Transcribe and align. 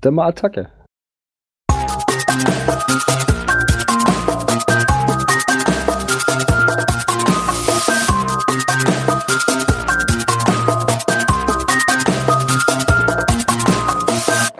dann 0.00 0.14
mal 0.14 0.28
Attacke. 0.28 0.70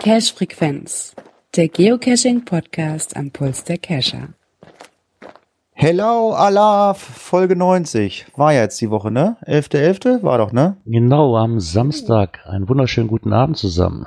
Cache 0.03 0.35
Frequenz, 0.35 1.15
der 1.55 1.69
Geocaching 1.69 2.45
Podcast 2.45 3.17
am 3.17 3.31
Puls 3.31 3.65
der 3.65 3.79
Cacher. 3.79 4.31
Hello, 5.73 6.33
Allah, 6.33 6.93
Folge 6.93 7.57
90. 7.57 8.27
War 8.37 8.53
ja 8.53 8.63
jetzt 8.63 8.81
die 8.83 8.91
Woche, 8.91 9.11
ne? 9.11 9.37
11.11. 9.47 10.19
.11. 10.19 10.23
war 10.23 10.37
doch, 10.37 10.53
ne? 10.53 10.77
Genau, 10.85 11.39
am 11.39 11.59
Samstag. 11.59 12.41
Einen 12.47 12.69
wunderschönen 12.69 13.09
guten 13.09 13.33
Abend 13.33 13.57
zusammen. 13.57 14.07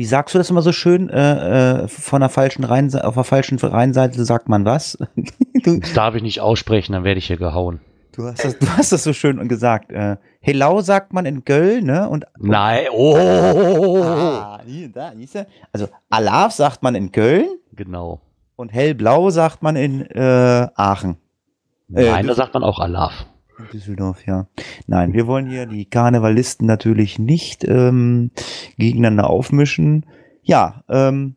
Wie 0.00 0.06
sagst 0.06 0.34
du 0.34 0.38
das 0.38 0.48
immer 0.48 0.62
so 0.62 0.72
schön? 0.72 1.10
Äh, 1.10 1.82
äh, 1.82 1.88
von 1.88 2.20
der 2.20 2.30
falschen 2.30 2.64
Rheinseite, 2.64 3.06
auf 3.06 3.12
der 3.16 3.24
falschen 3.24 3.58
Rheinseite 3.58 4.24
sagt 4.24 4.48
man 4.48 4.64
was? 4.64 4.96
das 5.62 5.92
darf 5.92 6.14
ich 6.14 6.22
nicht 6.22 6.40
aussprechen, 6.40 6.94
dann 6.94 7.04
werde 7.04 7.18
ich 7.18 7.26
hier 7.26 7.36
gehauen. 7.36 7.80
Du 8.12 8.24
hast 8.24 8.42
das, 8.42 8.58
du 8.58 8.66
hast 8.78 8.92
das 8.92 9.04
so 9.04 9.12
schön 9.12 9.46
gesagt. 9.46 9.92
Äh, 9.92 10.16
Helau 10.40 10.80
sagt 10.80 11.12
man 11.12 11.26
in 11.26 11.44
Göll, 11.44 11.82
ne? 11.82 12.08
Und, 12.08 12.24
Nein, 12.38 12.86
oh! 12.94 14.02
Ah, 14.02 14.62
da, 14.94 15.12
also 15.70 15.88
Alaf 16.08 16.52
sagt 16.52 16.82
man 16.82 16.94
in 16.94 17.12
Köln. 17.12 17.58
Genau. 17.74 18.22
Und 18.56 18.72
hellblau 18.72 19.28
sagt 19.28 19.62
man 19.62 19.76
in 19.76 20.00
äh, 20.06 20.66
Aachen. 20.76 21.18
Nein, 21.88 22.24
äh, 22.24 22.28
da 22.28 22.34
sagt 22.34 22.54
man 22.54 22.64
auch 22.64 22.78
Alaf. 22.78 23.26
Düsseldorf, 23.72 24.26
ja. 24.26 24.46
Nein, 24.86 25.12
wir 25.12 25.26
wollen 25.26 25.46
hier 25.48 25.66
die 25.66 25.84
Karnevalisten 25.84 26.66
natürlich 26.66 27.18
nicht 27.18 27.64
ähm, 27.66 28.30
gegeneinander 28.78 29.28
aufmischen. 29.28 30.06
Ja, 30.42 30.84
ähm, 30.88 31.36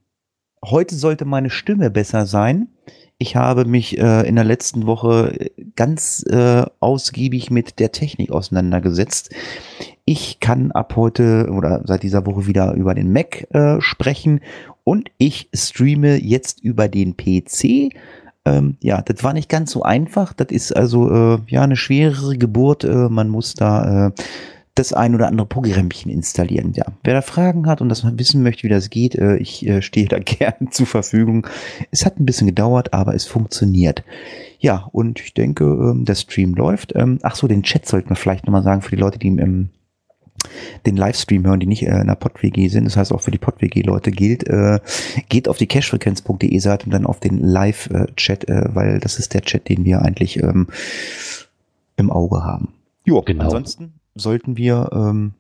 heute 0.64 0.96
sollte 0.96 1.26
meine 1.26 1.50
Stimme 1.50 1.90
besser 1.90 2.26
sein. 2.26 2.70
Ich 3.18 3.36
habe 3.36 3.66
mich 3.66 3.98
äh, 3.98 4.28
in 4.28 4.36
der 4.36 4.44
letzten 4.44 4.86
Woche 4.86 5.52
ganz 5.76 6.26
äh, 6.30 6.66
ausgiebig 6.80 7.52
mit 7.52 7.80
der 7.80 7.92
Technik 7.92 8.32
auseinandergesetzt. 8.32 9.34
Ich 10.04 10.40
kann 10.40 10.72
ab 10.72 10.96
heute 10.96 11.50
oder 11.52 11.84
seit 11.86 12.04
dieser 12.04 12.26
Woche 12.26 12.48
wieder 12.48 12.74
über 12.74 12.94
den 12.94 13.14
Mac 13.14 13.48
äh, 13.54 13.80
sprechen 13.80 14.42
und 14.84 15.10
ich 15.18 15.50
streame 15.54 16.18
jetzt 16.18 16.62
über 16.62 16.90
den 16.90 17.16
PC. 17.16 17.94
Ähm, 18.46 18.78
ja, 18.82 19.02
das 19.02 19.24
war 19.24 19.34
nicht 19.34 19.50
ganz 19.50 19.72
so 19.72 19.84
einfach. 19.84 20.34
Das 20.34 20.48
ist 20.50 20.76
also 20.76 21.10
äh, 21.12 21.40
ja 21.48 21.62
eine 21.62 21.78
schwerere 21.78 22.38
Geburt. 22.38 22.84
Äh, 22.84 23.10
man 23.10 23.30
muss 23.30 23.54
da 23.54 24.08
äh, 24.08 24.12
das 24.76 24.92
ein 24.92 25.14
oder 25.14 25.28
andere 25.28 25.48
Programmchen 25.48 26.12
installieren. 26.12 26.74
Ja, 26.74 26.86
wer 27.04 27.14
da 27.14 27.22
Fragen 27.22 27.68
hat 27.68 27.80
und 27.80 27.90
das 27.90 28.04
mal 28.04 28.18
wissen 28.18 28.42
möchte, 28.42 28.64
wie 28.64 28.70
das 28.70 28.90
geht, 28.90 29.16
äh, 29.16 29.38
ich 29.38 29.66
äh, 29.68 29.82
stehe 29.82 30.08
da 30.08 30.20
gerne 30.20 30.70
zur 30.72 30.88
Verfügung. 30.88 31.48
Es 31.92 32.06
hat 32.06 32.20
ein 32.20 32.26
bisschen 32.26 32.48
gedauert, 32.48 32.94
aber 32.94 33.14
es 33.14 33.26
funktioniert. 33.26 34.04
Ja, 34.60 34.90
und 34.92 35.20
ich 35.20 35.34
denke, 35.34 35.66
ähm, 35.66 36.06
der 36.06 36.16
Stream 36.16 36.56
läuft. 36.56 36.94
Ähm, 36.96 37.20
ach 37.22 37.36
so, 37.36 37.48
den 37.48 37.64
Chat 37.64 37.86
sollten 37.86 38.10
wir 38.10 38.16
vielleicht 38.16 38.46
nochmal 38.46 38.64
sagen 38.64 38.82
für 38.82 38.96
die 38.96 39.02
Leute, 39.02 39.20
die 39.20 39.28
im 39.28 39.70
den 40.86 40.98
Livestream 40.98 41.46
hören, 41.46 41.60
die 41.60 41.66
nicht 41.66 41.84
äh, 41.84 42.02
in 42.02 42.08
der 42.08 42.16
PodWG 42.16 42.68
sind. 42.68 42.86
Das 42.86 42.98
heißt 42.98 43.14
auch 43.14 43.22
für 43.22 43.32
die 43.32 43.38
PodWG-Leute 43.38 44.12
gilt, 44.12 44.48
äh, 44.48 44.80
geht 45.30 45.48
auf 45.48 45.58
die 45.58 45.68
cashfrequenz.de 45.68 46.58
Seite 46.60 46.86
und 46.86 46.92
dann 46.92 47.06
auf 47.06 47.20
den 47.20 47.40
Live-Chat, 47.40 48.50
äh, 48.50 48.64
weil 48.74 49.00
das 49.00 49.20
ist 49.20 49.34
der 49.34 49.42
Chat, 49.42 49.70
den 49.70 49.86
wir 49.86 50.02
eigentlich 50.02 50.42
ähm, 50.42 50.68
im 51.96 52.12
Auge 52.12 52.44
haben. 52.44 52.74
Jo, 53.06 53.22
genau. 53.22 53.46
ansonsten 53.46 53.94
sollten 54.16 54.58
wir 54.58 54.90
ähm, 54.94 55.34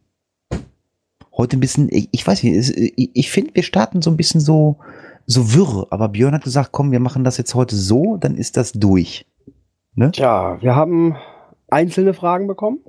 heute 1.35 1.57
ein 1.57 1.59
bisschen, 1.59 1.89
ich, 1.91 2.09
ich 2.11 2.25
weiß 2.25 2.43
nicht, 2.43 2.77
ich, 2.77 3.11
ich 3.13 3.31
finde, 3.31 3.55
wir 3.55 3.63
starten 3.63 4.01
so 4.01 4.09
ein 4.09 4.17
bisschen 4.17 4.41
so, 4.41 4.77
so 5.25 5.53
wirr, 5.53 5.87
aber 5.89 6.09
Björn 6.09 6.33
hat 6.33 6.43
gesagt, 6.43 6.71
komm, 6.71 6.91
wir 6.91 6.99
machen 6.99 7.23
das 7.23 7.37
jetzt 7.37 7.55
heute 7.55 7.75
so, 7.75 8.17
dann 8.17 8.35
ist 8.35 8.57
das 8.57 8.73
durch. 8.73 9.25
Ne? 9.95 10.11
Tja, 10.11 10.57
wir 10.61 10.75
haben 10.75 11.15
einzelne 11.69 12.13
Fragen 12.13 12.47
bekommen 12.47 12.79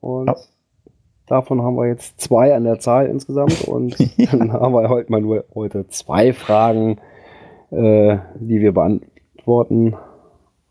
und 0.00 0.28
ja. 0.28 0.36
Davon 1.26 1.62
haben 1.62 1.76
wir 1.76 1.86
jetzt 1.86 2.20
zwei 2.20 2.54
an 2.54 2.64
der 2.64 2.78
Zahl 2.78 3.06
insgesamt 3.06 3.62
und 3.64 3.96
dann 4.32 4.52
haben 4.52 4.74
wir 4.74 4.88
heute 4.88 5.10
mal 5.10 5.20
nur 5.20 5.44
heute 5.54 5.86
zwei 5.88 6.32
Fragen, 6.32 6.98
äh, 7.70 8.18
die 8.36 8.60
wir 8.60 8.72
beantworten. 8.72 9.94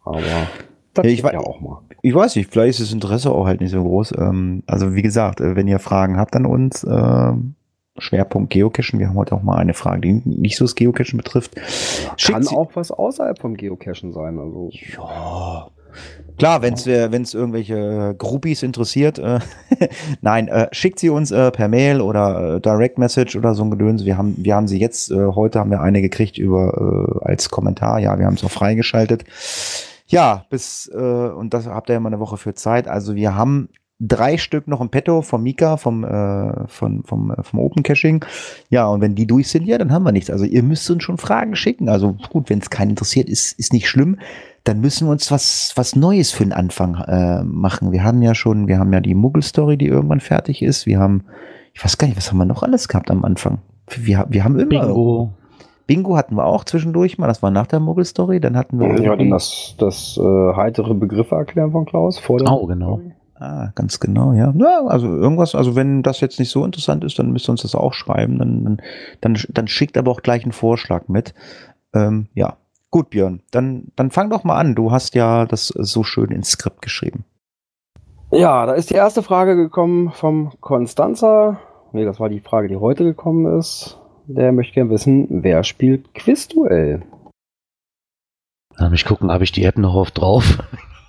Aber 0.03 0.21
das 0.93 1.05
ja, 1.05 1.11
ich, 1.11 1.21
ja 1.21 1.39
auch 1.39 1.59
mal. 1.59 1.81
Ich 2.01 2.13
weiß 2.13 2.35
nicht, 2.35 2.51
vielleicht 2.51 2.79
ist 2.79 2.89
das 2.89 2.93
Interesse 2.93 3.31
auch 3.31 3.45
halt 3.45 3.61
nicht 3.61 3.71
so 3.71 3.83
groß. 3.83 4.13
Ähm, 4.17 4.63
also 4.67 4.95
wie 4.95 5.01
gesagt, 5.01 5.41
äh, 5.41 5.55
wenn 5.55 5.67
ihr 5.67 5.79
Fragen 5.79 6.17
habt 6.17 6.35
an 6.35 6.45
uns, 6.45 6.83
äh, 6.83 7.33
Schwerpunkt 7.97 8.51
Geocachen, 8.51 8.99
wir 8.99 9.07
haben 9.07 9.15
heute 9.15 9.35
auch 9.35 9.41
mal 9.41 9.57
eine 9.57 9.73
Frage, 9.73 10.01
die 10.01 10.21
nicht 10.25 10.57
so 10.57 10.65
das 10.65 10.75
Geocachen 10.75 11.17
betrifft. 11.17 11.55
Kann 12.21 12.43
sie 12.43 12.55
auch 12.55 12.71
was 12.75 12.91
außerhalb 12.91 13.39
vom 13.39 13.55
Geocachen 13.55 14.11
sein. 14.11 14.37
Also. 14.37 14.69
Ja. 14.97 15.69
Klar, 16.37 16.61
wenn 16.61 16.73
es 16.73 16.85
äh, 16.85 17.11
wenn's 17.11 17.33
irgendwelche 17.33 18.15
Groupies 18.17 18.63
interessiert, 18.63 19.19
äh, 19.19 19.39
nein, 20.21 20.47
äh, 20.47 20.67
schickt 20.71 20.99
sie 20.99 21.09
uns 21.09 21.31
äh, 21.31 21.51
per 21.51 21.67
Mail 21.67 22.01
oder 22.01 22.55
äh, 22.55 22.61
Direct 22.61 22.97
Message 22.97 23.35
oder 23.35 23.55
so 23.55 23.63
ein 23.63 23.71
Gedöns. 23.71 24.05
Wir 24.05 24.17
haben, 24.17 24.35
wir 24.37 24.55
haben 24.55 24.67
sie 24.67 24.79
jetzt, 24.79 25.11
äh, 25.11 25.27
heute 25.27 25.59
haben 25.59 25.71
wir 25.71 25.81
eine 25.81 26.01
gekriegt 26.01 26.37
über 26.37 27.19
äh, 27.23 27.25
als 27.25 27.49
Kommentar. 27.49 27.99
Ja, 27.99 28.19
wir 28.19 28.25
haben 28.25 28.35
es 28.35 28.43
auch 28.43 28.51
freigeschaltet. 28.51 29.23
Ja, 30.07 30.45
bis, 30.49 30.91
äh, 30.93 30.97
und 30.97 31.53
das 31.53 31.67
habt 31.67 31.89
ihr 31.89 31.93
ja 31.93 31.99
mal 31.99 32.09
eine 32.09 32.19
Woche 32.19 32.37
für 32.37 32.53
Zeit. 32.53 32.87
Also 32.87 33.15
wir 33.15 33.35
haben 33.35 33.69
drei 33.99 34.37
Stück 34.37 34.67
noch 34.67 34.81
im 34.81 34.89
Petto 34.89 35.21
vom 35.21 35.43
Mika, 35.43 35.77
vom, 35.77 36.03
äh, 36.03 36.67
von, 36.67 37.03
vom, 37.03 37.31
äh, 37.31 37.43
vom 37.43 37.59
Open 37.59 37.83
Caching. 37.83 38.25
Ja, 38.69 38.87
und 38.87 39.01
wenn 39.01 39.15
die 39.15 39.25
durch 39.25 39.47
sind, 39.47 39.65
ja, 39.65 39.77
dann 39.77 39.91
haben 39.91 40.03
wir 40.03 40.11
nichts. 40.11 40.29
Also 40.29 40.45
ihr 40.45 40.63
müsst 40.63 40.89
uns 40.89 41.03
schon 41.03 41.17
Fragen 41.17 41.55
schicken. 41.55 41.87
Also 41.87 42.15
gut, 42.29 42.49
wenn 42.49 42.59
es 42.59 42.69
keinen 42.69 42.91
interessiert, 42.91 43.29
ist, 43.29 43.57
ist 43.57 43.73
nicht 43.73 43.87
schlimm. 43.87 44.19
Dann 44.65 44.81
müssen 44.81 45.07
wir 45.07 45.11
uns 45.11 45.31
was, 45.31 45.73
was 45.75 45.95
Neues 45.95 46.31
für 46.31 46.43
den 46.43 46.51
Anfang 46.53 46.95
äh, 46.95 47.43
machen. 47.43 47.91
Wir 47.91 48.03
haben 48.03 48.21
ja 48.21 48.35
schon, 48.35 48.67
wir 48.67 48.79
haben 48.79 48.91
ja 48.91 48.99
die 48.99 49.15
Muggel-Story, 49.15 49.77
die 49.77 49.87
irgendwann 49.87 50.19
fertig 50.19 50.61
ist. 50.61 50.85
Wir 50.85 50.99
haben, 50.99 51.23
ich 51.73 51.83
weiß 51.83 51.97
gar 51.97 52.07
nicht, 52.07 52.17
was 52.17 52.31
haben 52.31 52.37
wir 52.37 52.45
noch 52.45 52.63
alles 52.63 52.87
gehabt 52.87 53.11
am 53.11 53.23
Anfang? 53.23 53.59
Wir, 53.87 54.25
wir 54.27 54.43
haben 54.43 54.59
immer. 54.59 54.87
Bingo. 54.87 55.29
Bingo 55.87 56.17
hatten 56.17 56.35
wir 56.35 56.45
auch 56.45 56.63
zwischendurch 56.63 57.19
mal, 57.19 57.27
das 57.27 57.43
war 57.43 57.51
nach 57.51 57.67
der 57.67 57.79
Mogel-Story. 57.79 58.39
Dann 58.39 58.57
hatten 58.57 58.79
wir. 58.79 58.99
Ja, 58.99 59.15
dann 59.15 59.29
das, 59.29 59.75
das 59.77 60.17
äh, 60.17 60.53
heitere 60.55 60.95
Begriffe 60.95 61.35
erklären 61.35 61.71
von 61.71 61.85
Klaus 61.85 62.17
vor 62.17 62.39
der. 62.39 62.51
Oh, 62.51 62.65
genau. 62.65 62.99
Ah, 63.45 63.71
ganz 63.75 63.99
genau, 63.99 64.33
ja. 64.33 64.51
Ja, 64.57 64.85
also 64.87 65.05
irgendwas, 65.05 65.53
also 65.53 65.75
wenn 65.75 66.01
das 66.01 66.19
jetzt 66.19 66.39
nicht 66.39 66.49
so 66.49 66.65
interessant 66.65 67.03
ist, 67.03 67.19
dann 67.19 67.31
müsst 67.31 67.47
ihr 67.47 67.51
uns 67.51 67.61
das 67.61 67.75
auch 67.75 67.93
schreiben. 67.93 68.39
Dann, 68.39 68.63
dann, 68.63 68.81
dann, 69.21 69.37
dann 69.49 69.67
schickt 69.67 69.99
aber 69.99 70.09
auch 70.09 70.23
gleich 70.23 70.43
einen 70.43 70.51
Vorschlag 70.51 71.07
mit. 71.09 71.35
Ähm, 71.93 72.27
ja. 72.33 72.57
Gut, 72.89 73.11
Björn, 73.11 73.41
dann, 73.51 73.91
dann 73.95 74.09
fang 74.09 74.31
doch 74.31 74.43
mal 74.43 74.55
an. 74.55 74.73
Du 74.73 74.91
hast 74.91 75.13
ja 75.13 75.45
das 75.45 75.67
so 75.67 76.03
schön 76.03 76.31
ins 76.31 76.51
Skript 76.51 76.81
geschrieben. 76.81 77.23
Ja, 78.31 78.65
da 78.65 78.73
ist 78.73 78.89
die 78.89 78.95
erste 78.95 79.21
Frage 79.21 79.55
gekommen 79.55 80.11
vom 80.11 80.53
Konstanzer. 80.59 81.59
Nee, 81.91 82.05
das 82.05 82.19
war 82.19 82.29
die 82.29 82.39
Frage, 82.39 82.67
die 82.67 82.77
heute 82.77 83.03
gekommen 83.03 83.59
ist. 83.59 83.99
Der 84.25 84.51
möchte 84.53 84.73
gerne 84.73 84.89
wissen, 84.89 85.27
wer 85.29 85.63
spielt 85.63 86.15
Quizduell? 86.15 87.03
Lass 88.77 88.89
mich 88.89 89.05
gucken, 89.05 89.31
habe 89.31 89.43
ich 89.43 89.51
die 89.51 89.65
App 89.65 89.77
noch 89.77 89.93
auf 89.93 90.09
drauf? 90.09 90.57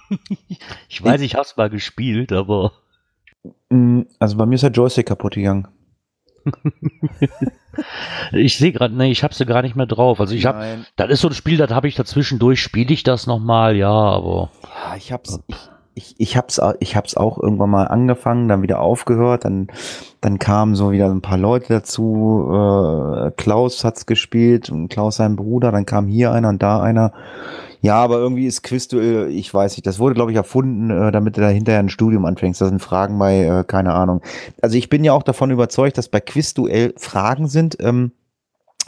ich 0.89 1.03
weiß, 1.03 1.21
ich 1.21 1.35
habe 1.35 1.45
es 1.45 1.57
mal 1.57 1.71
gespielt, 1.71 2.33
aber. 2.33 2.73
Mm, 3.71 4.03
also 4.19 4.37
bei 4.37 4.47
mir 4.47 4.55
ist 4.57 4.63
der 4.63 4.71
Joystick 4.71 5.07
kaputt 5.07 5.35
gegangen. 5.35 5.69
ich 8.33 8.57
sehe 8.57 8.73
gerade, 8.73 8.95
nee, 8.95 9.11
ich 9.11 9.25
habe 9.25 9.35
sie 9.35 9.47
gar 9.47 9.63
nicht 9.63 9.77
mehr 9.77 9.87
drauf. 9.87 10.21
Also 10.21 10.35
ich 10.35 10.47
habe, 10.47 10.85
das 10.97 11.11
ist 11.11 11.21
so 11.21 11.29
ein 11.29 11.35
Spiel, 11.35 11.57
das 11.57 11.71
habe 11.71 11.89
ich 11.89 11.95
dazwischen 11.95 12.39
durch. 12.39 12.61
Spiele 12.61 12.93
ich 12.93 13.03
das 13.03 13.27
nochmal? 13.27 13.77
Ja, 13.77 13.91
aber. 13.91 14.51
Ja, 14.63 14.97
ich 14.97 15.13
hab's. 15.13 15.41
Ich, 15.49 15.57
ich, 15.97 16.15
ich 16.19 16.37
hab's, 16.37 16.61
ich 16.79 16.95
hab's 16.95 17.17
auch 17.17 17.43
irgendwann 17.43 17.71
mal 17.71 17.85
angefangen, 17.85 18.49
dann 18.49 18.61
wieder 18.61 18.81
aufgehört, 18.81 19.47
dann, 19.47 19.69
dann 20.21 20.39
kamen 20.39 20.75
so 20.75 20.93
wieder 20.93 21.11
ein 21.11 21.23
paar 21.23 21.39
Leute 21.39 21.73
dazu, 21.73 22.51
äh, 22.53 23.31
Klaus 23.37 23.83
hat's 23.83 24.05
gespielt 24.05 24.69
und 24.69 24.89
Klaus 24.89 25.17
sein 25.17 25.37
Bruder, 25.37 25.73
dann 25.73 25.87
kam 25.87 26.07
hier 26.07 26.33
einer 26.33 26.51
und 26.51 26.63
da 26.63 26.83
einer. 26.83 27.13
Ja, 27.81 27.95
aber 27.95 28.19
irgendwie 28.19 28.47
ist 28.47 28.63
Quizduell, 28.63 29.31
ich 29.31 29.53
weiß 29.53 29.73
nicht, 29.73 29.87
das 29.87 29.99
wurde, 29.99 30.15
glaube 30.15 30.33
ich, 30.33 30.37
erfunden, 30.37 30.91
äh, 30.91 31.11
damit 31.13 31.39
du 31.39 31.41
da 31.41 31.49
hinterher 31.49 31.81
ein 31.81 31.89
Studium 31.89 32.27
anfängst. 32.27 32.61
Das 32.61 32.69
sind 32.69 32.83
Fragen 32.83 33.19
bei, 33.19 33.45
äh, 33.45 33.65
keine 33.65 33.95
Ahnung. 33.95 34.21
Also 34.61 34.77
ich 34.77 34.91
bin 34.91 35.03
ja 35.03 35.15
auch 35.15 35.23
davon 35.23 35.51
überzeugt, 35.51 35.97
dass 35.97 36.09
bei 36.09 36.21
Quizduell 36.21 36.93
Fragen 36.99 37.49
sind, 37.49 37.79
ähm, 37.81 38.13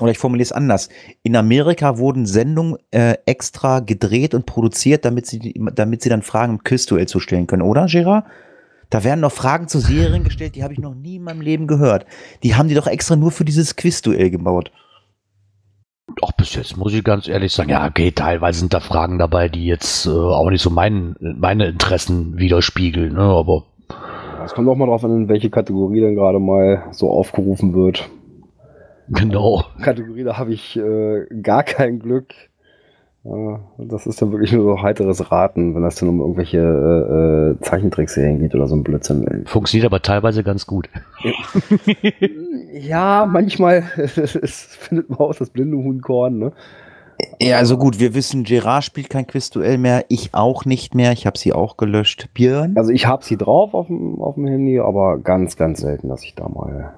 oder 0.00 0.10
ich 0.10 0.18
formuliere 0.18 0.44
es 0.44 0.52
anders. 0.52 0.88
In 1.22 1.36
Amerika 1.36 1.98
wurden 1.98 2.26
Sendungen 2.26 2.76
äh, 2.90 3.14
extra 3.26 3.80
gedreht 3.80 4.34
und 4.34 4.46
produziert, 4.46 5.04
damit 5.04 5.26
sie, 5.26 5.54
damit 5.74 6.02
sie 6.02 6.08
dann 6.08 6.22
Fragen 6.22 6.54
im 6.54 6.64
Quizduell 6.64 7.06
zu 7.06 7.20
stellen 7.20 7.46
können, 7.46 7.62
oder, 7.62 7.86
Gerard? 7.86 8.24
Da 8.90 9.04
werden 9.04 9.20
noch 9.20 9.32
Fragen 9.32 9.68
zu 9.68 9.80
Serien 9.80 10.24
gestellt, 10.24 10.54
die 10.54 10.62
habe 10.62 10.72
ich 10.72 10.78
noch 10.78 10.94
nie 10.94 11.16
in 11.16 11.22
meinem 11.22 11.42
Leben 11.42 11.66
gehört. 11.66 12.06
Die 12.42 12.54
haben 12.54 12.68
die 12.68 12.74
doch 12.74 12.86
extra 12.86 13.16
nur 13.16 13.30
für 13.30 13.44
dieses 13.44 13.76
Quizduell 13.76 14.30
gebaut. 14.30 14.70
Doch, 16.16 16.32
bis 16.32 16.54
jetzt 16.54 16.76
muss 16.76 16.94
ich 16.94 17.04
ganz 17.04 17.28
ehrlich 17.28 17.52
sagen, 17.52 17.70
ja, 17.70 17.86
okay, 17.86 18.12
teilweise 18.12 18.60
sind 18.60 18.72
da 18.72 18.80
Fragen 18.80 19.18
dabei, 19.18 19.50
die 19.50 19.66
jetzt 19.66 20.06
äh, 20.06 20.10
auch 20.10 20.48
nicht 20.48 20.62
so 20.62 20.70
mein, 20.70 21.16
meine 21.20 21.66
Interessen 21.66 22.38
widerspiegeln, 22.38 23.12
ne, 23.12 23.20
aber. 23.20 23.64
Es 24.44 24.54
kommt 24.54 24.68
auch 24.68 24.76
mal 24.76 24.86
drauf 24.86 25.04
an, 25.04 25.14
in 25.14 25.28
welche 25.28 25.50
Kategorie 25.50 26.00
dann 26.00 26.14
gerade 26.14 26.38
mal 26.38 26.84
so 26.92 27.10
aufgerufen 27.10 27.74
wird. 27.74 28.08
Genau. 29.10 29.64
Kategorie, 29.82 30.24
da 30.24 30.38
habe 30.38 30.52
ich 30.52 30.76
äh, 30.76 31.26
gar 31.42 31.62
kein 31.62 31.98
Glück. 31.98 32.34
Äh, 33.24 33.58
das 33.78 34.06
ist 34.06 34.20
dann 34.22 34.32
wirklich 34.32 34.52
nur 34.52 34.64
so 34.64 34.82
heiteres 34.82 35.30
Raten, 35.30 35.74
wenn 35.74 35.82
das 35.82 35.96
dann 35.96 36.08
um 36.08 36.20
irgendwelche 36.20 36.58
äh, 36.58 37.58
äh 37.58 37.60
Zeichentrickserien 37.60 38.38
geht 38.38 38.54
oder 38.54 38.66
so 38.66 38.76
ein 38.76 38.84
Blödsinn. 38.84 39.44
Funktioniert 39.46 39.86
aber 39.86 40.02
teilweise 40.02 40.44
ganz 40.44 40.66
gut. 40.66 40.88
ja, 42.72 43.26
manchmal 43.30 43.84
es 43.96 44.76
findet 44.78 45.10
man 45.10 45.18
aus 45.18 45.38
das 45.38 45.50
blinde 45.50 45.76
Huhnkorn, 45.78 46.38
ne? 46.38 46.52
Ja, 47.40 47.56
also 47.56 47.78
gut, 47.78 47.98
wir 47.98 48.14
wissen, 48.14 48.44
Gerard 48.44 48.84
spielt 48.84 49.10
kein 49.10 49.26
Quizduell 49.26 49.76
mehr, 49.76 50.04
ich 50.08 50.34
auch 50.34 50.64
nicht 50.64 50.94
mehr, 50.94 51.10
ich 51.10 51.26
habe 51.26 51.36
sie 51.36 51.52
auch 51.52 51.76
gelöscht. 51.76 52.28
Björn? 52.32 52.74
Also 52.76 52.92
ich 52.92 53.06
habe 53.06 53.24
sie 53.24 53.36
drauf 53.36 53.74
auf 53.74 53.88
dem, 53.88 54.20
auf 54.20 54.36
dem 54.36 54.46
Handy, 54.46 54.78
aber 54.78 55.18
ganz, 55.18 55.56
ganz 55.56 55.80
selten, 55.80 56.08
dass 56.08 56.22
ich 56.22 56.36
da 56.36 56.48
mal 56.48 56.94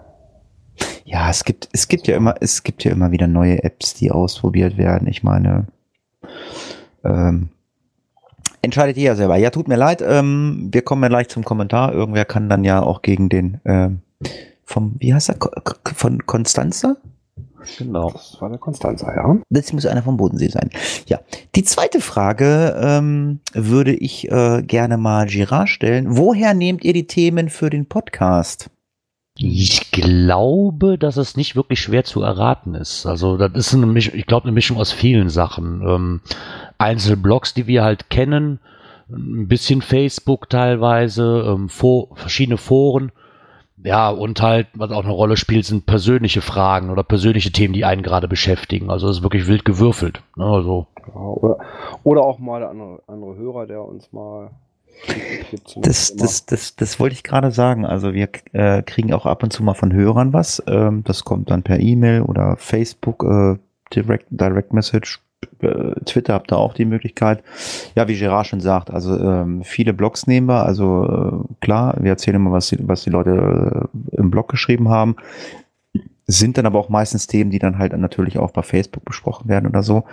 ja, 1.10 1.28
es 1.28 1.44
gibt, 1.44 1.68
es 1.72 1.88
gibt 1.88 2.06
ja 2.06 2.16
immer, 2.16 2.36
es 2.40 2.62
gibt 2.62 2.84
ja 2.84 2.92
immer 2.92 3.10
wieder 3.10 3.26
neue 3.26 3.64
Apps, 3.64 3.94
die 3.94 4.12
ausprobiert 4.12 4.76
werden. 4.76 5.08
Ich 5.08 5.24
meine, 5.24 5.66
ähm, 7.04 7.48
entscheidet 8.62 8.96
ihr 8.96 9.02
ja 9.02 9.14
selber. 9.16 9.36
Ja, 9.36 9.50
tut 9.50 9.66
mir 9.66 9.76
leid, 9.76 10.02
ähm, 10.06 10.68
wir 10.72 10.82
kommen 10.82 11.02
ja 11.02 11.08
gleich 11.08 11.28
zum 11.28 11.44
Kommentar. 11.44 11.92
Irgendwer 11.92 12.24
kann 12.24 12.48
dann 12.48 12.62
ja 12.62 12.80
auch 12.80 13.02
gegen 13.02 13.28
den 13.28 13.60
ähm, 13.64 14.02
vom, 14.64 14.94
wie 15.00 15.12
heißt 15.12 15.30
er, 15.30 15.36
von 15.96 16.26
Konstanzer? 16.26 16.96
Genau. 17.76 18.10
Das 18.10 18.40
war 18.40 18.48
der 18.48 18.58
Konstanzer, 18.58 19.12
ja. 19.14 19.36
Das 19.50 19.72
muss 19.72 19.86
einer 19.86 20.04
vom 20.04 20.16
Bodensee 20.16 20.48
sein. 20.48 20.70
Ja. 21.06 21.18
Die 21.56 21.64
zweite 21.64 22.00
Frage 22.00 22.80
ähm, 22.80 23.40
würde 23.52 23.94
ich 23.94 24.30
äh, 24.30 24.62
gerne 24.62 24.96
mal 24.96 25.26
Girard 25.26 25.68
stellen. 25.68 26.16
Woher 26.16 26.54
nehmt 26.54 26.84
ihr 26.84 26.92
die 26.92 27.08
Themen 27.08 27.48
für 27.48 27.68
den 27.68 27.86
Podcast? 27.86 28.70
Ich 29.36 29.90
glaube, 29.90 30.98
dass 30.98 31.16
es 31.16 31.36
nicht 31.36 31.56
wirklich 31.56 31.80
schwer 31.80 32.04
zu 32.04 32.22
erraten 32.22 32.74
ist. 32.74 33.06
Also 33.06 33.36
das 33.36 33.52
ist 33.54 33.74
eine 33.74 33.86
Mischung, 33.86 34.14
ich 34.14 34.26
glaube, 34.26 34.44
eine 34.44 34.52
Mischung 34.52 34.76
aus 34.76 34.92
vielen 34.92 35.30
Sachen. 35.30 35.82
Ähm, 35.86 36.20
Einzelblogs, 36.78 37.54
die 37.54 37.66
wir 37.66 37.82
halt 37.82 38.10
kennen, 38.10 38.60
ein 39.08 39.48
bisschen 39.48 39.82
Facebook 39.82 40.48
teilweise, 40.50 41.44
ähm, 41.46 41.68
vor, 41.68 42.16
verschiedene 42.16 42.58
Foren. 42.58 43.12
Ja, 43.82 44.10
und 44.10 44.42
halt, 44.42 44.66
was 44.74 44.90
auch 44.90 45.04
eine 45.04 45.12
Rolle 45.12 45.38
spielt, 45.38 45.64
sind 45.64 45.86
persönliche 45.86 46.42
Fragen 46.42 46.90
oder 46.90 47.02
persönliche 47.02 47.50
Themen, 47.50 47.72
die 47.72 47.86
einen 47.86 48.02
gerade 48.02 48.28
beschäftigen. 48.28 48.90
Also 48.90 49.08
es 49.08 49.18
ist 49.18 49.22
wirklich 49.22 49.46
wild 49.46 49.64
gewürfelt. 49.64 50.22
Ne? 50.36 50.44
Also. 50.44 50.86
Ja, 51.14 51.20
oder, 51.20 51.58
oder 52.02 52.22
auch 52.22 52.38
mal 52.38 52.60
der 52.60 52.70
andere, 52.70 53.02
andere 53.06 53.36
Hörer, 53.36 53.66
der 53.66 53.82
uns 53.82 54.12
mal 54.12 54.50
das, 55.76 56.14
das, 56.16 56.46
das, 56.46 56.76
das 56.76 57.00
wollte 57.00 57.14
ich 57.14 57.22
gerade 57.22 57.50
sagen. 57.50 57.84
Also 57.84 58.14
wir 58.14 58.28
äh, 58.52 58.82
kriegen 58.82 59.12
auch 59.12 59.26
ab 59.26 59.42
und 59.42 59.52
zu 59.52 59.62
mal 59.62 59.74
von 59.74 59.92
Hörern 59.92 60.32
was. 60.32 60.62
Ähm, 60.66 61.02
das 61.04 61.24
kommt 61.24 61.50
dann 61.50 61.62
per 61.62 61.80
E-Mail 61.80 62.22
oder 62.22 62.56
Facebook, 62.56 63.24
äh, 63.24 63.58
Direct, 63.94 64.26
Direct 64.30 64.72
Message, 64.72 65.20
äh, 65.62 65.94
Twitter 66.04 66.34
habt 66.34 66.52
ihr 66.52 66.58
auch 66.58 66.74
die 66.74 66.84
Möglichkeit. 66.84 67.42
Ja, 67.94 68.08
wie 68.08 68.18
Gerard 68.18 68.46
schon 68.46 68.60
sagt, 68.60 68.90
also 68.90 69.18
ähm, 69.18 69.62
viele 69.64 69.92
Blogs 69.92 70.26
nehmen 70.26 70.48
wir. 70.48 70.64
Also 70.64 71.44
äh, 71.48 71.54
klar, 71.64 71.96
wir 72.00 72.10
erzählen 72.10 72.36
immer, 72.36 72.52
was 72.52 72.68
die, 72.68 72.78
was 72.86 73.04
die 73.04 73.10
Leute 73.10 73.88
äh, 73.92 74.16
im 74.16 74.30
Blog 74.30 74.48
geschrieben 74.48 74.88
haben. 74.88 75.16
Sind 76.26 76.58
dann 76.58 76.66
aber 76.66 76.78
auch 76.78 76.88
meistens 76.88 77.26
Themen, 77.26 77.50
die 77.50 77.58
dann 77.58 77.78
halt 77.78 77.96
natürlich 77.96 78.38
auch 78.38 78.52
bei 78.52 78.62
Facebook 78.62 79.04
besprochen 79.04 79.48
werden 79.48 79.68
oder 79.68 79.82
so 79.82 80.04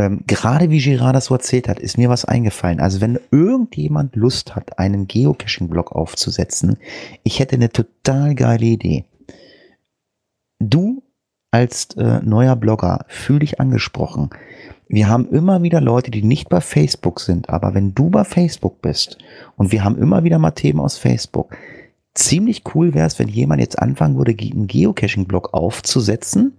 ähm, 0.00 0.24
gerade 0.26 0.70
wie 0.70 0.80
Girard 0.80 1.14
das 1.14 1.26
so 1.26 1.34
erzählt 1.34 1.68
hat, 1.68 1.78
ist 1.78 1.98
mir 1.98 2.08
was 2.08 2.24
eingefallen. 2.24 2.80
Also 2.80 3.00
wenn 3.00 3.18
irgendjemand 3.30 4.16
Lust 4.16 4.56
hat, 4.56 4.78
einen 4.78 5.06
Geocaching-Blog 5.06 5.92
aufzusetzen, 5.92 6.78
ich 7.22 7.38
hätte 7.38 7.56
eine 7.56 7.70
total 7.70 8.34
geile 8.34 8.64
Idee. 8.64 9.04
Du 10.58 11.02
als 11.50 11.88
äh, 11.96 12.20
neuer 12.22 12.56
Blogger, 12.56 13.04
fühl 13.08 13.40
dich 13.40 13.60
angesprochen. 13.60 14.30
Wir 14.88 15.08
haben 15.08 15.28
immer 15.30 15.62
wieder 15.62 15.80
Leute, 15.80 16.10
die 16.10 16.22
nicht 16.22 16.48
bei 16.48 16.60
Facebook 16.60 17.20
sind, 17.20 17.50
aber 17.50 17.74
wenn 17.74 17.94
du 17.94 18.08
bei 18.10 18.24
Facebook 18.24 18.80
bist 18.80 19.18
und 19.56 19.72
wir 19.72 19.84
haben 19.84 19.98
immer 19.98 20.24
wieder 20.24 20.38
mal 20.38 20.52
Themen 20.52 20.80
aus 20.80 20.96
Facebook, 20.96 21.56
ziemlich 22.14 22.62
cool 22.74 22.94
wäre 22.94 23.06
es, 23.06 23.18
wenn 23.18 23.28
jemand 23.28 23.60
jetzt 23.60 23.78
anfangen 23.78 24.16
würde, 24.16 24.34
einen 24.40 24.66
Geocaching-Blog 24.66 25.52
aufzusetzen 25.52 26.52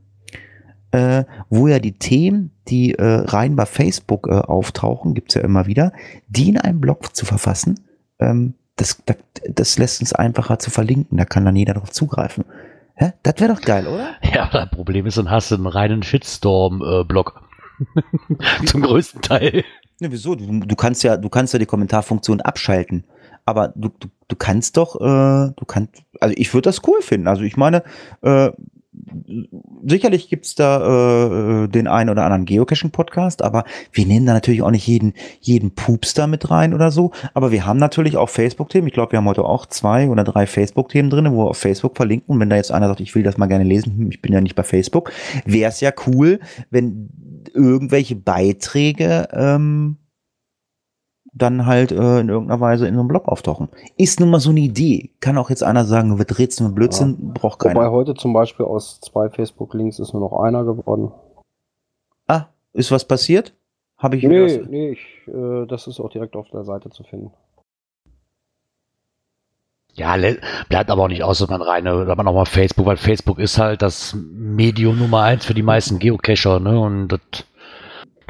äh, 0.91 1.23
wo 1.49 1.67
ja 1.67 1.79
die 1.79 1.93
Themen, 1.93 2.51
die 2.67 2.93
äh, 2.93 3.23
rein 3.25 3.55
bei 3.55 3.65
Facebook 3.65 4.27
äh, 4.27 4.33
auftauchen, 4.33 5.13
gibt's 5.13 5.35
ja 5.35 5.41
immer 5.41 5.65
wieder, 5.65 5.93
die 6.27 6.49
in 6.49 6.57
einem 6.57 6.81
Blog 6.81 7.15
zu 7.15 7.25
verfassen, 7.25 7.79
ähm, 8.19 8.53
das, 8.75 9.01
das, 9.05 9.17
das 9.49 9.77
lässt 9.77 10.01
uns 10.01 10.13
einfacher 10.13 10.59
zu 10.59 10.71
verlinken. 10.71 11.17
Da 11.17 11.25
kann 11.25 11.45
dann 11.45 11.55
jeder 11.55 11.73
darauf 11.73 11.91
zugreifen. 11.91 12.45
Hä? 12.95 13.13
Das 13.23 13.35
wäre 13.39 13.53
doch 13.53 13.61
geil, 13.61 13.87
oder? 13.87 14.15
Ja, 14.21 14.49
das 14.51 14.69
Problem 14.69 15.05
ist, 15.05 15.17
dann 15.17 15.29
hast 15.29 15.51
du 15.51 15.55
einen 15.55 15.67
reinen 15.67 16.03
Shitstorm-Blog. 16.03 17.41
Zum 18.65 18.81
größten 18.81 19.21
Teil. 19.21 19.63
Ne, 19.99 20.11
wieso? 20.11 20.35
Du, 20.35 20.59
du, 20.59 20.75
kannst 20.75 21.03
ja, 21.03 21.17
du 21.17 21.29
kannst 21.29 21.53
ja 21.53 21.59
die 21.59 21.65
Kommentarfunktion 21.65 22.41
abschalten. 22.41 23.05
Aber 23.45 23.69
du, 23.75 23.89
du, 23.89 24.07
du 24.27 24.35
kannst 24.35 24.77
doch, 24.77 24.95
äh, 24.95 25.53
du 25.55 25.65
kannst, 25.67 26.03
also 26.19 26.35
ich 26.37 26.53
würde 26.53 26.69
das 26.69 26.87
cool 26.87 27.01
finden. 27.01 27.27
Also 27.27 27.43
ich 27.43 27.57
meine, 27.57 27.83
äh, 28.21 28.51
sicherlich 29.85 30.29
gibt's 30.29 30.55
da 30.55 31.63
äh, 31.63 31.67
den 31.67 31.87
einen 31.87 32.09
oder 32.09 32.23
anderen 32.23 32.45
Geocaching-Podcast, 32.45 33.41
aber 33.41 33.63
wir 33.91 34.05
nehmen 34.05 34.25
da 34.25 34.33
natürlich 34.33 34.61
auch 34.61 34.71
nicht 34.71 34.85
jeden, 34.85 35.13
jeden 35.39 35.71
Pups 35.71 36.13
da 36.13 36.27
mit 36.27 36.51
rein 36.51 36.73
oder 36.73 36.91
so. 36.91 37.11
Aber 37.33 37.51
wir 37.51 37.65
haben 37.65 37.79
natürlich 37.79 38.17
auch 38.17 38.29
Facebook-Themen. 38.29 38.87
Ich 38.87 38.93
glaube, 38.93 39.13
wir 39.13 39.17
haben 39.17 39.27
heute 39.27 39.45
auch 39.45 39.65
zwei 39.65 40.09
oder 40.09 40.23
drei 40.23 40.45
Facebook-Themen 40.45 41.09
drin, 41.09 41.31
wo 41.31 41.45
wir 41.45 41.49
auf 41.49 41.57
Facebook 41.57 41.95
verlinken. 41.95 42.35
Und 42.35 42.39
wenn 42.41 42.49
da 42.49 42.57
jetzt 42.57 42.71
einer 42.71 42.87
sagt, 42.87 42.99
ich 42.99 43.15
will 43.15 43.23
das 43.23 43.37
mal 43.37 43.47
gerne 43.47 43.63
lesen, 43.63 43.97
hm, 43.97 44.11
ich 44.11 44.21
bin 44.21 44.33
ja 44.33 44.41
nicht 44.41 44.55
bei 44.55 44.63
Facebook, 44.63 45.11
wäre 45.45 45.69
es 45.69 45.79
ja 45.79 45.91
cool, 46.07 46.39
wenn 46.69 47.09
irgendwelche 47.53 48.15
Beiträge 48.15 49.27
ähm, 49.33 49.97
dann 51.33 51.65
halt 51.65 51.91
äh, 51.91 52.19
in 52.19 52.29
irgendeiner 52.29 52.59
Weise 52.59 52.87
in 52.87 52.93
so 52.93 52.99
einem 52.99 53.07
Blog 53.07 53.27
auftauchen. 53.27 53.69
Ist 53.97 54.19
nun 54.19 54.29
mal 54.29 54.39
so 54.39 54.49
eine 54.49 54.59
Idee. 54.59 55.11
Kann 55.21 55.37
auch 55.37 55.49
jetzt 55.49 55.63
einer 55.63 55.85
sagen, 55.85 56.19
wird 56.19 56.37
Rätsel 56.37 56.67
und 56.67 56.75
Blödsinn, 56.75 57.17
ja. 57.21 57.31
braucht 57.33 57.59
keiner. 57.59 57.75
Wobei 57.75 57.89
heute 57.89 58.15
zum 58.15 58.33
Beispiel 58.33 58.65
aus 58.65 58.99
zwei 58.99 59.29
Facebook-Links 59.29 59.99
ist 59.99 60.13
nur 60.13 60.21
noch 60.21 60.39
einer 60.39 60.65
geworden. 60.65 61.11
Ah, 62.27 62.47
ist 62.73 62.91
was 62.91 63.05
passiert? 63.05 63.53
Habe 63.97 64.17
ich 64.17 64.23
Nee, 64.23 64.59
was? 64.61 64.67
nee, 64.67 64.89
ich, 64.89 65.27
äh, 65.27 65.65
das 65.67 65.87
ist 65.87 65.99
auch 65.99 66.09
direkt 66.09 66.35
auf 66.35 66.49
der 66.49 66.63
Seite 66.63 66.89
zu 66.89 67.03
finden. 67.03 67.31
Ja, 69.93 70.15
bleibt 70.69 70.89
aber 70.89 71.03
auch 71.03 71.07
nicht 71.09 71.23
aus, 71.23 71.39
dass 71.39 71.49
man 71.49 71.61
reine, 71.61 72.05
dass 72.05 72.17
man 72.17 72.27
auch 72.27 72.33
mal 72.33 72.45
Facebook, 72.45 72.85
weil 72.85 72.97
Facebook 72.97 73.39
ist 73.39 73.57
halt 73.57 73.81
das 73.81 74.15
Medium 74.15 74.97
Nummer 74.97 75.23
eins 75.23 75.45
für 75.45 75.53
die 75.53 75.63
meisten 75.63 75.99
Geocacher, 75.99 76.59
ne? 76.61 76.79
Und 76.79 77.09
das 77.09 77.19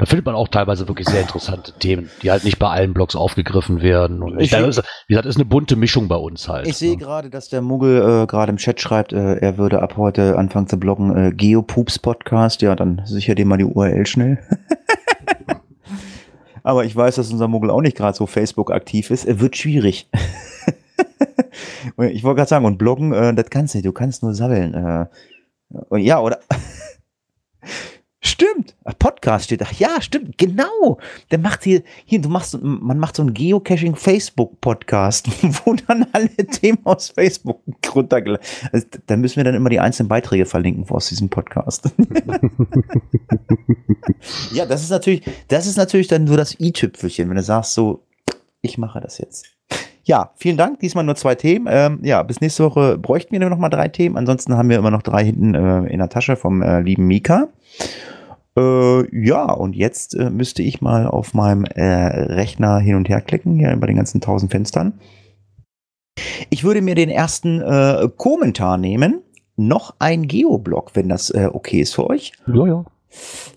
da 0.02 0.06
findet 0.06 0.26
man 0.26 0.34
auch 0.34 0.48
teilweise 0.48 0.88
wirklich 0.88 1.08
sehr 1.08 1.20
interessante 1.20 1.72
Themen, 1.78 2.10
die 2.22 2.32
halt 2.32 2.42
nicht 2.42 2.58
bei 2.58 2.68
allen 2.68 2.92
Blogs 2.92 3.14
aufgegriffen 3.14 3.82
werden. 3.82 4.20
Und 4.24 4.40
ich, 4.40 4.52
ist, 4.52 4.82
wie 5.06 5.14
gesagt, 5.14 5.28
ist 5.28 5.36
eine 5.36 5.44
bunte 5.44 5.76
Mischung 5.76 6.08
bei 6.08 6.16
uns 6.16 6.48
halt. 6.48 6.66
Ich 6.66 6.76
sehe 6.76 6.94
ne? 6.94 6.96
gerade, 6.96 7.30
dass 7.30 7.50
der 7.50 7.62
Muggel 7.62 7.98
äh, 7.98 8.26
gerade 8.26 8.50
im 8.50 8.56
Chat 8.56 8.80
schreibt, 8.80 9.12
äh, 9.12 9.36
er 9.36 9.58
würde 9.58 9.80
ab 9.80 9.96
heute 9.96 10.36
anfangen 10.36 10.66
zu 10.66 10.76
bloggen, 10.76 11.16
äh, 11.16 11.30
Geopoops 11.30 12.00
Podcast. 12.00 12.62
Ja, 12.62 12.74
dann 12.74 13.02
sicher 13.04 13.36
dir 13.36 13.46
mal 13.46 13.58
die 13.58 13.64
URL 13.64 14.04
schnell. 14.04 14.40
Aber 16.64 16.84
ich 16.84 16.96
weiß, 16.96 17.14
dass 17.14 17.30
unser 17.30 17.46
Muggel 17.46 17.70
auch 17.70 17.80
nicht 17.80 17.96
gerade 17.96 18.16
so 18.16 18.26
Facebook 18.26 18.72
aktiv 18.72 19.08
ist. 19.12 19.24
Er 19.24 19.38
wird 19.38 19.56
schwierig. 19.56 20.10
ich 22.10 22.24
wollte 22.24 22.38
gerade 22.38 22.48
sagen, 22.48 22.64
und 22.64 22.76
bloggen, 22.76 23.12
äh, 23.12 23.32
das 23.34 23.50
kannst 23.50 23.74
du 23.74 23.78
nicht, 23.78 23.86
du 23.86 23.92
kannst 23.92 24.24
nur 24.24 24.34
sammeln. 24.34 24.74
Äh, 24.74 25.98
ja, 26.00 26.18
oder 26.18 26.40
Stimmt. 28.24 28.76
Podcast 29.00 29.46
steht 29.46 29.62
da. 29.62 29.66
Ja, 29.78 30.00
stimmt. 30.00 30.38
Genau. 30.38 30.98
Der 31.32 31.40
macht 31.40 31.64
hier, 31.64 31.82
hier, 32.04 32.20
du 32.20 32.28
machst, 32.28 32.56
man 32.62 32.96
macht 32.98 33.16
so 33.16 33.22
einen 33.22 33.34
Geocaching 33.34 33.96
Facebook 33.96 34.60
Podcast, 34.60 35.28
wo 35.64 35.74
dann 35.74 36.06
alle 36.12 36.28
Themen 36.28 36.78
aus 36.84 37.08
Facebook 37.08 37.60
runtergeladen. 37.92 38.46
Also, 38.70 38.86
da 39.06 39.16
müssen 39.16 39.38
wir 39.38 39.44
dann 39.44 39.56
immer 39.56 39.70
die 39.70 39.80
einzelnen 39.80 40.08
Beiträge 40.08 40.46
verlinken 40.46 40.88
aus 40.88 41.08
diesem 41.08 41.30
Podcast. 41.30 41.90
ja, 44.52 44.66
das 44.66 44.84
ist 44.84 44.90
natürlich, 44.90 45.24
das 45.48 45.66
ist 45.66 45.76
natürlich 45.76 46.06
dann 46.06 46.22
nur 46.22 46.36
das 46.36 46.60
i-Tüpfelchen, 46.60 47.28
wenn 47.28 47.36
du 47.36 47.42
sagst 47.42 47.74
so, 47.74 48.04
ich 48.60 48.78
mache 48.78 49.00
das 49.00 49.18
jetzt. 49.18 49.46
Ja, 50.04 50.30
vielen 50.36 50.56
Dank. 50.56 50.78
Diesmal 50.78 51.04
nur 51.04 51.16
zwei 51.16 51.34
Themen. 51.34 51.66
Ähm, 51.68 51.98
ja, 52.02 52.22
bis 52.22 52.40
nächste 52.40 52.64
Woche 52.64 52.98
bräuchten 52.98 53.32
wir 53.32 53.40
nur 53.40 53.50
noch 53.50 53.58
mal 53.58 53.68
drei 53.68 53.88
Themen. 53.88 54.16
Ansonsten 54.16 54.56
haben 54.56 54.68
wir 54.68 54.78
immer 54.78 54.90
noch 54.92 55.02
drei 55.02 55.24
hinten 55.24 55.54
äh, 55.54 55.86
in 55.86 55.98
der 55.98 56.08
Tasche 56.08 56.36
vom 56.36 56.62
äh, 56.62 56.80
lieben 56.80 57.06
Mika. 57.06 57.48
Äh, 58.56 59.24
ja, 59.26 59.50
und 59.50 59.74
jetzt 59.74 60.14
äh, 60.14 60.30
müsste 60.30 60.62
ich 60.62 60.80
mal 60.80 61.06
auf 61.06 61.34
meinem 61.34 61.64
äh, 61.64 61.82
Rechner 61.82 62.78
hin 62.78 62.96
und 62.96 63.08
her 63.08 63.20
klicken, 63.20 63.56
hier 63.56 63.74
bei 63.76 63.86
den 63.86 63.96
ganzen 63.96 64.20
tausend 64.20 64.52
Fenstern. 64.52 65.00
Ich 66.50 66.64
würde 66.64 66.82
mir 66.82 66.94
den 66.94 67.08
ersten 67.08 67.60
äh, 67.60 68.08
Kommentar 68.16 68.76
nehmen. 68.76 69.22
Noch 69.56 69.94
ein 69.98 70.28
Geoblog, 70.28 70.92
wenn 70.94 71.08
das 71.08 71.30
äh, 71.30 71.48
okay 71.52 71.80
ist 71.80 71.94
für 71.94 72.08
euch. 72.08 72.32
Ja, 72.46 72.66
ja. 72.66 72.84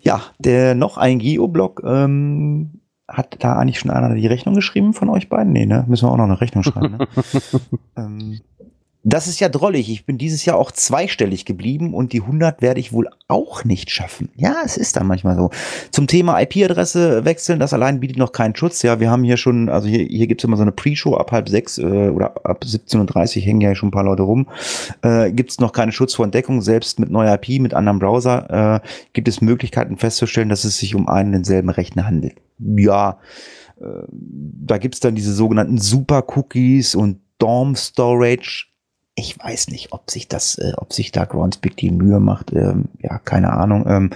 Ja, 0.02 0.22
der 0.40 0.76
noch 0.76 0.98
ein 0.98 1.20
Geoblog. 1.20 1.82
Ähm, 1.86 2.82
hat 3.08 3.38
da 3.40 3.58
eigentlich 3.58 3.80
schon 3.80 3.92
einer 3.92 4.16
die 4.16 4.28
Rechnung 4.28 4.56
geschrieben 4.56 4.94
von 4.94 5.10
euch 5.10 5.30
beiden? 5.30 5.54
Nee, 5.54 5.66
ne? 5.66 5.86
Müssen 5.88 6.08
wir 6.08 6.12
auch 6.12 6.18
noch 6.18 6.26
eine 6.26 6.42
Rechnung 6.42 6.64
schreiben. 6.64 6.98
Ne? 6.98 7.08
ähm, 7.98 8.40
Das 9.08 9.28
ist 9.28 9.40
ja 9.40 9.50
drollig. 9.50 9.92
Ich 9.92 10.08
bin 10.08 10.18
dieses 10.18 10.46
Jahr 10.46 10.58
auch 10.58 10.72
zweistellig 10.72 11.46
geblieben 11.46 11.94
und 11.94 12.12
die 12.12 12.22
100 12.22 12.64
werde 12.64 12.80
ich 12.80 12.92
wohl 12.92 13.08
auch 13.28 13.64
nicht 13.64 13.92
schaffen. 13.92 14.30
Ja, 14.36 14.56
es 14.66 14.78
ist 14.78 14.96
dann 14.96 15.06
manchmal 15.06 15.36
so. 15.36 15.52
Zum 15.92 16.08
Thema 16.08 16.42
IP-Adresse 16.42 17.24
wechseln, 17.24 17.60
das 17.60 17.72
allein 17.72 18.00
bietet 18.00 18.18
noch 18.18 18.32
keinen 18.32 18.56
Schutz. 18.56 18.82
Ja, 18.82 19.00
wir 19.00 19.12
haben 19.12 19.24
hier 19.24 19.38
schon, 19.38 19.70
also 19.70 19.88
hier, 19.88 20.06
hier 20.06 20.26
gibt 20.26 20.42
es 20.42 20.46
immer 20.46 20.58
so 20.58 20.64
eine 20.64 20.72
Pre-Show 20.72 21.14
ab 21.14 21.32
halb 21.32 21.50
sechs 21.50 21.78
äh, 21.78 21.84
oder 21.84 22.34
ab 22.48 22.64
17.30 22.66 23.38
Uhr 23.38 23.44
hängen 23.44 23.62
ja 23.62 23.76
schon 23.76 23.90
ein 23.90 23.92
paar 23.92 24.04
Leute 24.04 24.24
rum. 24.24 24.48
Äh, 25.04 25.32
gibt 25.32 25.52
es 25.52 25.60
noch 25.60 25.72
keinen 25.72 25.92
Schutz 25.92 26.16
vor 26.16 26.26
Entdeckung. 26.26 26.64
Selbst 26.64 27.00
mit 27.00 27.12
neuer 27.12 27.36
IP, 27.36 27.62
mit 27.62 27.76
anderem 27.76 28.00
Browser, 28.00 28.82
äh, 28.82 28.88
gibt 29.14 29.28
es 29.28 29.40
Möglichkeiten 29.40 29.98
festzustellen, 29.98 30.50
dass 30.50 30.64
es 30.64 30.80
sich 30.80 30.96
um 30.96 31.08
einen 31.08 31.32
denselben 31.32 31.70
Rechner 31.70 32.08
handelt. 32.08 32.38
Ja, 32.58 33.20
äh, 33.80 33.86
da 34.10 34.80
gibt 34.80 34.96
es 34.96 35.00
dann 35.00 35.14
diese 35.14 35.34
sogenannten 35.34 35.78
Super-Cookies 35.78 36.96
und 36.96 37.20
DOM 37.38 37.76
Storage 37.76 38.75
ich 39.16 39.40
weiß 39.40 39.70
nicht, 39.70 39.94
ob 39.94 40.12
sich 40.12 40.28
das, 40.28 40.58
äh, 40.58 40.74
ob 40.78 40.94
sich 40.94 41.12
da 41.12 41.26
Groundspeak 41.26 41.78
die 41.78 41.92
Mühe 41.92 42.20
macht. 42.20 42.52
Ähm, 42.52 42.86
ja, 43.02 43.18
keine 43.20 43.54
Ahnung. 43.54 43.86
Ähm, 43.88 44.10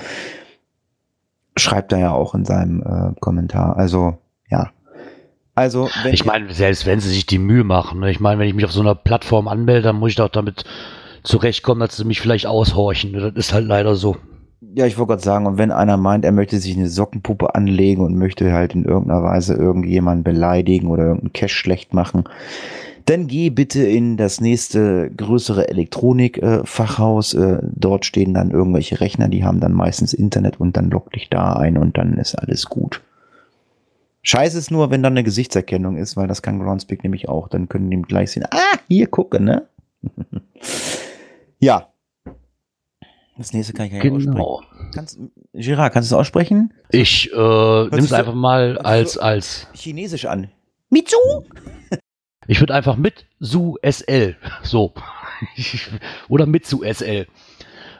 schreibt 1.58 1.91
er 1.94 2.00
ja 2.00 2.12
auch 2.12 2.36
in 2.36 2.46
seinem 2.46 2.82
äh, 2.82 3.20
Kommentar. 3.20 3.77
Also, 3.77 4.18
ja. 4.50 4.72
Also, 5.56 5.89
wenn 6.03 6.13
ich 6.13 6.25
meine, 6.25 6.53
selbst 6.53 6.86
wenn 6.86 7.00
sie 7.00 7.10
sich 7.10 7.25
die 7.25 7.39
Mühe 7.39 7.63
machen, 7.63 8.00
ne? 8.00 8.12
ich 8.12 8.20
meine, 8.20 8.39
wenn 8.39 8.48
ich 8.48 8.53
mich 8.53 8.65
auf 8.65 8.72
so 8.72 8.82
einer 8.82 8.96
Plattform 8.96 9.48
anmelde, 9.48 9.84
dann 9.84 9.98
muss 9.98 10.12
ich 10.12 10.15
doch 10.15 10.29
damit 10.29 10.63
zurechtkommen, 11.24 11.82
dass 11.82 11.98
sie 11.98 12.06
mich 12.06 12.22
vielleicht 12.22 12.46
aushorchen. 12.46 13.13
Das 13.13 13.34
ist 13.36 13.53
halt 13.53 13.65
leider 13.65 13.96
so. 13.96 14.18
Ja, 14.62 14.86
ich 14.86 14.98
wollte 14.98 15.12
gerade 15.12 15.24
sagen, 15.24 15.48
und 15.48 15.58
wenn 15.58 15.72
einer 15.72 15.98
meint, 15.98 16.24
er 16.24 16.32
möchte 16.32 16.60
sich 16.60 16.77
eine 16.77 16.89
Sockenpuppe 16.89 17.56
anlegen 17.56 18.03
und 18.03 18.18
möchte 18.18 18.53
halt 18.53 18.75
in 18.75 18.86
irgendeiner 18.86 19.24
Weise 19.24 19.53
irgendjemanden 19.53 20.24
beleidigen 20.24 20.88
oder 20.88 21.03
irgendeinen 21.03 21.34
Cash 21.34 21.56
schlecht 21.56 21.94
machen, 21.94 22.25
dann 23.10 23.28
geh 23.28 23.50
bitte 23.50 23.82
in 23.82 24.18
das 24.18 24.39
nächste 24.39 25.10
größere 25.10 25.68
Elektronikfachhaus. 25.68 27.34
Äh, 27.34 27.39
äh, 27.39 27.60
dort 27.63 28.06
stehen 28.06 28.36
dann 28.36 28.51
irgendwelche 28.51 29.01
Rechner, 29.01 29.30
die 29.30 29.44
haben 29.44 29.60
dann 29.60 29.74
meistens 29.74 30.13
Internet 30.13 30.60
und 30.60 30.78
dann 30.78 30.92
log 30.92 31.12
dich 31.12 31.28
da 31.30 31.54
ein 31.54 31.78
und 31.78 31.98
dann 31.98 32.18
ist 32.20 32.36
alles 32.36 32.68
gut. 32.68 33.01
Scheiße 34.22 34.60
ist 34.60 34.70
nur, 34.70 34.92
wenn 34.92 35.01
dann 35.01 35.13
eine 35.13 35.24
Gesichtserkennung 35.24 35.98
ist, 35.98 36.18
weil 36.18 36.28
das 36.28 36.44
kann 36.44 36.60
Groundspeak 36.60 37.04
nämlich 37.04 37.30
auch. 37.30 37.48
Dann 37.48 37.68
können 37.68 37.89
die 37.89 38.00
gleich 38.01 38.32
sehen, 38.32 38.46
ah, 38.51 38.78
hier 38.88 39.08
gucken, 39.08 39.46
ne? 39.46 39.68
ja. 41.60 41.88
Das 43.38 43.54
nächste 43.54 43.74
kann 43.74 43.88
ich 43.88 43.94
ja 43.94 44.01
genau. 44.01 44.18
aussprechen. 44.18 44.92
Kannst, 44.94 45.20
Girard, 45.54 45.94
kannst 45.94 46.12
du 46.12 46.16
es 46.16 46.20
aussprechen? 46.20 46.74
Ich 46.92 47.32
äh, 47.34 47.36
nimm 47.36 48.04
es 48.04 48.13
einfach 48.13 48.36
mal 48.36 48.78
als, 48.78 49.18
als 49.18 49.68
Chinesisch 49.74 50.25
an. 50.25 50.50
Mitsu? 50.89 51.18
Ich 52.50 52.60
würde 52.62 52.74
einfach 52.74 52.96
mit 52.96 53.25
Su 53.39 53.75
SL, 53.88 54.36
so. 54.63 54.94
Oder 56.29 56.48
mit 56.48 56.65
Su 56.65 56.82
SL. 56.84 57.27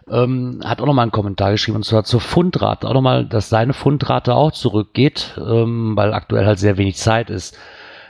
Ähm, 0.10 0.62
hat 0.66 0.82
auch 0.82 0.88
nochmal 0.88 1.04
einen 1.04 1.12
Kommentar 1.12 1.52
geschrieben, 1.52 1.76
und 1.76 1.86
zwar 1.86 2.04
zur 2.04 2.20
Fundrate. 2.20 2.88
Auch 2.88 2.96
nochmal, 2.96 3.26
dass 3.26 3.50
seine 3.50 3.74
Fundrate 3.74 4.34
auch 4.34 4.52
zurückgeht, 4.52 5.38
ähm, 5.38 5.96
weil 5.96 6.16
aktuell 6.16 6.48
halt 6.48 6.58
sehr 6.58 6.78
wenig 6.78 6.96
Zeit 6.98 7.30
ist. 7.30 7.60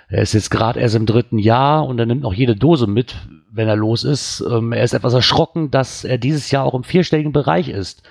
Er 0.08 0.22
ist 0.22 0.32
jetzt 0.32 0.50
gerade 0.50 0.80
erst 0.80 0.96
im 0.96 1.06
dritten 1.06 1.40
Jahr 1.40 1.86
und 1.86 2.00
er 2.00 2.06
nimmt 2.06 2.22
noch 2.22 2.34
jede 2.34 2.56
Dose 2.56 2.88
mit, 2.88 3.18
wenn 3.52 3.68
er 3.68 3.76
los 3.76 4.06
ist. 4.06 4.42
Ähm, 4.50 4.72
er 4.72 4.86
ist 4.86 4.94
etwas 4.94 5.14
erschrocken, 5.14 5.72
dass 5.72 6.06
er 6.06 6.18
dieses 6.18 6.52
Jahr 6.52 6.64
auch 6.64 6.74
im 6.74 6.86
vierstelligen 6.86 7.34
Bereich 7.34 7.68
ist. 7.68 8.02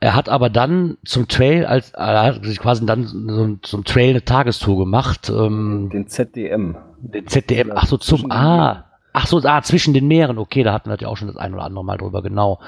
Er 0.00 0.14
hat 0.14 0.28
aber 0.28 0.50
dann 0.50 0.98
zum 1.04 1.28
Trail, 1.28 1.66
als 1.66 1.92
er 1.92 2.22
hat 2.22 2.44
sich 2.44 2.58
quasi 2.58 2.84
dann 2.84 3.06
so, 3.06 3.56
zum 3.62 3.84
Trail 3.84 4.10
eine 4.10 4.24
Tagestour 4.24 4.78
gemacht. 4.78 5.30
Ähm, 5.30 5.90
den 5.92 6.08
ZDM. 6.08 6.76
Den 6.98 7.26
ZDM, 7.26 7.70
ach 7.74 7.86
so, 7.86 7.96
zum, 7.96 8.30
ah, 8.30 8.84
ach 9.12 9.26
so, 9.26 9.40
ah, 9.44 9.62
zwischen 9.62 9.94
den 9.94 10.08
Meeren, 10.08 10.38
okay, 10.38 10.62
da 10.62 10.72
hatten 10.72 10.90
wir 10.90 10.98
ja 10.98 11.08
auch 11.08 11.16
schon 11.16 11.28
das 11.28 11.36
ein 11.36 11.54
oder 11.54 11.64
andere 11.64 11.84
Mal 11.84 11.98
drüber, 11.98 12.22
genau. 12.22 12.60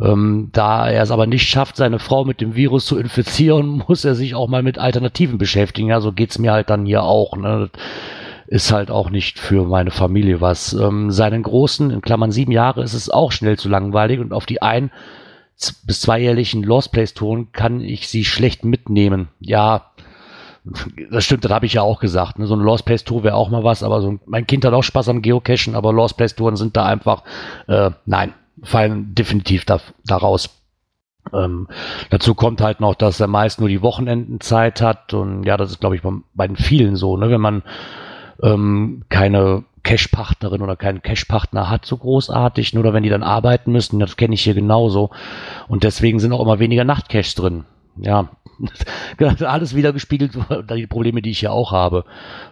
Ähm, 0.00 0.50
da 0.52 0.88
er 0.88 1.02
es 1.02 1.10
aber 1.10 1.26
nicht 1.26 1.48
schafft, 1.48 1.76
seine 1.76 1.98
Frau 1.98 2.24
mit 2.24 2.40
dem 2.40 2.54
Virus 2.54 2.86
zu 2.86 2.98
infizieren, 2.98 3.82
muss 3.88 4.04
er 4.04 4.14
sich 4.14 4.34
auch 4.34 4.48
mal 4.48 4.62
mit 4.62 4.78
Alternativen 4.78 5.38
beschäftigen. 5.38 5.88
Ja, 5.88 6.00
so 6.00 6.12
geht's 6.12 6.38
mir 6.38 6.52
halt 6.52 6.70
dann 6.70 6.86
hier 6.86 7.02
auch. 7.02 7.36
Ne? 7.36 7.70
Ist 8.46 8.72
halt 8.72 8.90
auch 8.90 9.10
nicht 9.10 9.38
für 9.38 9.64
meine 9.64 9.90
Familie 9.90 10.40
was. 10.40 10.72
Ähm, 10.72 11.10
seinen 11.10 11.42
Großen, 11.42 11.90
in 11.90 12.00
Klammern 12.00 12.30
sieben 12.30 12.52
Jahre, 12.52 12.82
ist 12.82 12.94
es 12.94 13.10
auch 13.10 13.32
schnell 13.32 13.58
zu 13.58 13.68
langweilig 13.68 14.20
und 14.20 14.32
auf 14.32 14.46
die 14.46 14.62
ein 14.62 14.90
bis 15.84 16.00
zweijährlichen 16.00 16.62
Lost 16.62 16.92
Place 16.92 17.14
Touren 17.14 17.52
kann 17.52 17.80
ich 17.80 18.08
sie 18.08 18.24
schlecht 18.24 18.64
mitnehmen. 18.64 19.28
Ja, 19.40 19.90
das 21.10 21.24
stimmt, 21.24 21.44
das 21.44 21.52
habe 21.52 21.66
ich 21.66 21.74
ja 21.74 21.82
auch 21.82 22.00
gesagt. 22.00 22.38
Ne? 22.38 22.46
So 22.46 22.54
eine 22.54 22.62
Lost 22.62 22.84
Place 22.84 23.04
Tour 23.04 23.24
wäre 23.24 23.34
auch 23.34 23.50
mal 23.50 23.64
was, 23.64 23.82
aber 23.82 24.00
so, 24.00 24.18
mein 24.26 24.46
Kind 24.46 24.64
hat 24.64 24.74
auch 24.74 24.82
Spaß 24.82 25.08
am 25.08 25.22
Geocachen, 25.22 25.74
aber 25.74 25.92
Lost 25.92 26.16
Place 26.16 26.34
Touren 26.34 26.56
sind 26.56 26.76
da 26.76 26.84
einfach, 26.84 27.22
äh, 27.66 27.90
nein, 28.06 28.34
fallen 28.62 29.14
definitiv 29.14 29.64
da, 29.64 29.80
daraus. 30.04 30.50
Ähm, 31.32 31.68
dazu 32.10 32.34
kommt 32.34 32.60
halt 32.60 32.80
noch, 32.80 32.94
dass 32.94 33.20
er 33.20 33.26
meist 33.26 33.60
nur 33.60 33.68
die 33.68 33.82
Wochenenden 33.82 34.40
Zeit 34.40 34.80
hat 34.80 35.12
und 35.12 35.44
ja, 35.44 35.56
das 35.56 35.70
ist 35.70 35.80
glaube 35.80 35.96
ich 35.96 36.02
bei, 36.02 36.10
bei 36.34 36.46
den 36.46 36.56
vielen 36.56 36.96
so, 36.96 37.16
ne? 37.16 37.30
wenn 37.30 37.40
man 37.40 37.62
ähm, 38.42 39.02
keine 39.08 39.64
Cash-Partnerin 39.88 40.60
oder 40.60 40.76
keinen 40.76 41.00
Cash-Partner 41.00 41.70
hat, 41.70 41.86
so 41.86 41.96
großartig, 41.96 42.74
nur 42.74 42.92
wenn 42.92 43.02
die 43.02 43.08
dann 43.08 43.22
arbeiten 43.22 43.72
müssen, 43.72 43.98
das 43.98 44.18
kenne 44.18 44.34
ich 44.34 44.42
hier 44.42 44.52
genauso. 44.52 45.08
Und 45.66 45.82
deswegen 45.82 46.20
sind 46.20 46.34
auch 46.34 46.42
immer 46.42 46.58
weniger 46.58 46.84
Nachtcash 46.84 47.34
drin. 47.34 47.64
Ja, 47.96 48.28
alles 49.40 49.74
wieder 49.74 49.94
gespiegelt, 49.94 50.32
die 50.76 50.86
Probleme, 50.86 51.22
die 51.22 51.30
ich 51.30 51.38
hier 51.38 51.52
auch 51.52 51.72
habe. 51.72 52.04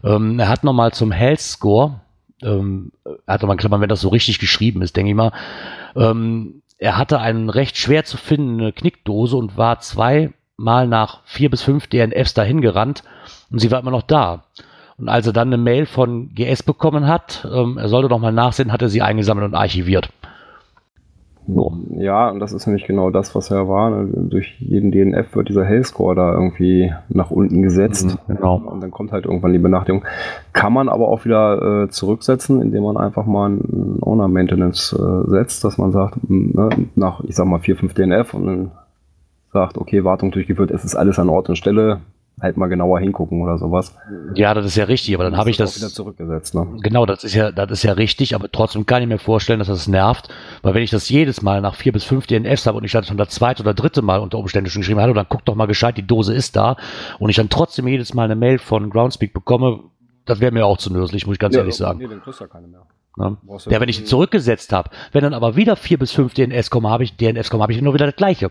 Ähm, 0.02 0.38
er 0.38 0.48
hat 0.48 0.64
nochmal 0.64 0.94
zum 0.94 1.12
Health 1.12 1.40
Score, 1.40 2.00
ähm, 2.42 2.92
hat 3.26 3.42
nochmal 3.42 3.58
Klammern, 3.58 3.82
wenn 3.82 3.90
das 3.90 4.00
so 4.00 4.08
richtig 4.08 4.38
geschrieben 4.38 4.80
ist, 4.80 4.96
denke 4.96 5.10
ich 5.10 5.16
mal, 5.16 5.32
ähm, 5.94 6.62
er 6.78 6.96
hatte 6.96 7.20
einen 7.20 7.50
recht 7.50 7.76
schwer 7.76 8.04
zu 8.04 8.16
findende 8.16 8.72
Knickdose 8.72 9.36
und 9.36 9.58
war 9.58 9.80
zweimal 9.80 10.88
nach 10.88 11.20
vier 11.24 11.50
bis 11.50 11.60
fünf 11.60 11.86
DNFs 11.86 12.32
dahin 12.32 12.62
gerannt 12.62 13.02
und 13.50 13.58
sie 13.58 13.70
war 13.70 13.80
immer 13.80 13.90
noch 13.90 14.02
da. 14.02 14.44
Und 14.98 15.08
als 15.08 15.26
er 15.26 15.32
dann 15.32 15.48
eine 15.48 15.58
Mail 15.58 15.86
von 15.86 16.30
GS 16.34 16.62
bekommen 16.62 17.06
hat, 17.06 17.46
ähm, 17.52 17.76
er 17.78 17.88
sollte 17.88 18.08
doch 18.08 18.18
mal 18.18 18.32
nachsehen, 18.32 18.72
hat 18.72 18.82
er 18.82 18.88
sie 18.88 19.02
eingesammelt 19.02 19.46
und 19.46 19.54
archiviert. 19.54 20.10
So. 21.48 21.76
Ja, 21.96 22.28
und 22.30 22.40
das 22.40 22.52
ist 22.52 22.66
nämlich 22.66 22.86
genau 22.86 23.10
das, 23.10 23.34
was 23.34 23.50
er 23.50 23.68
war. 23.68 23.90
Ne? 23.90 24.08
Durch 24.28 24.56
jeden 24.58 24.90
DNF 24.90 25.36
wird 25.36 25.48
dieser 25.48 25.64
Hellscore 25.64 26.16
da 26.16 26.32
irgendwie 26.32 26.92
nach 27.08 27.30
unten 27.30 27.62
gesetzt. 27.62 28.18
Mhm, 28.26 28.34
genau. 28.34 28.56
Und 28.56 28.80
dann 28.80 28.90
kommt 28.90 29.12
halt 29.12 29.26
irgendwann 29.26 29.52
die 29.52 29.60
Benachrichtigung. 29.60 30.04
Kann 30.52 30.72
man 30.72 30.88
aber 30.88 31.08
auch 31.08 31.24
wieder 31.24 31.84
äh, 31.84 31.88
zurücksetzen, 31.88 32.60
indem 32.60 32.82
man 32.82 32.96
einfach 32.96 33.26
mal 33.26 33.50
ein 33.50 33.98
Owner 34.00 34.26
Maintenance 34.26 34.92
äh, 34.92 35.30
setzt, 35.30 35.62
dass 35.62 35.78
man 35.78 35.92
sagt, 35.92 36.18
ne, 36.28 36.68
nach, 36.96 37.22
ich 37.22 37.36
sag 37.36 37.46
mal, 37.46 37.60
4, 37.60 37.76
5 37.76 37.94
DNF 37.94 38.34
und 38.34 38.46
dann 38.46 38.70
sagt, 39.52 39.78
okay, 39.78 40.02
Wartung 40.02 40.32
durchgeführt, 40.32 40.72
es 40.72 40.84
ist 40.84 40.96
alles 40.96 41.18
an 41.18 41.28
Ort 41.28 41.48
und 41.48 41.56
Stelle, 41.56 42.00
halt 42.40 42.56
mal 42.58 42.66
genauer 42.66 43.00
hingucken 43.00 43.42
oder 43.42 43.56
sowas. 43.56 43.96
Ja, 44.34 44.52
das 44.52 44.66
ist 44.66 44.76
ja 44.76 44.84
richtig, 44.84 45.14
aber 45.14 45.24
dann 45.24 45.36
habe 45.36 45.48
ich 45.48 45.56
das 45.56 45.76
wieder 45.76 45.88
zurückgesetzt. 45.88 46.54
Ne? 46.54 46.66
Genau, 46.82 47.06
das 47.06 47.24
ist 47.24 47.34
ja, 47.34 47.50
das 47.50 47.70
ist 47.70 47.82
ja 47.82 47.92
richtig, 47.92 48.34
aber 48.34 48.50
trotzdem 48.52 48.84
kann 48.84 49.02
ich 49.02 49.08
mir 49.08 49.18
vorstellen, 49.18 49.58
dass 49.58 49.68
das 49.68 49.88
nervt, 49.88 50.28
weil 50.62 50.74
wenn 50.74 50.82
ich 50.82 50.90
das 50.90 51.08
jedes 51.08 51.40
Mal 51.40 51.62
nach 51.62 51.74
vier 51.74 51.92
bis 51.92 52.04
fünf 52.04 52.26
DNFs 52.26 52.66
habe 52.66 52.76
und 52.76 52.84
ich 52.84 52.92
dann 52.92 53.04
schon 53.04 53.16
das 53.16 53.30
zweite 53.30 53.62
oder 53.62 53.72
dritte 53.72 54.02
Mal 54.02 54.20
unter 54.20 54.38
Umständen 54.38 54.68
schon 54.68 54.82
geschrieben 54.82 55.00
habe, 55.00 55.14
dann 55.14 55.26
guck 55.28 55.44
doch 55.46 55.54
mal 55.54 55.66
gescheit, 55.66 55.96
die 55.96 56.06
Dose 56.06 56.34
ist 56.34 56.56
da 56.56 56.76
und 57.18 57.30
ich 57.30 57.36
dann 57.36 57.48
trotzdem 57.48 57.88
jedes 57.88 58.12
Mal 58.12 58.24
eine 58.24 58.36
Mail 58.36 58.58
von 58.58 58.90
Groundspeak 58.90 59.32
bekomme, 59.32 59.84
das 60.26 60.40
wäre 60.40 60.52
mir 60.52 60.66
auch 60.66 60.76
zu 60.76 60.92
nörslich, 60.92 61.26
muss 61.26 61.34
ich 61.34 61.40
ganz 61.40 61.54
ja, 61.54 61.60
ehrlich 61.62 61.76
sagen. 61.76 62.00
Nee, 62.00 62.08
dann 62.08 62.20
kriegst 62.20 62.40
du 62.40 62.44
ja 62.44 62.48
keine 62.48 62.66
mehr. 62.66 62.82
Ne? 63.16 63.38
Ja, 63.70 63.80
wenn 63.80 63.88
ich 63.88 63.96
die 63.96 64.04
zurückgesetzt 64.04 64.74
habe, 64.74 64.90
wenn 65.12 65.22
dann 65.22 65.32
aber 65.32 65.56
wieder 65.56 65.74
vier 65.76 65.98
bis 65.98 66.12
fünf 66.12 66.34
DNS 66.34 66.68
kommen, 66.68 66.88
habe 66.88 67.02
ich 67.02 67.16
DNFs 67.16 67.48
kommen, 67.48 67.62
habe 67.62 67.72
ich 67.72 67.80
nur 67.80 67.94
wieder 67.94 68.04
das 68.04 68.16
gleiche. 68.16 68.50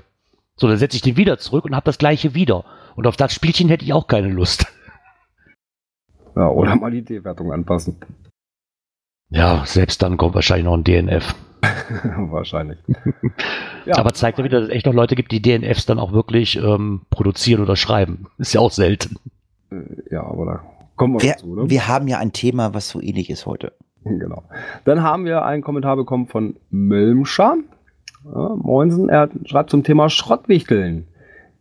So, 0.57 0.67
dann 0.67 0.77
setze 0.77 0.95
ich 0.95 1.01
den 1.01 1.17
wieder 1.17 1.37
zurück 1.37 1.65
und 1.65 1.75
habe 1.75 1.85
das 1.85 1.97
gleiche 1.97 2.33
wieder. 2.33 2.63
Und 2.95 3.07
auf 3.07 3.17
das 3.17 3.33
Spielchen 3.33 3.67
hätte 3.69 3.83
ich 3.83 3.93
auch 3.93 4.07
keine 4.07 4.29
Lust. 4.29 4.67
Ja, 6.37 6.49
oder 6.49 6.75
mal 6.75 6.91
die 6.91 7.01
D-Wertung 7.01 7.53
anpassen. 7.53 7.95
Ja, 9.29 9.63
selbst 9.65 10.01
dann 10.03 10.17
kommt 10.17 10.35
wahrscheinlich 10.35 10.65
noch 10.65 10.73
ein 10.73 10.83
DNF. 10.83 11.33
wahrscheinlich. 12.29 12.77
ja. 13.85 13.95
Aber 13.97 14.13
zeigt 14.13 14.37
ja 14.37 14.43
wieder, 14.43 14.59
dass 14.59 14.67
es 14.67 14.75
echt 14.75 14.85
noch 14.85 14.93
Leute 14.93 15.15
gibt, 15.15 15.31
die 15.31 15.41
DNFs 15.41 15.85
dann 15.85 15.97
auch 15.97 16.11
wirklich 16.11 16.57
ähm, 16.57 17.03
produzieren 17.09 17.61
oder 17.61 17.77
schreiben. 17.77 18.27
Ist 18.37 18.53
ja 18.53 18.59
auch 18.59 18.71
selten. 18.71 19.15
Äh, 19.71 19.77
ja, 20.11 20.23
aber 20.23 20.45
da 20.45 20.63
kommen 20.97 21.13
wir, 21.13 21.21
wir 21.21 21.31
dazu. 21.31 21.55
Ne? 21.55 21.69
Wir 21.69 21.87
haben 21.87 22.09
ja 22.09 22.19
ein 22.19 22.33
Thema, 22.33 22.73
was 22.73 22.89
so 22.89 23.01
ähnlich 23.01 23.29
ist 23.29 23.45
heute. 23.45 23.71
Genau. 24.03 24.43
Dann 24.83 25.01
haben 25.01 25.25
wir 25.25 25.45
einen 25.45 25.63
Kommentar 25.63 25.95
bekommen 25.95 26.27
von 26.27 26.57
Mölmscher. 26.69 27.55
Ja, 28.25 28.55
Moinsen, 28.55 29.09
er 29.09 29.29
schreibt 29.45 29.69
zum 29.69 29.83
Thema 29.83 30.09
Schrottwichteln. 30.09 31.05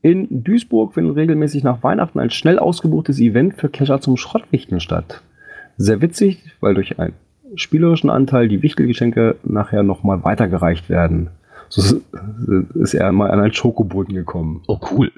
In 0.02 0.44
Duisburg 0.44 0.94
findet 0.94 1.16
regelmäßig 1.16 1.62
nach 1.62 1.83
Weihnachten 1.83 2.18
ein 2.18 2.30
schnell 2.30 2.59
ausgebuchtes 2.59 3.21
Event 3.21 3.54
für 3.54 3.68
Kescher 3.68 4.00
zum 4.00 4.16
Schrottwichteln 4.16 4.80
statt. 4.80 5.23
Sehr 5.76 6.00
witzig, 6.00 6.44
weil 6.61 6.75
durch 6.75 6.99
einen 6.99 7.14
spielerischen 7.54 8.11
Anteil 8.11 8.49
die 8.49 8.62
Wichtelgeschenke 8.62 9.37
nachher 9.42 9.83
nochmal 9.83 10.25
weitergereicht 10.25 10.88
werden. 10.88 11.30
So 11.68 12.00
ist 12.75 12.94
er 12.94 13.12
mal 13.12 13.30
an 13.30 13.40
einen 13.40 13.52
Schokoboden 13.52 14.14
gekommen. 14.14 14.62
Oh, 14.66 14.78
cool. 14.90 15.11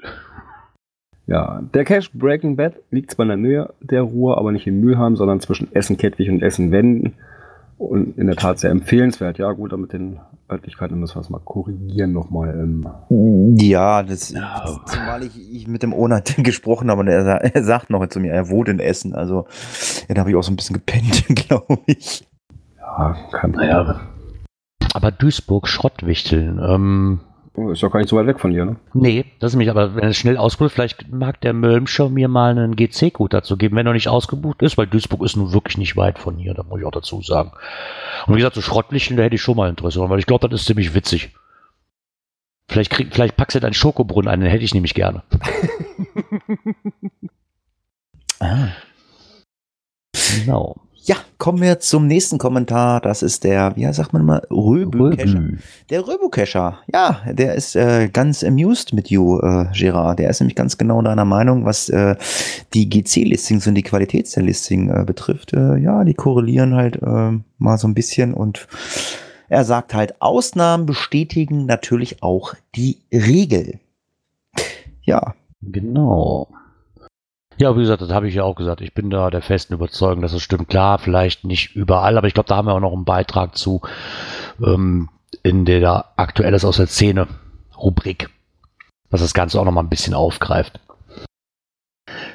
Ja, 1.27 1.61
der 1.73 1.83
Cache 1.83 2.09
Breaking 2.13 2.55
Bad 2.55 2.75
liegt 2.89 3.11
zwar 3.11 3.23
in 3.23 3.29
der 3.29 3.37
Nähe 3.37 3.73
der 3.81 4.01
Ruhr, 4.01 4.37
aber 4.37 4.53
nicht 4.53 4.65
in 4.65 4.79
Mülheim, 4.79 5.17
sondern 5.17 5.41
zwischen 5.41 5.73
Essen-Kettwig 5.73 6.29
und 6.29 6.41
Essen-Wenden. 6.41 7.13
Und 7.77 8.17
in 8.17 8.25
der 8.25 8.35
Tat 8.35 8.57
sehr 8.57 8.71
empfehlenswert. 8.71 9.37
Ja, 9.37 9.51
gut, 9.51 9.77
mit 9.77 9.93
den 9.93 10.19
Örtlichkeiten 10.49 10.99
müssen 10.99 11.15
wir 11.15 11.21
es 11.21 11.29
mal 11.29 11.39
korrigieren 11.39 12.11
nochmal. 12.11 12.49
Ähm. 12.49 13.55
Ja, 13.59 14.01
das, 14.01 14.31
ja. 14.31 14.65
zumal 14.87 15.23
ich, 15.23 15.37
ich 15.53 15.67
mit 15.67 15.83
dem 15.83 15.93
Onat 15.93 16.35
gesprochen 16.43 16.89
habe 16.89 17.01
und 17.01 17.07
er, 17.07 17.23
er 17.25 17.63
sagt 17.63 17.91
noch 17.91 18.05
zu 18.07 18.19
mir, 18.19 18.33
er 18.33 18.49
wohnt 18.49 18.69
in 18.69 18.79
Essen. 18.79 19.13
Also, 19.13 19.45
ja, 20.07 20.15
da 20.15 20.21
habe 20.21 20.31
ich 20.31 20.35
auch 20.35 20.43
so 20.43 20.51
ein 20.51 20.55
bisschen 20.55 20.73
gepennt, 20.73 21.25
glaube 21.29 21.77
ich. 21.85 22.27
Ja, 22.79 23.15
kein 23.31 23.51
Problem. 23.51 23.69
Naja. 23.69 23.99
Aber 24.93 25.11
Duisburg, 25.11 25.67
Schrottwichteln, 25.67 26.59
ähm, 26.59 27.19
ist 27.57 27.81
doch 27.81 27.91
gar 27.91 27.99
nicht 27.99 28.09
so 28.09 28.15
weit 28.15 28.27
weg 28.27 28.39
von 28.39 28.51
dir, 28.51 28.65
ne? 28.65 28.75
Nee, 28.93 29.25
das 29.39 29.53
ist 29.53 29.57
mich, 29.57 29.69
aber 29.69 29.95
wenn 29.95 30.09
es 30.09 30.17
schnell 30.17 30.37
ausgebucht 30.37 30.73
vielleicht 30.73 31.11
mag 31.11 31.41
der 31.41 31.53
Mölmscher 31.53 32.07
mir 32.07 32.27
mal 32.27 32.51
einen 32.51 32.75
GC-Code 32.75 33.35
dazu 33.35 33.57
geben, 33.57 33.75
wenn 33.75 33.87
er 33.87 33.93
nicht 33.93 34.09
ausgebucht 34.09 34.61
ist, 34.61 34.77
weil 34.77 34.85
Duisburg 34.85 35.23
ist 35.23 35.35
nun 35.35 35.53
wirklich 35.53 35.77
nicht 35.77 35.97
weit 35.97 36.19
von 36.19 36.37
hier, 36.37 36.53
da 36.53 36.61
muss 36.61 36.79
ich 36.79 36.85
auch 36.85 36.91
dazu 36.91 37.21
sagen. 37.21 37.51
Und 38.27 38.35
wie 38.35 38.39
gesagt, 38.39 38.55
so 38.55 38.61
Schrottlichten, 38.61 39.17
da 39.17 39.23
hätte 39.23 39.35
ich 39.35 39.41
schon 39.41 39.57
mal 39.57 39.69
Interesse, 39.69 40.07
weil 40.07 40.19
ich 40.19 40.27
glaube, 40.27 40.47
das 40.47 40.61
ist 40.61 40.67
ziemlich 40.67 40.93
witzig. 40.93 41.31
Vielleicht, 42.69 42.91
krieg, 42.91 43.07
vielleicht 43.11 43.37
packst 43.37 43.55
du 43.55 43.59
deinen 43.59 43.73
Schokobrunnen 43.73 44.29
ein, 44.29 44.41
den 44.41 44.49
hätte 44.49 44.63
ich 44.63 44.75
nämlich 44.75 44.93
gerne. 44.93 45.23
ah. 48.39 48.67
Genau. 50.35 50.75
Ja, 51.07 51.15
kommen 51.37 51.61
wir 51.61 51.79
zum 51.79 52.05
nächsten 52.05 52.37
Kommentar. 52.37 52.99
Das 52.99 53.23
ist 53.23 53.45
der, 53.45 53.77
wie 53.77 53.91
sagt 53.93 54.11
man 54.11 54.25
mal, 54.25 54.45
Röbukescher. 54.51 55.41
Der 55.89 56.05
Röbukescher. 56.05 56.79
Ja, 56.91 57.21
der 57.31 57.55
ist 57.55 57.77
äh, 57.77 58.09
ganz 58.11 58.43
amused 58.43 58.91
mit 58.91 59.09
you, 59.09 59.39
äh, 59.39 59.67
Gerard. 59.73 60.19
Der 60.19 60.29
ist 60.29 60.41
nämlich 60.41 60.57
ganz 60.57 60.77
genau 60.77 61.01
deiner 61.01 61.23
Meinung, 61.23 61.63
was 61.63 61.87
äh, 61.87 62.17
die 62.73 62.89
GC-Listings 62.89 63.65
und 63.67 63.75
die 63.75 63.83
Qualität 63.83 64.35
der 64.35 64.43
Listing 64.43 64.89
äh, 64.89 65.05
betrifft. 65.05 65.53
Äh, 65.53 65.77
ja, 65.77 66.03
die 66.03 66.13
korrelieren 66.13 66.75
halt 66.75 67.01
äh, 67.01 67.39
mal 67.57 67.77
so 67.77 67.87
ein 67.87 67.93
bisschen 67.93 68.33
und 68.33 68.67
er 69.47 69.63
sagt 69.63 69.93
halt, 69.93 70.21
Ausnahmen 70.21 70.85
bestätigen 70.85 71.65
natürlich 71.65 72.21
auch 72.21 72.53
die 72.75 72.97
Regel. 73.13 73.79
Ja. 75.03 75.35
Genau. 75.61 76.49
Ja, 77.57 77.75
wie 77.75 77.81
gesagt, 77.81 78.01
das 78.01 78.11
habe 78.11 78.27
ich 78.27 78.35
ja 78.35 78.43
auch 78.43 78.55
gesagt. 78.55 78.81
Ich 78.81 78.93
bin 78.93 79.09
da 79.09 79.29
der 79.29 79.41
festen 79.41 79.73
Überzeugung, 79.73 80.21
dass 80.21 80.33
es 80.33 80.43
stimmt. 80.43 80.69
Klar, 80.69 80.99
vielleicht 80.99 81.43
nicht 81.43 81.75
überall, 81.75 82.17
aber 82.17 82.27
ich 82.27 82.33
glaube, 82.33 82.49
da 82.49 82.55
haben 82.55 82.67
wir 82.67 82.73
auch 82.73 82.79
noch 82.79 82.93
einen 82.93 83.05
Beitrag 83.05 83.57
zu 83.57 83.81
ähm, 84.63 85.09
in 85.43 85.65
der 85.65 86.05
Aktuelles 86.17 86.65
aus 86.65 86.77
der 86.77 86.87
Szene 86.87 87.27
Rubrik, 87.77 88.29
was 89.09 89.21
das 89.21 89.33
Ganze 89.33 89.59
auch 89.59 89.65
noch 89.65 89.71
mal 89.71 89.81
ein 89.81 89.89
bisschen 89.89 90.13
aufgreift. 90.13 90.79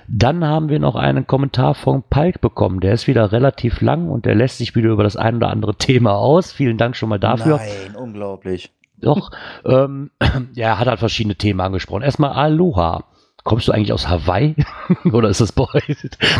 Dann 0.09 0.45
haben 0.45 0.69
wir 0.69 0.79
noch 0.79 0.97
einen 0.97 1.27
Kommentar 1.27 1.75
von 1.75 2.03
Palk 2.03 2.41
bekommen. 2.41 2.81
Der 2.81 2.93
ist 2.93 3.07
wieder 3.07 3.33
relativ 3.33 3.81
lang 3.81 4.11
und 4.11 4.27
der 4.27 4.35
lässt 4.35 4.59
sich 4.59 4.75
wieder 4.75 4.91
über 4.91 5.05
das 5.05 5.17
ein 5.17 5.37
oder 5.37 5.49
andere 5.49 5.77
Thema 5.77 6.15
aus. 6.17 6.53
Vielen 6.53 6.77
Dank 6.77 6.97
schon 6.97 7.09
mal 7.09 7.21
dafür. 7.21 7.57
Nein, 7.57 7.97
unglaublich. 7.97 8.73
Doch, 8.99 9.31
ähm, 9.65 10.11
ja, 10.55 10.69
er 10.69 10.79
hat 10.79 10.89
halt 10.89 10.99
verschiedene 10.99 11.37
Themen 11.37 11.61
angesprochen. 11.61 12.03
Erstmal 12.03 12.33
Aloha. 12.33 13.05
Kommst 13.45 13.67
du 13.67 13.73
eigentlich 13.73 13.93
aus 13.93 14.09
Hawaii? 14.09 14.55
Oder 15.13 15.29
ist 15.29 15.41
das 15.41 15.53
bei? 15.53 15.67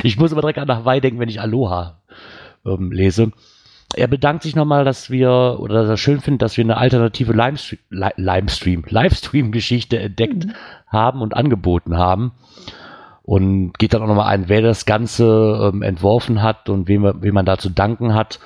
Ich 0.03 0.19
muss 0.19 0.33
immer 0.33 0.41
direkt 0.41 0.59
an 0.59 0.71
Hawaii 0.71 1.01
denken, 1.01 1.19
wenn 1.19 1.29
ich 1.29 1.41
Aloha 1.41 1.99
ähm, 2.65 2.93
lese. 2.93 3.33
Er 3.95 4.07
bedankt 4.07 4.43
sich 4.43 4.57
nochmal, 4.57 4.85
dass 4.85 5.11
wir, 5.11 5.59
oder 5.61 5.83
dass 5.83 5.89
er 5.89 5.97
schön 5.99 6.21
findet, 6.21 6.41
dass 6.41 6.57
wir 6.57 6.65
eine 6.65 6.79
alternative 6.79 7.35
Livestream, 7.35 8.85
Livestream-Geschichte 8.89 9.99
entdeckt 9.99 10.47
mhm. 10.47 10.53
haben 10.87 11.21
und 11.21 11.37
angeboten 11.37 11.99
haben. 11.99 12.33
Und 13.23 13.79
geht 13.79 13.95
dann 13.95 14.03
auch 14.03 14.07
nochmal 14.07 14.33
ein, 14.33 14.49
wer 14.49 14.63
das 14.63 14.87
Ganze 14.87 15.71
ähm, 15.73 15.83
entworfen 15.83 16.43
hat 16.43 16.69
und 16.69 16.89
wem, 16.89 17.23
wem 17.23 17.35
man 17.35 17.45
da 17.45 17.59
zu 17.59 17.69
danken 17.71 18.15
hat. 18.15 18.41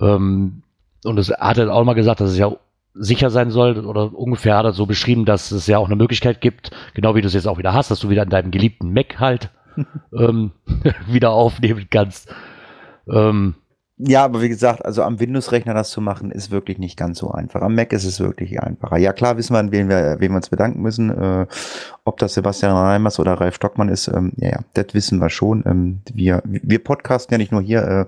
Ähm, 0.00 0.62
und 1.04 1.18
es 1.18 1.30
hat 1.30 1.58
er 1.58 1.72
auch 1.72 1.84
mal 1.84 1.94
gesagt, 1.94 2.20
dass 2.20 2.30
es 2.30 2.38
ja 2.38 2.52
sicher 2.98 3.30
sein 3.30 3.50
soll 3.50 3.84
oder 3.84 4.14
ungefähr 4.14 4.56
hat 4.56 4.64
er 4.64 4.72
so 4.72 4.86
beschrieben, 4.86 5.24
dass 5.24 5.50
es 5.50 5.66
ja 5.66 5.78
auch 5.78 5.86
eine 5.86 5.96
Möglichkeit 5.96 6.40
gibt, 6.40 6.70
genau 6.94 7.14
wie 7.14 7.20
du 7.20 7.26
es 7.28 7.34
jetzt 7.34 7.48
auch 7.48 7.58
wieder 7.58 7.74
hast, 7.74 7.90
dass 7.90 8.00
du 8.00 8.10
wieder 8.10 8.22
in 8.22 8.30
deinem 8.30 8.50
geliebten 8.50 8.92
Mac 8.92 9.20
halt 9.20 9.50
ähm, 10.12 10.52
wieder 11.06 11.30
aufnehmen 11.30 11.86
kannst. 11.90 12.32
Ähm, 13.08 13.54
ja, 13.98 14.24
aber 14.24 14.42
wie 14.42 14.50
gesagt, 14.50 14.84
also 14.84 15.02
am 15.02 15.20
Windows-Rechner 15.20 15.72
das 15.72 15.88
zu 15.88 16.02
machen, 16.02 16.30
ist 16.30 16.50
wirklich 16.50 16.76
nicht 16.76 16.98
ganz 16.98 17.18
so 17.18 17.30
einfach. 17.30 17.62
Am 17.62 17.74
Mac 17.74 17.94
ist 17.94 18.04
es 18.04 18.20
wirklich 18.20 18.60
einfacher. 18.60 18.98
Ja, 18.98 19.14
klar 19.14 19.38
wissen 19.38 19.54
wir, 19.54 19.58
an 19.58 19.72
wen 19.72 19.88
wir, 19.88 20.16
wen 20.18 20.32
wir 20.32 20.36
uns 20.36 20.50
bedanken 20.50 20.82
müssen. 20.82 21.10
Äh, 21.10 21.46
ob 22.04 22.18
das 22.18 22.34
Sebastian 22.34 22.72
Reimers 22.72 23.18
oder 23.18 23.32
Ralf 23.34 23.54
Stockmann 23.54 23.88
ist, 23.88 24.08
ähm, 24.08 24.32
ja, 24.36 24.50
ja, 24.50 24.58
das 24.74 24.92
wissen 24.92 25.18
wir 25.18 25.30
schon. 25.30 25.64
Ähm, 25.64 26.00
wir, 26.12 26.42
wir 26.44 26.84
podcasten 26.84 27.32
ja 27.32 27.38
nicht 27.38 27.52
nur 27.52 27.62
hier, 27.62 27.82
äh, 27.84 28.06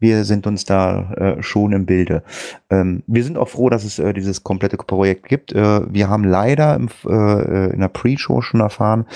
wir 0.00 0.24
sind 0.24 0.48
uns 0.48 0.64
da 0.64 1.12
äh, 1.12 1.42
schon 1.42 1.72
im 1.72 1.86
Bilde. 1.86 2.24
Ähm, 2.68 3.04
wir 3.06 3.22
sind 3.22 3.38
auch 3.38 3.48
froh, 3.48 3.70
dass 3.70 3.84
es 3.84 4.00
äh, 4.00 4.12
dieses 4.12 4.42
komplette 4.42 4.76
Projekt 4.76 5.28
gibt. 5.28 5.52
Äh, 5.52 5.82
wir 5.92 6.08
haben 6.08 6.24
leider 6.24 6.74
im, 6.74 6.88
äh, 7.06 7.70
in 7.70 7.78
der 7.78 7.88
Pre-Show 7.88 8.40
schon 8.40 8.58
erfahren, 8.58 9.06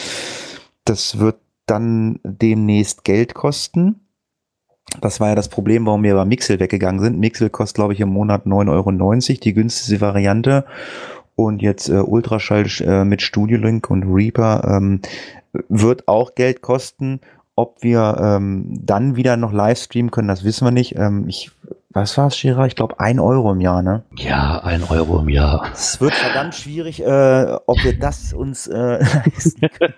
das 0.85 1.19
wird 1.19 1.41
dann 1.67 2.21
demnächst 2.23 3.03
Geld 3.03 3.35
kosten 3.35 4.03
das 5.01 5.21
war 5.21 5.31
ja 5.31 5.35
das 5.35 5.49
Problem, 5.49 5.87
warum 5.87 6.03
wir 6.03 6.15
bei 6.15 6.25
Mixel 6.25 6.61
weggegangen 6.61 7.01
sind. 7.01 7.19
Mixel 7.19 7.51
kostet, 7.51 7.77
glaube 7.77 7.95
ich, 7.95 8.01
im 8.01 8.11
Monat 8.11 8.47
9,90 8.47 8.71
Euro, 8.71 9.41
die 9.43 9.55
günstigste 9.55 10.01
Variante. 10.01 10.65
Und 11.35 11.63
jetzt 11.63 11.89
äh, 11.89 11.95
Ultraschall 11.95 12.67
äh, 12.81 13.05
mit 13.05 13.23
Studio 13.23 13.59
Link 13.59 13.89
und 13.91 14.05
Reaper 14.05 14.65
ähm, 14.69 15.01
wird 15.69 16.09
auch 16.09 16.35
Geld 16.35 16.61
kosten. 16.61 17.21
Ob 17.55 17.83
wir 17.83 18.17
ähm, 18.21 18.79
dann 18.81 19.17
wieder 19.17 19.37
noch 19.37 19.53
live 19.53 19.79
streamen 19.79 20.11
können, 20.11 20.29
das 20.29 20.45
wissen 20.45 20.67
wir 20.67 20.71
nicht. 20.71 20.97
Ähm, 20.97 21.27
ich, 21.29 21.51
was 21.93 22.17
war 22.17 22.29
es, 22.29 22.37
Shira? 22.37 22.67
Ich 22.67 22.77
glaube, 22.77 22.99
ein 23.01 23.21
Euro 23.21 23.53
im 23.53 23.61
Jahr, 23.61 23.83
ne? 23.83 24.05
Ja, 24.17 24.61
ein 24.65 24.83
Euro 24.85 25.19
im 25.21 25.29
Jahr. 25.29 25.67
Es 25.73 26.01
wird 26.01 26.15
verdammt 26.15 26.55
schwierig, 26.55 27.03
äh, 27.03 27.57
ob 27.67 27.83
wir 27.85 27.99
das 27.99 28.33
uns 28.33 28.67
äh, 28.67 28.99
leisten 29.25 29.69
können. 29.71 29.95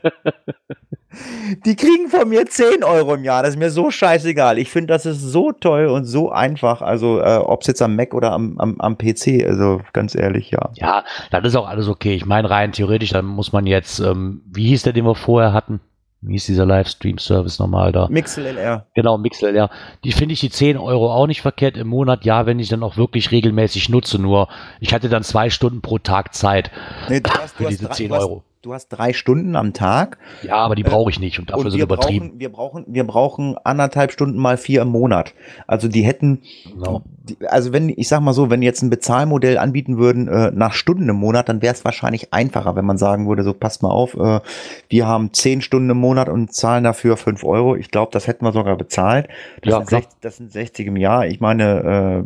Die 1.65 1.77
kriegen 1.77 2.09
von 2.09 2.29
mir 2.29 2.47
10 2.47 2.83
Euro 2.83 3.15
im 3.15 3.25
Jahr. 3.25 3.43
Das 3.43 3.51
ist 3.51 3.59
mir 3.59 3.71
so 3.71 3.91
scheißegal. 3.91 4.59
Ich 4.59 4.71
finde, 4.71 4.89
das 4.89 5.07
ist 5.07 5.21
so 5.21 5.53
toll 5.53 5.87
und 5.87 6.05
so 6.05 6.33
einfach. 6.33 6.83
Also, 6.83 7.21
äh, 7.21 7.37
ob 7.37 7.61
es 7.61 7.69
jetzt 7.69 7.83
am 7.83 7.95
Mac 7.95 8.15
oder 8.15 8.33
am, 8.33 8.59
am, 8.59 8.81
am 8.81 8.99
PC, 8.99 9.45
also 9.47 9.81
ganz 9.93 10.15
ehrlich, 10.15 10.51
ja. 10.51 10.71
Ja, 10.75 11.05
das 11.31 11.45
ist 11.45 11.57
auch 11.57 11.69
alles 11.69 11.89
okay. 11.89 12.15
Ich 12.15 12.27
meine, 12.27 12.51
rein 12.51 12.73
theoretisch, 12.73 13.11
dann 13.11 13.27
muss 13.27 13.53
man 13.53 13.67
jetzt, 13.67 14.01
ähm, 14.01 14.43
wie 14.47 14.67
hieß 14.69 14.83
der, 14.83 14.93
den 14.93 15.05
wir 15.05 15.15
vorher 15.15 15.53
hatten? 15.53 15.81
Wie 16.27 16.33
hieß 16.33 16.47
dieser 16.47 16.65
Livestream-Service 16.65 17.59
nochmal 17.59 17.93
da? 17.93 18.09
MixLR. 18.09 18.87
Genau, 18.95 19.19
MixLR. 19.19 19.71
Die 20.05 20.13
finde 20.13 20.33
ich 20.33 20.41
die 20.41 20.51
10 20.51 20.79
Euro 20.79 21.13
auch 21.13 21.27
nicht 21.27 21.43
verkehrt 21.43 21.77
im 21.77 21.89
Monat. 21.89 22.25
Ja, 22.25 22.47
wenn 22.47 22.59
ich 22.59 22.69
dann 22.69 22.83
auch 22.83 22.97
wirklich 22.97 23.31
regelmäßig 23.31 23.91
nutze. 23.91 24.19
Nur, 24.19 24.49
ich 24.81 24.95
hatte 24.95 25.09
dann 25.09 25.23
zwei 25.23 25.51
Stunden 25.51 25.83
pro 25.83 25.99
Tag 25.99 26.35
Zeit. 26.35 26.71
Nee, 27.09 27.21
du 27.21 27.31
hast, 27.31 27.57
für 27.57 27.65
du 27.65 27.69
diese 27.69 27.89
hast, 27.89 27.97
10 27.97 28.13
Euro 28.13 28.43
du 28.65 28.73
hast 28.73 28.89
drei 28.89 29.13
Stunden 29.13 29.57
am 29.57 29.75
Tag. 29.75 30.19
Ja, 30.43 30.57
aber 30.57 30.75
die 30.75 30.83
brauche 30.83 31.11
ich 31.11 31.21
nicht 31.21 31.39
und 31.39 31.51
dafür 31.51 31.67
und 31.67 31.71
sind 31.71 31.81
übertrieben. 31.81 32.29
Brauchen, 32.29 32.41
wir 32.41 32.53
brauchen, 32.53 32.85
wir 32.89 33.07
brauchen 33.07 33.57
anderthalb 33.63 34.11
Stunden 34.11 34.39
mal 34.39 34.57
vier 34.57 34.83
im 34.83 34.89
Monat. 34.89 35.35
Also 35.67 35.89
die 35.89 36.03
hätten, 36.03 36.43
genau. 36.73 37.03
die, 37.05 37.37
also 37.47 37.73
wenn, 37.73 37.91
ich 37.91 38.09
sag 38.09 38.21
mal 38.21 38.33
so, 38.33 38.49
wenn 38.49 38.63
jetzt 38.63 38.83
ein 38.83 38.91
Bezahlmodell 38.91 39.59
anbieten 39.59 39.99
würden 39.99 40.29
äh, 40.29 40.51
nach 40.51 40.73
Stunden 40.73 41.09
im 41.09 41.17
Monat, 41.17 41.49
dann 41.49 41.61
wäre 41.61 41.75
es 41.75 41.85
wahrscheinlich 41.85 42.33
einfacher, 42.33 42.75
wenn 42.75 42.87
man 42.87 42.97
sagen 42.97 43.29
würde, 43.29 43.43
so 43.43 43.53
passt 43.53 43.83
mal 43.83 43.91
auf, 43.91 44.15
äh, 44.15 44.41
wir 44.89 45.07
haben 45.07 45.33
zehn 45.35 45.61
Stunden 45.61 45.91
im 45.91 45.99
Monat 45.99 46.31
und 46.31 46.55
zahlen 46.55 46.85
dafür 46.85 47.19
fünf 47.19 47.45
Euro. 47.45 47.77
Ich 47.77 47.91
glaube, 47.91 48.13
das 48.13 48.27
hätten 48.27 48.47
wir 48.47 48.53
sogar 48.53 48.77
bezahlt. 48.77 49.29
Das, 49.61 49.73
ja, 49.73 49.79
sind, 49.79 49.91
60, 49.91 50.21
das 50.23 50.37
sind 50.39 50.53
60 50.53 50.87
im 50.87 50.97
Jahr. 50.97 51.27
Ich 51.27 51.41
meine, 51.41 52.25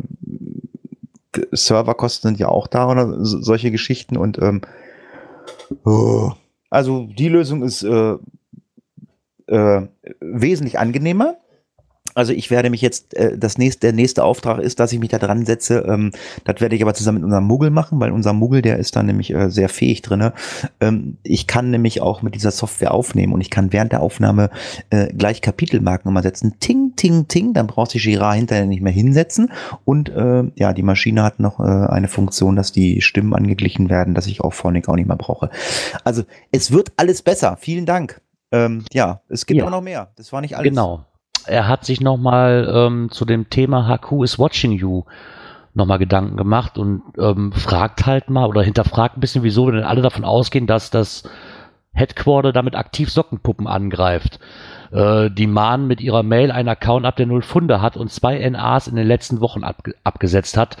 äh, 1.35 1.41
Serverkosten 1.51 2.29
sind 2.29 2.39
ja 2.39 2.47
auch 2.47 2.67
da 2.67 2.89
oder 2.89 3.25
so, 3.25 3.41
solche 3.41 3.71
Geschichten 3.71 4.15
und 4.15 4.37
ähm. 4.39 4.61
Also 6.69 7.07
die 7.07 7.29
Lösung 7.29 7.63
ist 7.63 7.83
äh, 7.83 8.15
äh, 9.47 9.87
wesentlich 10.19 10.79
angenehmer. 10.79 11.37
Also 12.19 12.33
ich 12.33 12.51
werde 12.51 12.69
mich 12.69 12.81
jetzt, 12.81 13.13
äh, 13.13 13.37
das 13.37 13.57
nächste, 13.57 13.87
der 13.87 13.93
nächste 13.93 14.25
Auftrag 14.25 14.59
ist, 14.59 14.81
dass 14.81 14.91
ich 14.91 14.99
mich 14.99 15.07
da 15.07 15.19
dran 15.19 15.45
setze. 15.45 15.85
Ähm, 15.87 16.11
das 16.43 16.59
werde 16.59 16.75
ich 16.75 16.81
aber 16.81 16.93
zusammen 16.93 17.19
mit 17.19 17.23
unserem 17.23 17.45
Muggel 17.45 17.69
machen, 17.69 17.97
weil 18.01 18.11
unser 18.11 18.33
Muggel, 18.33 18.61
der 18.61 18.77
ist 18.77 18.97
da 18.97 19.03
nämlich 19.03 19.33
äh, 19.33 19.49
sehr 19.49 19.69
fähig 19.69 20.01
drinne. 20.01 20.33
Ähm, 20.81 21.17
ich 21.23 21.47
kann 21.47 21.71
nämlich 21.71 22.01
auch 22.01 22.21
mit 22.21 22.35
dieser 22.35 22.51
Software 22.51 22.93
aufnehmen 22.93 23.31
und 23.31 23.39
ich 23.39 23.49
kann 23.49 23.71
während 23.71 23.93
der 23.93 24.01
Aufnahme 24.01 24.49
äh, 24.89 25.13
gleich 25.13 25.41
Kapitelmarken 25.41 26.11
immer 26.11 26.21
setzen. 26.21 26.59
Ting, 26.59 26.91
ting, 26.97 27.29
ting, 27.29 27.53
dann 27.53 27.67
braucht 27.67 27.91
sich 27.91 28.03
Girard 28.03 28.35
hinterher 28.35 28.65
nicht 28.65 28.81
mehr 28.81 28.91
hinsetzen. 28.91 29.53
Und 29.85 30.09
äh, 30.09 30.43
ja, 30.55 30.73
die 30.73 30.83
Maschine 30.83 31.23
hat 31.23 31.39
noch 31.39 31.61
äh, 31.61 31.63
eine 31.63 32.09
Funktion, 32.09 32.57
dass 32.57 32.73
die 32.73 32.99
Stimmen 32.99 33.33
angeglichen 33.33 33.89
werden, 33.89 34.13
dass 34.13 34.27
ich 34.27 34.41
auch 34.41 34.51
Phonic 34.51 34.89
auch 34.89 34.95
nicht 34.95 35.07
mehr 35.07 35.15
brauche. 35.15 35.51
Also 36.03 36.23
es 36.51 36.73
wird 36.73 36.91
alles 36.97 37.21
besser. 37.21 37.55
Vielen 37.61 37.85
Dank. 37.85 38.19
Ähm, 38.51 38.83
ja, 38.91 39.21
es 39.29 39.45
gibt 39.45 39.59
ja. 39.59 39.65
auch 39.65 39.71
noch 39.71 39.81
mehr. 39.81 40.11
Das 40.17 40.33
war 40.33 40.41
nicht 40.41 40.57
alles. 40.57 40.69
Genau 40.69 41.05
er 41.47 41.67
hat 41.67 41.85
sich 41.85 42.01
nochmal 42.01 42.71
ähm, 42.73 43.09
zu 43.11 43.25
dem 43.25 43.49
Thema 43.49 43.87
Haku 43.87 44.23
is 44.23 44.39
watching 44.39 44.71
you 44.71 45.03
nochmal 45.73 45.99
Gedanken 45.99 46.37
gemacht 46.37 46.77
und 46.77 47.01
ähm, 47.17 47.51
fragt 47.51 48.05
halt 48.05 48.29
mal 48.29 48.47
oder 48.47 48.61
hinterfragt 48.61 49.17
ein 49.17 49.21
bisschen, 49.21 49.43
wieso 49.43 49.67
wir 49.67 49.73
denn 49.73 49.83
alle 49.83 50.01
davon 50.01 50.25
ausgehen, 50.25 50.67
dass 50.67 50.89
das 50.91 51.23
Headquarter 51.93 52.51
damit 52.51 52.75
aktiv 52.75 53.09
Sockenpuppen 53.09 53.67
angreift. 53.67 54.39
Äh, 54.91 55.29
die 55.29 55.47
mahnen 55.47 55.87
mit 55.87 56.01
ihrer 56.01 56.23
Mail 56.23 56.51
einen 56.51 56.69
Account 56.69 57.05
ab, 57.05 57.15
der 57.15 57.25
null 57.25 57.41
Funde 57.41 57.81
hat 57.81 57.97
und 57.97 58.11
zwei 58.11 58.47
NAs 58.49 58.87
in 58.87 58.95
den 58.95 59.07
letzten 59.07 59.41
Wochen 59.41 59.63
ab, 59.63 59.83
abgesetzt 60.03 60.57
hat 60.57 60.77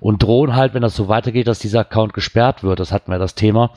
und 0.00 0.22
drohen 0.22 0.54
halt, 0.54 0.74
wenn 0.74 0.82
das 0.82 0.96
so 0.96 1.08
weitergeht, 1.08 1.46
dass 1.46 1.58
dieser 1.58 1.80
Account 1.80 2.14
gesperrt 2.14 2.62
wird. 2.62 2.80
Das 2.80 2.92
hatten 2.92 3.10
wir 3.10 3.18
das 3.18 3.34
Thema. 3.34 3.70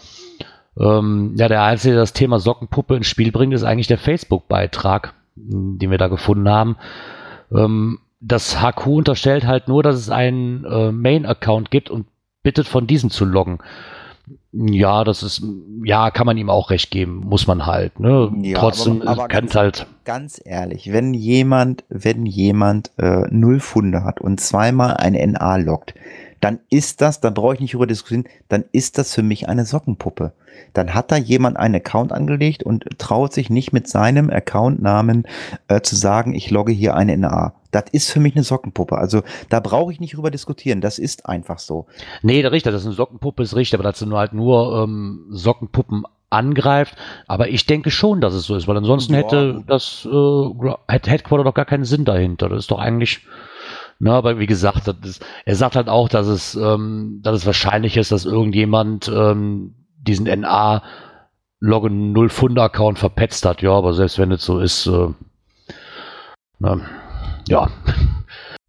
Ähm, 0.80 1.36
ja, 1.38 1.48
der 1.48 1.64
Einzige, 1.64 1.94
der 1.94 2.04
das 2.04 2.14
Thema 2.14 2.40
Sockenpuppe 2.40 2.96
ins 2.96 3.08
Spiel 3.08 3.32
bringt, 3.32 3.54
ist 3.54 3.64
eigentlich 3.64 3.88
der 3.88 3.98
Facebook-Beitrag, 3.98 5.14
den 5.36 5.92
wir 5.92 5.98
da 5.98 6.08
gefunden 6.08 6.50
haben. 6.50 6.78
Ähm, 7.54 8.00
das 8.20 8.62
HQ 8.62 8.88
unterstellt 8.88 9.46
halt 9.46 9.68
nur, 9.68 9.84
dass 9.84 9.96
es 9.96 10.10
einen 10.10 10.64
äh, 10.66 10.92
Main-Account 10.92 11.72
gibt 11.72 11.90
und 11.90 12.06
bittet 12.42 12.68
von 12.68 12.88
diesem 12.88 13.10
zu 13.10 13.26
loggen. 13.26 13.60
Ja, 14.54 15.04
das 15.04 15.24
ist, 15.24 15.44
ja, 15.84 16.12
kann 16.12 16.26
man 16.28 16.38
ihm 16.38 16.50
auch 16.50 16.70
recht 16.70 16.92
geben, 16.92 17.22
muss 17.26 17.48
man 17.48 17.66
halt. 17.66 18.00
Ne? 18.00 18.32
Ja, 18.42 18.58
Trotzdem 18.60 19.02
aber- 19.02 19.12
aber 19.24 19.28
ganz- 19.28 19.56
halt. 19.56 19.88
Ganz 20.06 20.40
ehrlich, 20.44 20.92
wenn 20.94 21.14
jemand, 21.14 21.84
wenn 21.90 22.26
jemand 22.26 22.92
äh, 22.98 23.26
null 23.32 23.60
Funde 23.60 24.04
hat 24.04 24.22
und 24.22 24.40
zweimal 24.40 24.96
ein 24.96 25.14
NA 25.14 25.58
lockt, 25.58 25.96
dann 26.44 26.60
ist 26.70 27.00
das, 27.00 27.22
dann 27.22 27.34
brauche 27.34 27.54
ich 27.54 27.62
nicht 27.62 27.74
über 27.74 27.88
diskutieren, 27.88 28.28
dann 28.50 28.66
ist 28.74 28.98
das 28.98 29.14
für 29.14 29.24
mich 29.24 29.48
eine 29.48 29.66
Sockenpuppe. 29.66 30.34
Dann 30.74 30.94
hat 30.94 31.10
da 31.10 31.16
jemand 31.16 31.56
einen 31.56 31.76
Account 31.76 32.12
angelegt 32.12 32.64
und 32.64 32.86
traut 32.98 33.32
sich 33.32 33.50
nicht 33.50 33.72
mit 33.72 33.88
seinem 33.88 34.30
Accountnamen 34.30 35.26
äh, 35.70 35.80
zu 35.80 35.96
sagen, 35.96 36.36
ich 36.36 36.52
logge 36.52 36.74
hier 36.74 36.96
eine 36.96 37.18
NA. 37.18 37.54
Das 37.72 37.86
ist 37.94 38.12
für 38.12 38.20
mich 38.20 38.36
eine 38.36 38.44
Sockenpuppe. 38.44 38.98
Also 38.98 39.24
da 39.48 39.62
brauche 39.62 39.94
ich 39.94 40.02
nicht 40.02 40.18
drüber 40.18 40.32
diskutieren. 40.32 40.82
Das 40.82 41.00
ist 41.00 41.28
einfach 41.28 41.60
so. 41.60 41.88
Nee, 42.22 42.42
der 42.42 42.52
Richter, 42.52 42.72
das 42.72 42.82
ist 42.82 42.88
eine 42.88 42.96
Sockenpuppe, 42.96 43.42
ist 43.42 43.56
richtig, 43.56 43.80
aber 43.80 43.90
dazu 43.90 44.06
nur 44.06 44.20
halt 44.20 44.34
nur 44.34 44.84
ähm, 44.84 45.28
Sockenpuppen 45.30 46.04
angreift. 46.30 46.96
Aber 47.26 47.48
ich 47.48 47.66
denke 47.68 47.90
schon, 47.90 48.20
dass 48.20 48.34
es 48.34 48.44
so 48.44 48.58
ist, 48.58 48.68
weil 48.68 48.76
ansonsten 48.76 49.14
Ja. 49.14 49.20
hätte 49.20 49.64
das 49.66 50.06
äh, 50.12 51.00
Headquarter 51.10 51.46
doch 51.46 51.54
gar 51.54 51.66
keinen 51.66 51.86
Sinn 51.86 52.04
dahinter. 52.04 52.50
Das 52.50 52.60
ist 52.60 52.72
doch 52.72 52.80
eigentlich. 52.80 53.22
Na, 54.04 54.18
aber 54.18 54.38
wie 54.38 54.48
gesagt, 54.48 54.86
ist, 55.06 55.26
er 55.46 55.56
sagt 55.56 55.78
halt 55.78 55.88
auch, 55.88 56.10
dass 56.10 56.28
es, 56.28 56.56
ähm, 56.56 57.22
dass 57.24 57.38
es 57.38 57.46
wahrscheinlich 57.46 57.96
ist, 57.96 58.12
dass 58.12 58.26
irgendjemand 58.26 59.08
ähm, 59.08 59.76
diesen 59.96 60.26
NA 60.26 60.84
Login 61.62 62.12
0 62.12 62.28
Funde 62.28 62.62
Account 62.62 63.00
verpetzt 63.00 63.46
hat. 63.46 63.62
Ja, 63.62 63.72
aber 63.72 63.94
selbst 63.94 64.20
wenn 64.20 64.34
es 64.34 64.44
so 64.44 64.60
ist, 64.60 64.88
äh, 64.88 65.08
na, 66.60 66.82
ja. 67.48 67.70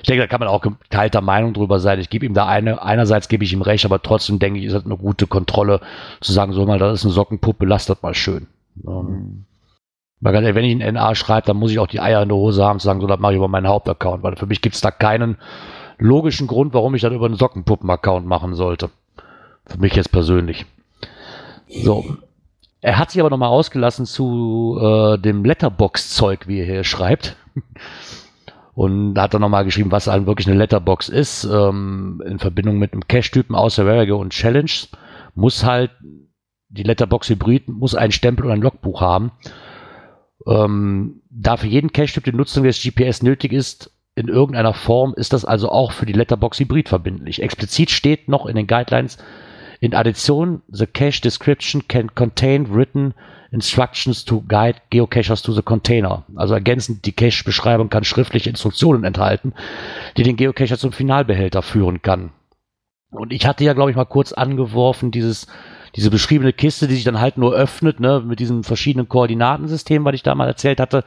Ich 0.01 0.07
denke, 0.07 0.23
da 0.23 0.29
kann 0.29 0.39
man 0.39 0.49
auch 0.49 0.61
geteilter 0.61 1.21
Meinung 1.21 1.53
drüber 1.53 1.81
sein. 1.81 1.99
Ich 1.99 2.11
gebe 2.11 2.27
ihm 2.27 2.35
da 2.35 2.47
eine, 2.47 2.81
einerseits 2.81 3.27
gebe 3.27 3.43
ich 3.43 3.53
ihm 3.53 3.63
recht, 3.63 3.85
aber 3.85 4.01
trotzdem 4.03 4.39
denke 4.39 4.61
ich, 4.61 4.67
ist 4.67 4.75
das 4.75 4.85
eine 4.85 4.97
gute 4.97 5.27
Kontrolle 5.27 5.81
zu 6.21 6.33
sagen, 6.33 6.53
so 6.53 6.65
mal, 6.65 6.79
das 6.79 7.01
ist 7.01 7.07
eine 7.07 7.13
Sockenpuppe, 7.15 7.67
lasst 7.67 7.91
das 7.91 8.03
mal 8.03 8.15
schön. 8.15 8.47
Ähm, 8.87 9.47
wenn 10.33 10.65
ich 10.65 10.83
einen 10.83 10.95
NA 10.95 11.15
schreibe, 11.15 11.47
dann 11.47 11.59
muss 11.59 11.71
ich 11.71 11.79
auch 11.79 11.87
die 11.87 12.01
Eier 12.01 12.23
in 12.23 12.31
der 12.31 12.39
Hose 12.39 12.65
haben, 12.65 12.79
zu 12.79 12.87
sagen, 12.87 13.01
so, 13.01 13.07
das 13.07 13.21
mache 13.21 13.33
ich 13.33 13.37
über 13.37 13.49
meinen 13.49 13.69
Hauptaccount, 13.69 14.23
weil 14.23 14.37
für 14.37 14.47
mich 14.47 14.63
gibt 14.63 14.75
es 14.75 14.81
da 14.81 14.91
keinen 14.91 15.37
logischen 15.99 16.47
Grund, 16.47 16.75
warum 16.75 16.95
ich 16.95 17.03
das 17.03 17.13
über 17.13 17.27
einen 17.27 17.37
Sockenpuppen-Account 17.37 18.27
machen 18.27 18.55
sollte. 18.55 18.91
Für 19.67 19.79
mich 19.79 19.95
jetzt 19.95 20.13
persönlich. 20.13 20.67
So. 21.69 22.05
Er 22.81 22.99
hat 22.99 23.11
sich 23.11 23.21
aber 23.21 23.31
nochmal 23.31 23.49
ausgelassen 23.49 24.05
zu 24.05 24.79
äh, 24.81 25.19
dem 25.19 25.45
Letterbox-Zeug, 25.45 26.49
wie 26.49 26.61
er 26.61 26.67
hier 26.67 26.85
schreibt. 26.85 27.37
Und 28.75 29.15
da 29.15 29.23
hat 29.23 29.35
er 29.35 29.41
nochmal 29.41 29.65
geschrieben, 29.65 29.93
was 29.93 30.09
halt 30.09 30.27
wirklich 30.27 30.49
eine 30.49 30.59
Letterbox 30.59 31.09
ist. 31.09 31.45
Ähm, 31.45 32.23
in 32.27 32.39
Verbindung 32.39 32.79
mit 32.79 32.93
einem 32.93 33.07
Cache-Typen 33.07 33.55
außer 33.55 33.87
Rarige 33.87 34.17
und 34.17 34.31
Challenge 34.31 34.71
muss 35.37 35.65
halt 35.65 35.93
die 36.69 36.83
Letterbox 36.83 37.29
Hybrid 37.31 37.69
muss 37.69 37.95
einen 37.95 38.11
Stempel 38.11 38.47
und 38.47 38.53
ein 38.53 38.61
Logbuch 38.61 39.01
haben. 39.01 39.31
Ähm, 40.47 41.23
da 41.31 41.57
für 41.57 41.67
jeden 41.67 41.93
Cache-Typ 41.93 42.25
die 42.25 42.33
Nutzung 42.33 42.65
des 42.65 42.83
GPS 42.83 43.23
nötig 43.23 43.53
ist, 43.53 43.91
in 44.17 44.29
irgendeiner 44.29 44.75
Form, 44.75 45.15
ist 45.17 45.33
das 45.33 45.45
also 45.45 45.71
auch 45.71 45.93
für 45.93 46.07
die 46.07 46.13
Letterbox 46.13 46.61
Hybrid 46.61 46.89
verbindlich. 46.89 47.43
Explizit 47.43 47.91
steht 47.91 48.29
noch 48.29 48.47
in 48.47 48.55
den 48.55 48.67
Guidelines, 48.67 49.19
in 49.81 49.95
Addition, 49.95 50.63
the 50.69 50.87
cache 50.87 51.21
description 51.21 51.87
can 51.89 52.15
contain 52.15 52.73
written 52.73 53.13
instructions 53.51 54.25
to 54.25 54.43
guide 54.49 54.81
geocachers 54.91 55.43
to 55.43 55.53
the 55.53 55.63
container. 55.63 56.25
Also 56.37 56.55
ergänzend, 56.55 57.07
die 57.07 57.13
Cache-Beschreibung 57.13 57.89
kann 57.89 58.05
schriftliche 58.05 58.51
Instruktionen 58.51 59.05
enthalten, 59.05 59.53
die 60.17 60.23
den 60.23 60.37
Geocacher 60.37 60.79
zum 60.79 60.93
Finalbehälter 60.93 61.63
führen 61.63 62.03
kann. 62.03 62.33
Und 63.11 63.33
ich 63.33 63.47
hatte 63.47 63.63
ja, 63.65 63.75
glaube 63.75 63.91
ich, 63.91 63.97
mal 63.97 64.07
kurz 64.07 64.33
angeworfen, 64.33 65.11
dieses, 65.11 65.47
diese 65.97 66.11
beschriebene 66.11 66.53
Kiste, 66.53 66.89
die 66.89 66.95
sich 66.95 67.05
dann 67.05 67.21
halt 67.21 67.39
nur 67.39 67.55
öffnet, 67.55 68.01
ne, 68.01 68.23
mit 68.25 68.41
diesem 68.41 68.65
verschiedenen 68.65 69.09
Koordinatensystem, 69.09 70.05
was 70.05 70.15
ich 70.15 70.23
da 70.23 70.35
mal 70.35 70.49
erzählt 70.49 70.81
hatte. 70.81 71.05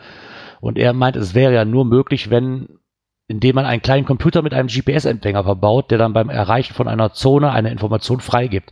Und 0.62 0.78
er 0.78 0.93
meint, 0.93 1.15
es 1.15 1.36
wäre 1.36 1.54
ja 1.54 1.65
nur 1.65 1.86
möglich, 1.86 2.30
wenn, 2.30 2.80
indem 3.28 3.56
man 3.56 3.65
einen 3.65 3.82
kleinen 3.82 4.06
Computer 4.06 4.41
mit 4.41 4.54
einem 4.54 4.69
GPS-Empfänger 4.69 5.43
verbaut, 5.43 5.91
der 5.91 5.97
dann 5.97 6.13
beim 6.13 6.30
Erreichen 6.30 6.73
von 6.73 6.88
einer 6.88 7.13
Zone 7.13 7.52
eine 7.52 7.71
Information 7.71 8.21
freigibt. 8.21 8.71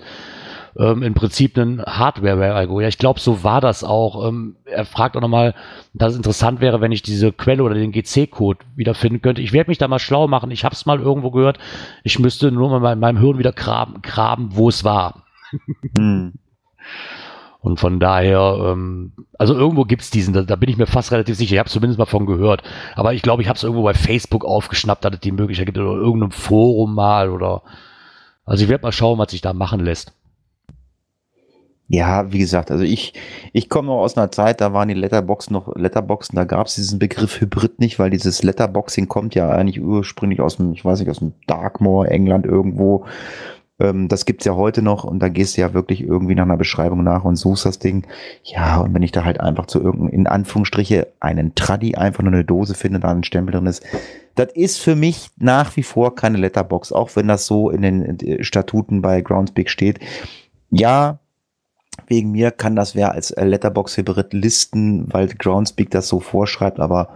Ähm, 0.78 1.04
Im 1.04 1.13
Prinzip 1.13 1.58
ein 1.58 1.82
Hardware-Algo. 1.82 2.82
Ja, 2.82 2.89
ich 2.89 2.97
glaube, 2.97 3.19
so 3.19 3.43
war 3.43 3.62
das 3.62 3.84
auch. 3.84 4.28
Ähm, 4.28 4.58
er 4.65 4.86
fragt 4.86 5.15
auch 5.15 5.21
nochmal, 5.21 5.54
dass 5.93 6.12
es 6.12 6.17
interessant 6.17 6.60
wäre, 6.60 6.82
wenn 6.82 6.91
ich 6.91 7.01
diese 7.01 7.32
Quelle 7.32 7.63
oder 7.63 7.75
den 7.75 7.93
GC-Code 7.93 8.60
wiederfinden 8.75 9.21
könnte. 9.21 9.41
Ich 9.41 9.54
werde 9.54 9.69
mich 9.69 9.78
da 9.78 9.88
mal 9.88 9.99
schlau 9.99 10.28
machen. 10.28 10.51
Ich 10.51 10.65
habe 10.65 10.75
es 10.75 10.86
mal 10.86 10.99
irgendwo 10.99 11.32
gehört. 11.32 11.60
Ich 12.04 12.19
müsste 12.19 12.51
nur 12.51 12.78
mal 12.80 12.93
in 12.93 12.99
meinem 12.99 13.19
Hirn 13.19 13.38
wieder 13.38 13.54
graben, 13.54 14.01
graben 14.01 14.49
wo 14.51 14.67
es 14.67 14.84
war. 14.84 15.25
Hm. 15.97 16.34
Und 17.65 17.79
von 17.79 17.99
daher, 17.99 18.60
ähm, 18.63 19.13
also 19.39 19.55
irgendwo 19.55 19.86
gibt's 19.86 20.12
diesen, 20.12 20.36
da, 20.36 20.43
da 20.43 20.55
bin 20.55 20.69
ich 20.69 20.77
mir 20.77 20.86
fast 20.86 21.12
relativ 21.12 21.36
sicher. 21.36 21.53
Ich 21.53 21.60
habe 21.60 21.69
zumindest 21.69 21.97
mal 21.97 22.05
von 22.05 22.27
gehört. 22.27 22.62
Aber 22.95 23.13
ich 23.13 23.23
glaube, 23.23 23.41
ich 23.41 23.47
habe 23.47 23.58
es 23.58 23.63
irgendwo 23.63 23.81
bei 23.81 23.95
Facebook 23.95 24.45
aufgeschnappt, 24.45 25.03
dass 25.03 25.15
es 25.15 25.19
die 25.21 25.31
Möglichkeit 25.31 25.65
gibt 25.65 25.79
oder 25.79 25.95
irgendeinem 25.99 26.29
Forum 26.29 26.93
mal 26.93 27.31
oder. 27.31 27.63
Also 28.45 28.63
ich 28.63 28.69
werde 28.69 28.84
mal 28.84 28.91
schauen, 28.91 29.17
was 29.17 29.31
sich 29.31 29.41
da 29.41 29.53
machen 29.53 29.79
lässt. 29.79 30.13
Ja, 31.88 32.31
wie 32.31 32.39
gesagt, 32.39 32.71
also 32.71 32.84
ich, 32.84 33.13
ich 33.53 33.69
komme 33.69 33.88
noch 33.88 33.99
aus 33.99 34.17
einer 34.17 34.31
Zeit, 34.31 34.60
da 34.60 34.73
waren 34.73 34.88
die 34.88 34.95
Letterboxen 34.95 35.53
noch 35.53 35.75
Letterboxen, 35.75 36.36
da 36.36 36.43
gab 36.43 36.65
es 36.65 36.75
diesen 36.75 36.97
Begriff 36.97 37.39
Hybrid 37.39 37.79
nicht, 37.79 37.99
weil 37.99 38.10
dieses 38.10 38.41
Letterboxing 38.41 39.08
kommt 39.08 39.36
ja 39.36 39.49
eigentlich 39.49 39.84
ursprünglich 39.84 40.41
aus 40.41 40.58
dem, 40.58 40.73
ich 40.73 40.84
weiß 40.84 40.99
nicht, 40.99 41.10
aus 41.10 41.19
dem 41.19 41.34
Darkmoor, 41.45 42.08
England 42.08 42.47
irgendwo. 42.47 43.05
Ähm, 43.79 44.07
das 44.07 44.25
gibt's 44.25 44.45
ja 44.45 44.55
heute 44.55 44.81
noch 44.81 45.03
und 45.03 45.19
da 45.19 45.29
gehst 45.29 45.57
du 45.57 45.61
ja 45.61 45.73
wirklich 45.73 46.01
irgendwie 46.01 46.35
nach 46.35 46.43
einer 46.43 46.57
Beschreibung 46.57 47.03
nach 47.03 47.25
und 47.25 47.35
suchst 47.35 47.65
das 47.65 47.79
Ding. 47.79 48.07
Ja, 48.43 48.79
und 48.79 48.93
wenn 48.93 49.03
ich 49.03 49.11
da 49.11 49.25
halt 49.25 49.39
einfach 49.39 49.65
zu 49.65 49.81
irgendeinem, 49.81 50.13
in 50.13 50.27
Anführungsstriche, 50.27 51.07
einen 51.19 51.55
Traddy 51.55 51.95
einfach 51.95 52.23
nur 52.23 52.33
eine 52.33 52.45
Dose 52.45 52.73
finde, 52.73 52.99
da 52.99 53.11
ein 53.11 53.23
Stempel 53.23 53.53
drin 53.53 53.65
ist, 53.65 53.83
das 54.35 54.49
ist 54.53 54.79
für 54.79 54.95
mich 54.95 55.29
nach 55.38 55.75
wie 55.75 55.83
vor 55.83 56.15
keine 56.15 56.38
Letterbox, 56.38 56.91
auch 56.91 57.15
wenn 57.15 57.27
das 57.27 57.45
so 57.45 57.69
in 57.69 57.81
den 57.81 58.43
Statuten 58.43 59.01
bei 59.01 59.21
Groundspeak 59.21 59.69
steht. 59.69 59.99
Ja, 60.69 61.19
wegen 62.07 62.31
mir 62.31 62.51
kann 62.51 62.75
das 62.75 62.95
wer 62.95 63.11
als 63.13 63.33
Letterbox-Hybrid 63.35 64.33
listen, 64.33 65.11
weil 65.13 65.27
Groundspeak 65.27 65.89
das 65.89 66.07
so 66.07 66.19
vorschreibt, 66.19 66.79
aber 66.79 67.09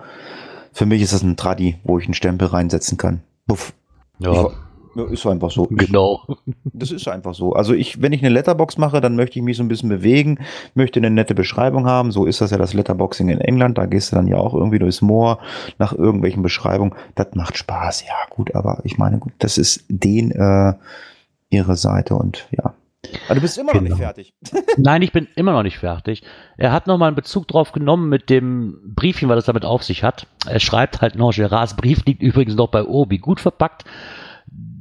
für 0.71 0.85
mich 0.85 1.01
ist 1.01 1.13
das 1.13 1.23
ein 1.23 1.35
Tradi, 1.35 1.77
wo 1.83 1.99
ich 1.99 2.05
einen 2.05 2.13
Stempel 2.13 2.47
reinsetzen 2.47 2.97
kann. 2.97 3.21
Puff. 3.47 3.73
Ja, 4.19 4.49
Ja, 5.05 5.11
ist 5.11 5.25
einfach 5.25 5.51
so. 5.51 5.67
genau. 5.69 6.21
Das 6.65 6.91
ist 6.91 7.07
einfach 7.07 7.33
so. 7.33 7.53
Also 7.53 7.73
ich, 7.73 8.01
wenn 8.01 8.13
ich 8.13 8.21
eine 8.21 8.29
Letterbox 8.29 8.77
mache, 8.77 9.01
dann 9.01 9.15
möchte 9.15 9.39
ich 9.39 9.45
mich 9.45 9.57
so 9.57 9.63
ein 9.63 9.67
bisschen 9.67 9.89
bewegen, 9.89 10.39
möchte 10.75 10.99
eine 10.99 11.09
nette 11.09 11.35
Beschreibung 11.35 11.85
haben. 11.85 12.11
So 12.11 12.25
ist 12.25 12.41
das 12.41 12.51
ja 12.51 12.57
das 12.57 12.73
Letterboxing 12.73 13.29
in 13.29 13.41
England. 13.41 13.77
Da 13.77 13.85
gehst 13.85 14.11
du 14.11 14.15
dann 14.15 14.27
ja 14.27 14.37
auch 14.37 14.53
irgendwie 14.53 14.79
durchs 14.79 15.01
Moor 15.01 15.39
nach 15.77 15.93
irgendwelchen 15.93 16.43
Beschreibungen. 16.43 16.93
Das 17.15 17.27
macht 17.33 17.57
Spaß, 17.57 18.05
ja 18.07 18.15
gut, 18.29 18.55
aber 18.55 18.79
ich 18.83 18.97
meine, 18.97 19.19
gut, 19.19 19.33
das 19.39 19.57
ist 19.57 19.85
den 19.89 20.31
äh, 20.31 20.73
ihre 21.49 21.75
Seite 21.75 22.15
und 22.15 22.47
ja. 22.51 22.73
Aber 23.27 23.35
du 23.35 23.41
bist 23.41 23.57
immer 23.57 23.73
noch 23.73 23.79
Genau. 23.81 23.95
nicht 23.95 24.03
fertig. 24.03 24.33
Nein, 24.77 25.01
ich 25.01 25.13
bin 25.13 25.27
immer 25.35 25.53
noch 25.53 25.63
nicht 25.63 25.77
fertig. 25.79 26.21
Er 26.57 26.71
hat 26.73 26.85
nochmal 26.85 27.07
einen 27.07 27.15
Bezug 27.15 27.47
drauf 27.47 27.71
genommen 27.71 28.09
mit 28.09 28.29
dem 28.29 28.77
Briefchen, 28.93 29.29
was 29.29 29.39
es 29.39 29.45
damit 29.45 29.63
auf 29.63 29.83
sich 29.83 30.03
hat. 30.03 30.27
Er 30.45 30.59
schreibt 30.59 31.01
halt 31.01 31.15
noch, 31.15 31.33
Gerards 31.33 31.75
Brief 31.75 32.03
liegt 32.05 32.21
übrigens 32.21 32.55
noch 32.55 32.67
bei 32.67 32.83
Obi, 32.83 33.17
gut 33.17 33.39
verpackt. 33.39 33.85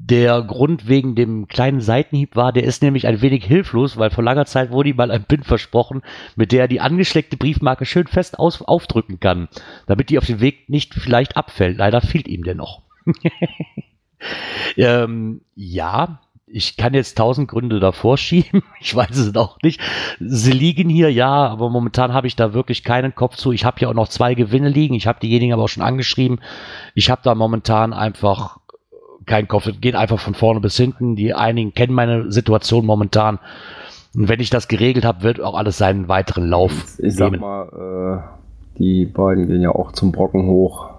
Der 0.08 0.40
Grund 0.40 0.88
wegen 0.88 1.14
dem 1.14 1.48
kleinen 1.48 1.82
Seitenhieb 1.82 2.34
war, 2.34 2.50
der 2.50 2.64
ist 2.64 2.82
nämlich 2.82 3.06
ein 3.06 3.20
wenig 3.20 3.44
hilflos, 3.44 3.98
weil 3.98 4.08
vor 4.08 4.24
langer 4.24 4.46
Zeit 4.46 4.70
wurde 4.70 4.88
ihm 4.88 4.96
mal 4.96 5.10
ein 5.10 5.24
Pin 5.24 5.42
versprochen, 5.42 6.00
mit 6.34 6.50
der 6.50 6.62
er 6.62 6.68
die 6.68 6.80
angeschleckte 6.80 7.36
Briefmarke 7.36 7.84
schön 7.84 8.06
fest 8.06 8.38
aus 8.38 8.62
aufdrücken 8.62 9.20
kann, 9.20 9.48
damit 9.86 10.08
die 10.08 10.16
auf 10.16 10.24
dem 10.24 10.40
Weg 10.40 10.70
nicht 10.70 10.94
vielleicht 10.94 11.36
abfällt. 11.36 11.76
Leider 11.76 12.00
fehlt 12.00 12.26
ihm 12.26 12.42
der 12.42 12.54
noch. 12.54 12.80
ähm, 14.78 15.42
ja, 15.54 16.20
ich 16.46 16.78
kann 16.78 16.94
jetzt 16.94 17.18
tausend 17.18 17.48
Gründe 17.48 17.78
davor 17.78 18.16
schieben. 18.16 18.62
Ich 18.80 18.94
weiß 18.94 19.14
es 19.16 19.36
auch 19.36 19.58
nicht. 19.62 19.80
Sie 20.20 20.52
liegen 20.52 20.88
hier, 20.88 21.12
ja, 21.12 21.46
aber 21.48 21.68
momentan 21.68 22.14
habe 22.14 22.28
ich 22.28 22.36
da 22.36 22.54
wirklich 22.54 22.82
keinen 22.82 23.14
Kopf 23.14 23.36
zu. 23.36 23.52
Ich 23.52 23.66
habe 23.66 23.78
hier 23.78 23.90
auch 23.90 23.94
noch 23.94 24.08
zwei 24.08 24.34
Gewinne 24.34 24.70
liegen. 24.70 24.94
Ich 24.94 25.06
habe 25.06 25.20
diejenigen 25.20 25.52
aber 25.52 25.64
auch 25.64 25.68
schon 25.68 25.82
angeschrieben. 25.82 26.40
Ich 26.94 27.10
habe 27.10 27.20
da 27.24 27.34
momentan 27.34 27.92
einfach 27.92 28.57
keinen 29.28 29.46
Kopf. 29.48 29.66
Es 29.66 29.80
geht 29.80 29.94
einfach 29.94 30.18
von 30.18 30.34
vorne 30.34 30.60
bis 30.60 30.76
hinten. 30.76 31.14
Die 31.14 31.34
einigen 31.34 31.72
kennen 31.74 31.92
meine 31.94 32.32
Situation 32.32 32.84
momentan. 32.84 33.38
Und 34.16 34.28
wenn 34.28 34.40
ich 34.40 34.50
das 34.50 34.66
geregelt 34.68 35.04
habe, 35.04 35.22
wird 35.22 35.40
auch 35.40 35.54
alles 35.54 35.78
seinen 35.78 36.08
weiteren 36.08 36.48
Lauf 36.48 36.72
Ich 36.98 37.14
sag 37.14 37.30
nehmen. 37.30 37.40
mal, 37.40 38.22
äh, 38.74 38.78
Die 38.78 39.04
beiden 39.04 39.46
gehen 39.46 39.60
ja 39.62 39.70
auch 39.70 39.92
zum 39.92 40.10
Brocken 40.12 40.46
hoch, 40.46 40.90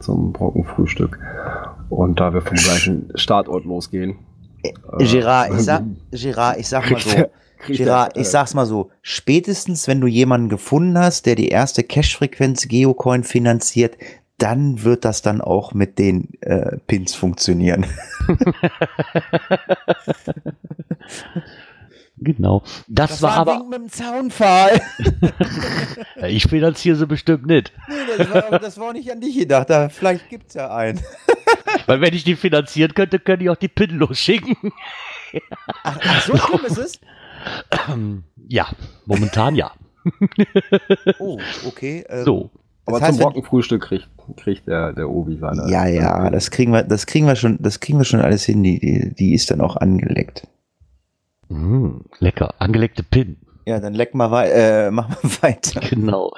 zum 0.00 0.32
Brockenfrühstück. 0.32 1.18
Und 1.88 2.20
da 2.20 2.34
wir 2.34 2.42
vom 2.42 2.56
gleichen 2.56 3.10
Startort 3.14 3.64
losgehen. 3.64 4.16
Äh, 4.62 4.72
Gerard, 5.04 5.52
ich 5.54 5.60
sag, 5.60 5.84
Gerard, 6.10 6.58
ich 6.58 6.68
sag 6.68 6.90
mal 6.90 7.00
so. 7.00 7.24
Gerard, 7.66 8.16
ich 8.16 8.28
sag's 8.28 8.54
mal 8.54 8.66
so, 8.66 8.90
spätestens 9.02 9.88
wenn 9.88 10.00
du 10.00 10.06
jemanden 10.06 10.48
gefunden 10.48 10.96
hast, 10.96 11.26
der 11.26 11.34
die 11.34 11.48
erste 11.48 11.82
Cash-Frequenz 11.82 12.68
Geocoin 12.68 13.24
finanziert, 13.24 13.96
dann 14.38 14.82
wird 14.84 15.04
das 15.04 15.20
dann 15.22 15.40
auch 15.40 15.74
mit 15.74 15.98
den 15.98 16.40
äh, 16.42 16.78
Pins 16.86 17.14
funktionieren. 17.14 17.84
genau. 22.18 22.62
Das, 22.86 23.10
das 23.10 23.22
war, 23.22 23.46
war 23.46 23.56
aber. 23.56 23.64
mit 23.64 23.80
dem 23.80 23.88
Zaunfall. 23.90 24.80
ich 26.28 26.44
finanziere 26.44 26.94
sie 26.94 27.06
bestimmt 27.06 27.46
nicht. 27.46 27.72
Nee, 27.88 27.94
das 28.16 28.30
war, 28.32 28.58
das 28.60 28.78
war 28.78 28.92
nicht 28.92 29.10
an 29.10 29.20
dich 29.20 29.36
gedacht. 29.36 29.70
Da, 29.70 29.88
vielleicht 29.88 30.28
gibt's 30.28 30.54
ja 30.54 30.72
einen. 30.74 31.00
Weil 31.86 32.00
wenn 32.00 32.14
ich 32.14 32.22
die 32.22 32.36
finanzieren 32.36 32.94
könnte, 32.94 33.18
könnte 33.18 33.44
ich 33.44 33.50
auch 33.50 33.56
die 33.56 33.68
Pin 33.68 33.90
losschicken. 33.90 34.56
Ach, 35.82 35.98
ach 36.00 36.22
so 36.22 36.36
schlimm 36.36 36.64
ist 36.64 36.78
es? 36.78 37.00
ja, 38.48 38.68
momentan 39.04 39.56
ja. 39.56 39.72
oh, 41.18 41.38
okay. 41.66 42.04
Ähm, 42.08 42.24
so. 42.24 42.50
Aber 42.88 43.00
heißt, 43.00 43.18
zum 43.18 43.24
Brockenfrühstück 43.24 43.82
kriegt, 43.82 44.08
kriegt 44.36 44.66
der, 44.66 44.92
der 44.92 45.08
Obi 45.08 45.36
seine. 45.36 45.70
Ja, 45.70 45.86
ja, 45.86 46.30
das 46.30 46.50
kriegen 46.50 46.72
wir, 46.72 46.82
das 46.82 47.06
kriegen 47.06 47.26
wir 47.26 47.36
schon, 47.36 47.58
das 47.60 47.80
kriegen 47.80 47.98
wir 47.98 48.04
schon 48.04 48.20
alles 48.20 48.44
hin. 48.44 48.62
Die, 48.62 48.80
die, 48.80 49.14
die 49.14 49.34
ist 49.34 49.50
dann 49.50 49.60
auch 49.60 49.76
angeleckt. 49.76 50.46
Mm, 51.48 51.98
lecker. 52.18 52.54
Angeleckte 52.58 53.02
Pin. 53.02 53.36
Ja, 53.66 53.80
dann 53.80 53.94
leck 53.94 54.14
mal 54.14 54.30
weiter, 54.30 54.86
äh, 54.86 54.90
mach 54.90 55.08
mal 55.08 55.30
weiter. 55.42 55.80
Genau. 55.80 56.32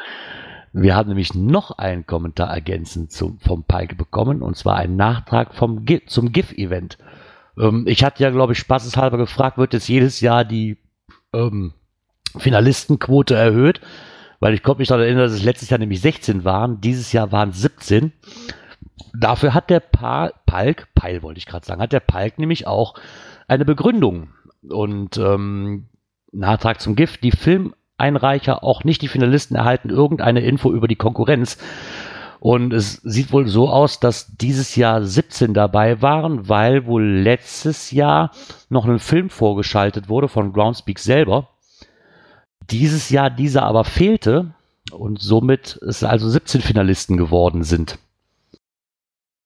Wir 0.72 0.94
haben 0.94 1.08
nämlich 1.08 1.34
noch 1.34 1.72
einen 1.78 2.06
Kommentar 2.06 2.50
ergänzend 2.50 3.10
zum, 3.10 3.38
vom 3.40 3.64
Pike 3.64 3.96
bekommen, 3.96 4.42
und 4.42 4.56
zwar 4.56 4.76
einen 4.76 4.96
Nachtrag 4.96 5.54
vom, 5.54 5.84
zum 6.06 6.32
GIF-Event. 6.32 6.98
Ähm, 7.58 7.84
ich 7.86 8.04
hatte 8.04 8.22
ja, 8.22 8.30
glaube 8.30 8.52
ich, 8.52 8.58
spaßeshalber 8.58 9.18
gefragt, 9.18 9.58
wird 9.58 9.72
jetzt 9.72 9.88
jedes 9.88 10.20
Jahr 10.20 10.44
die 10.44 10.78
ähm, 11.32 11.72
Finalistenquote 12.36 13.34
erhöht? 13.34 13.80
Weil 14.40 14.54
ich 14.54 14.62
konnte 14.62 14.80
mich 14.80 14.88
daran 14.88 15.04
erinnern, 15.04 15.24
dass 15.24 15.32
es 15.32 15.44
letztes 15.44 15.70
Jahr 15.70 15.78
nämlich 15.78 16.00
16 16.00 16.44
waren, 16.44 16.80
dieses 16.80 17.12
Jahr 17.12 17.30
waren 17.30 17.50
es 17.50 17.60
17. 17.60 18.12
Dafür 19.12 19.54
hat 19.54 19.70
der 19.70 19.80
pa 19.80 20.32
Palk, 20.46 20.88
Peil 20.94 21.22
wollte 21.22 21.38
ich 21.38 21.46
gerade 21.46 21.66
sagen, 21.66 21.80
hat 21.80 21.92
der 21.92 22.00
Palk 22.00 22.38
nämlich 22.38 22.66
auch 22.66 22.94
eine 23.46 23.64
Begründung. 23.64 24.30
Und 24.68 25.16
ähm, 25.18 25.86
Nachtrag 26.32 26.80
zum 26.80 26.96
Gift, 26.96 27.22
die 27.22 27.32
Filmeinreicher, 27.32 28.64
auch 28.64 28.84
nicht 28.84 29.02
die 29.02 29.08
Finalisten 29.08 29.56
erhalten 29.56 29.90
irgendeine 29.90 30.40
Info 30.40 30.72
über 30.72 30.88
die 30.88 30.96
Konkurrenz. 30.96 31.58
Und 32.40 32.72
es 32.72 32.94
sieht 33.02 33.32
wohl 33.32 33.46
so 33.46 33.68
aus, 33.68 34.00
dass 34.00 34.34
dieses 34.36 34.74
Jahr 34.74 35.02
17 35.02 35.52
dabei 35.52 36.00
waren, 36.00 36.48
weil 36.48 36.86
wohl 36.86 37.04
letztes 37.04 37.90
Jahr 37.90 38.30
noch 38.70 38.86
ein 38.86 38.98
Film 38.98 39.28
vorgeschaltet 39.28 40.08
wurde 40.08 40.28
von 40.28 40.52
Groundspeak 40.52 40.98
selber. 40.98 41.48
Dieses 42.70 43.10
Jahr 43.10 43.30
dieser 43.30 43.64
aber 43.64 43.84
fehlte 43.84 44.54
und 44.92 45.20
somit 45.20 45.78
es 45.86 46.04
also 46.04 46.28
17 46.28 46.60
Finalisten 46.60 47.16
geworden 47.16 47.62
sind. 47.62 47.98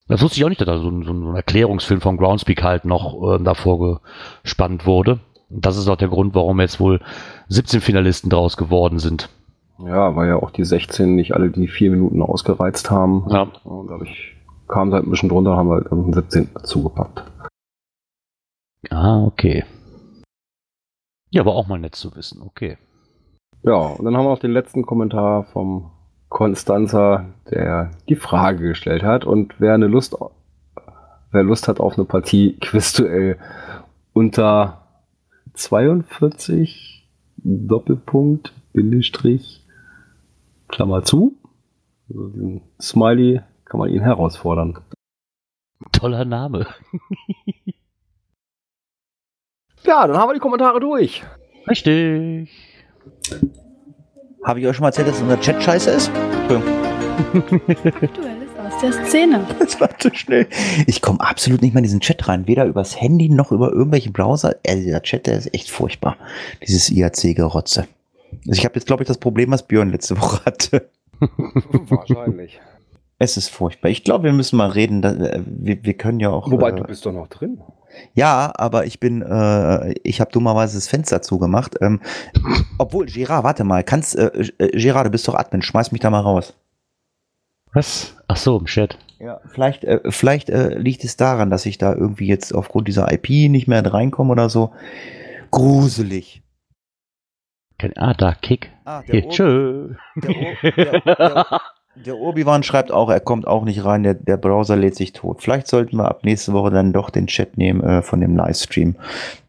Das 0.06 0.20
wusste 0.20 0.38
ich 0.38 0.44
auch 0.44 0.50
nicht, 0.50 0.60
dass 0.60 0.66
da 0.66 0.78
so 0.78 0.90
ein, 0.90 1.02
so 1.02 1.12
ein 1.12 1.34
Erklärungsfilm 1.34 2.00
von 2.00 2.18
Groundspeak 2.18 2.62
halt 2.62 2.84
noch 2.84 3.36
äh, 3.36 3.42
davor 3.42 4.02
gespannt 4.42 4.84
wurde. 4.84 5.20
Und 5.48 5.64
das 5.64 5.78
ist 5.78 5.88
auch 5.88 5.96
der 5.96 6.08
Grund, 6.08 6.34
warum 6.34 6.60
jetzt 6.60 6.80
wohl 6.80 7.00
17 7.48 7.80
Finalisten 7.80 8.28
draus 8.28 8.56
geworden 8.56 8.98
sind. 8.98 9.30
Ja, 9.78 10.14
weil 10.14 10.28
ja 10.28 10.36
auch 10.36 10.50
die 10.50 10.64
16 10.64 11.14
nicht 11.14 11.34
alle 11.34 11.50
die 11.50 11.68
vier 11.68 11.90
Minuten 11.90 12.22
ausgereizt 12.22 12.90
haben. 12.90 13.26
Ja. 13.30 13.48
Und 13.64 13.88
dadurch 13.88 14.36
kam 14.68 14.92
halt 14.92 15.06
ein 15.06 15.10
bisschen 15.10 15.30
drunter, 15.30 15.56
haben 15.56 15.68
wir 15.68 15.76
halt 15.76 15.90
einen 15.90 16.12
17 16.12 16.48
zugepackt. 16.64 17.24
Ah, 18.90 19.24
okay. 19.24 19.64
Ja, 21.30 21.40
aber 21.40 21.54
auch 21.54 21.66
mal 21.66 21.78
nett 21.78 21.94
zu 21.94 22.14
wissen, 22.14 22.42
okay. 22.42 22.76
Ja, 23.66 23.76
und 23.76 24.04
dann 24.04 24.14
haben 24.14 24.26
wir 24.26 24.30
noch 24.30 24.38
den 24.38 24.52
letzten 24.52 24.84
Kommentar 24.84 25.44
vom 25.44 25.90
Konstanzer, 26.28 27.24
der 27.50 27.92
die 28.10 28.16
Frage 28.16 28.68
gestellt 28.68 29.02
hat. 29.02 29.24
Und 29.24 29.58
wer 29.58 29.72
eine 29.72 29.86
Lust, 29.86 30.14
wer 31.30 31.42
Lust 31.42 31.66
hat 31.66 31.80
auf 31.80 31.94
eine 31.96 32.04
Partie 32.04 32.58
Quizduell 32.60 33.38
unter 34.12 34.82
42 35.54 37.08
Doppelpunkt 37.36 38.52
Bindestrich 38.74 39.64
Klammer 40.68 41.04
zu. 41.04 41.38
Also 42.10 42.28
den 42.28 42.60
Smiley 42.78 43.40
kann 43.64 43.80
man 43.80 43.88
ihn 43.88 44.02
herausfordern. 44.02 44.78
Toller 45.92 46.26
Name. 46.26 46.66
ja, 49.84 50.06
dann 50.06 50.18
haben 50.18 50.28
wir 50.28 50.34
die 50.34 50.40
Kommentare 50.40 50.80
durch. 50.80 51.24
Richtig. 51.66 52.73
Habe 54.44 54.60
ich 54.60 54.66
euch 54.66 54.76
schon 54.76 54.82
mal 54.82 54.88
erzählt, 54.88 55.08
dass 55.08 55.20
unser 55.20 55.40
Chat 55.40 55.62
scheiße 55.62 55.90
ist? 55.90 56.10
Duell 56.48 58.42
ist 58.42 58.58
aus 58.58 58.80
der 58.82 58.92
Szene. 59.06 59.46
Das 59.58 59.80
war 59.80 59.98
zu 59.98 60.14
schnell. 60.14 60.46
Ich 60.86 61.00
komme 61.00 61.20
absolut 61.20 61.62
nicht 61.62 61.72
mehr 61.72 61.78
in 61.78 61.84
diesen 61.84 62.00
Chat 62.00 62.28
rein. 62.28 62.46
Weder 62.46 62.66
übers 62.66 63.00
Handy 63.00 63.28
noch 63.28 63.52
über 63.52 63.72
irgendwelche 63.72 64.10
Browser. 64.10 64.56
Also 64.66 64.82
dieser 64.82 65.02
Chat, 65.02 65.26
der 65.26 65.38
ist 65.38 65.54
echt 65.54 65.70
furchtbar. 65.70 66.16
Dieses 66.66 66.90
IAC-Gerotze. 66.90 67.86
Also 68.46 68.58
ich 68.58 68.64
habe 68.64 68.74
jetzt, 68.74 68.86
glaube 68.86 69.02
ich, 69.02 69.06
das 69.06 69.18
Problem, 69.18 69.50
was 69.50 69.66
Björn 69.66 69.90
letzte 69.90 70.20
Woche 70.20 70.44
hatte. 70.44 70.90
Wahrscheinlich. 71.20 72.60
Es 73.18 73.36
ist 73.36 73.48
furchtbar. 73.48 73.90
Ich 73.90 74.04
glaube, 74.04 74.24
wir 74.24 74.32
müssen 74.32 74.56
mal 74.56 74.70
reden. 74.70 75.00
Da, 75.00 75.12
äh, 75.12 75.40
wir, 75.46 75.82
wir 75.84 75.94
können 75.94 76.20
ja 76.20 76.30
auch. 76.30 76.50
Wobei, 76.50 76.70
äh, 76.70 76.74
du 76.74 76.84
bist 76.84 77.06
doch 77.06 77.12
noch 77.12 77.28
drin. 77.28 77.60
Ja, 78.14 78.52
aber 78.56 78.86
ich 78.86 79.00
bin, 79.00 79.22
äh, 79.22 79.94
ich 80.02 80.20
habe 80.20 80.30
dummerweise 80.32 80.76
das 80.76 80.88
Fenster 80.88 81.22
zugemacht. 81.22 81.76
Ähm, 81.80 82.00
obwohl, 82.78 83.06
Gerard, 83.06 83.44
warte 83.44 83.64
mal, 83.64 83.82
kannst, 83.84 84.16
äh, 84.16 84.26
äh, 84.58 84.78
Gerard, 84.78 85.06
du 85.06 85.10
bist 85.10 85.26
doch 85.28 85.34
Admin, 85.34 85.62
schmeiß 85.62 85.92
mich 85.92 86.00
da 86.00 86.10
mal 86.10 86.20
raus. 86.20 86.54
Was? 87.72 88.16
Ach 88.28 88.36
so, 88.36 88.58
im 88.58 88.66
Chat. 88.66 88.98
Ja, 89.18 89.40
vielleicht, 89.46 89.84
äh, 89.84 90.00
vielleicht 90.10 90.50
äh, 90.50 90.76
liegt 90.78 91.02
es 91.04 91.16
daran, 91.16 91.50
dass 91.50 91.66
ich 91.66 91.78
da 91.78 91.92
irgendwie 91.92 92.26
jetzt 92.26 92.54
aufgrund 92.54 92.88
dieser 92.88 93.12
IP 93.12 93.50
nicht 93.50 93.68
mehr 93.68 93.84
reinkomme 93.84 94.32
oder 94.32 94.48
so. 94.48 94.72
Gruselig. 95.50 96.42
Ah, 97.96 98.14
da, 98.14 98.34
Kick. 98.34 98.70
Ah, 98.84 99.02
der 99.02 99.20
Hier, 99.20 99.28
tschö. 99.30 99.94
Der, 100.16 100.72
der, 100.72 101.00
der, 101.00 101.60
der 101.96 102.16
Obi-Wan 102.18 102.62
schreibt 102.62 102.90
auch, 102.92 103.08
er 103.08 103.20
kommt 103.20 103.46
auch 103.46 103.64
nicht 103.64 103.84
rein, 103.84 104.02
der, 104.02 104.14
der 104.14 104.36
Browser 104.36 104.76
lädt 104.76 104.96
sich 104.96 105.12
tot. 105.12 105.42
Vielleicht 105.42 105.68
sollten 105.68 105.96
wir 105.96 106.08
ab 106.08 106.24
nächste 106.24 106.52
Woche 106.52 106.70
dann 106.70 106.92
doch 106.92 107.10
den 107.10 107.26
Chat 107.26 107.56
nehmen 107.56 107.82
äh, 107.82 108.02
von 108.02 108.20
dem 108.20 108.36
Livestream. 108.36 108.96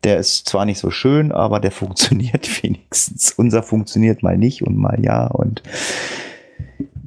Der 0.03 0.17
ist 0.17 0.47
zwar 0.47 0.65
nicht 0.65 0.79
so 0.79 0.91
schön, 0.91 1.31
aber 1.31 1.59
der 1.59 1.71
funktioniert 1.71 2.63
wenigstens. 2.63 3.33
Unser 3.33 3.63
funktioniert 3.63 4.23
mal 4.23 4.37
nicht 4.37 4.61
und 4.61 4.77
mal 4.77 5.03
ja 5.03 5.27
und 5.27 5.63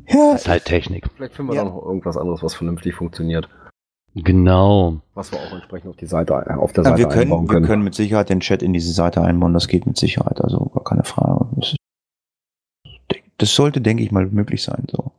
ja. 0.09 0.33
Das 0.33 0.43
ist 0.43 0.49
halt 0.49 0.65
Technik. 0.65 1.05
Vielleicht 1.17 1.35
finden 1.35 1.53
wir 1.53 1.57
ja. 1.57 1.65
noch 1.65 1.85
irgendwas 1.85 2.17
anderes, 2.17 2.43
was 2.43 2.55
vernünftig 2.55 2.95
funktioniert. 2.95 3.49
Genau. 4.15 5.01
Was 5.15 5.31
wir 5.33 5.39
auch 5.39 5.53
entsprechend 5.53 5.91
auf 5.91 5.97
die 5.97 6.07
Seite, 6.07 6.35
auf 6.59 6.73
der 6.73 6.85
Seite 6.85 7.03
ja, 7.03 7.07
wir 7.07 7.13
können, 7.13 7.23
einbauen 7.25 7.47
können. 7.47 7.63
Wir 7.63 7.69
können 7.69 7.85
mit 7.85 7.95
Sicherheit 7.95 8.31
den 8.31 8.41
Chat 8.41 8.63
in 8.63 8.73
diese 8.73 8.93
Seite 8.93 9.21
einbauen. 9.23 9.53
Das 9.53 9.69
geht 9.69 9.87
mit 9.87 9.99
Sicherheit. 9.99 10.41
Also 10.41 10.65
gar 10.75 10.83
keine 10.83 11.05
Frage. 11.05 11.47
Das, 11.57 11.77
das 13.37 13.55
sollte, 13.55 13.81
denke 13.81 14.03
ich 14.03 14.11
mal, 14.11 14.27
möglich 14.27 14.63
sein. 14.63 14.85
So. 14.91 15.13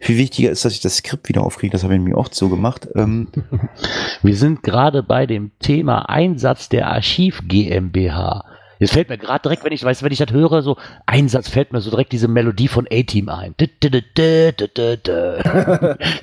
Viel 0.00 0.16
wichtiger 0.18 0.50
ist, 0.50 0.64
dass 0.64 0.72
ich 0.72 0.80
das 0.80 0.96
Skript 0.96 1.28
wieder 1.28 1.42
aufkriege. 1.42 1.72
Das 1.72 1.84
habe 1.84 1.94
ich 1.94 2.00
mir 2.00 2.16
oft 2.16 2.34
so 2.34 2.48
gemacht. 2.48 2.88
Ähm, 2.94 3.28
wir 4.22 4.36
sind 4.36 4.62
gerade 4.62 5.02
bei 5.02 5.26
dem 5.26 5.52
Thema 5.60 6.08
Einsatz 6.08 6.68
der 6.68 6.88
Archiv 6.88 7.42
GmbH. 7.46 8.44
Jetzt 8.78 8.94
fällt 8.94 9.10
mir 9.10 9.18
gerade 9.18 9.42
direkt, 9.42 9.62
wenn 9.62 9.72
ich 9.72 9.84
weiß, 9.84 10.02
wenn 10.02 10.10
ich 10.10 10.18
das 10.18 10.32
höre, 10.32 10.62
so 10.62 10.78
Einsatz 11.04 11.50
fällt 11.50 11.72
mir 11.72 11.82
so 11.82 11.90
direkt 11.90 12.12
diese 12.12 12.28
Melodie 12.28 12.68
von 12.68 12.88
A-Team 12.90 13.28
ein. 13.28 13.54
ich 13.58 13.68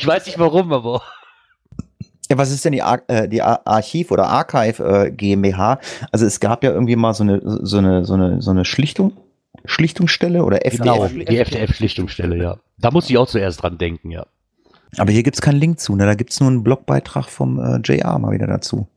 weiß 0.08 0.26
nicht 0.26 0.40
warum, 0.40 0.74
aber. 0.74 1.04
Ja, 2.30 2.38
was 2.38 2.52
ist 2.52 2.66
denn 2.66 2.74
die, 2.74 2.82
Ar 2.82 3.02
äh, 3.08 3.30
die 3.30 3.44
Ar 3.44 3.62
Archiv 3.66 4.10
oder 4.12 4.28
Archive 4.28 4.84
äh, 4.84 5.12
GmbH? 5.12 5.80
Also 6.12 6.26
es 6.26 6.40
gab 6.40 6.64
ja 6.64 6.72
irgendwie 6.72 6.96
mal 6.96 7.14
so 7.14 7.24
eine 7.24 7.40
so 7.44 7.78
eine 7.78 8.04
so 8.04 8.16
eine 8.16 8.42
so 8.42 8.50
eine 8.52 8.66
Schlichtung 8.66 9.14
Schlichtungsstelle 9.68 10.44
oder 10.44 10.66
FDF? 10.66 10.82
Genau, 10.82 11.08
die 11.08 11.38
FDF-Schlichtungsstelle, 11.38 12.38
ja. 12.38 12.58
Da 12.78 12.92
muss 12.92 13.10
ich 13.10 13.18
auch 13.18 13.28
zuerst 13.28 13.62
dran 13.62 13.78
denken, 13.78 14.12
ja. 14.12 14.26
Aber 14.98 15.12
hier 15.12 15.24
gibt 15.24 15.36
es 15.36 15.42
keinen 15.42 15.60
Link 15.60 15.80
zu, 15.80 15.96
ne? 15.96 16.06
da 16.06 16.16
gibt 16.16 16.32
es 16.32 16.40
nur 16.40 16.50
einen 16.50 16.64
Blogbeitrag 16.64 17.26
vom 17.26 17.60
äh, 17.60 17.80
JR 17.84 18.18
mal 18.20 18.32
wieder 18.32 18.48
dazu. 18.48 18.88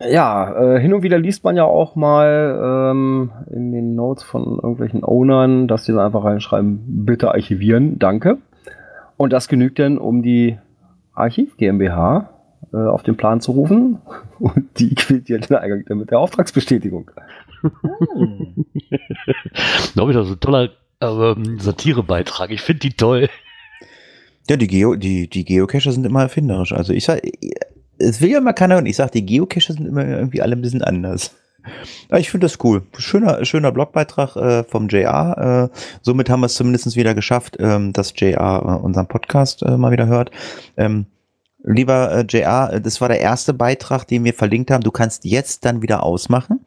Ja, 0.00 0.54
äh, 0.76 0.80
hin 0.80 0.94
und 0.94 1.02
wieder 1.02 1.18
liest 1.18 1.42
man 1.44 1.56
ja 1.56 1.64
auch 1.64 1.96
mal 1.96 2.90
ähm, 2.92 3.30
in 3.50 3.72
den 3.72 3.94
Notes 3.94 4.22
von 4.22 4.44
irgendwelchen 4.44 5.02
Ownern, 5.02 5.66
dass 5.66 5.84
die 5.84 5.92
dann 5.92 6.00
einfach 6.00 6.24
reinschreiben, 6.24 7.04
bitte 7.04 7.32
archivieren, 7.32 7.98
danke. 7.98 8.38
Und 9.16 9.32
das 9.32 9.48
genügt 9.48 9.78
dann, 9.78 9.98
um 9.98 10.22
die 10.22 10.58
Archiv 11.14 11.56
GmbH 11.56 12.30
äh, 12.72 12.76
auf 12.76 13.02
den 13.02 13.16
Plan 13.16 13.40
zu 13.40 13.52
rufen. 13.52 13.98
Und 14.38 14.78
die 14.78 14.94
quält 14.94 15.28
ja 15.28 15.38
den 15.38 15.56
Eingang 15.56 15.98
mit 15.98 16.10
der 16.10 16.20
Auftragsbestätigung. 16.20 17.10
Hm. 17.62 18.66
da 19.94 20.02
habe 20.02 20.12
ich 20.12 20.16
so 20.16 20.32
ein 20.32 20.40
toller 20.40 20.70
ähm, 21.00 21.58
Satirebeitrag. 21.60 22.50
Ich 22.50 22.60
finde 22.60 22.80
die 22.80 22.92
toll. 22.92 23.28
Ja, 24.48 24.56
die, 24.56 24.66
Geo, 24.66 24.94
die, 24.94 25.28
die 25.28 25.44
Geocacher 25.44 25.92
sind 25.92 26.06
immer 26.06 26.22
erfinderisch. 26.22 26.72
Also 26.72 26.92
ich 26.92 27.04
sag, 27.04 27.20
es 27.98 28.20
will 28.20 28.30
ja 28.30 28.38
immer 28.38 28.54
keiner 28.54 28.78
und 28.78 28.86
ich 28.86 28.96
sag, 28.96 29.12
die 29.12 29.26
Geocacher 29.26 29.74
sind 29.74 29.86
immer 29.86 30.06
irgendwie 30.06 30.40
alle 30.40 30.56
ein 30.56 30.62
bisschen 30.62 30.82
anders. 30.82 31.34
Ja, 32.10 32.18
ich 32.18 32.30
finde 32.30 32.46
das 32.46 32.58
cool. 32.64 32.82
Schöner, 32.96 33.44
schöner 33.44 33.72
Blogbeitrag 33.72 34.36
äh, 34.36 34.64
vom 34.64 34.88
JR. 34.88 35.70
Äh, 35.70 35.78
somit 36.02 36.30
haben 36.30 36.40
wir 36.40 36.46
es 36.46 36.54
zumindest 36.54 36.96
wieder 36.96 37.14
geschafft, 37.14 37.56
ähm, 37.60 37.92
dass 37.92 38.14
JR 38.16 38.62
äh, 38.62 38.84
unseren 38.84 39.06
Podcast 39.06 39.62
äh, 39.62 39.76
mal 39.76 39.92
wieder 39.92 40.06
hört. 40.06 40.30
Ähm, 40.76 41.06
lieber 41.62 42.12
äh, 42.12 42.24
JR, 42.28 42.72
äh, 42.72 42.80
das 42.80 43.00
war 43.00 43.08
der 43.08 43.20
erste 43.20 43.52
Beitrag, 43.52 44.06
den 44.06 44.24
wir 44.24 44.34
verlinkt 44.34 44.70
haben. 44.70 44.82
Du 44.82 44.90
kannst 44.90 45.24
jetzt 45.24 45.64
dann 45.64 45.82
wieder 45.82 46.02
ausmachen. 46.02 46.60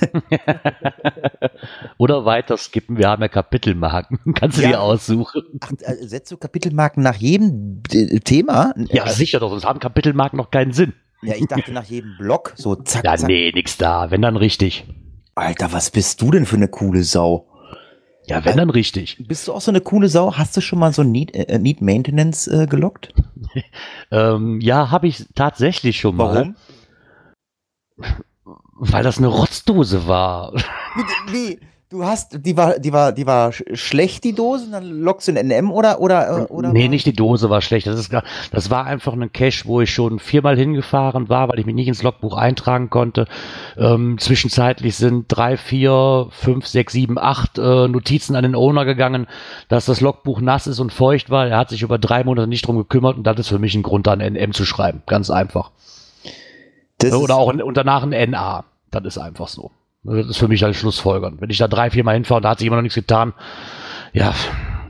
Oder 1.98 2.24
weiter 2.24 2.56
skippen. 2.56 2.98
Wir 2.98 3.08
haben 3.08 3.22
ja 3.22 3.28
Kapitelmarken. 3.28 4.18
Kannst 4.34 4.58
du 4.58 4.62
Ja. 4.62 4.68
die 4.68 4.76
aussuchen? 4.76 5.42
Ach, 5.60 5.72
äh, 5.80 6.06
setzt 6.06 6.30
du 6.32 6.36
Kapitelmarken 6.36 7.02
nach 7.02 7.16
jedem 7.16 7.82
äh, 7.92 8.20
Thema? 8.20 8.74
Ja, 8.90 9.06
Äh, 9.06 9.10
sicher 9.10 9.40
doch. 9.40 9.50
Sonst 9.50 9.64
haben 9.64 9.80
Kapitelmarken 9.80 10.36
noch 10.36 10.50
keinen 10.50 10.72
Sinn. 10.72 10.92
ja, 11.22 11.34
ich 11.34 11.46
dachte 11.46 11.72
nach 11.72 11.84
jedem 11.84 12.16
Block. 12.18 12.52
So 12.56 12.74
zack, 12.76 13.04
Ja, 13.04 13.16
zack. 13.16 13.28
nee, 13.28 13.50
nix 13.54 13.76
da. 13.78 14.10
Wenn 14.10 14.22
dann 14.22 14.36
richtig. 14.36 14.84
Alter, 15.34 15.72
was 15.72 15.90
bist 15.90 16.20
du 16.22 16.30
denn 16.30 16.46
für 16.46 16.56
eine 16.56 16.68
coole 16.68 17.02
Sau? 17.02 17.48
Ja, 18.28 18.44
wenn 18.44 18.56
dann 18.56 18.70
richtig. 18.70 19.22
Bist 19.28 19.46
du 19.46 19.52
auch 19.52 19.60
so 19.60 19.70
eine 19.70 19.80
coole 19.80 20.08
Sau? 20.08 20.34
Hast 20.36 20.56
du 20.56 20.60
schon 20.60 20.80
mal 20.80 20.92
so 20.92 21.04
Need, 21.04 21.34
äh, 21.34 21.58
Need 21.58 21.80
Maintenance 21.80 22.48
äh, 22.48 22.66
gelockt? 22.66 23.12
Ähm, 24.10 24.60
ja, 24.60 24.90
habe 24.90 25.08
ich 25.08 25.24
tatsächlich 25.34 25.98
schon 25.98 26.14
mal. 26.16 26.54
Weil 28.78 29.02
das 29.04 29.18
eine 29.18 29.28
Rotzdose 29.28 30.06
war. 30.06 30.52
Wie, 30.94 31.32
wie? 31.32 31.60
Du 31.88 32.04
hast, 32.04 32.44
die 32.44 32.56
war, 32.56 32.80
die 32.80 32.92
war, 32.92 33.12
die 33.12 33.28
war 33.28 33.50
sch- 33.50 33.76
schlecht, 33.76 34.24
die 34.24 34.32
Dose, 34.34 34.68
dann 34.72 34.82
lockst 35.02 35.28
du 35.28 35.32
in 35.32 35.36
NM 35.48 35.70
oder, 35.70 36.00
oder, 36.00 36.50
oder? 36.50 36.72
nee, 36.72 36.82
war- 36.82 36.88
nicht 36.90 37.06
die 37.06 37.12
Dose 37.12 37.48
war 37.48 37.62
schlecht. 37.62 37.86
Das, 37.86 37.96
ist, 38.00 38.12
das 38.50 38.70
war 38.70 38.86
einfach 38.86 39.12
ein 39.12 39.32
Cache, 39.32 39.66
wo 39.66 39.80
ich 39.80 39.94
schon 39.94 40.18
viermal 40.18 40.56
hingefahren 40.56 41.28
war, 41.28 41.48
weil 41.48 41.60
ich 41.60 41.64
mich 41.64 41.76
nicht 41.76 41.86
ins 41.86 42.02
Logbuch 42.02 42.36
eintragen 42.36 42.90
konnte. 42.90 43.28
Ähm, 43.78 44.18
zwischenzeitlich 44.18 44.96
sind 44.96 45.26
drei, 45.28 45.56
vier, 45.56 46.26
fünf, 46.32 46.66
sechs, 46.66 46.92
sieben, 46.92 47.18
acht 47.18 47.56
äh, 47.56 47.86
Notizen 47.86 48.34
an 48.34 48.42
den 48.42 48.56
Owner 48.56 48.84
gegangen, 48.84 49.28
dass 49.68 49.86
das 49.86 50.00
Logbuch 50.00 50.40
nass 50.40 50.66
ist 50.66 50.80
und 50.80 50.92
feucht 50.92 51.30
war. 51.30 51.46
Er 51.46 51.56
hat 51.56 51.68
sich 51.70 51.82
über 51.82 51.98
drei 51.98 52.24
Monate 52.24 52.48
nicht 52.48 52.66
drum 52.66 52.78
gekümmert 52.78 53.16
und 53.16 53.22
das 53.24 53.38
ist 53.38 53.48
für 53.48 53.60
mich 53.60 53.76
ein 53.76 53.84
Grund, 53.84 54.08
da 54.08 54.12
ein 54.12 54.34
NM 54.34 54.52
zu 54.54 54.64
schreiben. 54.64 55.02
Ganz 55.06 55.30
einfach. 55.30 55.70
Das 56.98 57.12
Oder 57.12 57.34
ist- 57.34 57.40
auch 57.40 57.48
ein, 57.50 57.62
und 57.62 57.76
danach 57.76 58.02
ein 58.02 58.12
NA. 58.30 58.64
Das 58.90 59.04
ist 59.04 59.18
einfach 59.18 59.48
so. 59.48 59.70
Das 60.04 60.26
ist 60.26 60.38
für 60.38 60.48
mich 60.48 60.64
als 60.64 60.76
Schlussfolgern. 60.76 61.36
Wenn 61.40 61.50
ich 61.50 61.58
da 61.58 61.66
drei, 61.68 61.90
vier 61.90 62.04
Mal 62.04 62.14
hinfahre 62.14 62.36
und 62.38 62.42
da 62.44 62.50
hat 62.50 62.58
sich 62.58 62.66
immer 62.66 62.76
noch 62.76 62.82
nichts 62.82 62.94
getan, 62.94 63.32
ja, 64.12 64.32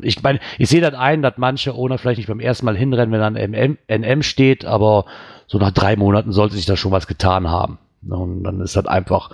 ich 0.02 0.22
meine, 0.22 0.40
ich 0.58 0.68
sehe 0.68 0.82
das 0.82 0.94
ein, 0.94 1.22
dass 1.22 1.34
manche 1.38 1.74
Owner 1.74 1.96
vielleicht 1.98 2.18
nicht 2.18 2.28
beim 2.28 2.38
ersten 2.40 2.66
Mal 2.66 2.76
hinrennen, 2.76 3.12
wenn 3.12 3.20
dann 3.20 3.34
NM, 3.36 3.78
NM 3.88 4.22
steht, 4.22 4.64
aber 4.66 5.06
so 5.46 5.58
nach 5.58 5.70
drei 5.70 5.96
Monaten 5.96 6.32
sollte 6.32 6.54
sich 6.54 6.66
da 6.66 6.76
schon 6.76 6.92
was 6.92 7.06
getan 7.06 7.48
haben. 7.48 7.78
Und 8.08 8.44
dann 8.44 8.60
ist 8.60 8.76
das 8.76 8.86
einfach. 8.86 9.30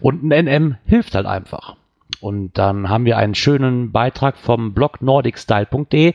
Und 0.00 0.22
ein 0.22 0.30
NM 0.46 0.76
hilft 0.84 1.14
halt 1.14 1.26
einfach. 1.26 1.76
Und 2.20 2.56
dann 2.58 2.88
haben 2.90 3.04
wir 3.06 3.16
einen 3.16 3.34
schönen 3.34 3.90
Beitrag 3.90 4.36
vom 4.36 4.74
Blog 4.74 5.00
nordicstyle.de, 5.02 6.12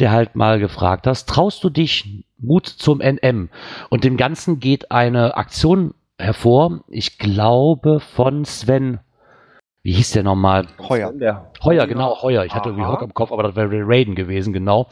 der 0.00 0.10
halt 0.12 0.36
mal 0.36 0.58
gefragt 0.58 1.06
hast, 1.06 1.28
traust 1.28 1.62
du 1.64 1.70
dich 1.70 2.24
Mut 2.38 2.66
zum 2.66 3.00
NM? 3.00 3.48
Und 3.88 4.04
dem 4.04 4.16
Ganzen 4.16 4.60
geht 4.60 4.90
eine 4.90 5.36
Aktion 5.36 5.94
hervor, 6.18 6.80
ich 6.88 7.18
glaube 7.18 8.00
von 8.00 8.44
Sven, 8.44 9.00
wie 9.82 9.92
hieß 9.92 10.10
der 10.12 10.24
nochmal? 10.24 10.66
Heuer. 10.88 11.12
Heuer, 11.62 11.86
genau, 11.86 12.20
Heuer. 12.20 12.44
Ich 12.44 12.52
hatte 12.52 12.70
irgendwie 12.70 12.84
Aha. 12.84 12.94
Hock 12.94 13.02
im 13.02 13.14
Kopf, 13.14 13.30
aber 13.30 13.44
das 13.44 13.54
wäre 13.54 13.68
Raiden 13.86 14.16
gewesen, 14.16 14.52
genau. 14.52 14.88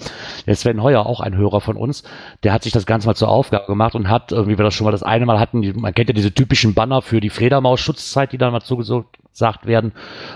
Der 0.47 0.55
Sven 0.55 0.81
Heuer, 0.85 1.05
auch 1.05 1.19
ein 1.19 1.37
Hörer 1.37 1.61
von 1.61 1.77
uns, 1.77 2.05
der 2.45 2.53
hat 2.53 2.63
sich 2.63 2.73
das 2.73 2.87
Ganze 2.87 3.09
mal 3.09 3.17
zur 3.17 3.29
Aufgabe 3.29 3.67
gemacht 3.67 3.97
und 3.97 4.09
hat, 4.09 4.31
wie 4.31 4.57
wir 4.57 4.65
das 4.65 4.73
schon 4.75 4.85
mal 4.85 4.93
das 4.93 5.03
eine 5.03 5.27
Mal 5.27 5.41
hatten, 5.41 5.63
die- 5.63 5.73
man 5.73 5.93
kennt 5.95 6.11
ja 6.11 6.15
diese 6.15 6.33
typischen 6.33 6.75
Banner 6.75 7.03
für 7.03 7.21
die 7.21 7.31
Fledermaus-Schutzzeit, 7.31 8.31
die 8.31 8.39
dann 8.39 8.53
mal 8.53 8.61
zugesagt 8.61 9.67
werden. 9.67 9.93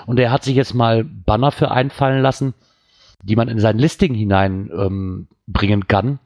Und 0.06 0.18
er 0.18 0.32
hat 0.32 0.42
sich 0.42 0.56
jetzt 0.56 0.74
mal 0.74 1.04
Banner 1.04 1.52
für 1.52 1.70
einfallen 1.70 2.20
lassen, 2.20 2.52
die 3.22 3.36
man 3.36 3.48
in 3.48 3.58
sein 3.58 3.78
Listing 3.78 4.14
hinein 4.14 4.70
ähm, 4.72 5.28
kann. 5.88 6.18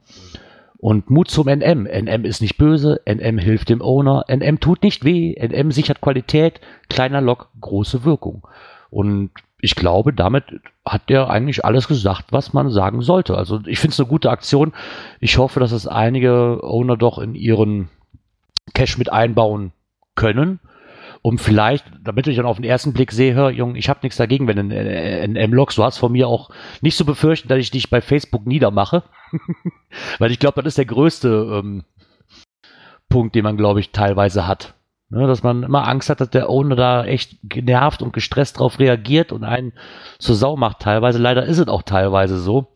Und 0.77 1.09
Mut 1.09 1.29
zum 1.29 1.47
NM. 1.47 1.83
NM 1.83 2.25
ist 2.25 2.41
nicht 2.41 2.57
böse, 2.57 2.99
NM 3.05 3.37
hilft 3.37 3.69
dem 3.69 3.81
Owner, 3.81 4.25
NM 4.27 4.59
tut 4.59 4.83
nicht 4.83 5.05
weh, 5.05 5.33
NM 5.33 5.71
sichert 5.71 6.01
Qualität, 6.01 6.59
kleiner 6.89 7.21
Log, 7.21 7.47
große 7.61 8.03
Wirkung. 8.03 8.45
Und 8.89 9.31
ich 9.61 9.75
glaube, 9.75 10.11
damit 10.11 10.43
hat 10.85 11.09
er 11.09 11.29
eigentlich 11.29 11.63
alles 11.63 11.87
gesagt, 11.87 12.33
was 12.33 12.51
man 12.51 12.69
sagen 12.69 13.01
sollte. 13.01 13.37
Also 13.37 13.61
ich 13.65 13.79
finde 13.79 13.93
es 13.93 13.99
eine 14.01 14.09
gute 14.09 14.29
Aktion. 14.29 14.73
Ich 15.21 15.37
hoffe, 15.37 15.61
dass 15.61 15.71
es 15.71 15.87
einige 15.87 16.61
Owner 16.61 16.97
doch 16.97 17.17
in 17.17 17.33
ihren 17.33 17.87
Cache 18.73 18.97
mit 18.97 19.09
einbauen 19.09 19.71
können. 20.15 20.59
Um 21.25 21.37
vielleicht, 21.37 21.85
damit 22.03 22.27
ich 22.27 22.35
dann 22.35 22.45
auf 22.45 22.57
den 22.57 22.65
ersten 22.65 22.91
Blick 22.91 23.13
sehe, 23.13 23.33
hör, 23.33 23.49
Junge, 23.49 23.79
ich 23.79 23.87
habe 23.87 24.01
nichts 24.03 24.17
dagegen, 24.17 24.45
wenn 24.45 24.69
du 24.69 24.75
ein 24.75 25.37
M-Logs, 25.37 25.75
du 25.75 25.83
hast 25.83 25.97
von 25.97 26.11
mir 26.11 26.27
auch 26.27 26.49
nicht 26.81 26.97
zu 26.97 27.05
befürchten, 27.05 27.47
dass 27.47 27.59
ich 27.59 27.71
dich 27.71 27.89
bei 27.89 28.01
Facebook 28.01 28.45
niedermache. 28.45 29.03
Weil 30.19 30.31
ich 30.31 30.39
glaube, 30.39 30.61
das 30.61 30.71
ist 30.71 30.79
der 30.79 30.85
größte 30.85 31.61
ähm, 31.63 31.85
Punkt, 33.07 33.35
den 33.35 33.43
man, 33.43 33.55
glaube 33.55 33.79
ich, 33.79 33.91
teilweise 33.91 34.47
hat. 34.47 34.75
Ne, 35.09 35.27
dass 35.27 35.43
man 35.43 35.63
immer 35.63 35.87
Angst 35.87 36.09
hat, 36.09 36.19
dass 36.19 36.31
der 36.31 36.49
Owner 36.49 36.75
da 36.75 37.05
echt 37.05 37.37
genervt 37.43 38.01
und 38.01 38.13
gestresst 38.13 38.59
drauf 38.59 38.79
reagiert 38.79 39.31
und 39.31 39.43
einen 39.43 39.71
zur 40.17 40.35
Sau 40.35 40.57
macht 40.57 40.79
teilweise. 40.79 41.19
Leider 41.19 41.45
ist 41.45 41.59
es 41.59 41.67
auch 41.67 41.83
teilweise 41.83 42.37
so. 42.39 42.73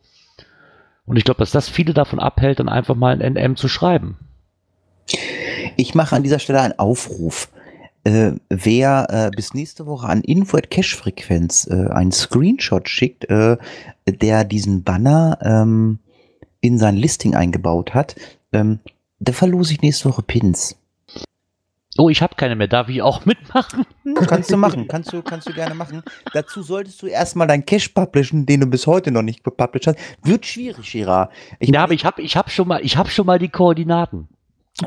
Und 1.04 1.16
ich 1.16 1.24
glaube, 1.24 1.38
dass 1.38 1.50
das 1.50 1.68
viele 1.68 1.94
davon 1.94 2.20
abhält, 2.20 2.60
dann 2.60 2.68
einfach 2.68 2.94
mal 2.94 3.20
ein 3.20 3.34
NM 3.34 3.56
zu 3.56 3.66
schreiben. 3.66 4.18
Ich 5.76 5.94
mache 5.94 6.14
an 6.14 6.22
dieser 6.22 6.38
Stelle 6.38 6.60
einen 6.60 6.78
Aufruf. 6.78 7.48
Äh, 8.04 8.32
wer 8.48 9.06
äh, 9.10 9.30
bis 9.34 9.54
nächste 9.54 9.86
Woche 9.86 10.08
an 10.08 10.22
Info 10.22 10.56
at 10.56 10.70
Cache 10.70 10.96
Frequenz 10.96 11.66
äh, 11.70 11.88
einen 11.90 12.12
Screenshot 12.12 12.88
schickt, 12.88 13.28
äh, 13.28 13.56
der 14.06 14.44
diesen 14.44 14.82
Banner 14.84 15.38
ähm, 15.42 15.98
in 16.60 16.78
sein 16.78 16.96
Listing 16.96 17.34
eingebaut 17.34 17.94
hat, 17.94 18.16
ähm, 18.52 18.78
der 19.18 19.34
verlose 19.34 19.72
ich 19.74 19.82
nächste 19.82 20.08
Woche 20.08 20.22
Pins. 20.22 20.76
Oh, 22.00 22.08
ich 22.08 22.22
habe 22.22 22.36
keine 22.36 22.54
mehr. 22.54 22.68
Darf 22.68 22.88
ich 22.88 23.02
auch 23.02 23.24
mitmachen? 23.26 23.84
Kannst 24.28 24.52
du 24.52 24.56
machen, 24.56 24.86
kannst 24.86 25.12
du, 25.12 25.20
kannst 25.20 25.48
du 25.48 25.52
gerne 25.52 25.74
machen. 25.74 26.02
Dazu 26.32 26.62
solltest 26.62 27.02
du 27.02 27.06
erstmal 27.08 27.48
deinen 27.48 27.66
Cache 27.66 27.90
publishen, 27.92 28.46
den 28.46 28.60
du 28.60 28.66
bis 28.66 28.86
heute 28.86 29.10
noch 29.10 29.22
nicht 29.22 29.42
gepublished 29.42 29.88
hast. 29.88 29.98
Wird 30.22 30.46
schwierig, 30.46 30.92
Girard. 30.92 31.32
Ich 31.58 31.70
ja, 31.70 31.82
aber 31.82 31.94
ich 31.94 32.04
habe 32.04 32.22
ich 32.22 32.36
hab 32.36 32.50
schon, 32.50 32.68
mal- 32.68 32.80
ich 32.84 32.96
hab 32.96 33.10
schon 33.10 33.26
mal 33.26 33.40
die 33.40 33.48
Koordinaten. 33.48 34.28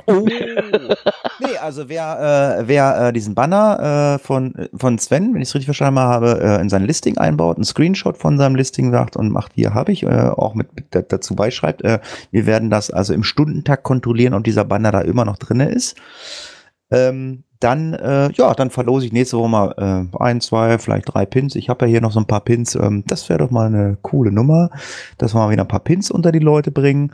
Oh. 0.05 0.25
nee, 1.39 1.57
also 1.61 1.89
wer, 1.89 2.59
äh, 2.59 2.67
wer 2.67 3.07
äh, 3.07 3.13
diesen 3.13 3.35
Banner 3.35 4.15
äh, 4.15 4.19
von, 4.19 4.53
von 4.73 4.97
Sven, 4.97 5.33
wenn 5.33 5.41
ich 5.41 5.49
es 5.49 5.55
richtig 5.55 5.65
verstanden 5.67 5.99
habe, 5.99 6.39
äh, 6.41 6.61
in 6.61 6.69
sein 6.69 6.85
Listing 6.85 7.17
einbaut, 7.17 7.57
einen 7.57 7.65
Screenshot 7.65 8.17
von 8.17 8.37
seinem 8.37 8.55
Listing 8.55 8.91
sagt 8.91 9.17
und 9.17 9.31
macht, 9.31 9.51
hier 9.55 9.73
habe 9.73 9.91
ich, 9.91 10.03
äh, 10.03 10.07
auch 10.29 10.53
mit, 10.55 10.73
mit 10.75 10.85
da- 10.91 11.01
dazu 11.01 11.35
beischreibt, 11.35 11.83
äh, 11.83 11.99
wir 12.31 12.45
werden 12.45 12.69
das 12.69 12.89
also 12.91 13.13
im 13.13 13.23
Stundentakt 13.23 13.83
kontrollieren, 13.83 14.33
ob 14.33 14.43
dieser 14.43 14.63
Banner 14.63 14.91
da 14.91 15.01
immer 15.01 15.25
noch 15.25 15.37
drinne 15.37 15.69
ist. 15.69 15.97
Ähm, 16.89 17.43
dann, 17.59 17.93
äh, 17.93 18.31
ja, 18.33 18.53
dann 18.53 18.69
verlose 18.71 19.05
ich 19.05 19.13
nächste 19.13 19.37
Woche 19.37 19.49
mal 19.49 20.07
äh, 20.11 20.17
ein, 20.23 20.41
zwei, 20.41 20.79
vielleicht 20.79 21.13
drei 21.13 21.25
Pins. 21.25 21.55
Ich 21.55 21.69
habe 21.69 21.85
ja 21.85 21.91
hier 21.91 22.01
noch 22.01 22.11
so 22.11 22.19
ein 22.19 22.25
paar 22.25 22.41
Pins. 22.41 22.75
Ähm, 22.75 23.03
das 23.07 23.29
wäre 23.29 23.39
doch 23.39 23.51
mal 23.51 23.67
eine 23.67 23.97
coole 24.01 24.31
Nummer, 24.31 24.71
dass 25.17 25.35
wir 25.35 25.39
mal 25.39 25.51
wieder 25.51 25.63
ein 25.63 25.67
paar 25.67 25.79
Pins 25.81 26.09
unter 26.09 26.31
die 26.31 26.39
Leute 26.39 26.71
bringen. 26.71 27.13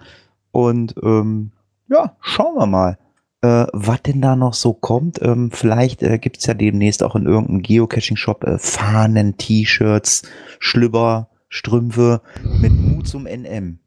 Und 0.52 0.96
ähm, 1.04 1.52
ja, 1.90 2.16
schauen 2.22 2.56
wir 2.56 2.66
mal, 2.66 2.98
äh, 3.42 3.66
was 3.74 4.02
denn 4.04 4.22
da 4.22 4.36
noch 4.36 4.54
so 4.54 4.74
kommt. 4.74 5.22
Ähm, 5.22 5.52
vielleicht 5.52 6.04
äh, 6.04 6.18
gibt 6.20 6.38
es 6.38 6.46
ja 6.46 6.54
demnächst 6.54 7.04
auch 7.04 7.16
in 7.16 7.26
irgendeinem 7.26 7.62
Geocaching-Shop 7.62 8.44
äh, 8.44 8.58
Fahnen, 8.58 9.38
T-Shirts, 9.38 10.24
Schlüpper, 10.60 11.30
Strümpfe 11.50 12.22
mit 12.62 12.74
Mut 12.74 13.08
zum 13.08 13.24
NM. 13.24 13.80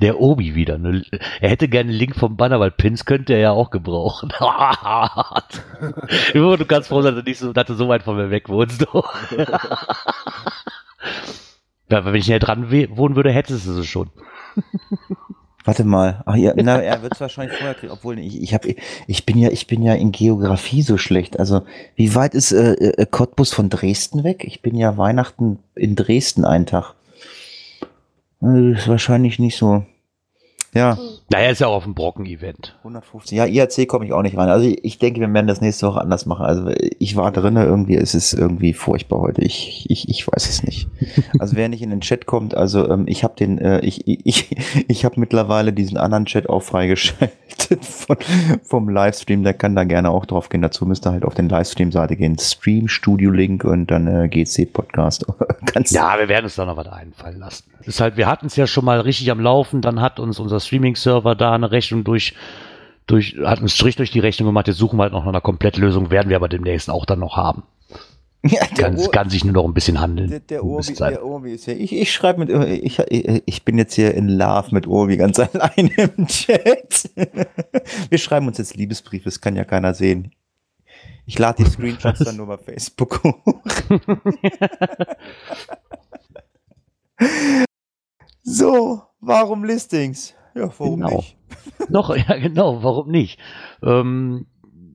Der 0.00 0.20
Obi 0.20 0.54
wieder. 0.54 0.78
Ne? 0.78 1.02
Er 1.40 1.50
hätte 1.50 1.68
gerne 1.68 1.90
einen 1.90 1.98
Link 1.98 2.14
vom 2.16 2.36
Banner, 2.36 2.60
weil 2.60 2.70
Pins 2.70 3.04
könnte 3.04 3.32
er 3.32 3.40
ja 3.40 3.50
auch 3.50 3.70
gebrauchen. 3.70 4.28
du 6.32 6.64
kannst 6.66 6.88
froh 6.88 7.02
sein, 7.02 7.14
dass 7.14 7.24
du, 7.24 7.28
nicht 7.28 7.38
so, 7.38 7.52
dass 7.52 7.66
du 7.66 7.74
so 7.74 7.88
weit 7.88 8.02
von 8.02 8.16
mir 8.16 8.30
weg 8.30 8.48
wohnst. 8.48 8.86
Ja, 11.90 12.04
wenn 12.04 12.14
ich 12.14 12.28
näher 12.28 12.38
dran 12.38 12.70
wohnen 12.70 13.16
würde, 13.16 13.32
hättest 13.32 13.66
du 13.66 13.78
es 13.78 13.86
schon. 13.86 14.10
Warte 15.68 15.84
mal, 15.84 16.22
ach 16.24 16.34
ja, 16.34 16.54
na, 16.56 16.80
er 16.80 17.02
wird 17.02 17.12
es 17.12 17.20
wahrscheinlich 17.20 17.58
vorher 17.58 17.74
kriegen, 17.74 17.92
obwohl 17.92 18.18
ich, 18.18 18.40
ich, 18.40 18.54
hab, 18.54 18.64
ich 18.64 19.26
bin 19.26 19.36
ja, 19.36 19.50
ich 19.50 19.66
bin 19.66 19.82
ja 19.82 19.92
in 19.92 20.12
Geografie 20.12 20.80
so 20.80 20.96
schlecht. 20.96 21.38
Also 21.38 21.60
wie 21.94 22.14
weit 22.14 22.32
ist 22.32 22.52
äh, 22.52 22.72
äh, 22.72 23.04
Cottbus 23.04 23.52
von 23.52 23.68
Dresden 23.68 24.24
weg? 24.24 24.44
Ich 24.44 24.62
bin 24.62 24.74
ja 24.74 24.96
Weihnachten 24.96 25.58
in 25.74 25.94
Dresden 25.94 26.46
einen 26.46 26.64
Tag. 26.64 26.94
Äh, 28.42 28.72
ist 28.72 28.88
wahrscheinlich 28.88 29.38
nicht 29.38 29.58
so. 29.58 29.84
Ja. 30.78 30.96
Naja, 31.30 31.50
ist 31.50 31.60
ja 31.60 31.66
auch 31.66 31.74
auf 31.74 31.84
dem 31.84 31.94
Brocken-Event. 31.94 32.76
150. 32.78 33.36
Ja, 33.36 33.44
IAC 33.44 33.86
komme 33.86 34.06
ich 34.06 34.14
auch 34.14 34.22
nicht 34.22 34.38
rein. 34.38 34.48
Also 34.48 34.66
ich, 34.66 34.82
ich 34.82 34.98
denke, 34.98 35.20
wir 35.20 35.32
werden 35.34 35.46
das 35.46 35.60
nächste 35.60 35.86
Woche 35.86 36.00
anders 36.00 36.24
machen. 36.24 36.46
Also 36.46 36.70
ich 36.98 37.16
war 37.16 37.32
drinne, 37.32 37.64
irgendwie 37.64 37.96
ist 37.96 38.14
es 38.14 38.32
irgendwie 38.32 38.72
furchtbar 38.72 39.20
heute. 39.20 39.42
Ich, 39.42 39.84
ich, 39.90 40.08
ich 40.08 40.26
weiß 40.26 40.48
es 40.48 40.62
nicht. 40.62 40.88
Also 41.38 41.56
wer 41.56 41.68
nicht 41.68 41.82
in 41.82 41.90
den 41.90 42.00
Chat 42.00 42.26
kommt, 42.26 42.54
also 42.56 42.88
ähm, 42.88 43.04
ich 43.06 43.22
habe 43.22 43.34
den, 43.36 43.58
äh, 43.58 43.80
ich, 43.80 44.06
ich, 44.06 44.56
ich 44.88 45.04
habe 45.04 45.20
mittlerweile 45.20 45.72
diesen 45.72 45.96
anderen 45.98 46.24
Chat 46.24 46.48
auch 46.48 46.62
freigeschaltet 46.62 47.84
von, 47.84 48.16
vom 48.62 48.88
Livestream. 48.88 49.44
Der 49.44 49.54
kann 49.54 49.76
da 49.76 49.84
gerne 49.84 50.10
auch 50.10 50.26
drauf 50.26 50.48
gehen. 50.48 50.62
Dazu 50.62 50.86
müsst 50.86 51.06
ihr 51.06 51.12
halt 51.12 51.24
auf 51.24 51.34
den 51.34 51.48
Livestream-Seite 51.48 52.16
gehen. 52.16 52.38
Stream, 52.38 52.88
Studio-Link 52.88 53.64
und 53.64 53.90
dann 53.90 54.06
äh, 54.06 54.28
GC-Podcast. 54.28 55.26
Ganz 55.72 55.90
Ja, 55.90 56.18
wir 56.18 56.28
werden 56.28 56.44
uns 56.44 56.56
da 56.56 56.64
noch 56.64 56.76
was 56.76 56.88
einfallen 56.88 57.38
lassen. 57.38 57.64
Das 57.78 57.88
ist 57.88 58.00
halt, 58.00 58.16
wir 58.16 58.26
hatten 58.26 58.46
es 58.46 58.56
ja 58.56 58.66
schon 58.66 58.84
mal 58.84 59.00
richtig 59.00 59.30
am 59.30 59.40
Laufen, 59.40 59.80
dann 59.80 60.00
hat 60.00 60.18
uns 60.18 60.38
unser 60.40 60.60
Streaming-Server 60.68 61.34
da 61.34 61.54
eine 61.54 61.70
Rechnung 61.70 62.04
durch, 62.04 62.34
durch, 63.06 63.36
hat 63.42 63.58
einen 63.58 63.68
Strich 63.68 63.96
durch 63.96 64.10
die 64.10 64.20
Rechnung 64.20 64.48
gemacht, 64.48 64.68
jetzt 64.68 64.76
suchen 64.76 64.98
wir 64.98 65.04
halt 65.04 65.12
noch 65.12 65.22
nach 65.22 65.30
einer 65.30 65.40
Komplettlösung, 65.40 66.10
werden 66.10 66.28
wir 66.28 66.36
aber 66.36 66.48
demnächst 66.48 66.90
auch 66.90 67.06
dann 67.06 67.20
noch 67.20 67.36
haben. 67.36 67.62
ja, 68.44 68.64
Kann, 68.66 68.96
kann 69.10 69.30
sich 69.30 69.44
nur 69.44 69.54
noch 69.54 69.64
ein 69.64 69.74
bisschen 69.74 70.00
handeln. 70.00 70.30
Der, 70.30 70.40
der, 70.40 70.60
Zeit. 70.82 71.14
der 71.14 71.24
Urbi 71.24 71.52
ist 71.52 71.66
ja. 71.66 71.74
Ich, 71.74 71.92
ich 71.92 72.12
schreibe 72.12 72.44
mit. 72.44 72.70
Ich, 72.84 72.98
ich, 73.00 73.64
bin 73.64 73.78
jetzt 73.78 73.94
hier 73.94 74.14
in 74.14 74.28
Love 74.28 74.68
mit 74.70 74.86
Urbi 74.86 75.16
ganz 75.16 75.38
allein 75.40 75.88
im 75.96 76.26
Chat. 76.26 77.10
Wir 78.08 78.18
schreiben 78.18 78.46
uns 78.46 78.58
jetzt 78.58 78.76
Liebesbriefe, 78.76 79.24
das 79.24 79.40
kann 79.40 79.56
ja 79.56 79.64
keiner 79.64 79.94
sehen. 79.94 80.32
Ich 81.26 81.38
lade 81.38 81.64
die 81.64 81.70
Screenshots 81.70 82.20
dann 82.20 82.36
nur 82.36 82.46
bei 82.46 82.58
Facebook 82.58 83.22
hoch. 83.24 83.62
so, 88.42 89.02
warum 89.20 89.64
Listings? 89.64 90.34
Ja, 90.58 90.70
warum 90.78 91.00
Genau. 91.00 91.16
nicht? 91.16 91.36
Noch, 91.88 92.14
ja 92.14 92.36
genau, 92.36 92.82
warum 92.82 93.08
nicht? 93.08 93.38
Ähm, 93.82 94.46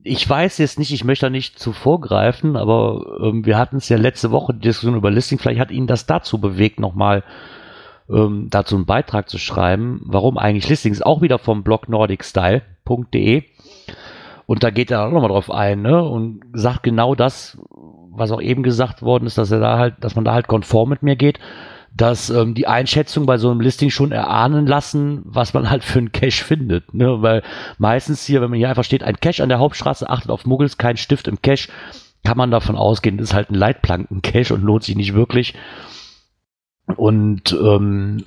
ich 0.02 0.28
weiß 0.28 0.58
jetzt 0.58 0.78
nicht, 0.78 0.92
ich 0.92 1.04
möchte 1.04 1.26
da 1.26 1.30
nicht 1.30 1.58
zu 1.58 1.72
vorgreifen, 1.72 2.56
aber 2.56 3.18
ähm, 3.22 3.46
wir 3.46 3.56
hatten 3.56 3.76
es 3.76 3.88
ja 3.88 3.96
letzte 3.96 4.30
Woche, 4.30 4.52
die 4.52 4.60
Diskussion 4.60 4.96
über 4.96 5.10
Listing, 5.10 5.38
vielleicht 5.38 5.60
hat 5.60 5.70
ihn 5.70 5.86
das 5.86 6.06
dazu 6.06 6.38
bewegt, 6.38 6.78
nochmal 6.78 7.24
ähm, 8.10 8.48
dazu 8.50 8.76
einen 8.76 8.84
Beitrag 8.84 9.30
zu 9.30 9.38
schreiben, 9.38 10.02
warum 10.04 10.36
eigentlich 10.36 10.68
Listings, 10.68 11.00
auch 11.00 11.22
wieder 11.22 11.38
vom 11.38 11.62
Blog 11.62 11.88
nordicstyle.de 11.88 13.44
und 14.46 14.62
da 14.62 14.68
geht 14.70 14.90
er 14.90 15.06
auch 15.06 15.10
nochmal 15.10 15.30
drauf 15.30 15.50
ein, 15.50 15.80
ne, 15.80 16.02
und 16.02 16.42
sagt 16.52 16.82
genau 16.82 17.14
das, 17.14 17.56
was 18.10 18.30
auch 18.30 18.42
eben 18.42 18.62
gesagt 18.62 19.00
worden 19.00 19.26
ist, 19.26 19.38
dass 19.38 19.50
er 19.50 19.60
da 19.60 19.78
halt, 19.78 19.94
dass 20.00 20.14
man 20.16 20.24
da 20.26 20.34
halt 20.34 20.48
konform 20.48 20.90
mit 20.90 21.02
mir 21.02 21.16
geht, 21.16 21.40
dass 21.96 22.28
ähm, 22.28 22.54
die 22.54 22.66
Einschätzung 22.66 23.24
bei 23.24 23.38
so 23.38 23.50
einem 23.50 23.60
Listing 23.60 23.90
schon 23.90 24.10
erahnen 24.10 24.66
lassen, 24.66 25.22
was 25.24 25.54
man 25.54 25.70
halt 25.70 25.84
für 25.84 26.00
einen 26.00 26.12
Cache 26.12 26.44
findet. 26.44 26.92
Ne? 26.92 27.22
Weil 27.22 27.42
meistens 27.78 28.24
hier, 28.26 28.40
wenn 28.40 28.50
man 28.50 28.58
hier 28.58 28.68
einfach 28.68 28.84
steht, 28.84 29.04
ein 29.04 29.20
Cache 29.20 29.42
an 29.42 29.48
der 29.48 29.60
Hauptstraße, 29.60 30.10
achtet 30.10 30.30
auf 30.30 30.44
Muggels, 30.44 30.76
kein 30.76 30.96
Stift 30.96 31.28
im 31.28 31.40
Cache, 31.40 31.68
kann 32.24 32.36
man 32.36 32.50
davon 32.50 32.76
ausgehen, 32.76 33.18
das 33.18 33.28
ist 33.28 33.34
halt 33.34 33.50
ein 33.50 33.54
Leitplanken-Cache 33.54 34.54
und 34.54 34.62
lohnt 34.62 34.82
sich 34.82 34.96
nicht 34.96 35.14
wirklich. 35.14 35.54
Und 36.96 37.52
ähm, 37.52 38.24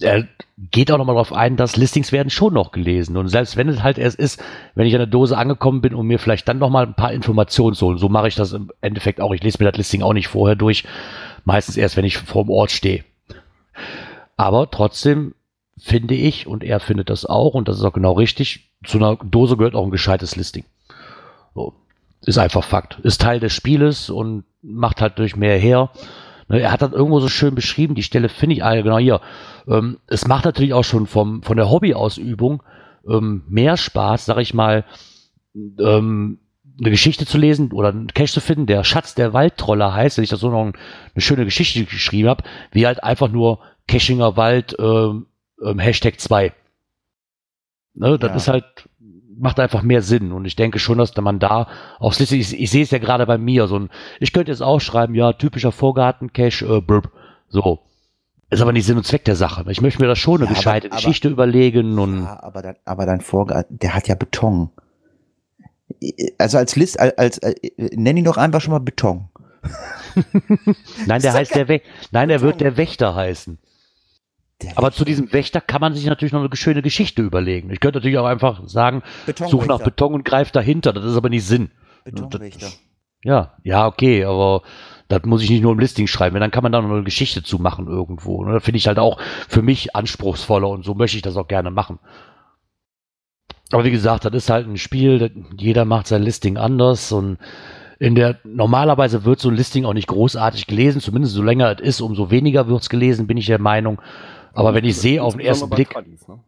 er 0.00 0.26
geht 0.70 0.90
auch 0.90 0.98
nochmal 0.98 1.14
darauf 1.14 1.32
ein, 1.32 1.56
dass 1.56 1.76
Listings 1.76 2.10
werden 2.10 2.30
schon 2.30 2.52
noch 2.52 2.72
gelesen. 2.72 3.16
Und 3.16 3.28
selbst 3.28 3.56
wenn 3.56 3.68
es 3.68 3.82
halt 3.82 3.96
erst 3.96 4.18
ist, 4.18 4.42
wenn 4.74 4.86
ich 4.86 4.94
an 4.94 5.00
der 5.00 5.06
Dose 5.06 5.38
angekommen 5.38 5.80
bin, 5.80 5.94
um 5.94 6.06
mir 6.06 6.18
vielleicht 6.18 6.48
dann 6.48 6.58
nochmal 6.58 6.86
ein 6.86 6.94
paar 6.94 7.12
Informationen 7.12 7.74
zu 7.74 7.86
holen. 7.86 7.98
So 7.98 8.08
mache 8.08 8.28
ich 8.28 8.34
das 8.34 8.52
im 8.52 8.70
Endeffekt 8.80 9.20
auch. 9.20 9.32
Ich 9.32 9.42
lese 9.42 9.58
mir 9.62 9.70
das 9.70 9.78
Listing 9.78 10.02
auch 10.02 10.12
nicht 10.12 10.28
vorher 10.28 10.56
durch. 10.56 10.84
Meistens 11.48 11.78
erst, 11.78 11.96
wenn 11.96 12.04
ich 12.04 12.18
vor 12.18 12.44
dem 12.44 12.50
Ort 12.50 12.70
stehe. 12.70 13.04
Aber 14.36 14.70
trotzdem 14.70 15.34
finde 15.78 16.14
ich, 16.14 16.46
und 16.46 16.62
er 16.62 16.78
findet 16.78 17.08
das 17.08 17.24
auch, 17.24 17.54
und 17.54 17.68
das 17.68 17.78
ist 17.78 17.84
auch 17.84 17.94
genau 17.94 18.12
richtig, 18.12 18.70
zu 18.84 18.98
einer 18.98 19.16
Dose 19.16 19.56
gehört 19.56 19.74
auch 19.74 19.86
ein 19.86 19.90
gescheites 19.90 20.36
Listing. 20.36 20.66
So. 21.54 21.72
Ist 22.20 22.36
einfach 22.36 22.62
Fakt. 22.62 22.98
Ist 23.02 23.22
Teil 23.22 23.40
des 23.40 23.54
Spieles 23.54 24.10
und 24.10 24.44
macht 24.60 25.00
halt 25.00 25.18
durch 25.18 25.36
mehr 25.36 25.56
her. 25.56 25.88
Ne, 26.48 26.60
Er 26.60 26.70
hat 26.70 26.82
das 26.82 26.92
irgendwo 26.92 27.18
so 27.18 27.28
schön 27.28 27.54
beschrieben, 27.54 27.94
die 27.94 28.02
Stelle 28.02 28.28
finde 28.28 28.56
ich, 28.56 28.62
ah, 28.62 28.74
genau 28.74 28.98
hier. 28.98 29.22
Ähm, 29.66 29.96
es 30.06 30.28
macht 30.28 30.44
natürlich 30.44 30.74
auch 30.74 30.84
schon 30.84 31.06
vom, 31.06 31.42
von 31.42 31.56
der 31.56 31.70
Hobbyausübung 31.70 32.62
ähm, 33.08 33.44
mehr 33.48 33.78
Spaß, 33.78 34.26
sag 34.26 34.36
ich 34.36 34.52
mal, 34.52 34.84
ähm, 35.54 36.40
eine 36.80 36.90
Geschichte 36.90 37.26
zu 37.26 37.38
lesen 37.38 37.72
oder 37.72 37.88
einen 37.88 38.06
Cache 38.08 38.32
zu 38.32 38.40
finden, 38.40 38.66
der 38.66 38.84
Schatz 38.84 39.14
der 39.14 39.32
Waldtroller 39.32 39.92
heißt, 39.94 40.16
wenn 40.16 40.24
ich 40.24 40.30
das 40.30 40.40
so 40.40 40.50
noch 40.50 40.64
ein, 40.64 40.72
eine 41.14 41.20
schöne 41.22 41.44
Geschichte 41.44 41.84
geschrieben 41.84 42.28
habe, 42.28 42.44
wie 42.72 42.86
halt 42.86 43.02
einfach 43.02 43.28
nur 43.28 43.60
Cachinger 43.88 44.36
Wald 44.36 44.76
ähm, 44.78 45.26
ähm, 45.64 45.78
Hashtag 45.78 46.20
2. 46.20 46.52
Ne, 47.94 48.18
das 48.18 48.30
Ja. 48.30 48.36
ist 48.36 48.48
halt, 48.48 48.64
macht 49.36 49.58
einfach 49.60 49.82
mehr 49.82 50.02
Sinn. 50.02 50.30
Und 50.32 50.44
ich 50.44 50.56
denke 50.56 50.78
schon, 50.78 50.98
dass 50.98 51.16
man 51.16 51.38
da 51.38 51.68
aufs 51.98 52.20
Liste, 52.20 52.36
ich, 52.36 52.58
ich 52.58 52.70
sehe 52.70 52.82
es 52.82 52.90
ja 52.90 52.98
gerade 52.98 53.26
bei 53.26 53.38
mir, 53.38 53.66
so 53.66 53.78
ein, 53.78 53.90
ich 54.20 54.32
könnte 54.32 54.52
jetzt 54.52 54.62
auch 54.62 54.80
schreiben, 54.80 55.14
ja, 55.14 55.32
typischer 55.32 55.72
Vorgarten-Cache, 55.72 56.64
äh, 56.66 56.80
brb, 56.80 57.08
so. 57.48 57.80
Ist 58.50 58.62
aber 58.62 58.72
nicht 58.72 58.86
Sinn 58.86 58.96
und 58.96 59.04
Zweck 59.04 59.24
der 59.24 59.36
Sache. 59.36 59.64
Ich 59.70 59.80
möchte 59.82 60.00
mir 60.00 60.08
da 60.08 60.16
schon 60.16 60.36
eine 60.36 60.44
Ja, 60.44 60.50
aber- 60.50 60.56
gescheite 60.56 60.86
aber- 60.88 60.96
Geschichte 60.96 61.28
überlegen 61.28 61.98
und 61.98 62.22
Ja, 62.22 62.42
aber, 62.42 62.62
dein, 62.62 62.76
aber 62.84 63.04
dein 63.04 63.20
Vorgarten, 63.20 63.78
der 63.78 63.94
hat 63.94 64.08
ja 64.08 64.14
Beton. 64.14 64.70
Also 66.38 66.58
als 66.58 66.76
List, 66.76 66.98
als, 67.00 67.16
als 67.16 67.38
äh, 67.38 67.54
nenn 67.76 68.16
ihn 68.16 68.24
doch 68.24 68.36
einfach 68.36 68.60
schon 68.60 68.72
mal 68.72 68.80
Beton. 68.80 69.28
nein, 71.06 71.22
der 71.22 71.32
heißt 71.32 71.54
der 71.54 71.68
Wächter. 71.68 71.88
Nein, 72.10 72.28
der 72.28 72.40
wird 72.40 72.60
der 72.60 72.76
Wächter 72.76 73.14
heißen. 73.14 73.58
Der 74.62 74.76
Aber 74.76 74.90
zu 74.90 75.04
diesem 75.04 75.32
Wächter 75.32 75.60
kann 75.60 75.80
man 75.80 75.94
sich 75.94 76.06
natürlich 76.06 76.32
noch 76.32 76.44
eine 76.44 76.56
schöne 76.56 76.82
Geschichte 76.82 77.22
überlegen. 77.22 77.70
Ich 77.70 77.80
könnte 77.80 77.98
natürlich 77.98 78.18
auch 78.18 78.26
einfach 78.26 78.66
sagen, 78.66 79.02
such 79.48 79.66
nach 79.66 79.80
Beton 79.80 80.14
und 80.14 80.24
greif 80.24 80.50
dahinter. 80.50 80.92
Das 80.92 81.04
ist 81.04 81.16
aber 81.16 81.28
nicht 81.28 81.44
Sinn. 81.44 81.70
Betonwächter. 82.04 82.68
Ja, 83.24 83.54
ja, 83.64 83.86
okay, 83.86 84.24
aber 84.24 84.62
das 85.08 85.22
muss 85.24 85.42
ich 85.42 85.50
nicht 85.50 85.62
nur 85.62 85.72
im 85.72 85.78
Listing 85.78 86.06
schreiben, 86.06 86.38
dann 86.38 86.50
kann 86.50 86.62
man 86.62 86.70
da 86.70 86.80
noch 86.80 86.90
eine 86.90 87.02
Geschichte 87.02 87.42
zu 87.42 87.58
machen 87.58 87.88
irgendwo. 87.88 88.44
Ne? 88.44 88.52
Das 88.52 88.64
finde 88.64 88.78
ich 88.78 88.86
halt 88.86 88.98
auch 88.98 89.18
für 89.48 89.62
mich 89.62 89.96
anspruchsvoller 89.96 90.68
und 90.68 90.84
so 90.84 90.94
möchte 90.94 91.16
ich 91.16 91.22
das 91.22 91.36
auch 91.36 91.48
gerne 91.48 91.70
machen. 91.70 91.98
Aber 93.72 93.84
wie 93.84 93.90
gesagt, 93.90 94.24
das 94.24 94.32
ist 94.32 94.50
halt 94.50 94.66
ein 94.66 94.78
Spiel, 94.78 95.30
jeder 95.58 95.84
macht 95.84 96.06
sein 96.06 96.22
Listing 96.22 96.56
anders 96.56 97.12
und 97.12 97.38
in 97.98 98.14
der 98.14 98.38
normalerweise 98.44 99.24
wird 99.24 99.40
so 99.40 99.48
ein 99.48 99.56
Listing 99.56 99.84
auch 99.84 99.92
nicht 99.92 100.06
großartig 100.06 100.66
gelesen, 100.66 101.00
zumindest 101.00 101.34
so 101.34 101.42
länger 101.42 101.72
es 101.72 101.80
ist, 101.80 102.00
umso 102.00 102.30
weniger 102.30 102.68
wird 102.68 102.80
es 102.80 102.88
gelesen, 102.88 103.26
bin 103.26 103.36
ich 103.36 103.46
der 103.46 103.60
Meinung. 103.60 104.00
Aber 104.54 104.74
wenn 104.74 104.84
ich 104.84 104.96
sehe 104.96 105.22
auf 105.22 105.34
den 105.34 105.44
ersten 105.44 105.68
Blick, 105.68 105.90
Tradis, 105.90 106.26
ne? 106.26 106.38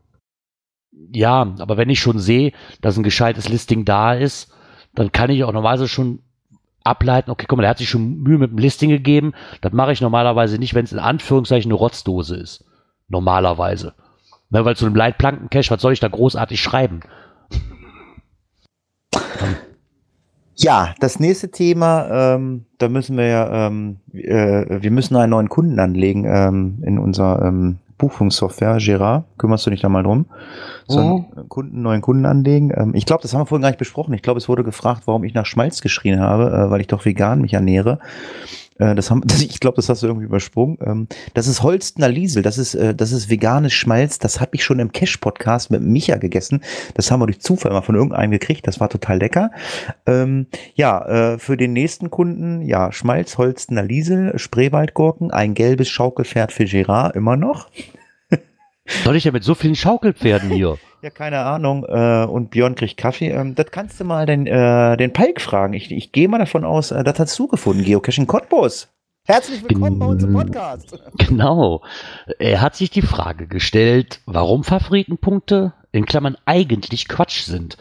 ja, 1.12 1.55
aber 1.59 1.77
wenn 1.77 1.91
ich 1.91 2.01
schon 2.01 2.18
sehe, 2.18 2.53
dass 2.81 2.97
ein 2.97 3.03
gescheites 3.03 3.49
Listing 3.49 3.85
da 3.85 4.14
ist, 4.14 4.53
dann 4.95 5.12
kann 5.12 5.31
ich 5.31 5.45
auch 5.45 5.53
normalerweise 5.53 5.89
schon 5.89 6.21
ableiten, 6.83 7.31
okay, 7.31 7.47
guck 7.49 7.59
mal, 7.59 7.62
der 7.62 7.71
hat 7.71 7.79
sich 7.79 7.89
schon 7.89 8.18
Mühe 8.23 8.39
mit 8.39 8.51
dem 8.51 8.59
Listing 8.59 8.91
gegeben. 8.91 9.33
Das 9.61 9.73
mache 9.73 9.93
ich 9.93 10.01
normalerweise 10.01 10.59
nicht, 10.59 10.75
wenn 10.75 10.85
es 10.85 10.93
in 10.93 10.99
Anführungszeichen 10.99 11.71
eine 11.71 11.79
Rotzdose 11.79 12.37
ist. 12.37 12.64
Normalerweise. 13.09 13.95
Ne, 14.51 14.64
weil 14.64 14.76
zu 14.76 14.86
einem 14.86 14.96
Leitplanken-Cache, 14.96 15.70
was 15.70 15.80
soll 15.80 15.92
ich 15.92 16.01
da 16.01 16.09
großartig 16.09 16.61
schreiben? 16.61 17.01
Ja, 20.57 20.94
das 21.01 21.18
nächste 21.20 21.51
Thema, 21.51 22.34
ähm, 22.34 22.66
da 22.76 22.88
müssen 22.88 23.16
wir 23.16 23.26
ja, 23.26 23.66
ähm, 23.66 23.96
äh, 24.12 24.82
wir 24.82 24.90
müssen 24.90 25.16
einen 25.16 25.30
neuen 25.30 25.48
Kunden 25.48 25.78
anlegen 25.78 26.26
ähm, 26.26 26.82
in 26.84 26.98
unserer 26.98 27.42
ähm, 27.46 27.78
Buchungssoftware. 27.96 28.76
Gerard, 28.78 29.24
kümmerst 29.38 29.64
du 29.66 29.70
dich 29.70 29.80
da 29.80 29.88
mal 29.88 30.03
drum? 30.03 30.26
So 30.86 30.98
einen 30.98 31.48
Kunden, 31.48 31.80
neuen 31.80 32.03
Kunden 32.03 32.26
anlegen. 32.26 32.72
Ähm, 32.76 32.94
ich 32.94 33.07
glaube, 33.07 33.22
das 33.22 33.32
haben 33.32 33.42
wir 33.42 33.46
vorhin 33.46 33.62
gar 33.62 33.70
nicht 33.70 33.78
besprochen. 33.78 34.12
Ich 34.12 34.20
glaube, 34.20 34.38
es 34.38 34.51
wurde 34.51 34.64
gefragt, 34.64 35.03
warum 35.07 35.24
ich 35.24 35.32
nach 35.32 35.46
Schmalz 35.46 35.80
geschrien 35.80 36.20
habe, 36.20 36.51
äh, 36.51 36.70
weil 36.70 36.82
ich 36.82 36.88
doch 36.88 37.07
vegan 37.07 37.40
mich 37.40 37.55
ernähre. 37.55 37.98
Äh, 38.81 38.95
das 38.95 39.11
haben, 39.11 39.20
das, 39.26 39.43
ich 39.43 39.61
glaube, 39.61 39.76
das 39.76 39.89
hast 39.89 40.03
du 40.03 40.07
irgendwie 40.07 40.26
übersprungen. 40.26 40.78
Ähm, 40.85 41.09
das 41.35 41.47
ist 41.47 41.62
Holstener 41.62 42.09
Liesel, 42.09 42.43
das 42.43 42.59
ist, 42.59 42.74
äh, 42.74 42.95
das 42.95 43.12
ist 43.12 43.31
veganes 43.31 43.72
Schmalz. 43.72 44.18
Das 44.18 44.41
habe 44.41 44.51
ich 44.55 44.64
schon 44.64 44.81
im 44.81 44.91
Cash-Podcast 44.91 45.70
mit 45.70 45.83
Micha 45.83 46.16
gegessen. 46.16 46.62
Das 46.95 47.11
haben 47.11 47.20
wir 47.20 47.26
durch 47.26 47.41
Zufall 47.41 47.72
mal 47.72 47.83
von 47.83 47.95
irgendeinem 47.95 48.33
gekriegt. 48.33 48.66
Das 48.66 48.81
war 48.81 48.89
total 48.89 49.18
lecker. 49.18 49.51
Ähm, 50.07 50.47
ja, 50.74 51.35
äh, 51.35 51.39
für 51.39 51.57
den 51.57 51.72
nächsten 51.72 52.11
Kunden, 52.11 52.62
ja, 52.62 52.93
Schmalz, 52.93 53.39
Holstener 53.39 53.83
Liesel, 53.83 54.39
Spreewaldgurken, 54.39 55.31
ein 55.31 55.55
gelbes 55.55 55.89
Schaukelpferd 55.89 56.53
für 56.53 56.64
Gerard, 56.64 57.14
immer 57.14 57.37
noch. 57.37 57.68
Soll 59.05 59.16
ich 59.16 59.24
ja 59.24 59.33
mit 59.33 59.45
so 59.45 59.55
vielen 59.55 59.76
Schaukelpferden 59.76 60.51
hier? 60.51 60.78
Ja, 61.03 61.09
keine 61.09 61.40
Ahnung. 61.40 61.84
Äh, 61.84 62.26
und 62.26 62.51
Björn 62.51 62.74
kriegt 62.74 62.98
Kaffee. 62.98 63.30
Ähm, 63.30 63.55
das 63.55 63.70
kannst 63.70 63.98
du 64.01 64.05
mal 64.05 64.26
den, 64.26 64.46
äh, 64.46 64.96
den 64.96 65.12
Palk 65.12 65.40
fragen. 65.40 65.72
Ich, 65.72 65.90
ich 65.90 66.12
gehe 66.12 66.28
mal 66.28 66.38
davon 66.38 66.64
aus, 66.64 66.90
äh, 66.90 67.03
das 67.03 67.18
hast 67.18 67.38
du 67.38 67.48
gefunden, 67.48 67.84
Geocaching 67.84 68.26
Cottbus. 68.26 68.88
Herzlich 69.26 69.62
willkommen 69.62 69.98
bei 69.98 70.07
uns 70.07 70.24
im 70.24 70.32
Podcast. 70.32 70.98
Genau. 71.18 71.82
Er 72.38 72.61
hat 72.61 72.74
sich 72.74 72.90
die 72.90 73.03
Frage 73.03 73.46
gestellt, 73.46 74.20
warum 74.26 74.64
Favoritenpunkte 74.64 75.72
in 75.92 76.05
Klammern 76.05 76.36
eigentlich 76.44 77.09
Quatsch 77.09 77.42
sind. 77.42 77.76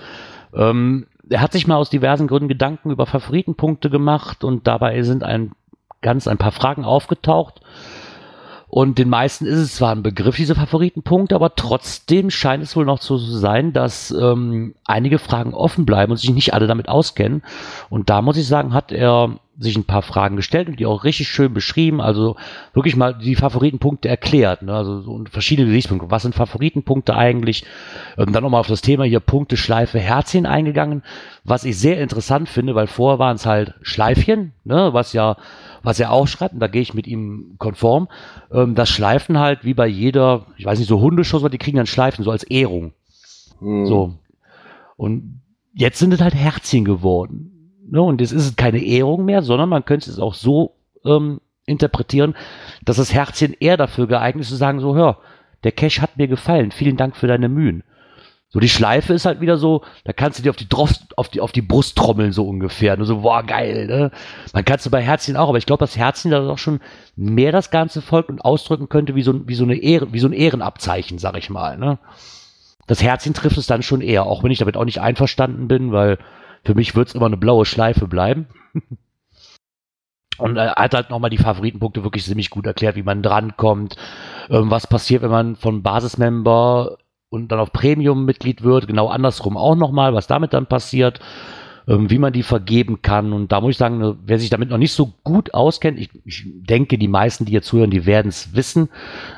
Ähm, 0.54 1.08
er 1.30 1.42
hat 1.42 1.52
sich 1.52 1.68
mal 1.68 1.78
aus 1.78 1.90
diversen 1.90 2.28
Gründen 2.28 2.48
Gedanken 2.48 2.92
über 2.92 3.06
Favoritenpunkte 3.06 3.90
gemacht 3.90 4.44
und 4.44 4.68
dabei 4.68 5.02
sind 5.04 5.24
ein 5.24 5.52
ganz 6.02 6.28
ein 6.28 6.38
paar 6.38 6.52
Fragen 6.52 6.86
aufgetaucht. 6.86 7.62
Und 8.70 9.00
den 9.00 9.10
meisten 9.10 9.48
ist 9.48 9.58
es 9.58 9.76
zwar 9.76 9.96
ein 9.96 10.04
Begriff, 10.04 10.36
diese 10.36 10.54
Favoritenpunkte, 10.54 11.34
aber 11.34 11.56
trotzdem 11.56 12.30
scheint 12.30 12.64
es 12.64 12.76
wohl 12.76 12.86
noch 12.86 13.02
so 13.02 13.18
zu 13.18 13.38
sein, 13.38 13.74
dass 13.74 14.12
ähm, 14.12 14.76
einige 14.86 15.18
Fragen 15.18 15.56
offen 15.56 15.88
bleiben 15.88 16.12
und 16.12 16.18
sich 16.18 16.30
nicht 16.30 16.54
alle 16.54 16.68
damit 16.68 16.88
auskennen. 16.88 17.42
Und 17.90 18.12
da 18.12 18.22
muss 18.22 18.38
ich 18.38 18.48
sagen, 18.48 18.74
hat 18.74 18.92
er 18.92 19.40
sich 19.60 19.78
ein 19.78 19.84
paar 19.84 20.02
Fragen 20.02 20.36
gestellt 20.36 20.70
und 20.70 20.80
die 20.80 20.86
auch 20.86 21.04
richtig 21.04 21.28
schön 21.28 21.54
beschrieben. 21.54 22.02
Also 22.02 22.38
wirklich 22.74 22.96
mal 22.96 23.14
die 23.14 23.36
Favoritenpunkte 23.36 24.08
erklärt. 24.08 24.62
Ne? 24.62 24.74
Also 24.74 25.02
so 25.02 25.24
verschiedene 25.30 25.68
Gesichtspunkte. 25.68 26.10
Was 26.10 26.24
sind 26.24 26.34
Favoritenpunkte 26.34 27.16
eigentlich? 27.16 27.66
Und 28.16 28.34
dann 28.34 28.44
nochmal 28.44 28.62
auf 28.62 28.68
das 28.68 28.82
Thema 28.82 29.04
hier 29.04 29.20
Punkte, 29.20 29.58
Schleife, 29.58 30.00
Herzchen 30.00 30.46
eingegangen. 30.46 31.04
Was 31.44 31.66
ich 31.66 31.78
sehr 31.78 32.00
interessant 32.00 32.48
finde, 32.48 32.74
weil 32.74 32.88
vorher 32.88 33.20
waren 33.20 33.36
es 33.36 33.46
halt 33.46 33.76
Schleifchen, 33.82 34.54
ne? 34.64 34.94
was 34.94 35.14
ja 35.14 35.38
was 35.84 36.00
er 36.00 36.12
auch 36.12 36.28
schreibt, 36.28 36.54
und 36.54 36.60
da 36.60 36.68
gehe 36.68 36.82
ich 36.82 36.94
mit 36.94 37.08
ihm 37.08 37.56
konform, 37.58 38.08
ähm, 38.52 38.76
das 38.76 38.90
Schleifen 38.90 39.40
halt 39.40 39.64
wie 39.64 39.74
bei 39.74 39.88
jeder, 39.88 40.46
ich 40.58 40.66
weiß 40.66 40.80
nicht, 40.80 40.88
so 40.88 41.00
Hundeschuss, 41.00 41.44
die 41.50 41.58
kriegen 41.58 41.78
dann 41.78 41.86
Schleifen, 41.86 42.24
so 42.24 42.32
als 42.32 42.44
Ehrung. 42.44 42.94
Hm. 43.60 43.86
So. 43.86 44.14
Und 44.98 45.42
jetzt 45.74 46.00
sind 46.00 46.14
es 46.14 46.22
halt 46.22 46.36
Herzchen 46.36 46.86
geworden. 46.86 47.59
Ne? 47.92 48.02
Und 48.02 48.22
jetzt 48.22 48.32
ist 48.32 48.46
es 48.46 48.56
keine 48.56 48.84
Ehrung 48.84 49.26
mehr, 49.26 49.42
sondern 49.42 49.70
man 49.70 49.86
könnte 49.86 50.10
es 50.10 50.20
auch 50.20 50.34
so 50.34 50.76
ähm, 51.06 51.42
interpretieren, 51.66 52.36
dass 52.84 52.98
das 52.98 53.14
Herzchen 53.14 53.54
eher 53.60 53.78
dafür 53.78 54.08
geeignet 54.08 54.44
ist, 54.44 54.50
zu 54.50 54.56
sagen, 54.56 54.80
so, 54.80 54.96
hör, 54.96 55.20
der 55.64 55.72
Cash 55.72 56.02
hat 56.02 56.18
mir 56.18 56.28
gefallen, 56.28 56.72
vielen 56.72 56.98
Dank 56.98 57.16
für 57.16 57.28
deine 57.28 57.50
Mühen. 57.50 57.84
So, 58.52 58.60
die 58.60 58.70
Schleife 58.70 59.14
ist 59.14 59.26
halt 59.28 59.42
wieder 59.42 59.58
so, 59.58 59.84
da 60.06 60.12
kannst 60.12 60.40
du 60.40 60.44
dir 60.44 60.50
auf 60.50 60.56
die, 60.56 60.68
Drof, 60.68 60.92
auf 61.16 61.30
die, 61.30 61.40
auf 61.40 61.52
die 61.52 61.62
Brust 61.62 61.96
trommeln, 61.96 62.32
so 62.32 62.48
ungefähr. 62.48 62.98
Nur 62.98 63.06
so, 63.06 63.22
boah, 63.22 63.44
geil, 63.44 63.86
ne? 63.86 64.12
Man 64.54 64.66
kann 64.66 64.78
es 64.78 64.90
bei 64.90 65.04
Herzchen 65.04 65.38
auch, 65.38 65.50
aber 65.50 65.60
ich 65.60 65.68
glaube, 65.68 65.84
das 65.84 65.96
Herzchen 65.96 66.32
da 66.32 66.50
auch 66.50 66.58
schon 66.58 66.80
mehr 67.16 67.52
das 67.52 67.70
Ganze 67.70 68.02
folgt 68.02 68.30
und 68.30 68.42
ausdrücken 68.42 68.90
könnte, 68.90 69.14
wie 69.14 69.22
so, 69.22 69.48
wie 69.48 69.54
so 69.54 69.66
eine 69.66 69.76
Ehre, 69.76 70.14
wie 70.14 70.20
so 70.20 70.28
ein 70.28 70.34
Ehrenabzeichen, 70.34 71.20
sag 71.20 71.38
ich 71.38 71.52
mal, 71.52 71.78
ne? 71.78 72.00
Das 72.88 73.04
Herzchen 73.04 73.36
trifft 73.36 73.60
es 73.60 73.68
dann 73.68 73.84
schon 73.84 74.02
eher, 74.02 74.26
auch 74.26 74.44
wenn 74.44 74.50
ich 74.50 74.58
damit 74.58 74.76
auch 74.76 74.86
nicht 74.86 75.00
einverstanden 75.00 75.68
bin, 75.68 75.92
weil 75.92 76.18
für 76.64 76.76
mich 76.76 76.96
wird 76.96 77.08
es 77.08 77.16
immer 77.16 77.26
eine 77.28 77.38
blaue 77.38 77.66
Schleife 77.66 78.08
bleiben. 78.08 78.48
Und 80.40 80.56
er 80.58 80.76
hat 80.76 80.94
halt 80.94 81.10
nochmal 81.10 81.30
die 81.30 81.38
Favoritenpunkte 81.38 82.04
wirklich 82.04 82.24
ziemlich 82.24 82.50
gut 82.50 82.66
erklärt, 82.66 82.96
wie 82.96 83.04
man 83.04 83.22
drankommt, 83.22 83.98
ähm, 84.50 84.72
was 84.72 84.88
passiert, 84.88 85.22
wenn 85.22 85.32
man 85.32 85.56
von 85.56 85.84
Basismember 85.84 86.98
und 87.30 87.50
dann 87.52 87.60
auf 87.60 87.74
Premium-Mitglied 87.74 88.64
wird, 88.64 88.88
genau 88.88 89.10
andersrum 89.10 89.58
auch 89.58 89.76
nochmal, 89.76 90.14
was 90.14 90.28
damit 90.28 90.54
dann 90.54 90.66
passiert, 90.66 91.20
ähm, 91.88 92.10
wie 92.10 92.20
man 92.20 92.34
die 92.34 92.44
vergeben 92.44 93.02
kann. 93.02 93.34
Und 93.34 93.52
da 93.52 93.60
muss 93.60 93.72
ich 93.72 93.78
sagen, 93.78 93.98
ne, 93.98 94.18
wer 94.26 94.40
sich 94.40 94.50
damit 94.50 94.70
noch 94.70 94.78
nicht 94.78 94.94
so 94.94 95.14
gut 95.24 95.54
auskennt, 95.54 96.00
ich, 96.00 96.10
ich 96.24 96.46
denke, 96.46 96.98
die 96.98 97.08
meisten, 97.10 97.46
die 97.46 97.52
hier 97.52 97.62
zuhören, 97.62 97.92
die 97.92 98.06
werden 98.06 98.30
es 98.30 98.56
wissen. 98.56 98.90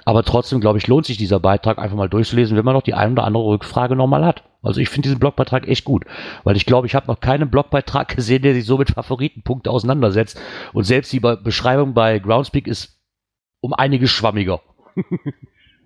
Aber 0.05 0.23
trotzdem, 0.23 0.61
glaube 0.61 0.77
ich, 0.77 0.87
lohnt 0.87 1.07
sich 1.07 1.17
dieser 1.17 1.39
Beitrag 1.39 1.79
einfach 1.79 1.97
mal 1.97 2.09
durchzulesen, 2.09 2.55
wenn 2.55 2.65
man 2.65 2.75
noch 2.75 2.83
die 2.83 2.93
ein 2.93 3.13
oder 3.13 3.23
andere 3.23 3.45
Rückfrage 3.45 3.95
nochmal 3.95 4.23
hat. 4.23 4.43
Also 4.63 4.79
ich 4.79 4.89
finde 4.89 5.07
diesen 5.07 5.19
Blogbeitrag 5.19 5.67
echt 5.67 5.85
gut, 5.85 6.05
weil 6.43 6.55
ich 6.55 6.65
glaube, 6.65 6.85
ich 6.87 6.93
habe 6.95 7.07
noch 7.07 7.19
keinen 7.19 7.49
Blogbeitrag 7.49 8.07
gesehen, 8.15 8.43
der 8.43 8.53
sich 8.53 8.65
so 8.65 8.77
mit 8.77 8.91
Favoritenpunkten 8.91 9.71
auseinandersetzt. 9.71 10.39
Und 10.73 10.83
selbst 10.83 11.11
die 11.13 11.19
Be 11.19 11.37
Beschreibung 11.37 11.93
bei 11.93 12.19
Groundspeak 12.19 12.67
ist 12.67 12.97
um 13.59 13.73
einiges 13.73 14.09
schwammiger. 14.11 14.61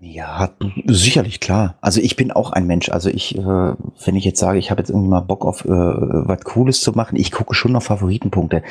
Ja, 0.01 0.49
sicherlich, 0.85 1.39
klar. 1.39 1.75
Also 1.81 2.01
ich 2.01 2.15
bin 2.15 2.31
auch 2.31 2.51
ein 2.51 2.67
Mensch. 2.67 2.89
Also 2.89 3.09
ich, 3.09 3.37
äh, 3.37 3.41
wenn 3.41 4.15
ich 4.15 4.25
jetzt 4.25 4.39
sage, 4.39 4.59
ich 4.59 4.69
habe 4.69 4.81
jetzt 4.81 4.89
irgendwie 4.89 5.07
mal 5.07 5.21
Bock 5.21 5.45
auf 5.45 5.63
äh, 5.65 5.69
was 5.69 6.41
Cooles 6.43 6.81
zu 6.81 6.91
machen, 6.91 7.15
ich 7.15 7.31
gucke 7.31 7.55
schon 7.55 7.75
auf 7.75 7.85
Favoritenpunkte. 7.85 8.61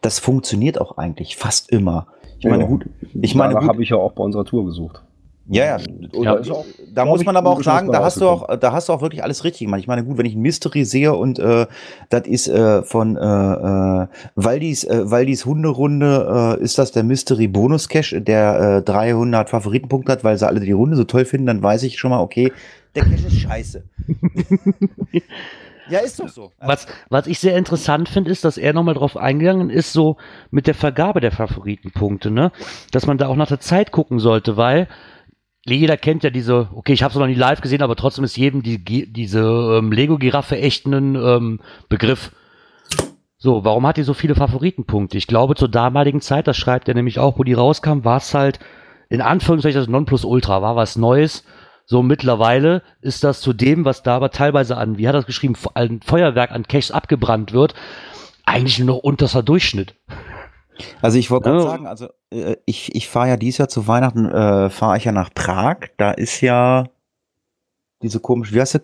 Das 0.00 0.18
funktioniert 0.18 0.80
auch 0.80 0.96
eigentlich 0.96 1.36
fast 1.36 1.70
immer. 1.70 2.06
Ich 2.38 2.46
meine, 2.46 2.62
Ja. 2.62 2.68
gut, 2.68 2.86
ich 3.20 3.34
meine, 3.34 3.54
habe 3.56 3.82
ich 3.82 3.90
ja 3.90 3.98
auch 3.98 4.12
bei 4.12 4.24
unserer 4.24 4.44
Tour 4.46 4.64
gesucht. 4.64 5.02
Ja, 5.52 5.64
ja. 5.64 5.78
Ja, 6.12 6.38
auch, 6.38 6.64
da 6.92 7.04
muss 7.04 7.24
man 7.24 7.36
aber 7.36 7.50
auch 7.50 7.62
sagen, 7.62 7.90
da 7.90 8.04
hast 8.04 8.20
du 8.20 8.28
auch, 8.28 8.56
da 8.56 8.72
hast 8.72 8.88
du 8.88 8.92
auch 8.92 9.02
wirklich 9.02 9.22
alles 9.22 9.42
richtig 9.42 9.66
gemacht. 9.66 9.80
Ich 9.80 9.86
meine, 9.88 10.04
gut, 10.04 10.16
wenn 10.16 10.26
ich 10.26 10.34
ein 10.34 10.40
Mystery 10.40 10.84
sehe 10.84 11.14
und 11.14 11.38
äh, 11.38 11.66
das 12.08 12.26
ist 12.26 12.48
äh, 12.48 12.82
von 12.82 13.16
äh, 13.16 13.20
äh, 13.20 14.06
Waldis, 14.36 14.84
äh, 14.84 15.10
Waldis 15.10 15.44
Hunderunde, 15.44 16.56
äh, 16.60 16.62
ist 16.62 16.78
das 16.78 16.92
der 16.92 17.02
Mystery 17.02 17.48
Bonus 17.48 17.88
Cache, 17.88 18.20
der 18.20 18.78
äh, 18.78 18.82
300 18.82 19.50
Favoritenpunkte 19.50 20.12
hat, 20.12 20.24
weil 20.24 20.38
sie 20.38 20.46
alle 20.46 20.60
die 20.60 20.72
Runde 20.72 20.96
so 20.96 21.04
toll 21.04 21.24
finden, 21.24 21.46
dann 21.46 21.62
weiß 21.62 21.82
ich 21.82 21.98
schon 21.98 22.10
mal, 22.10 22.20
okay, 22.20 22.52
der 22.94 23.04
Cache 23.04 23.26
ist 23.26 23.40
scheiße. 23.40 23.82
ja, 25.90 25.98
ist 26.00 26.20
doch 26.20 26.28
so. 26.28 26.52
Was, 26.60 26.86
was 27.08 27.26
ich 27.26 27.38
sehr 27.38 27.56
interessant 27.56 28.08
finde, 28.08 28.30
ist, 28.30 28.44
dass 28.44 28.56
er 28.56 28.72
nochmal 28.72 28.94
drauf 28.94 29.16
eingegangen 29.16 29.70
ist, 29.70 29.92
so 29.92 30.16
mit 30.50 30.66
der 30.66 30.74
Vergabe 30.74 31.20
der 31.20 31.32
Favoritenpunkte, 31.32 32.30
ne? 32.30 32.52
Dass 32.92 33.06
man 33.06 33.18
da 33.18 33.28
auch 33.28 33.36
nach 33.36 33.48
der 33.48 33.60
Zeit 33.60 33.92
gucken 33.92 34.18
sollte, 34.18 34.56
weil 34.56 34.88
jeder 35.74 35.96
kennt 35.96 36.24
ja 36.24 36.30
diese, 36.30 36.68
okay, 36.74 36.92
ich 36.92 37.02
habe 37.02 37.12
es 37.12 37.18
noch 37.18 37.26
nie 37.26 37.34
live 37.34 37.60
gesehen, 37.60 37.82
aber 37.82 37.96
trotzdem 37.96 38.24
ist 38.24 38.36
jedem 38.36 38.62
die, 38.62 38.82
diese 39.12 39.40
ähm, 39.40 39.92
Lego-Giraffe 39.92 40.58
echt 40.58 40.86
ein 40.86 41.14
ähm, 41.14 41.60
Begriff. 41.88 42.32
So, 43.36 43.64
warum 43.64 43.86
hat 43.86 43.96
die 43.96 44.02
so 44.02 44.12
viele 44.12 44.34
Favoritenpunkte? 44.34 45.16
Ich 45.16 45.26
glaube, 45.26 45.54
zur 45.54 45.68
damaligen 45.68 46.20
Zeit, 46.20 46.46
das 46.46 46.56
schreibt 46.56 46.88
er 46.88 46.94
nämlich 46.94 47.18
auch, 47.18 47.38
wo 47.38 47.44
die 47.44 47.54
rauskam, 47.54 48.04
war 48.04 48.18
es 48.18 48.34
halt 48.34 48.58
in 49.08 49.20
Anführungszeichen 49.20 49.80
das 49.80 49.88
Nonplusultra, 49.88 50.62
war 50.62 50.76
was 50.76 50.96
Neues. 50.96 51.44
So 51.84 52.02
mittlerweile 52.02 52.82
ist 53.00 53.24
das 53.24 53.40
zu 53.40 53.52
dem, 53.52 53.84
was 53.84 54.02
da 54.02 54.16
aber 54.16 54.30
teilweise 54.30 54.76
an, 54.76 54.98
wie 54.98 55.08
hat 55.08 55.14
er 55.14 55.18
das 55.18 55.26
geschrieben, 55.26 55.56
ein 55.74 56.00
Feuerwerk 56.02 56.52
an 56.52 56.68
Caches 56.68 56.92
abgebrannt 56.92 57.52
wird, 57.52 57.74
eigentlich 58.44 58.78
nur 58.78 58.88
noch 58.88 58.98
unterster 58.98 59.42
Durchschnitt. 59.42 59.94
Also 61.02 61.18
ich 61.18 61.30
wollte 61.30 61.50
gerade 61.50 61.62
Ja. 61.64 61.70
sagen, 61.70 61.86
also 61.86 62.08
äh, 62.30 62.56
ich, 62.66 62.94
ich 62.94 63.08
fahre 63.08 63.28
ja 63.28 63.36
dieses 63.36 63.58
Jahr 63.58 63.68
zu 63.68 63.86
Weihnachten, 63.86 64.26
äh, 64.26 64.70
fahre 64.70 64.96
ich 64.96 65.04
ja 65.04 65.12
nach 65.12 65.30
Prag. 65.34 65.76
Da 65.96 66.10
ist 66.12 66.40
ja 66.40 66.84
diese 68.02 68.20
komische, 68.20 68.54
wie 68.54 68.60
heißt 68.60 68.72
sie? 68.72 68.80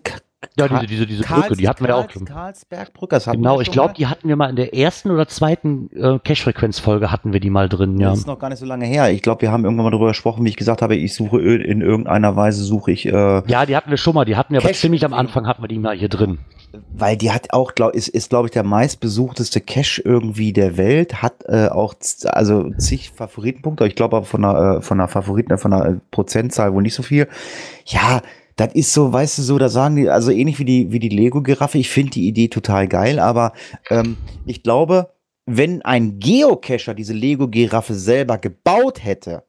Ja, 0.57 0.67
diese, 0.67 0.85
diese, 0.87 1.05
diese 1.05 1.23
Karls- 1.23 1.47
Brücke, 1.47 1.55
die 1.61 1.67
hatten 1.67 1.83
wir 1.83 1.89
ja 1.89 1.95
auch 1.95 2.01
Karls- 2.01 2.13
schon. 2.13 2.25
Karlsbergbrücke, 2.25 3.15
das 3.15 3.27
hatten 3.27 3.37
Genau, 3.37 3.57
wir 3.57 3.61
ich 3.61 3.71
glaube, 3.71 3.93
die 3.95 4.07
hatten 4.07 4.27
wir 4.27 4.35
mal 4.35 4.49
in 4.49 4.55
der 4.55 4.73
ersten 4.73 5.11
oder 5.11 5.27
zweiten 5.27 5.89
äh, 5.95 6.19
Cache-Frequenz-Folge 6.23 7.11
hatten 7.11 7.33
wir 7.33 7.39
die 7.39 7.49
mal 7.49 7.69
drin, 7.69 7.99
ja. 7.99 8.09
Das 8.09 8.19
ist 8.19 8.27
noch 8.27 8.39
gar 8.39 8.49
nicht 8.49 8.59
so 8.59 8.65
lange 8.65 8.85
her. 8.85 9.11
Ich 9.11 9.21
glaube, 9.21 9.41
wir 9.41 9.51
haben 9.51 9.63
irgendwann 9.65 9.85
mal 9.85 9.91
darüber 9.91 10.07
gesprochen, 10.09 10.43
wie 10.45 10.49
ich 10.49 10.55
gesagt 10.57 10.81
habe, 10.81 10.95
ich 10.95 11.13
suche 11.13 11.39
in 11.41 11.81
irgendeiner 11.81 12.35
Weise 12.35 12.63
suche 12.63 12.91
ich, 12.91 13.05
äh, 13.05 13.41
Ja, 13.47 13.65
die 13.65 13.75
hatten 13.75 13.89
wir 13.89 13.97
schon 13.97 14.13
mal, 14.15 14.25
die 14.25 14.35
hatten 14.35 14.53
wir 14.53 14.63
aber 14.63 14.73
ziemlich 14.73 15.03
am 15.05 15.13
Anfang 15.13 15.47
hatten 15.47 15.61
wir 15.63 15.67
die 15.67 15.79
mal 15.79 15.95
hier 15.95 16.09
drin. 16.09 16.39
weil 16.93 17.15
die 17.17 17.31
hat 17.31 17.53
auch, 17.53 17.75
glaub, 17.75 17.93
ist, 17.93 18.07
ist 18.09 18.29
glaube 18.29 18.47
ich 18.47 18.51
der 18.51 18.63
meistbesuchteste 18.63 19.61
Cache 19.61 20.01
irgendwie 20.03 20.53
der 20.53 20.77
Welt, 20.77 21.21
hat 21.21 21.43
äh, 21.47 21.67
auch 21.69 21.93
also 22.25 22.71
zig 22.77 23.11
Favoritenpunkte. 23.11 23.87
Ich 23.87 23.95
glaube 23.95 24.17
aber 24.17 24.25
von 24.25 24.41
der 24.41 24.77
äh, 24.77 24.81
von 24.81 24.97
der 24.97 25.07
Favoriten 25.07 25.57
von 25.57 25.71
der 25.71 25.85
äh, 25.85 25.93
Prozentzahl 26.11 26.73
wohl 26.73 26.81
nicht 26.83 26.93
so 26.95 27.03
viel. 27.03 27.27
Ja, 27.85 28.21
das 28.57 28.73
ist 28.73 28.93
so, 28.93 29.13
weißt 29.13 29.37
du, 29.37 29.41
so, 29.43 29.57
da 29.57 29.69
sagen 29.69 29.95
die, 29.95 30.09
also 30.09 30.31
ähnlich 30.31 30.59
wie 30.59 30.65
die 30.65 30.91
wie 30.91 30.99
die 30.99 31.09
Lego 31.09 31.41
Giraffe. 31.41 31.77
Ich 31.77 31.89
finde 31.89 32.11
die 32.11 32.27
Idee 32.27 32.49
total 32.49 32.87
geil, 32.87 33.19
aber 33.19 33.53
ähm, 33.89 34.17
ich 34.45 34.63
glaube, 34.63 35.11
wenn 35.45 35.81
ein 35.83 36.19
Geocacher 36.19 36.93
diese 36.93 37.13
Lego 37.13 37.47
Giraffe 37.47 37.93
selber 37.93 38.37
gebaut 38.37 39.03
hätte, 39.03 39.43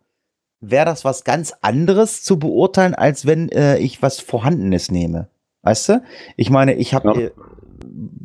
wäre 0.61 0.85
das 0.85 1.05
was 1.05 1.25
ganz 1.25 1.55
anderes 1.63 2.23
zu 2.23 2.39
beurteilen, 2.39 2.95
als 2.95 3.27
wenn 3.27 3.49
äh, 3.49 3.79
ich 3.79 4.03
was 4.03 4.21
Vorhandenes 4.21 4.91
nehme. 4.91 5.29
Weißt 5.63 5.89
du? 5.89 6.03
Ich 6.37 6.51
meine, 6.51 6.75
ich 6.75 6.95
habe 6.95 7.23
Ja. 7.23 7.31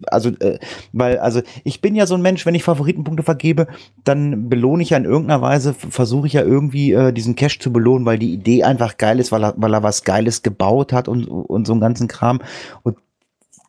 Also 0.08 0.30
äh, 0.40 0.60
weil 0.92 1.20
also 1.20 1.42
ich 1.64 1.82
bin 1.82 1.96
ja 1.96 2.06
so 2.06 2.16
ein 2.16 2.22
Mensch, 2.22 2.46
wenn 2.46 2.56
ich 2.56 2.64
Favoritenpunkte 2.64 3.24
vergebe, 3.24 3.68
dann 4.04 4.50
belohne 4.50 4.84
ich 4.84 4.92
ja 4.92 4.98
in 4.98 5.06
irgendeiner 5.06 5.42
Weise, 5.42 5.74
versuche 5.74 6.28
ich 6.28 6.34
ja 6.34 6.42
irgendwie 6.42 6.94
äh, 6.94 7.14
diesen 7.14 7.36
Cash 7.36 7.60
zu 7.60 7.72
belohnen, 7.72 8.06
weil 8.06 8.20
die 8.20 8.34
Idee 8.34 8.64
einfach 8.64 8.98
geil 8.98 9.20
ist, 9.20 9.32
weil 9.32 9.44
er, 9.44 9.54
weil 9.58 9.74
er 9.74 9.84
was 9.84 10.04
Geiles 10.04 10.42
gebaut 10.42 10.94
hat 10.94 11.08
und 11.08 11.26
und 11.28 11.68
so 11.68 11.74
einen 11.74 11.82
ganzen 11.82 12.08
Kram 12.08 12.42
und 12.84 12.98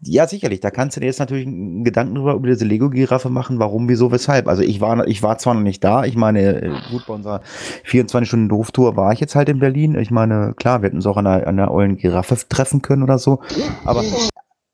ja, 0.06 0.26
sicherlich. 0.26 0.60
Da 0.60 0.70
kannst 0.70 0.96
du 0.96 1.00
dir 1.00 1.06
jetzt 1.06 1.18
natürlich 1.18 1.46
einen 1.46 1.84
Gedanken 1.84 2.14
drüber 2.16 2.34
über 2.34 2.48
diese 2.48 2.64
Lego-Giraffe 2.64 3.30
machen, 3.30 3.58
warum, 3.58 3.88
wieso, 3.88 4.12
weshalb. 4.12 4.48
Also 4.48 4.62
ich 4.62 4.80
war, 4.80 5.06
ich 5.06 5.22
war 5.22 5.38
zwar 5.38 5.54
noch 5.54 5.62
nicht 5.62 5.82
da. 5.82 6.04
Ich 6.04 6.16
meine, 6.16 6.62
äh, 6.62 6.70
gut, 6.90 7.06
bei 7.06 7.14
unserer 7.14 7.40
24-Stunden-Dorftour 7.86 8.96
war 8.96 9.12
ich 9.12 9.20
jetzt 9.20 9.34
halt 9.34 9.48
in 9.48 9.60
Berlin. 9.60 9.96
Ich 9.96 10.10
meine, 10.10 10.54
klar, 10.56 10.82
wir 10.82 10.88
hätten 10.88 10.96
uns 10.96 11.06
auch 11.06 11.16
an 11.16 11.26
einer, 11.26 11.46
an 11.46 11.58
einer 11.58 11.70
ollen 11.70 11.96
Giraffe 11.96 12.36
treffen 12.48 12.82
können 12.82 13.02
oder 13.02 13.18
so. 13.18 13.40
Aber 13.84 14.02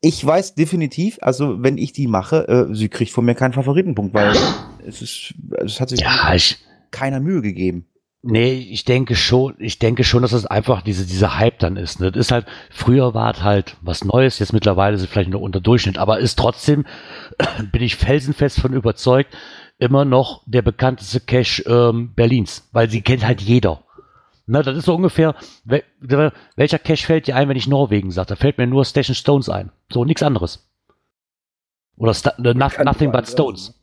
ich 0.01 0.25
weiß 0.25 0.55
definitiv, 0.55 1.19
also 1.21 1.61
wenn 1.61 1.77
ich 1.77 1.93
die 1.93 2.07
mache, 2.07 2.47
äh, 2.47 2.73
sie 2.73 2.89
kriegt 2.89 3.11
von 3.11 3.23
mir 3.23 3.35
keinen 3.35 3.53
Favoritenpunkt, 3.53 4.13
weil 4.13 4.35
es 4.85 5.01
ist, 5.01 5.33
es 5.63 5.79
hat 5.79 5.89
sich 5.89 6.01
Ja, 6.01 6.33
ich, 6.33 6.57
keiner 6.89 7.19
Mühe 7.19 7.41
gegeben. 7.41 7.85
Nee, 8.23 8.53
ich 8.53 8.85
denke 8.85 9.15
schon, 9.15 9.55
ich 9.57 9.79
denke 9.79 10.03
schon, 10.03 10.21
dass 10.21 10.31
es 10.31 10.45
einfach 10.45 10.83
diese, 10.83 11.05
dieser 11.05 11.39
Hype 11.39 11.57
dann 11.57 11.75
ist. 11.75 11.99
Ne? 11.99 12.11
Das 12.11 12.27
ist 12.27 12.31
halt, 12.31 12.45
früher 12.69 13.15
war 13.15 13.33
es 13.33 13.41
halt 13.41 13.77
was 13.81 14.03
Neues, 14.03 14.37
jetzt 14.39 14.53
mittlerweile 14.53 14.95
ist 14.95 15.01
es 15.01 15.09
vielleicht 15.09 15.31
nur 15.31 15.41
unter 15.41 15.59
Durchschnitt, 15.59 15.97
aber 15.97 16.19
ist 16.19 16.37
trotzdem, 16.37 16.85
bin 17.71 17.81
ich 17.81 17.95
felsenfest 17.95 18.59
von 18.59 18.73
überzeugt, 18.73 19.35
immer 19.79 20.05
noch 20.05 20.43
der 20.45 20.61
bekannteste 20.61 21.19
Cache 21.19 21.63
ähm, 21.63 22.13
Berlins, 22.15 22.69
weil 22.71 22.89
sie 22.89 23.01
kennt 23.01 23.25
halt 23.25 23.41
jeder. 23.41 23.83
Na, 24.45 24.63
das 24.63 24.77
ist 24.77 24.85
so 24.85 24.95
ungefähr, 24.95 25.35
wel, 25.63 26.31
welcher 26.55 26.79
Cache 26.79 27.05
fällt 27.05 27.27
dir 27.27 27.35
ein, 27.35 27.47
wenn 27.49 27.57
ich 27.57 27.67
Norwegen 27.67 28.11
sage? 28.11 28.29
Da 28.29 28.35
fällt 28.35 28.57
mir 28.57 28.67
nur 28.67 28.85
Station 28.85 29.15
Stones 29.15 29.49
ein. 29.49 29.71
So, 29.91 30.05
nichts 30.05 30.23
anderes. 30.23 30.69
Oder 31.97 32.13
Sta 32.13 32.31
äh, 32.37 32.53
Kann 32.53 32.85
Nothing 32.85 33.11
but 33.11 33.27
Stones. 33.27 33.81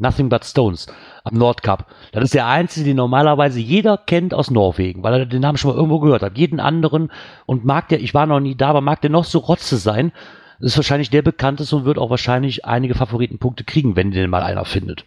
Nothing 0.00 0.30
But 0.30 0.46
Stones 0.46 0.86
am 1.24 1.34
Nordkap. 1.36 1.86
Das 2.12 2.24
ist 2.24 2.34
der 2.34 2.46
einzige, 2.46 2.86
den 2.86 2.96
normalerweise 2.96 3.60
jeder 3.60 3.98
kennt 3.98 4.32
aus 4.32 4.50
Norwegen, 4.50 5.02
weil 5.02 5.12
er 5.12 5.26
den 5.26 5.42
Namen 5.42 5.58
schon 5.58 5.72
mal 5.72 5.76
irgendwo 5.76 6.00
gehört 6.00 6.22
hat. 6.22 6.38
Jeden 6.38 6.58
anderen 6.58 7.12
und 7.44 7.66
mag 7.66 7.88
der, 7.88 8.00
ich 8.00 8.14
war 8.14 8.24
noch 8.24 8.40
nie 8.40 8.56
da, 8.56 8.68
aber 8.68 8.80
mag 8.80 9.02
der 9.02 9.10
noch 9.10 9.24
so 9.24 9.38
Rotze 9.40 9.76
sein, 9.76 10.12
ist 10.58 10.76
wahrscheinlich 10.76 11.10
der 11.10 11.22
bekannteste 11.22 11.76
und 11.76 11.84
wird 11.84 11.98
auch 11.98 12.08
wahrscheinlich 12.08 12.64
einige 12.64 12.94
Favoritenpunkte 12.94 13.64
kriegen, 13.64 13.94
wenn 13.94 14.10
den 14.10 14.30
mal 14.30 14.42
einer 14.42 14.64
findet. 14.64 15.04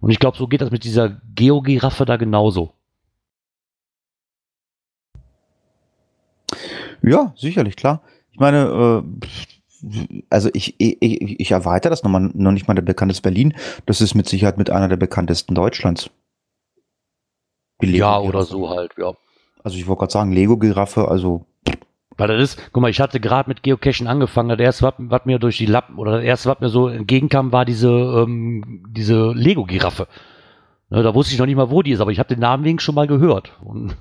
Und 0.00 0.10
ich 0.10 0.18
glaube, 0.18 0.38
so 0.38 0.46
geht 0.46 0.62
das 0.62 0.70
mit 0.70 0.84
dieser 0.84 1.20
Geogiraffe 1.34 2.06
da 2.06 2.16
genauso. 2.16 2.75
Ja, 7.06 7.32
sicherlich, 7.36 7.76
klar. 7.76 8.02
Ich 8.32 8.40
meine, 8.40 9.04
äh, 9.22 9.26
also 10.28 10.50
ich, 10.52 10.74
ich, 10.78 11.40
ich 11.40 11.50
erweitere 11.50 11.90
das 11.90 12.02
nochmal, 12.02 12.30
noch 12.34 12.52
nicht 12.52 12.66
mal 12.66 12.74
der 12.74 12.82
bekannteste 12.82 13.22
Berlin. 13.22 13.54
Das 13.86 14.00
ist 14.00 14.14
mit 14.14 14.28
Sicherheit 14.28 14.58
mit 14.58 14.70
einer 14.70 14.88
der 14.88 14.96
bekanntesten 14.96 15.54
Deutschlands. 15.54 16.10
Ja, 17.80 18.18
oder 18.18 18.42
so 18.42 18.70
halt, 18.70 18.92
ja. 18.98 19.12
Also 19.62 19.76
ich 19.76 19.86
wollte 19.86 20.00
gerade 20.00 20.12
sagen, 20.12 20.32
Lego-Giraffe, 20.32 21.08
also. 21.08 21.46
Weil 22.16 22.28
das 22.28 22.42
ist, 22.42 22.72
guck 22.72 22.80
mal, 22.80 22.90
ich 22.90 23.00
hatte 23.00 23.20
gerade 23.20 23.48
mit 23.48 23.62
Geocaching 23.62 24.06
angefangen. 24.06 24.48
Das 24.48 24.58
erste, 24.58 24.86
was, 24.86 24.94
was 24.98 25.26
mir 25.26 25.38
durch 25.38 25.58
die 25.58 25.66
Lappen, 25.66 25.98
oder 25.98 26.12
das 26.12 26.24
erste, 26.24 26.48
was 26.48 26.60
mir 26.60 26.70
so 26.70 26.88
entgegenkam, 26.88 27.52
war 27.52 27.64
diese, 27.64 27.90
ähm, 27.90 28.84
diese 28.88 29.32
Lego-Giraffe. 29.32 30.08
Ne, 30.88 31.02
da 31.02 31.14
wusste 31.14 31.34
ich 31.34 31.38
noch 31.38 31.46
nicht 31.46 31.56
mal, 31.56 31.70
wo 31.70 31.82
die 31.82 31.92
ist, 31.92 32.00
aber 32.00 32.12
ich 32.12 32.18
habe 32.18 32.28
den 32.28 32.40
Namen 32.40 32.64
wegen 32.64 32.78
schon 32.78 32.94
mal 32.94 33.06
gehört. 33.06 33.52
Und 33.62 33.96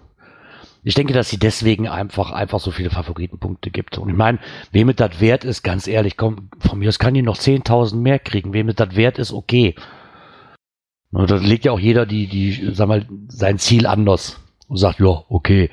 ich 0.87 0.93
denke, 0.93 1.13
dass 1.13 1.29
sie 1.29 1.39
deswegen 1.39 1.87
einfach, 1.87 2.31
einfach 2.31 2.59
so 2.59 2.69
viele 2.69 2.91
Favoritenpunkte 2.91 3.71
gibt. 3.71 3.97
Und 3.97 4.07
ich 4.07 4.15
meine, 4.15 4.37
wem 4.71 4.89
es 4.89 4.97
das 4.97 5.19
wert 5.19 5.43
ist, 5.43 5.63
ganz 5.63 5.87
ehrlich, 5.87 6.15
komm, 6.15 6.49
von 6.59 6.77
mir 6.77 6.89
aus 6.89 6.99
kann 6.99 7.15
die 7.15 7.23
noch 7.23 7.37
10.000 7.37 7.95
mehr 7.95 8.19
kriegen. 8.19 8.53
Wem 8.53 8.69
es 8.69 8.75
das 8.75 8.95
wert 8.95 9.17
ist, 9.17 9.33
okay. 9.33 9.73
Und 11.11 11.31
da 11.31 11.37
legt 11.37 11.65
ja 11.65 11.71
auch 11.71 11.79
jeder 11.79 12.05
die, 12.05 12.27
die, 12.27 12.71
sag 12.71 12.87
mal, 12.87 13.07
sein 13.29 13.57
Ziel 13.57 13.87
anders 13.87 14.39
und 14.67 14.77
sagt, 14.77 14.99
ja, 14.99 15.23
okay. 15.27 15.71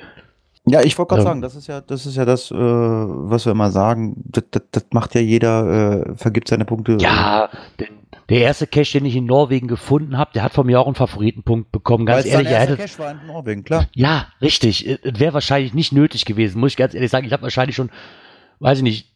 Ja, 0.65 0.81
ich 0.81 0.97
wollte 0.97 1.09
gerade 1.09 1.21
ähm, 1.21 1.27
sagen, 1.27 1.41
das 1.41 1.55
ist 1.55 1.67
ja, 1.67 1.81
das 1.81 2.07
ist 2.07 2.15
ja 2.15 2.25
das, 2.25 2.49
äh, 2.49 2.55
was 2.55 3.45
wir 3.45 3.51
immer 3.51 3.69
sagen. 3.69 4.15
Das, 4.25 4.45
das, 4.49 4.63
das 4.71 4.85
macht 4.93 5.13
ja 5.13 5.21
jeder, 5.21 6.07
äh, 6.07 6.15
vergibt 6.15 6.47
seine 6.47 6.65
Punkte. 6.65 6.97
Ja, 6.99 7.49
denn 7.79 8.02
der 8.33 8.41
erste 8.41 8.65
Cache, 8.65 8.97
den 8.97 9.05
ich 9.05 9.15
in 9.15 9.25
Norwegen 9.25 9.67
gefunden 9.67 10.17
habe, 10.17 10.31
der 10.33 10.41
hat 10.43 10.53
von 10.53 10.65
mir 10.65 10.79
auch 10.79 10.87
einen 10.87 10.95
Favoritenpunkt 10.95 11.71
bekommen. 11.71 12.05
Ganz 12.05 12.25
ehrlich, 12.25 12.49
er 12.49 12.61
hätte. 12.61 12.77
Cache 12.77 12.97
war 12.99 13.11
in 13.11 13.27
Norwegen, 13.27 13.63
klar. 13.63 13.87
Ja, 13.93 14.27
richtig. 14.41 14.99
Wäre 15.03 15.35
wahrscheinlich 15.35 15.75
nicht 15.75 15.93
nötig 15.93 16.25
gewesen, 16.25 16.59
muss 16.59 16.71
ich 16.71 16.77
ganz 16.77 16.95
ehrlich 16.95 17.11
sagen. 17.11 17.27
Ich 17.27 17.33
habe 17.33 17.43
wahrscheinlich 17.43 17.75
schon, 17.75 17.91
weiß 18.59 18.79
ich 18.79 18.83
nicht, 18.83 19.13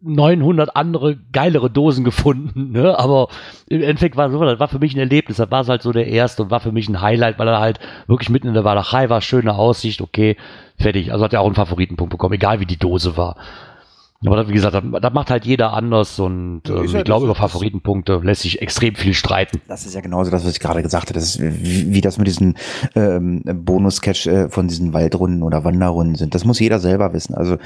900 0.00 0.76
andere 0.76 1.16
geilere 1.32 1.70
Dosen 1.70 2.04
gefunden, 2.04 2.72
ne? 2.72 2.98
aber 2.98 3.28
im 3.66 3.82
Endeffekt 3.82 4.16
war 4.16 4.26
es 4.26 4.32
so, 4.32 4.44
das 4.44 4.60
war 4.60 4.68
für 4.68 4.78
mich 4.78 4.94
ein 4.94 5.00
Erlebnis, 5.00 5.38
das 5.38 5.50
war 5.50 5.66
halt 5.66 5.82
so 5.82 5.90
der 5.90 6.06
erste 6.06 6.44
und 6.44 6.50
war 6.52 6.60
für 6.60 6.70
mich 6.70 6.88
ein 6.88 7.00
Highlight, 7.00 7.38
weil 7.38 7.48
er 7.48 7.58
halt 7.58 7.80
wirklich 8.06 8.28
mitten 8.28 8.46
in 8.46 8.54
der 8.54 8.62
Walachei 8.62 9.08
war, 9.08 9.20
schöne 9.20 9.56
Aussicht, 9.56 10.00
okay, 10.00 10.36
fertig, 10.76 11.12
also 11.12 11.24
hat 11.24 11.32
er 11.32 11.40
auch 11.40 11.46
einen 11.46 11.56
Favoritenpunkt 11.56 12.12
bekommen, 12.12 12.34
egal 12.34 12.60
wie 12.60 12.66
die 12.66 12.76
Dose 12.76 13.16
war. 13.16 13.36
Aber 14.26 14.48
wie 14.48 14.52
gesagt, 14.52 14.74
das, 14.74 14.82
das 15.00 15.12
macht 15.12 15.30
halt 15.30 15.44
jeder 15.44 15.72
anders 15.72 16.18
und 16.18 16.62
ähm, 16.68 16.86
ja, 16.86 16.98
ich 16.98 17.04
glaube, 17.04 17.26
über 17.26 17.36
Favoritenpunkte 17.36 18.20
lässt 18.22 18.42
sich 18.42 18.60
extrem 18.60 18.96
viel 18.96 19.14
streiten. 19.14 19.60
Das 19.68 19.86
ist 19.86 19.94
ja 19.94 20.00
genauso 20.00 20.30
das, 20.30 20.44
was 20.44 20.52
ich 20.52 20.60
gerade 20.60 20.82
gesagt 20.82 21.04
habe. 21.04 21.14
Das 21.14 21.22
ist, 21.22 21.40
wie, 21.40 21.94
wie 21.94 22.00
das 22.00 22.18
mit 22.18 22.26
diesen 22.26 22.56
ähm, 22.96 23.42
Bonus-Catch 23.44 24.26
äh, 24.26 24.48
von 24.48 24.66
diesen 24.66 24.92
Waldrunden 24.92 25.44
oder 25.44 25.62
Wanderrunden 25.62 26.16
sind. 26.16 26.34
Das 26.34 26.44
muss 26.44 26.58
jeder 26.58 26.80
selber 26.80 27.12
wissen. 27.12 27.34
Also 27.34 27.58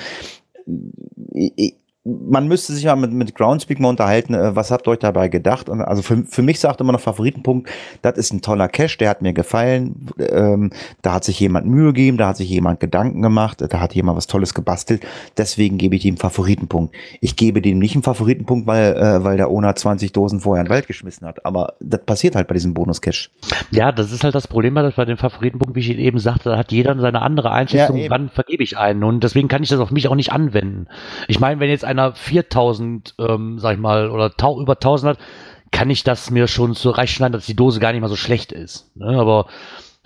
ich, 1.33 1.77
man 2.05 2.49
müsste 2.49 2.73
sich 2.73 2.85
ja 2.85 2.97
mit, 2.97 3.13
mit 3.13 3.37
Groundspeak 3.37 3.79
mal 3.79 3.91
unterhalten, 3.91 4.35
äh, 4.35 4.57
was 4.57 4.73
habt 4.73 4.89
ihr 4.89 4.91
euch 4.91 4.99
dabei 4.99 5.29
gedacht? 5.29 5.69
Und 5.69 5.81
also 5.81 6.03
für, 6.03 6.25
für 6.25 6.43
mich 6.43 6.59
sagt 6.59 6.81
immer 6.81 6.93
noch 6.93 7.01
Favoritenpunkt, 7.01 7.71
das 8.03 8.19
ist 8.19 8.33
ein 8.33 8.43
toller 8.43 8.69
Cache, 8.69 8.99
der 8.99 9.11
hat 9.11 9.23
mir 9.23 9.33
gefallen, 9.33 10.09
ähm, 10.19 10.71
da 11.03 11.15
hat 11.15 11.25
sich 11.25 11.39
jemand 11.39 11.67
Mühe 11.67 11.93
gegeben, 11.93 12.17
da 12.17 12.29
hat 12.29 12.39
sich 12.39 12.51
jemand 12.51 12.81
Gedanken 12.81 13.23
gemacht, 13.23 13.59
da 13.61 13.81
hat 13.81 13.95
jemand 13.95 14.17
was 14.17 14.27
Tolles 14.27 14.53
gebastelt, 14.53 15.07
deswegen 15.37 15.79
gebe 15.79 15.95
ich 15.95 16.05
ihm 16.05 16.17
Favoritenpunkt. 16.17 16.93
Ich 17.21 17.37
gebe 17.37 17.63
dem 17.63 17.79
nicht 17.79 17.95
einen 17.95 18.03
Favoritenpunkt, 18.03 18.67
weil, 18.67 18.97
äh, 18.97 19.23
weil 19.23 19.37
der 19.37 19.53
Ona 19.53 19.73
20 19.73 20.11
Dosen 20.11 20.41
vorher 20.41 20.63
in 20.63 20.67
den 20.67 20.73
Wald 20.73 20.89
geschmissen 20.89 21.25
hat, 21.27 21.47
aber 21.47 21.75
das 21.79 22.01
passiert 22.05 22.35
halt 22.35 22.49
bei 22.49 22.55
diesem 22.55 22.75
Bonus-Cache. 22.75 23.29
Ja, 23.71 23.93
das 23.93 24.11
ist 24.11 24.25
halt 24.25 24.35
das 24.35 24.49
Problem 24.49 24.75
bei 24.75 25.05
dem 25.05 25.19
Favoritenpunkt, 25.19 25.77
wie 25.77 25.81
ich 25.81 25.91
eben 25.91 26.19
sagte, 26.19 26.51
da 26.51 26.59
hat 26.59 26.73
jeder 26.73 26.99
seine 26.99 27.23
andere 27.23 27.53
Einschätzung, 27.53 27.97
ja, 27.97 28.11
wann 28.11 28.29
vergebe 28.29 28.65
ich 28.65 28.77
einen 28.77 29.05
und 29.05 29.23
deswegen 29.23 29.47
kann 29.47 29.63
ich 29.63 29.69
das 29.69 29.79
auf 29.79 29.93
mich 29.93 30.09
auch 30.09 30.17
nicht 30.17 30.33
anwenden. 30.33 30.89
Ich 31.29 31.39
meine, 31.39 31.61
wenn 31.61 31.71
jetzt 31.71 31.85
einer 31.93 32.15
4000, 32.15 33.15
ähm, 33.19 33.59
sag 33.59 33.75
ich 33.75 33.81
mal, 33.81 34.11
oder 34.11 34.33
über 34.59 34.75
1000 34.75 35.11
hat, 35.11 35.19
kann 35.71 35.91
ich 35.91 36.05
das 36.05 36.31
mir 36.31 36.49
schon 36.49 36.75
zurechtschneiden, 36.75 37.33
dass 37.33 37.47
die 37.47 37.57
Dose 37.57 37.81
gar 37.81 37.93
nicht 37.93 38.03
mal 38.03 38.09
so 38.09 38.17
schlecht 38.17 38.53
ist. 38.53 38.95
Ne? 38.97 39.07
Aber 39.19 39.47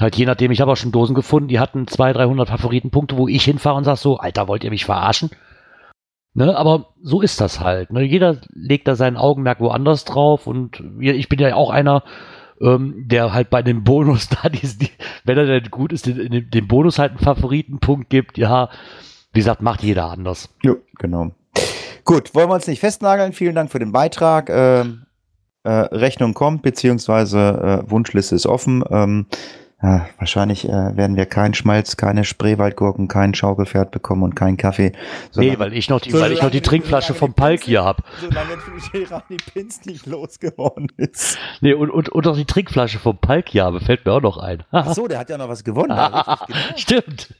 halt 0.00 0.16
je 0.16 0.26
nachdem, 0.26 0.50
ich 0.50 0.60
habe 0.60 0.72
auch 0.72 0.76
schon 0.76 0.92
Dosen 0.92 1.14
gefunden, 1.14 1.48
die 1.48 1.58
hatten 1.58 1.86
200, 1.86 2.18
300 2.18 2.48
Favoritenpunkte, 2.48 3.16
wo 3.16 3.28
ich 3.28 3.44
hinfahre 3.44 3.76
und 3.76 3.84
sage 3.84 3.98
so, 3.98 4.18
Alter, 4.18 4.48
wollt 4.48 4.64
ihr 4.64 4.70
mich 4.70 4.84
verarschen? 4.84 5.30
Ne, 6.34 6.54
aber 6.54 6.92
so 7.02 7.22
ist 7.22 7.40
das 7.40 7.60
halt. 7.60 7.92
Ne? 7.92 8.02
Jeder 8.02 8.36
legt 8.52 8.86
da 8.86 8.94
sein 8.94 9.16
Augenmerk 9.16 9.58
woanders 9.58 10.04
drauf 10.04 10.46
und 10.46 10.82
ich 11.00 11.30
bin 11.30 11.38
ja 11.38 11.54
auch 11.54 11.70
einer, 11.70 12.02
ähm, 12.60 13.06
der 13.08 13.32
halt 13.32 13.48
bei 13.48 13.62
dem 13.62 13.84
Bonus 13.84 14.28
da, 14.42 14.50
die, 14.50 14.90
wenn 15.24 15.38
er 15.38 15.46
denn 15.46 15.70
gut 15.70 15.92
ist, 15.94 16.04
den, 16.04 16.50
den 16.50 16.68
Bonus 16.68 16.98
halt 16.98 17.12
einen 17.12 17.20
Favoritenpunkt 17.20 18.10
gibt. 18.10 18.36
Ja, 18.36 18.68
wie 19.32 19.40
gesagt, 19.40 19.62
macht 19.62 19.82
jeder 19.82 20.10
anders. 20.10 20.54
Ja, 20.62 20.74
genau. 20.98 21.32
Gut, 22.06 22.36
wollen 22.36 22.48
wir 22.48 22.54
uns 22.54 22.68
nicht 22.68 22.78
festnageln. 22.78 23.32
Vielen 23.32 23.56
Dank 23.56 23.70
für 23.70 23.80
den 23.80 23.90
Beitrag. 23.90 24.48
Ähm, 24.48 25.06
äh, 25.64 25.70
Rechnung 25.70 26.34
kommt, 26.34 26.62
beziehungsweise 26.62 27.82
äh, 27.84 27.90
Wunschliste 27.90 28.36
ist 28.36 28.46
offen. 28.46 28.84
Ähm, 28.88 29.26
äh, 29.82 29.98
wahrscheinlich 30.16 30.68
äh, 30.68 30.96
werden 30.96 31.16
wir 31.16 31.26
keinen 31.26 31.54
Schmalz, 31.54 31.96
keine 31.96 32.24
Spreewaldgurken, 32.24 33.08
kein 33.08 33.34
Schaukelpferd 33.34 33.90
bekommen 33.90 34.22
und 34.22 34.36
keinen 34.36 34.56
Kaffee. 34.56 34.92
Nee, 35.34 35.58
weil 35.58 35.72
ich 35.72 35.90
noch 35.90 36.00
die, 36.00 36.12
weil 36.12 36.30
ich 36.30 36.40
noch 36.40 36.50
die 36.52 36.60
Trinkflasche 36.60 37.12
vom 37.12 37.34
Palk 37.34 37.64
hier 37.64 37.82
habe. 37.82 38.04
Solange 38.20 38.56
die 39.28 39.36
Pins 39.36 39.84
nicht 39.84 40.06
losgeworden 40.06 40.92
ist. 40.96 41.36
Nee, 41.60 41.74
und, 41.74 41.90
und, 41.90 42.08
und 42.08 42.24
noch 42.24 42.36
die 42.36 42.44
Trinkflasche 42.44 43.00
vom 43.00 43.18
Palk 43.18 43.48
hier 43.48 43.64
habe, 43.64 43.80
fällt 43.80 44.06
mir 44.06 44.12
auch 44.12 44.22
noch 44.22 44.38
ein. 44.38 44.62
Ach 44.70 44.94
so, 44.94 45.08
der 45.08 45.18
hat 45.18 45.28
ja 45.28 45.38
noch 45.38 45.48
was 45.48 45.64
gewonnen. 45.64 45.98
Stimmt. 46.76 47.34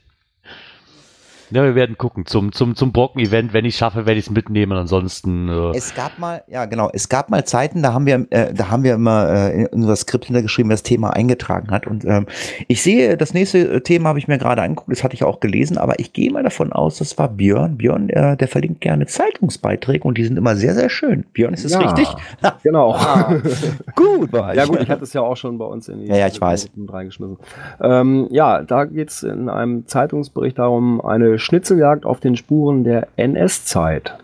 Ja, 1.49 1.63
wir 1.63 1.75
werden 1.75 1.97
gucken. 1.97 2.25
Zum, 2.25 2.51
zum, 2.51 2.75
zum 2.75 2.91
Brocken-Event, 2.91 3.53
wenn 3.53 3.63
ich 3.63 3.75
es 3.75 3.79
schaffe, 3.79 4.05
werde 4.05 4.19
ich 4.19 4.25
es 4.25 4.31
mitnehmen. 4.31 4.77
Ansonsten. 4.77 5.47
Äh 5.47 5.77
es 5.77 5.95
gab 5.95 6.19
mal, 6.19 6.43
ja 6.47 6.65
genau, 6.65 6.89
es 6.91 7.07
gab 7.07 7.29
mal 7.29 7.45
Zeiten, 7.45 7.81
da 7.83 7.93
haben 7.93 8.05
wir, 8.05 8.27
äh, 8.31 8.53
da 8.53 8.69
haben 8.69 8.83
wir 8.83 8.95
immer 8.95 9.29
äh, 9.29 9.61
in 9.61 9.67
unser 9.67 9.95
Skript 9.95 10.25
hintergeschrieben, 10.25 10.69
wer 10.69 10.75
das 10.75 10.83
Thema 10.83 11.11
eingetragen 11.11 11.71
hat. 11.71 11.87
Und 11.87 12.03
ähm, 12.03 12.27
ich 12.67 12.83
sehe, 12.83 13.15
das 13.15 13.33
nächste 13.33 13.81
Thema 13.83 14.09
habe 14.09 14.19
ich 14.19 14.27
mir 14.27 14.37
gerade 14.37 14.61
angeguckt, 14.61 14.91
das 14.91 15.03
hatte 15.03 15.13
ich 15.15 15.23
auch 15.23 15.39
gelesen, 15.39 15.77
aber 15.77 15.99
ich 15.99 16.11
gehe 16.11 16.31
mal 16.31 16.43
davon 16.43 16.73
aus, 16.73 16.97
das 16.97 17.17
war 17.17 17.29
Björn. 17.29 17.77
Björn, 17.77 18.09
äh, 18.09 18.35
der 18.35 18.47
verlinkt 18.49 18.81
gerne 18.81 19.05
Zeitungsbeiträge 19.05 20.03
und 20.05 20.17
die 20.17 20.25
sind 20.25 20.37
immer 20.37 20.55
sehr, 20.57 20.73
sehr 20.73 20.89
schön. 20.89 21.23
Björn, 21.31 21.53
ist 21.53 21.63
das 21.63 21.73
ja, 21.73 21.79
richtig? 21.79 22.07
Genau. 22.63 22.93
Ah, 22.93 23.35
gut, 23.95 24.33
war 24.33 24.51
ich. 24.51 24.57
Ja 24.57 24.65
gut, 24.65 24.81
ich 24.81 24.89
hatte 24.89 25.03
es 25.03 25.13
ja 25.13 25.21
auch 25.21 25.37
schon 25.37 25.57
bei 25.57 25.65
uns 25.65 25.87
in 25.87 26.01
die 26.01 26.07
ja, 26.07 26.17
ja, 26.17 26.27
ich 26.27 26.41
weiß. 26.41 26.69
reingeschmissen. 26.89 27.37
Ähm, 27.81 28.27
ja, 28.31 28.63
da 28.63 28.85
geht 28.85 29.09
es 29.09 29.23
in 29.23 29.47
einem 29.47 29.85
Zeitungsbericht 29.87 30.57
darum, 30.57 30.99
eine 31.01 31.36
Schnitzeljagd 31.39 32.05
auf 32.05 32.19
den 32.19 32.35
Spuren 32.35 32.83
der 32.83 33.07
NS-Zeit. 33.15 34.17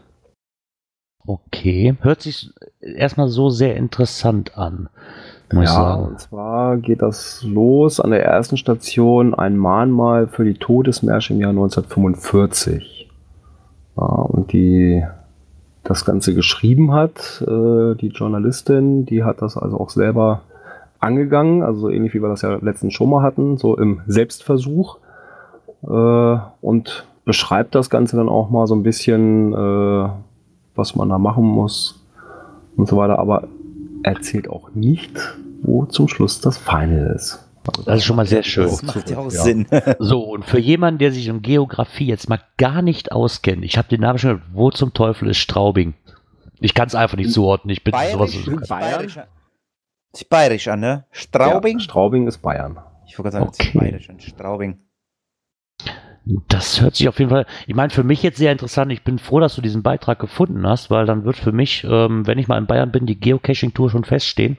Okay, 1.25 1.95
hört 2.01 2.21
sich 2.21 2.51
erstmal 2.81 3.29
so 3.29 3.49
sehr 3.49 3.77
interessant 3.77 4.57
an. 4.57 4.89
Ja, 5.51 5.93
und 5.93 6.19
zwar 6.19 6.77
geht 6.77 7.01
das 7.01 7.43
los 7.43 7.99
an 7.99 8.11
der 8.11 8.25
ersten 8.25 8.57
Station 8.57 9.33
ein 9.33 9.55
Mahnmal 9.55 10.27
für 10.27 10.43
die 10.43 10.55
Todesmärsche 10.55 11.33
im 11.33 11.41
Jahr 11.41 11.51
1945. 11.51 13.09
Ja, 13.95 14.03
und 14.03 14.51
die 14.51 15.03
das 15.83 16.05
Ganze 16.05 16.33
geschrieben 16.33 16.93
hat, 16.93 17.43
äh, 17.45 17.95
die 17.95 18.11
Journalistin, 18.13 19.05
die 19.05 19.23
hat 19.23 19.41
das 19.41 19.57
also 19.57 19.79
auch 19.79 19.89
selber 19.89 20.41
angegangen, 20.99 21.61
also 21.61 21.89
ähnlich 21.89 22.13
wie 22.13 22.21
wir 22.21 22.29
das 22.29 22.41
ja 22.41 22.57
letztens 22.61 22.93
schon 22.93 23.09
mal 23.09 23.21
hatten, 23.21 23.57
so 23.57 23.77
im 23.77 24.01
Selbstversuch 24.07 24.97
äh, 25.83 26.37
und 26.61 27.05
beschreibt 27.25 27.75
das 27.75 27.89
Ganze 27.89 28.17
dann 28.17 28.29
auch 28.29 28.49
mal 28.49 28.67
so 28.67 28.75
ein 28.75 28.83
bisschen, 28.83 29.53
äh, 29.53 30.09
was 30.75 30.95
man 30.95 31.09
da 31.09 31.17
machen 31.17 31.43
muss 31.43 32.03
und 32.75 32.87
so 32.87 32.97
weiter, 32.97 33.19
aber 33.19 33.47
erzählt 34.03 34.49
auch 34.49 34.71
nicht, 34.73 35.11
wo 35.61 35.85
zum 35.85 36.07
Schluss 36.07 36.41
das 36.41 36.57
Final 36.57 37.13
ist. 37.15 37.47
Also 37.65 37.83
das 37.83 37.97
ist 37.99 38.03
schon 38.05 38.17
mal 38.17 38.25
sehr 38.25 38.43
schön. 38.43 38.65
Das 38.65 38.83
macht 38.83 39.09
ja 39.09 39.17
auch 39.17 39.31
ja. 39.31 39.41
Sinn. 39.41 39.67
So, 39.99 40.21
und 40.21 40.43
für 40.43 40.59
jemanden, 40.59 40.97
der 40.97 41.13
sich 41.13 41.29
um 41.29 41.41
Geografie 41.41 42.07
jetzt 42.07 42.27
mal 42.27 42.41
gar 42.57 42.81
nicht 42.81 43.13
auskennt, 43.13 43.63
ich 43.63 43.77
habe 43.77 43.87
den 43.87 44.01
Namen 44.01 44.19
schon 44.19 44.31
gehört, 44.31 44.49
wo 44.51 44.69
zum 44.69 44.93
Teufel 44.93 45.29
ist 45.29 45.37
Straubing? 45.37 45.93
Ich 46.59 46.73
kann 46.73 46.87
es 46.87 46.95
einfach 46.95 47.17
nicht 47.17 47.31
zuordnen. 47.31 47.71
Ich 47.71 47.83
bin 47.83 47.91
Bayerisch, 47.91 48.43
sowas. 48.45 48.67
Bayern? 48.67 49.07
Ist 50.13 50.29
bayerisch 50.29 50.67
an, 50.67 50.81
ne? 50.81 51.05
Straubing? 51.11 51.79
Ja, 51.79 51.83
Straubing 51.83 52.27
ist 52.27 52.39
Bayern. 52.39 52.79
Ich 53.07 53.17
wollte 53.17 53.31
gerade 53.31 53.45
sagen, 53.45 53.47
okay. 53.47 53.77
bayerisch 53.77 54.09
an 54.09 54.19
Straubing. 54.19 54.77
Das 56.47 56.81
hört 56.81 56.95
sich 56.95 57.09
auf 57.09 57.19
jeden 57.19 57.31
Fall, 57.31 57.45
ich 57.67 57.75
meine, 57.75 57.89
für 57.89 58.03
mich 58.03 58.23
jetzt 58.23 58.37
sehr 58.37 58.51
interessant. 58.51 58.91
Ich 58.91 59.03
bin 59.03 59.19
froh, 59.19 59.39
dass 59.39 59.55
du 59.55 59.61
diesen 59.61 59.83
Beitrag 59.83 60.19
gefunden 60.19 60.65
hast, 60.65 60.89
weil 60.89 61.05
dann 61.05 61.25
wird 61.25 61.35
für 61.35 61.51
mich, 61.51 61.85
ähm, 61.89 62.25
wenn 62.25 62.37
ich 62.37 62.47
mal 62.47 62.57
in 62.57 62.65
Bayern 62.65 62.91
bin, 62.91 63.05
die 63.05 63.19
Geocaching-Tour 63.19 63.89
schon 63.89 64.05
feststehen. 64.05 64.57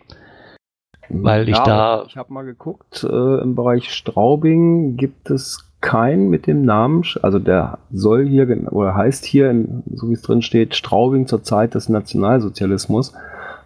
weil 1.08 1.48
ich 1.48 1.56
Ja, 1.56 1.64
da, 1.64 2.04
Ich 2.06 2.16
habe 2.16 2.32
mal 2.32 2.44
geguckt, 2.44 3.04
äh, 3.04 3.40
im 3.40 3.54
Bereich 3.54 3.92
Straubing 3.92 4.96
gibt 4.96 5.30
es 5.30 5.70
keinen 5.80 6.28
mit 6.28 6.46
dem 6.46 6.64
Namen, 6.64 7.02
also 7.22 7.38
der 7.38 7.78
soll 7.92 8.26
hier 8.26 8.48
oder 8.72 8.94
heißt 8.94 9.24
hier, 9.24 9.54
so 9.92 10.08
wie 10.08 10.14
es 10.14 10.22
drin 10.22 10.40
steht, 10.40 10.74
Straubing 10.74 11.26
zur 11.26 11.42
Zeit 11.42 11.74
des 11.74 11.90
Nationalsozialismus. 11.90 13.14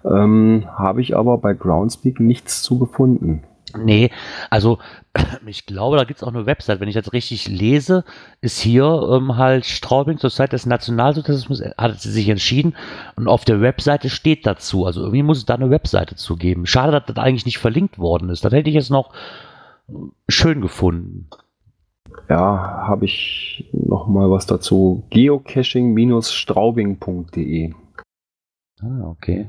Ähm, 0.05 0.65
habe 0.77 1.01
ich 1.01 1.17
aber 1.17 1.39
bei 1.39 1.55
Groundspeak 1.55 2.21
nichts 2.21 2.63
zu 2.63 2.79
gefunden. 2.79 3.45
Nee, 3.77 4.11
also 4.51 4.79
ich 5.47 5.67
glaube, 5.67 5.97
da 5.97 6.05
gibt 6.05 6.19
es 6.19 6.23
auch 6.23 6.33
eine 6.33 6.47
Website. 6.47 6.81
Wenn 6.81 6.89
ich 6.89 6.95
das 6.95 7.13
richtig 7.13 7.49
lese, 7.49 8.05
ist 8.41 8.59
hier 8.59 9.09
ähm, 9.13 9.37
halt 9.37 9.67
Straubing 9.67 10.19
zur 10.19 10.31
Zeit 10.31 10.53
des 10.53 10.67
Nationalsozialismus, 10.67 11.61
äh, 11.61 11.73
hat 11.77 12.01
sie 12.01 12.11
sich 12.11 12.29
entschieden 12.29 12.75
und 13.17 13.29
auf 13.29 13.45
der 13.45 13.61
Webseite 13.61 14.11
steht 14.11 14.47
dazu. 14.47 14.87
Also 14.87 15.01
irgendwie 15.01 15.23
muss 15.23 15.39
es 15.39 15.47
da 15.47 15.55
eine 15.55 15.71
Webseite 15.71 16.17
zu 16.17 16.37
geben. 16.37 16.67
Schade, 16.67 16.93
dass 16.93 17.07
das 17.07 17.17
eigentlich 17.17 17.47
nicht 17.47 17.59
verlinkt 17.59 17.99
worden 17.99 18.31
ist. 18.31 18.45
Das 18.45 18.53
hätte 18.53 18.71
ich 18.71 18.77
jetzt 18.77 18.91
noch 18.91 19.13
äh, 19.89 19.93
schön 20.29 20.61
gefunden. 20.61 21.29
Ja, 22.29 22.85
habe 22.87 23.07
ich 23.07 23.69
noch 23.73 24.07
mal 24.07 24.31
was 24.31 24.47
dazu. 24.47 25.03
Geocaching-straubing.de. 25.11 27.73
Ah, 28.81 29.07
okay. 29.07 29.49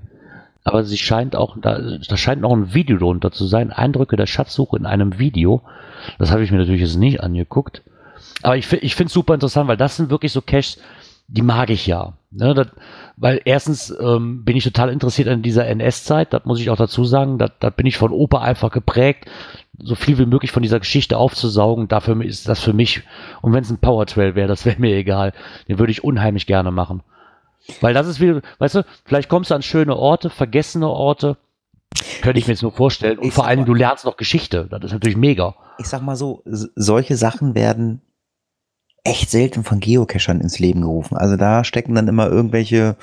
Aber 0.63 0.83
sie 0.83 0.97
scheint 0.97 1.35
auch, 1.35 1.57
da, 1.59 1.79
da 1.79 2.17
scheint 2.17 2.41
noch 2.41 2.53
ein 2.53 2.73
Video 2.73 2.97
drunter 2.97 3.31
zu 3.31 3.45
sein. 3.45 3.71
Eindrücke 3.71 4.17
der 4.17 4.27
Schatzsuche 4.27 4.77
in 4.77 4.85
einem 4.85 5.17
Video. 5.19 5.61
Das 6.17 6.31
habe 6.31 6.43
ich 6.43 6.51
mir 6.51 6.57
natürlich 6.57 6.81
jetzt 6.81 6.97
nicht 6.97 7.21
angeguckt. 7.21 7.83
Aber 8.43 8.57
ich, 8.57 8.71
ich 8.71 8.95
finde 8.95 9.07
es 9.07 9.13
super 9.13 9.33
interessant, 9.33 9.67
weil 9.67 9.77
das 9.77 9.95
sind 9.95 10.09
wirklich 10.09 10.31
so 10.31 10.41
Caches, 10.41 10.77
die 11.27 11.41
mag 11.41 11.69
ich 11.69 11.87
ja. 11.87 12.13
Ne, 12.31 12.53
das, 12.53 12.67
weil 13.17 13.41
erstens 13.43 13.95
ähm, 13.99 14.43
bin 14.43 14.55
ich 14.55 14.63
total 14.63 14.89
interessiert 14.89 15.27
an 15.29 15.41
dieser 15.41 15.65
NS-Zeit, 15.65 16.31
das 16.31 16.45
muss 16.45 16.59
ich 16.59 16.69
auch 16.69 16.77
dazu 16.77 17.03
sagen. 17.03 17.39
Da, 17.39 17.69
bin 17.69 17.87
ich 17.87 17.97
von 17.97 18.11
Opa 18.11 18.41
einfach 18.41 18.71
geprägt, 18.71 19.25
so 19.77 19.95
viel 19.95 20.19
wie 20.19 20.27
möglich 20.27 20.51
von 20.51 20.61
dieser 20.61 20.79
Geschichte 20.79 21.17
aufzusaugen. 21.17 21.87
Dafür 21.87 22.21
ist 22.23 22.47
das 22.47 22.61
für 22.61 22.73
mich, 22.73 23.01
und 23.41 23.53
wenn 23.53 23.63
es 23.63 23.71
ein 23.71 23.79
Powertrail 23.79 24.35
wäre, 24.35 24.47
das 24.47 24.65
wäre 24.65 24.79
mir 24.79 24.95
egal. 24.95 25.33
Den 25.67 25.79
würde 25.79 25.91
ich 25.91 26.03
unheimlich 26.03 26.45
gerne 26.45 26.71
machen. 26.71 27.01
Weil 27.81 27.93
das 27.93 28.07
ist 28.07 28.19
wie, 28.19 28.39
weißt 28.59 28.75
du, 28.75 28.85
vielleicht 29.05 29.29
kommst 29.29 29.51
du 29.51 29.55
an 29.55 29.61
schöne 29.61 29.95
Orte, 29.95 30.29
vergessene 30.29 30.87
Orte. 30.89 31.37
Könnte 32.21 32.39
ich, 32.39 32.47
mir 32.47 32.53
jetzt 32.53 32.61
nur 32.63 32.71
vorstellen. 32.71 33.17
Und 33.19 33.27
ich 33.27 33.33
vor 33.33 33.45
allem, 33.47 33.59
mal- 33.61 33.65
du 33.65 33.73
lernst 33.73 34.05
noch 34.05 34.17
Geschichte. 34.17 34.67
Das 34.69 34.83
ist 34.83 34.91
natürlich 34.93 35.17
mega. 35.17 35.55
ich 35.77 35.87
sag 35.87 36.01
mal 36.01 36.15
so, 36.15 36.43
solche 36.45 37.15
Sachen 37.17 37.55
werden 37.55 38.01
echt 39.03 39.29
selten 39.31 39.63
von 39.63 39.79
Geocachern 39.79 40.41
ins 40.41 40.59
Leben 40.59 40.81
gerufen. 40.81 41.17
Also 41.17 41.37
da 41.37 41.63
stecken 41.63 41.95
dann 41.95 42.07
immer 42.07 42.27
irgendwelche 42.27 42.95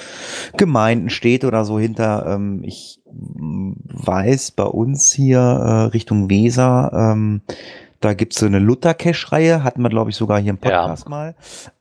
Gemeinden, 0.57 1.11
Städte 1.11 1.47
oder 1.47 1.64
so 1.64 1.79
hinter. 1.79 2.27
Ähm, 2.27 2.62
ich 2.64 3.01
weiß, 3.07 4.53
bei 4.53 4.64
uns 4.64 5.12
hier 5.12 5.39
äh, 5.39 5.83
Richtung 5.87 6.29
Weser, 6.31 6.91
ähm, 6.93 7.41
da 8.01 8.14
gibt's 8.14 8.38
so 8.38 8.47
eine 8.47 8.59
Luther-Cache-Reihe, 8.59 9.64
hatten 9.64 9.82
wir, 9.82 9.88
glaube 9.88 10.11
ich, 10.11 10.16
sogar 10.16 10.38
hier 10.38 10.51
im 10.51 10.59
Ja. 10.64 10.80
Podcast 10.82 11.09
mal. 11.09 11.34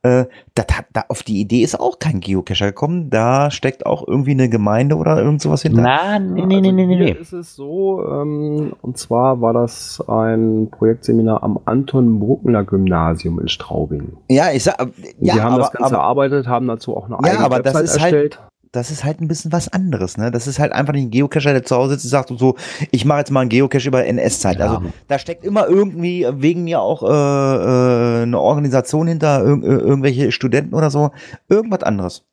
Äh, 0.03 0.25
das 0.53 0.65
hat, 0.77 0.85
da, 0.93 1.03
auf 1.09 1.23
die 1.23 1.39
Idee 1.41 1.61
ist 1.61 1.79
auch 1.79 1.99
kein 1.99 2.19
Geocacher 2.19 2.67
gekommen. 2.67 3.09
Da 3.09 3.51
steckt 3.51 3.85
auch 3.85 4.07
irgendwie 4.07 4.31
eine 4.31 4.47
Gemeinde 4.49 4.95
oder 4.95 5.17
irgend 5.21 5.41
sowas 5.41 5.61
hinter. 5.63 5.81
Na, 5.81 6.19
nee, 6.19 6.45
nee, 6.45 6.55
Also 6.57 6.71
nee, 6.71 6.85
nee, 6.85 6.85
nee. 6.95 7.05
hier 7.05 7.19
ist 7.19 7.33
es 7.33 7.55
so, 7.55 8.03
ähm, 8.09 8.73
und 8.81 8.97
zwar 8.97 9.41
war 9.41 9.53
das 9.53 10.03
ein 10.07 10.69
Projektseminar 10.71 11.43
am 11.43 11.59
Anton 11.65 12.19
Bruckner 12.19 12.63
Gymnasium 12.63 13.39
in 13.39 13.47
Straubing. 13.47 14.17
Ja, 14.29 14.51
ich 14.51 14.63
sag, 14.63 14.77
Die 15.19 15.27
ja, 15.27 15.35
haben 15.35 15.53
aber, 15.53 15.63
das 15.63 15.71
Ganze 15.71 15.95
aber, 15.95 16.03
erarbeitet, 16.03 16.47
haben 16.47 16.67
dazu 16.67 16.95
auch 16.95 17.05
eine 17.05 17.15
Ja, 17.23 17.31
eigene 17.33 17.45
aber 17.45 17.59
das 17.61 17.73
Website 17.73 17.83
ist 17.85 18.01
halt- 18.01 18.13
erstellt. 18.13 18.39
Das 18.75 18.91
ist 18.91 19.03
halt 19.03 19.21
ein 19.21 19.27
bisschen 19.27 19.51
was 19.51 19.67
anderes, 19.67 20.17
ne? 20.17 20.31
Das 20.31 20.47
ist 20.47 20.59
halt 20.59 20.71
einfach 20.71 20.93
nicht 20.93 21.05
ein 21.05 21.11
Geocacher, 21.11 21.53
der 21.53 21.63
zu 21.63 21.75
Hause 21.75 21.93
sitzt 21.93 22.05
und 22.05 22.09
sagt 22.09 22.31
und 22.31 22.39
so, 22.39 22.55
ich 22.91 23.05
mache 23.05 23.19
jetzt 23.19 23.31
mal 23.31 23.41
einen 23.41 23.49
Geocache 23.49 23.87
über 23.87 24.05
NS-Zeit. 24.05 24.59
Ja. 24.59 24.65
Also 24.65 24.83
da 25.07 25.19
steckt 25.19 25.45
immer 25.45 25.67
irgendwie 25.67 26.27
wegen 26.31 26.63
mir 26.63 26.81
auch 26.81 27.03
äh, 27.03 27.05
äh, 27.05 28.23
eine 28.23 28.39
Organisation 28.39 29.07
hinter, 29.07 29.43
äh, 29.43 29.47
irgendwelche 29.47 30.31
Studenten 30.31 30.75
oder 30.75 30.89
so, 30.89 31.11
irgendwas 31.49 31.83
anderes. 31.83 32.25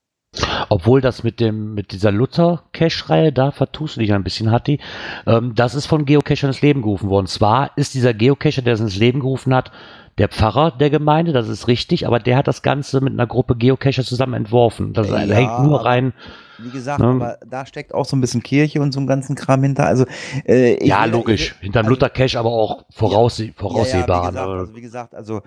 Obwohl 0.70 1.02
das 1.02 1.24
mit 1.24 1.40
dem, 1.40 1.74
mit 1.74 1.92
dieser 1.92 2.10
Luther-Cache-Reihe, 2.10 3.32
da 3.32 3.50
vertust 3.50 3.96
du 3.96 4.00
dich 4.00 4.14
ein 4.14 4.24
bisschen, 4.24 4.50
Hatti. 4.50 4.80
Ähm, 5.26 5.54
das 5.54 5.74
ist 5.74 5.86
von 5.86 6.06
Geocachern 6.06 6.48
ins 6.48 6.62
Leben 6.62 6.80
gerufen 6.80 7.10
worden. 7.10 7.26
Zwar 7.26 7.72
ist 7.76 7.92
dieser 7.92 8.14
Geocacher, 8.14 8.62
der 8.62 8.74
es 8.74 8.80
ins 8.80 8.96
Leben 8.96 9.20
gerufen 9.20 9.54
hat, 9.54 9.72
der 10.18 10.28
Pfarrer 10.28 10.72
der 10.72 10.90
Gemeinde, 10.90 11.32
das 11.32 11.48
ist 11.48 11.68
richtig, 11.68 12.06
aber 12.06 12.18
der 12.18 12.36
hat 12.36 12.46
das 12.46 12.62
Ganze 12.62 13.00
mit 13.00 13.12
einer 13.14 13.26
Gruppe 13.26 13.56
Geocacher 13.56 14.04
zusammen 14.04 14.34
entworfen. 14.34 14.92
Das 14.92 15.08
Ja, 15.08 15.16
hängt 15.18 15.60
nur 15.60 15.84
rein. 15.84 16.12
Wie 16.58 16.70
gesagt, 16.70 17.00
Ja. 17.00 17.10
aber 17.10 17.38
da 17.48 17.66
steckt 17.66 17.92
auch 17.94 18.04
so 18.04 18.14
ein 18.14 18.20
bisschen 18.20 18.42
Kirche 18.42 18.80
und 18.82 18.92
so 18.92 19.00
einen 19.00 19.06
ganzen 19.08 19.34
Kram 19.34 19.62
hinter. 19.62 19.86
Also 19.86 20.04
äh, 20.46 20.86
ja, 20.86 21.04
will- 21.04 21.12
logisch. 21.12 21.56
Hinterm 21.60 21.86
also- 21.86 21.90
Luther-Cache 21.94 22.38
aber 22.38 22.50
auch 22.50 22.84
vorausseh 22.90 23.52
voraussehbar. 23.56 24.32
Ja, 24.34 24.46
ja, 24.46 24.46
wie, 24.46 24.52
gesagt, 24.52 24.52
ne? 24.52 24.58
also, 24.60 24.74
wie 24.76 24.80
gesagt, 24.80 25.14
also 25.14 25.40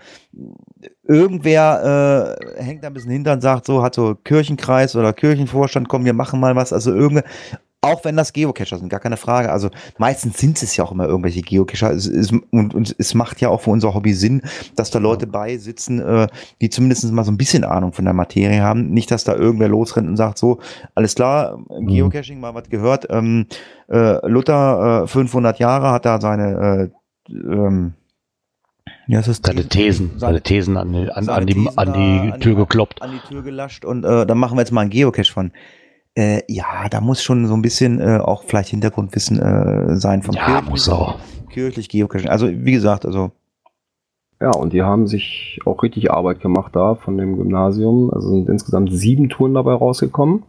irgendwer 1.04 2.38
äh, 2.58 2.64
hängt 2.64 2.84
da 2.84 2.88
ein 2.88 2.94
bisschen 2.94 3.12
hinter 3.12 3.34
und 3.34 3.42
sagt 3.42 3.66
so, 3.66 3.82
hat 3.84 3.96
so 3.96 4.16
Kirchenkreis 4.16 4.96
oder 4.96 5.14
Kirchenvorstand, 5.14 5.88
komm, 5.88 6.06
wir 6.06 6.14
machen 6.14 6.40
mal 6.40 6.56
was. 6.56 6.74
Also 6.74 6.94
irgende, 6.94 7.24
auch 7.86 8.04
wenn 8.04 8.16
das 8.16 8.34
Geocacher 8.34 8.78
sind, 8.78 8.90
gar 8.90 9.00
keine 9.00 9.18
Frage. 9.18 9.52
Also 9.52 9.70
meistens 9.98 10.38
sind 10.38 10.62
es 10.62 10.76
ja 10.76 10.84
auch 10.84 10.92
immer 10.92 11.06
irgendwelche 11.06 11.42
Geocacher. 11.42 11.92
Es, 11.92 12.08
es, 12.08 12.32
und, 12.32 12.74
und 12.74 12.96
es 12.98 13.14
macht 13.14 13.42
ja 13.42 13.50
auch 13.50 13.62
für 13.62 13.70
unser 13.70 13.94
Hobby 13.94 14.14
Sinn, 14.14 14.42
dass 14.76 14.92
da 14.92 15.00
Leute 15.00 15.28
bei 15.28 15.58
sitzen, 15.58 16.00
äh, 16.00 16.28
die 16.62 16.70
zumindest 16.70 17.12
mal 17.12 17.24
so 17.24 17.32
ein 17.32 17.38
bisschen 17.38 17.64
Ahnung 17.64 17.94
von 17.94 18.06
der 18.06 18.14
Materie 18.14 18.62
haben. 18.62 18.90
Nicht, 18.90 19.12
dass 19.12 19.24
da 19.24 19.36
irgendwer 19.36 19.68
losrennt 19.70 20.10
und 20.10 20.18
sagt 20.18 20.38
so, 20.38 20.60
alles 20.96 21.16
klar, 21.16 21.60
Geocaching, 21.70 22.40
mal 22.40 22.54
was 22.56 22.70
gehört. 22.70 23.08
Ähm, 23.10 23.48
äh, 23.90 24.28
Luther, 24.28 25.04
äh, 25.04 25.08
500 25.08 25.60
Jahre, 25.60 25.92
hat 25.92 26.06
da 26.06 26.20
seine 26.20 26.92
äh, 27.30 27.34
ähm, 27.34 27.94
ja, 29.08 29.20
es 29.20 29.28
ist 29.28 29.46
Seine 29.46 29.68
Thesen, 29.68 30.12
seine 30.18 30.42
Thesen 30.42 30.78
an 30.78 30.92
die, 30.92 31.12
an, 31.12 31.30
an 31.30 31.46
die, 31.46 31.70
an 31.76 31.94
die 31.94 32.40
Tür 32.40 32.56
gekloppt. 32.56 33.02
an 33.04 33.12
die 33.12 33.28
Tür 33.28 33.44
gelascht 33.44 33.86
und 33.86 34.04
äh, 34.04 34.26
dann 34.26 34.38
machen 34.38 34.58
wir 34.58 34.62
jetzt 34.62 34.72
mal 34.72 34.82
einen 34.82 34.90
Geocache 34.90 35.32
von. 35.32 35.52
Äh, 36.16 36.44
ja, 36.48 36.88
da 36.90 37.02
muss 37.02 37.22
schon 37.22 37.46
so 37.48 37.54
ein 37.54 37.62
bisschen 37.62 38.00
äh, 38.00 38.20
auch 38.24 38.44
vielleicht 38.44 38.70
Hintergrundwissen 38.70 39.40
äh, 39.40 39.98
sein 39.98 40.24
vom 40.24 40.36
Ja, 40.36 40.62
muss 40.62 40.88
auch. 40.88 41.16
kirchlich 41.50 41.90
Geocaching. 41.90 42.30
Also 42.30 42.48
wie 42.50 42.72
gesagt, 42.72 43.06
also 43.06 43.32
Ja, 44.40 44.52
und 44.52 44.72
die 44.72 44.82
haben 44.82 45.08
sich 45.08 45.60
auch 45.66 45.84
richtig 45.84 46.12
Arbeit 46.12 46.40
gemacht 46.40 46.74
da 46.76 46.96
von 46.96 47.18
dem 47.18 47.36
Gymnasium. 47.36 48.12
Also 48.14 48.30
sind 48.30 48.48
insgesamt 48.48 48.94
sieben 48.94 49.28
Touren 49.28 49.54
dabei 49.54 49.74
rausgekommen. 49.74 50.44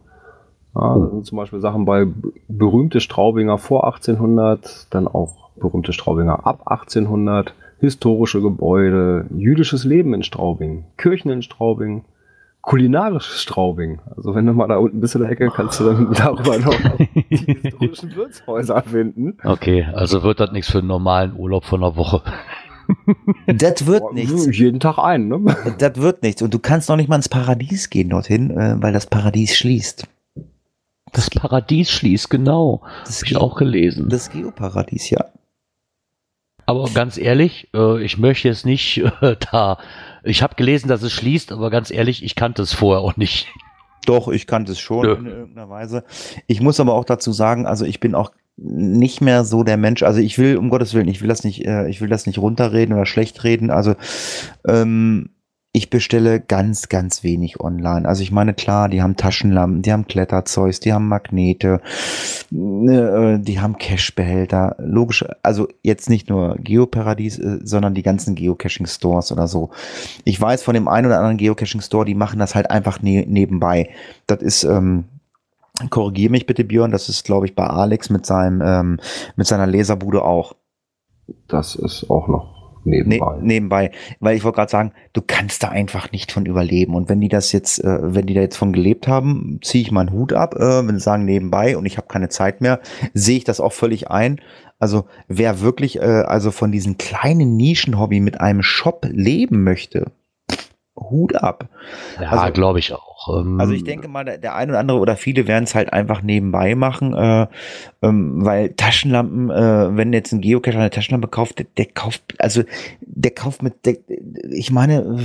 Ja, 0.77 0.99
da 0.99 1.09
sind 1.11 1.27
zum 1.27 1.39
Beispiel 1.39 1.61
Sachen 1.61 1.85
bei 1.85 2.07
berühmte 2.49 3.01
Straubinger 3.01 3.59
vor 3.59 3.85
1800, 3.87 4.87
dann 4.91 5.09
auch 5.09 5.51
berühmte 5.57 5.93
Straubinger 5.93 6.47
ab 6.47 6.61
1800, 6.67 7.55
historische 7.81 8.41
Gebäude, 8.41 9.27
jüdisches 9.35 9.85
Leben 9.85 10.15
in 10.15 10.23
Straubing, 10.23 10.85
Kirchen 10.97 11.31
in 11.31 11.43
Straubing, 11.43 12.05
kulinarisches 12.67 13.43
Straubing. 13.43 14.01
Also 14.17 14.35
wenn 14.35 14.45
du 14.45 14.53
mal 14.53 14.67
da 14.67 14.77
unten 14.77 15.01
bist 15.01 15.15
in 15.15 15.23
der 15.23 15.31
Ecke, 15.31 15.51
kannst 15.55 15.79
du 15.81 15.85
dann 15.85 16.13
darüber 16.19 16.59
noch 16.59 16.75
die 17.31 17.59
historischen 17.63 18.15
Wirtshäuser 18.15 18.83
finden. 18.83 19.39
Okay, 19.45 19.87
also 19.95 20.23
wird 20.25 20.41
das 20.41 20.51
nichts 20.51 20.71
für 20.71 20.79
einen 20.79 20.89
normalen 20.89 21.35
Urlaub 21.37 21.65
von 21.65 21.83
einer 21.83 21.97
Woche. 21.97 22.23
das 23.47 23.87
wird 23.87 24.13
nichts. 24.13 24.47
Jeden 24.57 24.81
Tag 24.81 24.99
ein, 24.99 25.29
ne? 25.29 25.57
Das 25.79 25.97
wird 25.97 26.23
nichts. 26.23 26.43
Und 26.43 26.53
du 26.53 26.59
kannst 26.59 26.89
noch 26.89 26.97
nicht 26.97 27.09
mal 27.09 27.17
ins 27.17 27.29
Paradies 27.29 27.89
gehen 27.89 28.11
dorthin, 28.11 28.51
äh, 28.51 28.77
weil 28.81 28.93
das 28.93 29.07
Paradies 29.07 29.57
schließt. 29.57 30.09
Das 31.13 31.31
Paradies 31.31 31.91
schließt, 31.91 32.29
genau. 32.31 32.83
Das, 33.05 33.23
Habe 33.23 33.31
ich 33.31 33.37
auch 33.37 33.57
gelesen. 33.57 34.09
das 34.09 34.31
Geoparadies, 34.31 35.11
ja. 35.11 35.25
Aber 36.67 36.91
ganz 36.93 37.17
ehrlich, 37.17 37.69
äh, 37.75 38.03
ich 38.03 38.19
möchte 38.19 38.49
jetzt 38.49 38.67
nicht 38.67 38.99
äh, 39.21 39.37
da. 39.53 39.79
Ich 40.27 40.43
habe 40.43 40.55
gelesen, 40.57 40.89
dass 40.89 41.03
es 41.03 41.13
schließt, 41.13 41.53
aber 41.53 41.71
ganz 41.71 41.91
ehrlich, 41.91 42.25
ich 42.25 42.35
kannte 42.35 42.63
es 42.63 42.73
vorher 42.73 43.01
auch 43.03 43.17
nicht. 43.17 43.47
Doch, 44.07 44.29
ich 44.29 44.47
kannte 44.47 44.73
es 44.73 44.79
schon 44.79 45.07
Ja. 45.07 45.15
in 45.15 45.27
irgendeiner 45.27 45.69
Weise. 45.69 46.05
Ich 46.47 46.61
muss 46.61 46.81
aber 46.81 46.95
auch 46.95 47.05
dazu 47.05 47.33
sagen, 47.33 47.67
also 47.67 47.85
ich 47.85 48.01
bin 48.01 48.15
auch 48.15 48.33
nicht 48.57 49.21
mehr 49.21 49.45
so 49.45 49.63
der 49.65 49.77
Mensch, 49.77 50.03
also 50.03 50.21
ich 50.21 50.39
will, 50.39 50.57
um 50.57 50.71
Gottes 50.71 50.95
Willen, 50.95 51.09
ich 51.09 51.21
will 51.21 51.29
das 51.29 51.45
nicht, 51.45 51.67
äh, 51.67 51.89
ich 51.89 52.01
will 52.01 52.09
das 52.09 52.27
nicht 52.27 52.39
runterreden 52.39 52.95
oder 52.95 53.05
schlecht 53.05 53.45
reden. 53.45 53.71
Also 53.71 53.95
ähm, 54.67 55.31
ich 55.77 55.91
bestelle 55.91 56.41
ganz, 56.41 56.89
ganz 56.89 57.23
wenig 57.23 57.61
online. 57.61 58.09
Also 58.09 58.23
ich 58.23 58.33
meine, 58.33 58.55
klar, 58.55 58.89
die 58.89 59.03
haben 59.03 59.17
Taschenlampen, 59.17 59.83
die 59.83 59.93
haben 59.93 60.07
Kletterzeugs, 60.07 60.81
die 60.81 60.95
haben 60.95 61.07
Magnete, 61.07 61.83
äh, 62.51 63.39
die 63.39 63.61
haben 63.61 63.77
Cashbehälter. 63.77 64.77
Logisch, 64.79 65.23
also 65.43 65.69
jetzt 65.83 66.09
nicht 66.09 66.31
nur 66.31 66.57
Geoparadies, 66.57 67.39
äh, 67.39 67.59
sondern 67.63 67.93
die 67.93 68.03
ganzen 68.03 68.35
Geocaching-Stores 68.37 69.33
oder 69.33 69.49
so. 69.49 69.69
Ich 70.25 70.41
weiß 70.41 70.63
von 70.63 70.73
dem 70.73 70.89
einen 70.89 71.09
oder 71.09 71.19
anderen 71.19 71.37
Geocaching-Store, 71.37 72.07
die 72.07 72.15
machen 72.15 72.39
das 72.39 72.55
halt 72.55 72.71
einfach 72.71 73.03
ne 73.03 73.27
nebenbei. 73.29 73.91
Das 74.27 74.41
ist, 74.41 74.65
ähm, 74.65 75.05
korrigiere 75.91 76.31
mich 76.31 76.47
bitte, 76.47 76.65
Björn, 76.65 76.91
das 76.91 77.11
ist, 77.11 77.27
glaube 77.27 77.45
ich, 77.45 77.55
bei 77.55 77.67
Alex 77.67 78.09
mit 78.09 78.25
seinem, 78.25 78.63
ähm, 78.65 78.99
mit 79.37 79.47
seiner 79.47 79.67
Laserbude 79.67 80.25
auch. 80.25 80.57
Das 81.49 81.75
ist 81.75 82.09
auch 82.09 82.29
noch 82.29 82.56
nebenbei. 82.87 83.37
Ne, 83.37 83.43
nebenbei. 83.43 83.91
Weil 84.21 84.37
ich 84.37 84.45
wollte 84.45 84.57
gerade 84.57 84.71
sagen, 84.71 84.93
du 85.13 85.23
kannst 85.27 85.63
da 85.63 85.69
einfach 85.69 86.13
nicht 86.13 86.33
von 86.33 86.47
überleben. 86.47 86.95
Und 86.95 87.09
wenn 87.09 87.21
die 87.21 87.29
das 87.29 87.53
jetzt, 87.53 87.83
äh, 87.83 87.99
wenn 88.03 88.27
die 88.27 88.35
da 88.35 88.41
jetzt 88.41 88.57
von 88.57 88.73
gelebt 88.73 89.09
haben, 89.09 89.59
ziehe 89.63 89.83
ich 89.83 89.93
meinen 89.93 90.13
Hut 90.13 90.33
ab, 90.33 90.55
äh, 90.55 90.87
wenn 90.87 90.99
sie 90.99 91.05
sagen 91.05 91.25
nebenbei 91.25 91.77
und 91.77 91.87
ich 91.87 91.97
habe 91.99 92.09
keine 92.09 92.29
Zeit 92.29 92.61
mehr, 92.61 92.81
sehe 93.15 93.39
ich 93.39 93.45
das 93.45 93.61
auch 93.61 93.73
völlig 93.73 94.11
ein. 94.11 94.41
Also 94.79 95.07
wer 95.29 95.61
wirklich 95.61 95.99
äh, 95.99 96.03
also 96.03 96.51
von 96.51 96.73
diesem 96.73 96.99
kleinen 96.99 97.57
Nischenhobby 97.57 98.21
mit 98.21 98.41
einem 98.41 98.63
Shop 98.63 99.07
leben 99.11 99.65
möchte, 99.65 100.13
Hut 100.97 101.37
ab. 101.37 101.69
Ja, 102.21 102.31
also, 102.31 102.53
glaube 102.53 102.79
ich 102.79 102.93
auch. 102.93 103.41
Ähm, 103.41 103.61
also 103.61 103.73
ich 103.73 103.85
denke 103.85 104.09
mal, 104.09 104.25
der, 104.25 104.39
der 104.39 104.55
ein 104.55 104.71
oder 104.71 104.79
andere 104.79 104.99
oder 104.99 105.17
viele 105.17 105.47
werden 105.47 105.65
es 105.65 105.75
halt 105.75 105.93
einfach 105.93 106.23
nebenbei 106.23 106.75
machen, 106.75 107.15
äh, 107.15 107.47
ähm, 108.03 108.45
weil 108.45 108.71
Taschenlampen, 108.71 109.51
äh, 109.51 109.97
wenn 109.97 110.13
jetzt 110.13 110.33
ein 110.33 110.41
Geocacher 110.41 110.79
eine 110.79 110.91
Taschenlampe 110.91 111.29
kauft, 111.29 111.59
der, 111.59 111.67
der 111.77 111.87
kauft, 111.87 112.23
also 112.39 112.63
der 113.01 113.31
kauft 113.33 113.63
mit, 113.63 113.85
der, 113.87 113.97
ich 114.51 114.71
meine, 114.71 115.19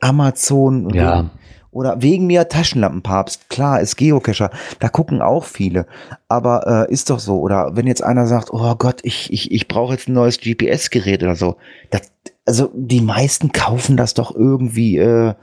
Amazon 0.00 0.90
ja. 0.90 1.30
oder 1.70 2.02
wegen 2.02 2.26
mir 2.26 2.48
Taschenlampenpapst, 2.48 3.50
klar, 3.50 3.80
ist 3.80 3.96
Geocacher, 3.96 4.50
da 4.78 4.88
gucken 4.88 5.22
auch 5.22 5.44
viele, 5.44 5.86
aber 6.28 6.86
äh, 6.88 6.92
ist 6.92 7.10
doch 7.10 7.18
so. 7.18 7.40
Oder 7.40 7.76
wenn 7.76 7.86
jetzt 7.86 8.02
einer 8.02 8.26
sagt, 8.26 8.52
oh 8.52 8.74
Gott, 8.76 9.00
ich, 9.02 9.32
ich, 9.32 9.50
ich 9.50 9.68
brauche 9.68 9.92
jetzt 9.92 10.08
ein 10.08 10.14
neues 10.14 10.40
GPS-Gerät 10.40 11.22
oder 11.22 11.36
so, 11.36 11.56
das 11.90 12.12
also 12.44 12.70
die 12.74 13.00
meisten 13.00 13.52
kaufen 13.52 13.96
das 13.96 14.14
doch 14.14 14.34
irgendwie, 14.34 14.98
äh, 14.98 15.34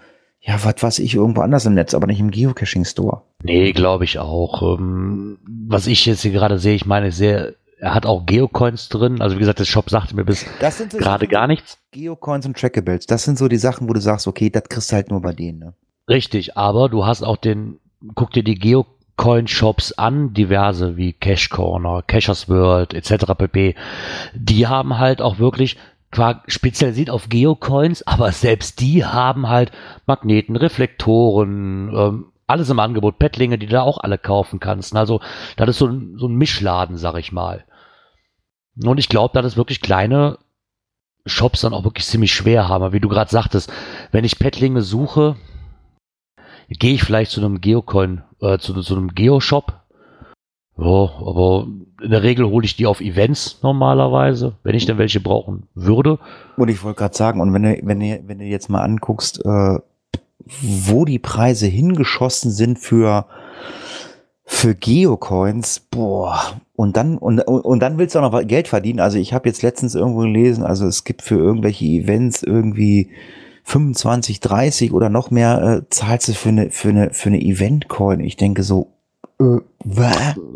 ja, 0.41 0.63
was 0.63 0.81
weiß 0.81 0.99
ich, 0.99 1.15
irgendwo 1.15 1.41
anders 1.41 1.65
im 1.65 1.75
Netz, 1.75 1.93
aber 1.93 2.07
nicht 2.07 2.19
im 2.19 2.31
Geocaching-Store. 2.31 3.21
Nee, 3.43 3.71
glaube 3.73 4.05
ich 4.05 4.19
auch. 4.19 4.77
Ähm, 4.77 5.37
was 5.67 5.87
ich 5.87 6.05
jetzt 6.05 6.21
hier 6.21 6.31
gerade 6.31 6.57
sehe, 6.57 6.75
ich 6.75 6.85
meine, 6.85 7.11
sehr, 7.11 7.53
er 7.79 7.93
hat 7.93 8.05
auch 8.05 8.25
Geocoins 8.25 8.89
drin. 8.89 9.21
Also 9.21 9.35
wie 9.35 9.39
gesagt, 9.39 9.59
der 9.59 9.65
Shop 9.65 9.89
sagte 9.89 10.15
mir 10.15 10.25
bis 10.25 10.45
so 10.59 10.97
gerade 10.97 11.27
gar 11.27 11.47
nichts. 11.47 11.77
Geocoins 11.91 12.45
und 12.45 12.57
Trackables, 12.57 13.05
das 13.05 13.23
sind 13.23 13.37
so 13.37 13.47
die 13.47 13.57
Sachen, 13.57 13.87
wo 13.87 13.93
du 13.93 14.01
sagst, 14.01 14.27
okay, 14.27 14.49
das 14.49 14.63
kriegst 14.69 14.91
du 14.91 14.95
halt 14.95 15.09
nur 15.11 15.21
bei 15.21 15.33
denen. 15.33 15.59
Ne? 15.59 15.73
Richtig, 16.09 16.57
aber 16.57 16.89
du 16.89 17.05
hast 17.05 17.23
auch 17.23 17.37
den, 17.37 17.79
guck 18.15 18.31
dir 18.31 18.43
die 18.43 18.55
Geocoin-Shops 18.55 19.93
an, 19.93 20.33
diverse 20.33 20.97
wie 20.97 21.13
Cash 21.13 21.49
Corner, 21.49 22.01
Cashers 22.01 22.49
World 22.49 22.93
etc. 22.95 23.25
pp. 23.37 23.75
Die 24.33 24.67
haben 24.67 24.97
halt 24.97 25.21
auch 25.21 25.37
wirklich 25.37 25.77
zwar 26.11 26.43
spezialisiert 26.47 27.09
auf 27.09 27.29
Geocoins, 27.29 28.05
aber 28.05 28.31
selbst 28.31 28.79
die 28.81 29.05
haben 29.05 29.47
halt 29.47 29.71
Magneten, 30.05 30.55
Reflektoren, 30.55 31.93
ähm, 31.95 32.31
alles 32.47 32.69
im 32.69 32.79
Angebot, 32.79 33.17
Pettlinge, 33.17 33.57
die 33.57 33.65
du 33.65 33.73
da 33.73 33.81
auch 33.81 33.97
alle 33.99 34.17
kaufen 34.17 34.59
kannst. 34.59 34.95
Also, 34.95 35.21
das 35.55 35.69
ist 35.69 35.77
so 35.77 35.87
ein, 35.87 36.17
so 36.17 36.27
ein 36.27 36.35
Mischladen, 36.35 36.97
sag 36.97 37.15
ich 37.15 37.31
mal. 37.31 37.65
Und 38.83 38.97
ich 38.97 39.09
glaube, 39.09 39.33
dass 39.33 39.45
es 39.45 39.57
wirklich 39.57 39.81
kleine 39.81 40.37
Shops 41.25 41.61
dann 41.61 41.73
auch 41.73 41.83
wirklich 41.83 42.05
ziemlich 42.05 42.33
schwer 42.33 42.67
haben. 42.67 42.93
Wie 42.93 42.99
du 42.99 43.09
gerade 43.09 43.29
sagtest, 43.29 43.71
wenn 44.11 44.25
ich 44.25 44.39
Pettlinge 44.39 44.81
suche, 44.81 45.37
gehe 46.67 46.93
ich 46.93 47.03
vielleicht 47.03 47.31
zu 47.31 47.41
einem 47.41 47.61
Geocoin, 47.61 48.23
äh, 48.41 48.57
zu, 48.57 48.79
zu 48.81 48.95
einem 48.95 49.13
Geoshop, 49.13 49.80
ja, 50.77 50.85
aber 50.85 51.67
in 52.01 52.09
der 52.09 52.23
Regel 52.23 52.49
hole 52.49 52.65
ich 52.65 52.75
die 52.75 52.87
auf 52.87 53.01
Events 53.01 53.59
normalerweise, 53.61 54.53
wenn 54.63 54.75
ich 54.75 54.85
denn 54.85 54.97
welche 54.97 55.19
brauchen 55.19 55.67
würde. 55.75 56.17
Und 56.57 56.69
ich 56.69 56.83
wollte 56.83 56.99
gerade 56.99 57.15
sagen, 57.15 57.41
und 57.41 57.53
wenn 57.53 57.63
du, 57.63 57.79
wenn 57.83 57.99
du, 57.99 58.21
wenn 58.25 58.39
du 58.39 58.45
jetzt 58.45 58.69
mal 58.69 58.81
anguckst, 58.81 59.45
äh, 59.45 59.79
wo 60.61 61.05
die 61.05 61.19
Preise 61.19 61.67
hingeschossen 61.67 62.51
sind 62.51 62.79
für, 62.79 63.25
für 64.43 64.73
Geocoins, 64.73 65.79
boah, 65.91 66.61
und 66.75 66.97
dann, 66.97 67.17
und, 67.17 67.39
und 67.41 67.79
dann 67.79 67.99
willst 67.99 68.15
du 68.15 68.19
auch 68.19 68.31
noch 68.31 68.47
Geld 68.47 68.67
verdienen. 68.67 68.99
Also 68.99 69.19
ich 69.19 69.33
habe 69.33 69.47
jetzt 69.47 69.61
letztens 69.61 69.93
irgendwo 69.93 70.21
gelesen, 70.21 70.63
also 70.63 70.87
es 70.87 71.03
gibt 71.03 71.21
für 71.21 71.35
irgendwelche 71.35 71.85
Events 71.85 72.41
irgendwie 72.41 73.11
25, 73.65 74.39
30 74.39 74.93
oder 74.93 75.09
noch 75.09 75.29
mehr 75.29 75.61
äh, 75.61 75.89
zahlst 75.89 76.29
du 76.29 76.33
für 76.33 76.49
eine, 76.49 76.71
für 76.71 76.89
eine, 76.89 77.13
für 77.13 77.29
eine 77.29 77.39
Event-Coin. 77.39 78.21
Ich 78.21 78.35
denke 78.35 78.63
so, 78.63 78.87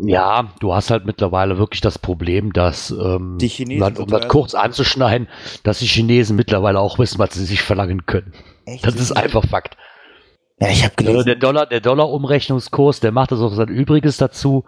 ja, 0.02 0.52
du 0.60 0.74
hast 0.74 0.90
halt 0.90 1.06
mittlerweile 1.06 1.58
wirklich 1.58 1.80
das 1.80 1.98
Problem, 1.98 2.52
dass, 2.52 2.90
ähm, 2.90 3.38
die 3.38 3.48
Chinesen 3.48 3.96
um 3.96 4.08
das 4.08 4.28
kurz 4.28 4.54
anzuschneiden, 4.54 5.28
dass 5.62 5.78
die 5.78 5.86
Chinesen 5.86 6.36
mittlerweile 6.36 6.80
auch 6.80 6.98
wissen, 6.98 7.18
was 7.18 7.34
sie 7.34 7.44
sich 7.44 7.62
verlangen 7.62 8.06
können. 8.06 8.32
Echt? 8.64 8.86
Das 8.86 8.94
ist 8.94 9.12
einfach 9.12 9.44
Fakt. 9.46 9.76
Ja, 10.58 10.68
ich 10.68 10.84
habe 10.84 10.94
gelesen. 10.96 11.26
Der 11.26 11.34
Dollar, 11.36 11.66
der 11.66 11.80
Dollar-Umrechnungskurs, 11.80 13.00
der 13.00 13.12
macht 13.12 13.32
das 13.32 13.40
auch 13.40 13.54
sein 13.54 13.68
Übriges 13.68 14.16
dazu. 14.16 14.64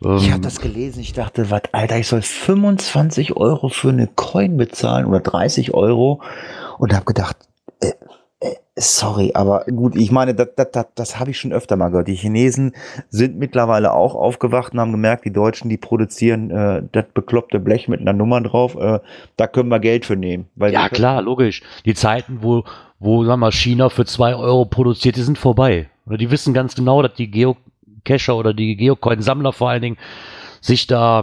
Ich 0.00 0.08
habe 0.08 0.36
ähm, 0.36 0.42
das 0.42 0.60
gelesen, 0.60 1.00
ich 1.00 1.12
dachte, 1.12 1.50
was, 1.50 1.62
Alter, 1.72 1.98
ich 1.98 2.08
soll 2.08 2.20
25 2.20 3.36
Euro 3.36 3.68
für 3.68 3.90
eine 3.90 4.08
Coin 4.08 4.56
bezahlen 4.56 5.06
oder 5.06 5.20
30 5.20 5.72
Euro 5.72 6.20
und 6.78 6.92
habe 6.92 7.04
gedacht, 7.04 7.36
äh, 7.80 7.92
Sorry, 8.76 9.30
aber 9.34 9.66
gut, 9.66 9.94
ich 9.94 10.10
meine, 10.10 10.34
das, 10.34 10.48
das, 10.56 10.72
das, 10.72 10.86
das 10.96 11.20
habe 11.20 11.30
ich 11.30 11.38
schon 11.38 11.52
öfter 11.52 11.76
mal 11.76 11.90
gehört. 11.90 12.08
Die 12.08 12.16
Chinesen 12.16 12.74
sind 13.08 13.38
mittlerweile 13.38 13.92
auch 13.92 14.16
aufgewacht 14.16 14.72
und 14.72 14.80
haben 14.80 14.90
gemerkt, 14.90 15.24
die 15.24 15.32
Deutschen, 15.32 15.68
die 15.68 15.76
produzieren 15.76 16.50
äh, 16.50 16.82
das 16.90 17.04
bekloppte 17.14 17.60
Blech 17.60 17.86
mit 17.86 18.00
einer 18.00 18.12
Nummer 18.12 18.40
drauf. 18.40 18.74
Äh, 18.74 18.98
da 19.36 19.46
können 19.46 19.68
wir 19.68 19.78
Geld 19.78 20.04
für 20.04 20.16
nehmen. 20.16 20.46
ja, 20.56 20.88
klar, 20.88 21.22
logisch. 21.22 21.62
Die 21.84 21.94
Zeiten, 21.94 22.38
wo, 22.42 22.64
wo 22.98 23.24
sag 23.24 23.36
mal, 23.36 23.52
China 23.52 23.90
für 23.90 24.06
zwei 24.06 24.34
Euro 24.34 24.64
produziert, 24.64 25.14
die 25.14 25.22
sind 25.22 25.38
vorbei. 25.38 25.88
Die 26.06 26.32
wissen 26.32 26.52
ganz 26.52 26.74
genau, 26.74 27.00
dass 27.00 27.14
die 27.14 27.30
Geocacher 27.30 28.36
oder 28.36 28.54
die 28.54 28.74
Geocoin-Sammler 28.74 29.52
vor 29.52 29.70
allen 29.70 29.82
Dingen 29.82 29.98
sich 30.60 30.88
da 30.88 31.22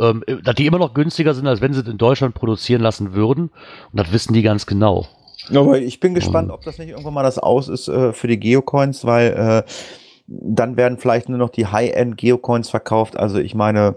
ähm, 0.00 0.24
dass 0.42 0.54
die 0.54 0.66
immer 0.66 0.78
noch 0.78 0.94
günstiger 0.94 1.34
sind, 1.34 1.46
als 1.46 1.60
wenn 1.60 1.72
sie 1.72 1.80
es 1.80 1.88
in 1.88 1.98
Deutschland 1.98 2.34
produzieren 2.34 2.82
lassen 2.82 3.14
würden. 3.14 3.50
Und 3.92 4.00
das 4.00 4.12
wissen 4.12 4.32
die 4.32 4.42
ganz 4.42 4.66
genau. 4.66 5.06
Aber 5.54 5.78
ich 5.78 6.00
bin 6.00 6.14
gespannt, 6.14 6.50
ob 6.50 6.62
das 6.62 6.78
nicht 6.78 6.90
irgendwann 6.90 7.14
mal 7.14 7.22
das 7.22 7.38
Aus 7.38 7.68
ist 7.68 7.88
äh, 7.88 8.12
für 8.12 8.28
die 8.28 8.38
Geocoins, 8.38 9.04
weil 9.04 9.64
äh, 9.66 9.70
dann 10.26 10.76
werden 10.76 10.98
vielleicht 10.98 11.28
nur 11.28 11.38
noch 11.38 11.50
die 11.50 11.66
High-End 11.66 12.16
Geocoins 12.16 12.68
verkauft. 12.70 13.16
Also 13.16 13.38
ich 13.38 13.54
meine, 13.54 13.96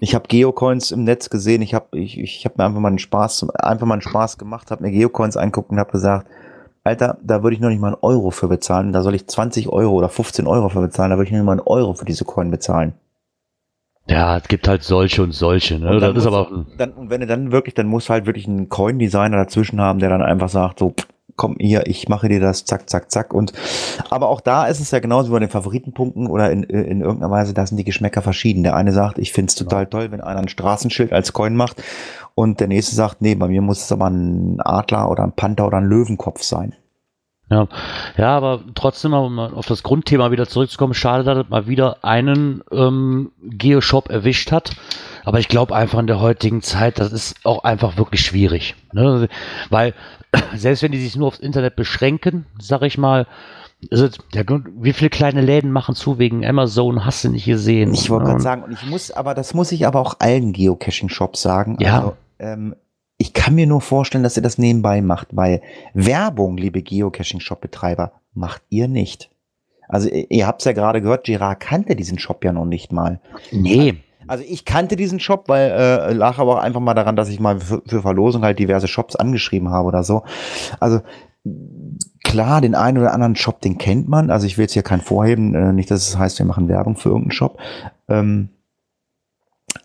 ich 0.00 0.14
habe 0.14 0.28
Geocoins 0.28 0.90
im 0.90 1.04
Netz 1.04 1.30
gesehen. 1.30 1.62
Ich 1.62 1.74
habe 1.74 1.98
ich, 1.98 2.18
ich 2.18 2.44
hab 2.44 2.58
mir 2.58 2.64
einfach 2.64 2.80
mal 2.80 2.88
einen 2.88 2.98
Spaß, 2.98 3.48
einfach 3.50 3.86
mal 3.86 3.94
einen 3.94 4.02
Spaß 4.02 4.38
gemacht, 4.38 4.70
habe 4.70 4.82
mir 4.82 4.90
Geocoins 4.90 5.36
anguckt 5.36 5.70
und 5.70 5.78
habe 5.78 5.92
gesagt, 5.92 6.26
Alter, 6.82 7.16
da 7.22 7.42
würde 7.42 7.54
ich 7.54 7.60
noch 7.60 7.70
nicht 7.70 7.80
mal 7.80 7.88
einen 7.88 8.02
Euro 8.02 8.30
für 8.30 8.48
bezahlen. 8.48 8.92
Da 8.92 9.00
soll 9.00 9.14
ich 9.14 9.26
20 9.26 9.70
Euro 9.70 9.94
oder 9.94 10.10
15 10.10 10.46
Euro 10.46 10.68
für 10.68 10.82
bezahlen. 10.82 11.10
Da 11.10 11.16
würde 11.16 11.28
ich 11.28 11.32
nicht 11.32 11.42
mal 11.42 11.52
einen 11.52 11.60
Euro 11.60 11.94
für 11.94 12.04
diese 12.04 12.26
Coin 12.26 12.50
bezahlen. 12.50 12.92
Ja, 14.06 14.36
es 14.36 14.48
gibt 14.48 14.68
halt 14.68 14.82
solche 14.82 15.22
und 15.22 15.32
solche, 15.32 15.78
ne? 15.78 15.90
Und 15.90 16.00
das 16.00 16.16
ist 16.16 16.26
aber 16.26 16.66
dann, 16.76 16.92
und 16.92 17.08
wenn 17.08 17.22
du 17.22 17.26
dann 17.26 17.52
wirklich, 17.52 17.74
dann 17.74 17.86
musst 17.86 18.08
du 18.08 18.12
halt 18.12 18.26
wirklich 18.26 18.46
einen 18.46 18.68
Coin-Designer 18.68 19.38
dazwischen 19.38 19.80
haben, 19.80 19.98
der 19.98 20.10
dann 20.10 20.20
einfach 20.20 20.50
sagt, 20.50 20.80
so, 20.80 20.94
komm 21.36 21.56
hier, 21.58 21.86
ich 21.86 22.08
mache 22.08 22.28
dir 22.28 22.40
das, 22.40 22.64
zack, 22.64 22.88
zack, 22.88 23.10
zack. 23.10 23.32
Und 23.32 23.52
aber 24.10 24.28
auch 24.28 24.40
da 24.40 24.66
ist 24.66 24.80
es 24.80 24.90
ja 24.90 24.98
genauso 24.98 25.28
wie 25.28 25.32
bei 25.32 25.40
den 25.40 25.48
Favoritenpunkten 25.48 26.26
oder 26.26 26.50
in, 26.50 26.64
in 26.64 27.00
irgendeiner 27.00 27.30
Weise, 27.30 27.54
da 27.54 27.66
sind 27.66 27.78
die 27.78 27.84
Geschmäcker 27.84 28.22
verschieden. 28.22 28.62
Der 28.62 28.76
eine 28.76 28.92
sagt, 28.92 29.18
ich 29.18 29.32
find's 29.32 29.54
total 29.54 29.86
toll, 29.86 30.12
wenn 30.12 30.20
einer 30.20 30.40
ein 30.40 30.48
Straßenschild 30.48 31.12
als 31.12 31.32
Coin 31.32 31.56
macht 31.56 31.82
und 32.34 32.60
der 32.60 32.68
nächste 32.68 32.94
sagt, 32.94 33.22
nee, 33.22 33.34
bei 33.34 33.48
mir 33.48 33.62
muss 33.62 33.82
es 33.82 33.92
aber 33.92 34.08
ein 34.10 34.60
Adler 34.60 35.10
oder 35.10 35.24
ein 35.24 35.32
Panther 35.32 35.66
oder 35.66 35.78
ein 35.78 35.86
Löwenkopf 35.86 36.42
sein. 36.42 36.74
Ja, 37.54 37.68
ja, 38.16 38.36
aber 38.36 38.62
trotzdem, 38.74 39.12
um 39.12 39.38
auf 39.38 39.66
das 39.66 39.84
Grundthema 39.84 40.32
wieder 40.32 40.48
zurückzukommen, 40.48 40.92
schade, 40.92 41.22
dass 41.22 41.38
es 41.38 41.48
mal 41.48 41.68
wieder 41.68 41.98
einen 42.02 42.64
ähm, 42.72 43.30
Geoshop 43.42 44.10
erwischt 44.10 44.50
hat. 44.50 44.70
Aber 45.24 45.38
ich 45.38 45.46
glaube 45.46 45.74
einfach 45.74 46.00
in 46.00 46.08
der 46.08 46.20
heutigen 46.20 46.62
Zeit, 46.62 46.98
das 46.98 47.12
ist 47.12 47.36
auch 47.44 47.62
einfach 47.62 47.96
wirklich 47.96 48.22
schwierig. 48.22 48.74
Ne? 48.92 49.28
Weil 49.70 49.94
selbst 50.56 50.82
wenn 50.82 50.90
die 50.90 51.00
sich 51.00 51.14
nur 51.14 51.28
aufs 51.28 51.38
Internet 51.38 51.76
beschränken, 51.76 52.46
sag 52.58 52.82
ich 52.82 52.98
mal, 52.98 53.26
es, 53.90 54.18
ja, 54.32 54.42
wie 54.76 54.92
viele 54.92 55.10
kleine 55.10 55.40
Läden 55.40 55.70
machen 55.70 55.94
zu 55.94 56.18
wegen 56.18 56.44
Amazon, 56.44 57.04
hast 57.04 57.22
du 57.22 57.28
nicht 57.28 57.44
gesehen? 57.44 57.94
Ich 57.94 58.10
wollte 58.10 58.26
gerade 58.26 58.40
sagen, 58.40 58.64
und 58.64 58.72
ich 58.72 58.84
muss, 58.86 59.12
aber 59.12 59.34
das 59.34 59.54
muss 59.54 59.70
ich 59.70 59.86
aber 59.86 60.00
auch 60.00 60.16
allen 60.18 60.52
Geocaching-Shops 60.52 61.40
sagen. 61.40 61.76
Ja. 61.80 61.98
Also, 61.98 62.16
ähm, 62.40 62.74
ich 63.24 63.32
kann 63.32 63.54
mir 63.54 63.66
nur 63.66 63.80
vorstellen, 63.80 64.22
dass 64.22 64.36
ihr 64.36 64.42
das 64.42 64.58
nebenbei 64.58 65.00
macht, 65.00 65.28
weil 65.30 65.62
Werbung, 65.94 66.58
liebe 66.58 66.82
Geocaching-Shop-Betreiber, 66.82 68.12
macht 68.34 68.60
ihr 68.68 68.86
nicht. 68.86 69.30
Also 69.88 70.10
ihr 70.10 70.46
habt 70.46 70.60
es 70.60 70.66
ja 70.66 70.72
gerade 70.72 71.00
gehört, 71.00 71.24
Gerard 71.24 71.58
kannte 71.58 71.96
diesen 71.96 72.18
Shop 72.18 72.44
ja 72.44 72.52
noch 72.52 72.66
nicht 72.66 72.92
mal. 72.92 73.20
Nee. 73.50 73.94
Also 74.26 74.44
ich 74.46 74.66
kannte 74.66 74.96
diesen 74.96 75.20
Shop, 75.20 75.44
weil 75.48 75.70
äh, 75.70 76.12
lag 76.12 76.38
aber 76.38 76.58
auch 76.58 76.62
einfach 76.62 76.80
mal 76.80 76.92
daran, 76.92 77.16
dass 77.16 77.30
ich 77.30 77.40
mal 77.40 77.60
für, 77.60 77.82
für 77.86 78.02
Verlosung 78.02 78.42
halt 78.42 78.58
diverse 78.58 78.88
Shops 78.88 79.16
angeschrieben 79.16 79.70
habe 79.70 79.88
oder 79.88 80.04
so. 80.04 80.24
Also 80.78 81.00
klar, 82.24 82.60
den 82.60 82.74
einen 82.74 82.98
oder 82.98 83.14
anderen 83.14 83.36
Shop, 83.36 83.62
den 83.62 83.78
kennt 83.78 84.06
man. 84.06 84.30
Also 84.30 84.46
ich 84.46 84.58
will 84.58 84.64
jetzt 84.64 84.74
hier 84.74 84.82
keinen 84.82 85.00
vorheben, 85.00 85.54
äh, 85.54 85.72
nicht, 85.72 85.90
dass 85.90 86.06
es 86.06 86.18
heißt, 86.18 86.38
wir 86.38 86.46
machen 86.46 86.68
Werbung 86.68 86.96
für 86.96 87.08
irgendeinen 87.08 87.32
Shop. 87.32 87.58
Ähm, 88.06 88.50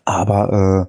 aber 0.04 0.88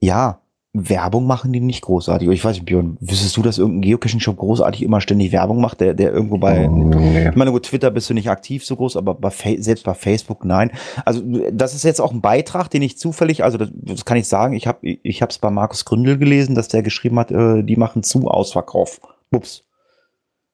äh, 0.00 0.06
ja, 0.06 0.41
Werbung 0.74 1.26
machen 1.26 1.52
die 1.52 1.60
nicht 1.60 1.82
großartig. 1.82 2.28
Ich 2.30 2.42
weiß 2.42 2.54
nicht, 2.54 2.64
Björn, 2.64 2.96
wüsstest 3.00 3.36
du, 3.36 3.42
dass 3.42 3.58
irgendein 3.58 3.82
Geocaching-Shop 3.82 4.38
großartig 4.38 4.82
immer 4.82 5.02
ständig 5.02 5.30
Werbung 5.30 5.60
macht, 5.60 5.80
der, 5.80 5.92
der 5.92 6.12
irgendwo 6.12 6.38
bei, 6.38 6.66
Nee. 6.66 7.28
ich 7.28 7.36
meine, 7.36 7.52
gut, 7.52 7.64
Twitter 7.64 7.90
bist 7.90 8.08
du 8.08 8.14
nicht 8.14 8.30
aktiv 8.30 8.64
so 8.64 8.76
groß, 8.76 8.96
aber 8.96 9.14
bei 9.14 9.30
selbst 9.58 9.84
bei 9.84 9.92
Facebook 9.92 10.46
nein. 10.46 10.70
Also 11.04 11.22
das 11.52 11.74
ist 11.74 11.84
jetzt 11.84 12.00
auch 12.00 12.12
ein 12.12 12.22
Beitrag, 12.22 12.68
den 12.70 12.80
ich 12.80 12.96
zufällig, 12.96 13.44
also 13.44 13.58
das, 13.58 13.68
das 13.74 14.04
kann 14.06 14.16
ich 14.16 14.26
sagen, 14.28 14.54
ich 14.54 14.66
habe 14.66 14.78
ich 14.82 15.20
habe 15.20 15.30
es 15.30 15.38
bei 15.38 15.50
Markus 15.50 15.84
Gründel 15.84 16.16
gelesen, 16.16 16.54
dass 16.54 16.68
der 16.68 16.82
geschrieben 16.82 17.18
hat, 17.18 17.30
äh, 17.30 17.62
die 17.62 17.76
machen 17.76 18.02
zu 18.02 18.28
Ausverkauf. 18.28 19.00
Ups. 19.30 19.64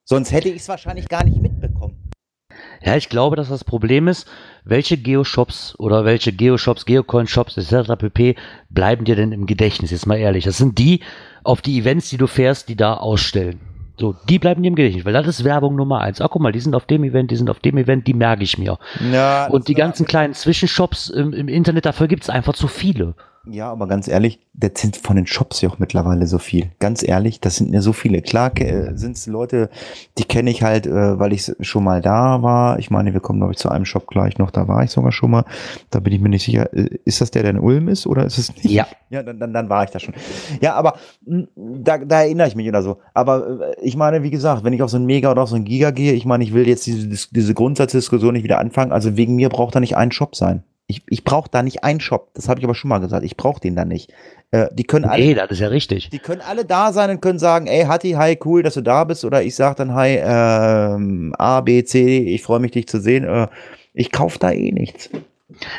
Sonst 0.04 0.32
hätte 0.32 0.48
ich 0.48 0.56
es 0.56 0.68
wahrscheinlich 0.68 1.08
gar 1.08 1.22
nicht 1.22 1.40
mitbekommen. 1.40 2.10
Ja, 2.82 2.96
ich 2.96 3.08
glaube, 3.08 3.36
dass 3.36 3.48
das 3.50 3.62
Problem 3.62 4.08
ist, 4.08 4.26
welche 4.68 4.98
Geoshops 4.98 5.74
oder 5.78 6.04
welche 6.04 6.32
Geoshops, 6.32 6.84
Geocoin-Shops 6.84 7.56
etc. 7.56 7.92
pp. 7.98 8.36
bleiben 8.70 9.04
dir 9.04 9.16
denn 9.16 9.32
im 9.32 9.46
Gedächtnis, 9.46 9.90
jetzt 9.90 10.06
mal 10.06 10.18
ehrlich. 10.18 10.44
Das 10.44 10.58
sind 10.58 10.78
die 10.78 11.00
auf 11.42 11.62
die 11.62 11.78
Events, 11.78 12.10
die 12.10 12.18
du 12.18 12.26
fährst, 12.26 12.68
die 12.68 12.76
da 12.76 12.94
ausstellen. 12.94 13.60
So, 13.98 14.14
die 14.28 14.38
bleiben 14.38 14.62
dir 14.62 14.68
im 14.68 14.76
Gedächtnis, 14.76 15.04
weil 15.04 15.12
das 15.12 15.26
ist 15.26 15.42
Werbung 15.42 15.74
Nummer 15.74 16.00
eins. 16.00 16.20
Ah, 16.20 16.28
guck 16.30 16.40
mal, 16.40 16.52
die 16.52 16.60
sind 16.60 16.76
auf 16.76 16.86
dem 16.86 17.02
Event, 17.02 17.32
die 17.32 17.36
sind 17.36 17.50
auf 17.50 17.58
dem 17.58 17.78
Event, 17.78 18.06
die 18.06 18.14
merke 18.14 18.44
ich 18.44 18.56
mir. 18.56 18.78
Ja, 19.12 19.46
Und 19.46 19.66
die 19.66 19.74
ganzen 19.74 20.06
kleinen 20.06 20.34
Zwischenshops 20.34 21.08
im, 21.08 21.32
im 21.32 21.48
Internet, 21.48 21.84
dafür 21.84 22.06
gibt 22.06 22.22
es 22.22 22.30
einfach 22.30 22.54
zu 22.54 22.68
viele. 22.68 23.14
Ja, 23.50 23.70
aber 23.70 23.86
ganz 23.86 24.08
ehrlich, 24.08 24.40
das 24.52 24.72
sind 24.76 24.96
von 24.96 25.16
den 25.16 25.26
Shops 25.26 25.60
ja 25.60 25.70
auch 25.70 25.78
mittlerweile 25.78 26.26
so 26.26 26.38
viel. 26.38 26.70
Ganz 26.80 27.02
ehrlich, 27.02 27.40
das 27.40 27.56
sind 27.56 27.70
mir 27.70 27.80
so 27.80 27.92
viele. 27.92 28.20
Klar 28.20 28.52
äh, 28.60 28.96
sind 28.96 29.16
es 29.16 29.26
Leute, 29.26 29.70
die 30.18 30.24
kenne 30.24 30.50
ich 30.50 30.62
halt, 30.62 30.86
äh, 30.86 31.18
weil 31.18 31.32
ich 31.32 31.50
schon 31.60 31.84
mal 31.84 32.02
da 32.02 32.42
war. 32.42 32.78
Ich 32.78 32.90
meine, 32.90 33.12
wir 33.14 33.20
kommen, 33.20 33.38
glaube 33.38 33.52
ich, 33.52 33.58
zu 33.58 33.70
einem 33.70 33.84
Shop 33.84 34.06
gleich 34.06 34.38
noch. 34.38 34.50
Da 34.50 34.68
war 34.68 34.84
ich 34.84 34.90
sogar 34.90 35.12
schon 35.12 35.30
mal. 35.30 35.44
Da 35.90 36.00
bin 36.00 36.12
ich 36.12 36.20
mir 36.20 36.28
nicht 36.28 36.44
sicher. 36.44 36.72
Äh, 36.74 36.98
Ist 37.04 37.20
das 37.20 37.30
der, 37.30 37.42
der 37.42 37.52
in 37.52 37.58
Ulm 37.58 37.88
ist 37.88 38.06
oder 38.06 38.26
ist 38.26 38.38
es 38.38 38.54
nicht? 38.54 38.66
Ja. 38.66 38.86
Ja, 39.10 39.22
dann, 39.22 39.38
dann, 39.40 39.54
dann 39.54 39.70
war 39.70 39.84
ich 39.84 39.90
da 39.90 39.98
schon. 39.98 40.12
Ja, 40.60 40.74
aber 40.74 40.98
mh, 41.24 41.46
da, 41.56 41.98
da 41.98 42.20
erinnere 42.22 42.48
ich 42.48 42.56
mich 42.56 42.68
oder 42.68 42.82
so. 42.82 42.98
Aber 43.14 43.60
äh, 43.60 43.80
ich 43.80 43.96
meine, 43.96 44.22
wie 44.22 44.30
gesagt, 44.30 44.64
wenn 44.64 44.72
ich 44.74 44.82
auf 44.82 44.90
so 44.90 44.98
ein 44.98 45.06
Mega 45.06 45.30
oder 45.30 45.42
auf 45.42 45.48
so 45.48 45.56
ein 45.56 45.64
Giga 45.64 45.90
gehe, 45.90 46.12
ich 46.12 46.26
meine, 46.26 46.44
ich 46.44 46.52
will 46.52 46.68
jetzt 46.68 46.86
diese, 46.86 47.28
diese 47.30 47.54
Grundsatzdiskussion 47.54 48.34
nicht 48.34 48.44
wieder 48.44 48.58
anfangen. 48.58 48.92
Also 48.92 49.16
wegen 49.16 49.36
mir 49.36 49.48
braucht 49.48 49.74
da 49.74 49.80
nicht 49.80 49.96
ein 49.96 50.12
Shop 50.12 50.36
sein. 50.36 50.62
Ich, 50.90 51.02
ich 51.06 51.22
brauche 51.22 51.50
da 51.50 51.62
nicht 51.62 51.84
einen 51.84 52.00
Shop. 52.00 52.30
Das 52.32 52.48
habe 52.48 52.58
ich 52.60 52.64
aber 52.64 52.74
schon 52.74 52.88
mal 52.88 52.98
gesagt. 52.98 53.22
Ich 53.22 53.36
brauche 53.36 53.60
den 53.60 53.76
da 53.76 53.84
nicht. 53.84 54.10
Äh, 54.50 54.68
die 54.72 54.84
können 54.84 55.04
alle 55.04 55.22
Nee, 55.22 55.34
das 55.34 55.50
ist 55.50 55.60
ja 55.60 55.68
richtig. 55.68 56.08
die 56.08 56.18
können 56.18 56.40
alle 56.40 56.64
da 56.64 56.92
sein 56.92 57.10
und 57.10 57.20
können 57.20 57.38
sagen, 57.38 57.66
ey, 57.66 57.84
Hatti, 57.84 58.12
hi, 58.12 58.38
cool, 58.44 58.62
dass 58.62 58.74
du 58.74 58.80
da 58.80 59.04
bist. 59.04 59.24
Oder 59.24 59.42
ich 59.42 59.54
sag 59.54 59.76
dann, 59.76 59.92
hi, 59.92 60.18
ähm, 60.20 61.34
A, 61.38 61.60
B, 61.60 61.84
C, 61.84 62.18
ich 62.20 62.42
freue 62.42 62.58
mich, 62.60 62.70
dich 62.70 62.88
zu 62.88 63.00
sehen. 63.00 63.24
Äh, 63.24 63.48
ich 63.92 64.10
kauf 64.10 64.38
da 64.38 64.50
eh 64.50 64.72
nichts. 64.72 65.10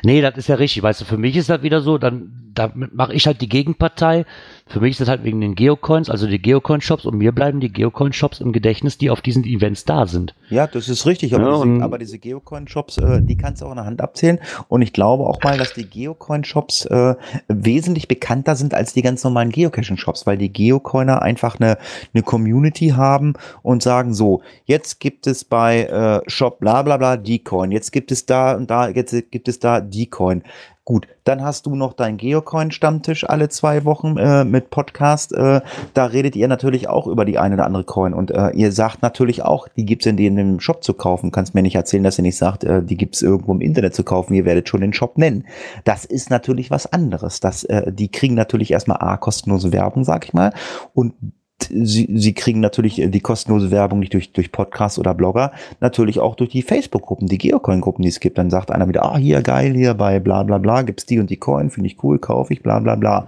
Nee, 0.03 0.21
das 0.21 0.37
ist 0.37 0.47
ja 0.47 0.55
richtig. 0.55 0.83
Weißt 0.83 1.01
du, 1.01 1.05
für 1.05 1.17
mich 1.17 1.35
ist 1.35 1.49
das 1.49 1.63
wieder 1.63 1.81
so, 1.81 1.97
dann 1.97 2.51
damit 2.53 2.93
mache 2.93 3.13
ich 3.13 3.25
halt 3.27 3.41
die 3.41 3.49
Gegenpartei. 3.49 4.25
Für 4.69 4.81
mich 4.81 4.91
ist 4.91 5.01
das 5.01 5.09
halt 5.09 5.23
wegen 5.23 5.41
den 5.41 5.55
Geocoins, 5.55 6.11
also 6.11 6.27
die 6.27 6.39
Geocoin-Shops 6.39 7.05
und 7.05 7.17
mir 7.17 7.31
bleiben 7.31 7.59
die 7.59 7.73
Geocoin-Shops 7.73 8.39
im 8.39 8.53
Gedächtnis, 8.53 8.99
die 8.99 9.09
auf 9.09 9.21
diesen 9.21 9.43
Events 9.43 9.83
da 9.83 10.05
sind. 10.05 10.35
Ja, 10.49 10.67
das 10.67 10.89
ist 10.89 11.07
richtig. 11.07 11.33
Aber 11.33 11.43
Ja, 11.43 11.63
diese, 11.63 11.83
aber 11.83 11.97
diese 11.97 12.19
Geocoin-Shops, 12.19 12.99
äh, 12.99 13.21
die 13.23 13.35
kannst 13.35 13.61
du 13.61 13.65
auch 13.65 13.71
in 13.71 13.77
der 13.77 13.85
Hand 13.85 13.99
abzählen. 13.99 14.39
Und 14.67 14.83
ich 14.83 14.93
glaube 14.93 15.25
auch 15.25 15.41
mal, 15.41 15.57
dass 15.57 15.73
die 15.73 15.85
Geocoin-Shops 15.85 16.85
äh, 16.85 17.15
wesentlich 17.47 18.07
bekannter 18.07 18.55
sind 18.55 18.75
als 18.75 18.93
die 18.93 19.01
ganz 19.01 19.23
normalen 19.23 19.49
Geocaching-Shops, 19.49 20.27
weil 20.27 20.37
die 20.37 20.53
Geocoiner 20.53 21.23
einfach 21.23 21.59
eine, 21.59 21.79
eine 22.13 22.21
Community 22.21 22.89
haben 22.89 23.33
und 23.63 23.81
sagen 23.81 24.13
so, 24.13 24.41
jetzt 24.65 24.99
gibt 24.99 25.25
es 25.25 25.43
bei 25.43 25.85
äh, 25.85 26.29
Shop 26.29 26.59
bla 26.59 26.83
bla 26.83 26.97
bla 26.97 27.17
die 27.17 27.43
Coin, 27.43 27.71
jetzt 27.71 27.91
gibt 27.91 28.11
es 28.11 28.27
da 28.27 28.55
und 28.55 28.69
da, 28.69 28.89
jetzt 28.89 29.31
gibt 29.31 29.47
es 29.47 29.59
da 29.59 29.81
die 29.81 30.07
Coin. 30.07 30.43
Gut, 30.89 31.07
dann 31.23 31.43
hast 31.43 31.67
du 31.67 31.75
noch 31.75 31.93
deinen 31.93 32.17
Geocoin-Stammtisch 32.17 33.29
alle 33.29 33.47
zwei 33.49 33.85
Wochen 33.85 34.17
äh, 34.17 34.43
mit 34.43 34.71
Podcast. 34.71 35.31
Äh, 35.33 35.61
da 35.93 36.05
redet 36.05 36.35
ihr 36.35 36.47
natürlich 36.47 36.89
auch 36.89 37.05
über 37.05 37.25
die 37.25 37.37
eine 37.37 37.53
oder 37.53 37.67
andere 37.67 37.83
Coin. 37.83 38.15
Und 38.15 38.31
äh, 38.31 38.49
ihr 38.55 38.71
sagt 38.71 39.03
natürlich 39.03 39.43
auch, 39.43 39.67
die 39.67 39.85
gibt's 39.85 40.07
in 40.07 40.17
dem 40.17 40.59
Shop 40.59 40.83
zu 40.83 40.95
kaufen. 40.95 41.29
Kannst 41.29 41.53
mir 41.53 41.61
nicht 41.61 41.75
erzählen, 41.75 42.01
dass 42.01 42.17
ihr 42.17 42.23
nicht 42.23 42.37
sagt, 42.37 42.63
äh, 42.63 42.81
die 42.81 42.97
gibt's 42.97 43.21
irgendwo 43.21 43.53
im 43.53 43.61
Internet 43.61 43.93
zu 43.93 44.03
kaufen. 44.03 44.33
Ihr 44.33 44.45
werdet 44.45 44.67
schon 44.67 44.81
den 44.81 44.91
Shop 44.91 45.19
nennen. 45.19 45.45
Das 45.83 46.05
ist 46.05 46.31
natürlich 46.31 46.71
was 46.71 46.91
anderes. 46.91 47.39
Das, 47.39 47.63
äh, 47.65 47.93
die 47.93 48.09
kriegen 48.09 48.33
natürlich 48.33 48.71
erstmal 48.71 48.97
A, 48.99 49.17
kostenlose 49.17 49.71
Werbung, 49.71 50.03
sag 50.03 50.25
ich 50.25 50.33
mal. 50.33 50.53
Und 50.95 51.13
Sie, 51.61 52.09
sie 52.15 52.33
kriegen 52.33 52.59
natürlich 52.59 52.99
äh, 52.99 53.09
die 53.09 53.19
kostenlose 53.19 53.71
Werbung 53.71 53.99
nicht 53.99 54.13
durch, 54.13 54.31
durch 54.31 54.51
Podcasts 54.51 54.97
oder 54.97 55.13
Blogger, 55.13 55.51
natürlich 55.79 56.19
auch 56.19 56.35
durch 56.35 56.49
die 56.49 56.61
Facebook-Gruppen, 56.61 57.27
die 57.27 57.37
Geocoin-Gruppen, 57.37 58.01
die 58.01 58.09
es 58.09 58.19
gibt. 58.19 58.37
Dann 58.37 58.49
sagt 58.49 58.71
einer 58.71 58.87
wieder, 58.87 59.03
ah, 59.03 59.17
hier 59.17 59.41
geil, 59.41 59.73
hier 59.73 59.93
bei 59.93 60.19
bla 60.19 60.43
bla 60.43 60.57
bla 60.57 60.81
gibt's 60.83 61.05
die 61.05 61.19
und 61.19 61.29
die 61.29 61.37
Coin, 61.37 61.69
finde 61.69 61.87
ich 61.87 62.03
cool, 62.03 62.19
kaufe 62.19 62.53
ich, 62.53 62.63
bla 62.63 62.79
bla 62.79 62.95
bla. 62.95 63.27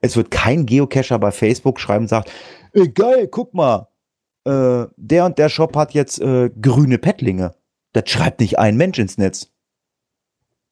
Es 0.00 0.16
wird 0.16 0.30
kein 0.30 0.66
Geocacher 0.66 1.18
bei 1.18 1.30
Facebook 1.30 1.80
schreiben 1.80 2.04
und 2.04 2.08
sagt, 2.08 2.30
ey, 2.72 2.88
geil, 2.88 3.28
guck 3.28 3.54
mal, 3.54 3.88
äh, 4.44 4.86
der 4.96 5.26
und 5.26 5.38
der 5.38 5.48
Shop 5.48 5.76
hat 5.76 5.94
jetzt 5.94 6.20
äh, 6.20 6.50
grüne 6.60 6.98
Pettlinge. 6.98 7.54
Das 7.92 8.08
schreibt 8.08 8.40
nicht 8.40 8.58
ein 8.58 8.76
Mensch 8.76 8.98
ins 8.98 9.18
Netz. 9.18 9.51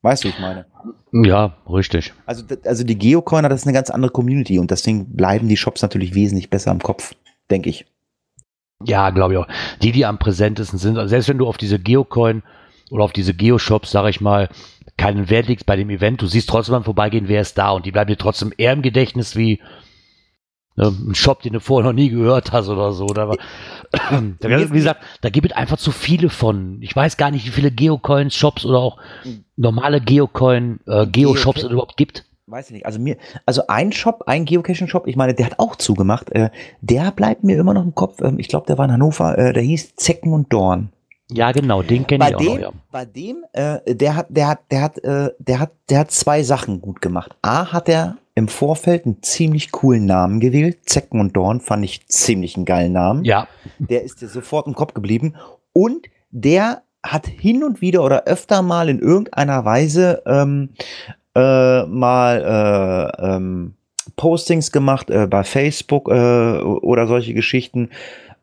Weißt 0.03 0.25
du, 0.25 0.29
ich 0.29 0.39
meine? 0.39 0.65
Ja, 1.13 1.57
richtig. 1.69 2.15
Also, 2.25 2.45
also 2.65 2.85
die 2.85 2.99
Geocoiner, 2.99 3.49
das 3.49 3.61
ist 3.61 3.67
eine 3.67 3.75
ganz 3.75 3.91
andere 3.91 4.11
Community 4.11 4.59
und 4.59 4.71
deswegen 4.71 5.15
bleiben 5.15 5.49
die 5.49 5.57
Shops 5.57 5.83
natürlich 5.83 6.15
wesentlich 6.15 6.49
besser 6.49 6.71
im 6.71 6.81
Kopf, 6.81 7.15
denke 7.51 7.69
ich. 7.69 7.87
Ja, 8.83 9.11
glaube 9.11 9.35
ich 9.35 9.39
auch. 9.39 9.49
Die, 9.83 9.93
die 9.93 10.07
am 10.07 10.19
präsentesten 10.19 10.79
sind, 10.79 10.97
also 10.97 11.09
selbst 11.09 11.29
wenn 11.29 11.37
du 11.37 11.47
auf 11.47 11.59
diese 11.59 11.79
Geocoin 11.79 12.43
oder 12.91 13.05
auf 13.05 13.13
diese 13.13 13.35
Geoshops, 13.35 13.91
sag 13.91 14.09
ich 14.09 14.23
mal, 14.23 14.49
keinen 14.97 15.29
Wert 15.29 15.49
legst 15.49 15.67
bei 15.67 15.77
dem 15.77 15.91
Event, 15.91 16.23
du 16.23 16.27
siehst 16.27 16.49
trotzdem 16.49 16.73
beim 16.73 16.85
Vorbeigehen, 16.85 17.29
wer 17.29 17.43
ist 17.43 17.59
da 17.59 17.71
und 17.71 17.85
die 17.85 17.93
bleiben 17.93 18.09
dir 18.09 18.17
trotzdem 18.17 18.53
eher 18.57 18.73
im 18.73 18.83
Gedächtnis 18.83 19.37
wie 19.37 19.61
ein 20.89 21.15
Shop, 21.15 21.43
den 21.43 21.53
du 21.53 21.61
vorher 21.61 21.91
noch 21.91 21.95
nie 21.95 22.09
gehört 22.09 22.53
hast 22.53 22.69
oder 22.69 22.93
so. 22.93 23.05
Oder, 23.05 23.37
da, 23.93 24.49
wie 24.49 24.69
gesagt, 24.69 25.03
da 25.21 25.31
gibt 25.31 25.51
es 25.51 25.57
einfach 25.57 25.79
zu 25.79 25.93
viele 25.93 26.31
von. 26.31 26.79
Ich 26.81 26.95
weiß 26.95 27.17
gar 27.17 27.31
nicht, 27.31 27.47
wie 27.47 27.51
viele 27.51 27.71
Geocoin-Shops 27.71 28.65
oder 28.65 28.79
auch 28.79 28.99
normale 29.57 30.01
Geocoin, 30.01 30.81
äh, 30.87 31.07
es 31.07 31.63
überhaupt 31.65 31.97
gibt. 31.97 32.25
Weiß 32.51 32.67
ich 32.67 32.73
nicht. 32.73 32.87
Also 32.87 32.99
mir, 32.99 33.17
also 33.47 33.63
ein 33.69 33.93
Shop, 33.93 34.25
ein 34.27 34.45
Geocaching-Shop, 34.45 35.07
ich 35.07 35.15
meine, 35.15 35.35
der 35.35 35.47
hat 35.47 35.59
auch 35.61 35.77
zugemacht. 35.77 36.31
Äh, 36.33 36.51
der 36.81 37.13
bleibt 37.13 37.45
mir 37.45 37.57
immer 37.57 37.75
noch 37.75 37.85
im 37.85 37.95
Kopf. 37.95 38.21
Ähm, 38.23 38.41
ich 38.41 38.49
glaube, 38.49 38.67
der 38.67 38.77
war 38.77 38.87
in 38.87 38.93
Hannover. 38.93 39.39
Äh, 39.39 39.53
der 39.53 39.63
hieß 39.63 39.95
Zecken 39.95 40.33
und 40.33 40.53
Dorn. 40.53 40.91
Ja, 41.33 41.53
genau, 41.53 41.83
den 41.83 42.07
kenne 42.07 42.29
ich 42.29 42.35
auch 42.35 42.41
dem, 42.41 42.55
noch, 42.55 42.61
ja. 42.61 42.73
bei 42.91 43.05
dem, 43.05 43.45
äh, 43.53 43.95
der 43.95 44.17
hat, 44.17 44.27
der 44.31 44.49
hat, 44.49 44.61
der 44.71 44.83
hat, 44.83 44.99
äh, 45.05 45.31
der 45.39 45.61
hat, 45.61 45.73
der 45.89 45.99
hat 46.01 46.11
zwei 46.11 46.43
Sachen 46.43 46.81
gut 46.81 47.01
gemacht. 47.01 47.37
A 47.43 47.73
hat 47.73 47.89
er 47.89 48.17
im 48.35 48.49
Vorfeld 48.49 49.07
einen 49.07 49.23
ziemlich 49.23 49.71
coolen 49.71 50.07
Namen 50.07 50.41
gewählt. 50.41 50.79
Zecken 50.87 51.21
und 51.21 51.37
Dorn 51.37 51.61
fand 51.61 51.85
ich 51.85 52.07
ziemlich 52.07 52.57
einen 52.57 52.65
geilen 52.65 52.93
Namen. 52.93 53.25
Ja, 53.25 53.49
Der 53.79 54.03
ist 54.03 54.23
dir 54.23 54.29
sofort 54.29 54.67
im 54.67 54.75
Kopf 54.75 54.95
geblieben. 54.95 55.35
Und 55.73 56.07
der 56.31 56.83
hat 57.03 57.27
hin 57.27 57.65
und 57.65 57.81
wieder 57.81 58.05
oder 58.05 58.25
öfter 58.25 58.63
mal 58.63 58.89
in 58.89 58.99
irgendeiner 58.99 59.65
Weise 59.65 60.23
ähm, 60.27 60.71
äh, 61.35 61.85
mal 61.87 63.15
äh, 63.19 63.27
ähm, 63.27 63.75
Postings 64.17 64.73
gemacht 64.73 65.11
äh, 65.11 65.27
bei 65.27 65.45
Facebook 65.45 66.09
äh, 66.09 66.61
oder 66.61 67.07
solche 67.07 67.35
Geschichten 67.35 67.91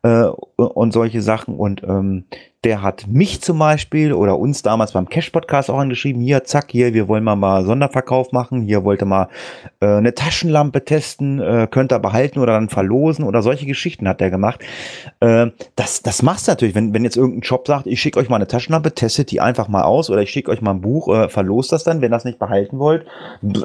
äh, 0.02 0.24
und 0.56 0.92
solche 0.92 1.22
Sachen. 1.22 1.56
Und 1.56 1.82
ähm, 1.82 2.24
der 2.64 2.82
hat 2.82 3.06
mich 3.06 3.40
zum 3.40 3.58
Beispiel 3.60 4.12
oder 4.12 4.36
uns 4.36 4.62
damals 4.62 4.90
beim 4.90 5.08
Cash-Podcast 5.08 5.70
auch 5.70 5.78
angeschrieben, 5.78 6.20
hier, 6.20 6.42
zack, 6.42 6.72
hier, 6.72 6.92
wir 6.92 7.06
wollen 7.06 7.22
mal 7.22 7.36
mal 7.36 7.64
Sonderverkauf 7.64 8.32
machen, 8.32 8.62
hier 8.62 8.82
wollte 8.82 9.04
mal 9.04 9.28
äh, 9.78 9.86
eine 9.86 10.12
Taschenlampe 10.12 10.84
testen, 10.84 11.40
äh, 11.40 11.68
könnt 11.70 11.92
ihr 11.92 12.00
behalten 12.00 12.40
oder 12.40 12.54
dann 12.54 12.68
verlosen 12.68 13.24
oder 13.24 13.42
solche 13.42 13.64
Geschichten 13.64 14.08
hat 14.08 14.20
er 14.20 14.30
gemacht. 14.30 14.60
Äh, 15.20 15.52
das, 15.76 16.02
das 16.02 16.22
machst 16.22 16.48
du 16.48 16.52
natürlich, 16.52 16.74
wenn, 16.74 16.92
wenn 16.92 17.04
jetzt 17.04 17.16
irgendein 17.16 17.44
Shop 17.44 17.64
sagt, 17.68 17.86
ich 17.86 18.00
schicke 18.00 18.18
euch 18.18 18.28
mal 18.28 18.36
eine 18.36 18.48
Taschenlampe, 18.48 18.92
testet 18.92 19.30
die 19.30 19.40
einfach 19.40 19.68
mal 19.68 19.82
aus 19.82 20.10
oder 20.10 20.22
ich 20.22 20.30
schicke 20.30 20.50
euch 20.50 20.60
mal 20.60 20.72
ein 20.72 20.80
Buch, 20.80 21.14
äh, 21.14 21.28
verlost 21.28 21.70
das 21.70 21.84
dann, 21.84 22.00
wenn 22.00 22.10
das 22.10 22.24
nicht 22.24 22.40
behalten 22.40 22.80
wollt. 22.80 23.06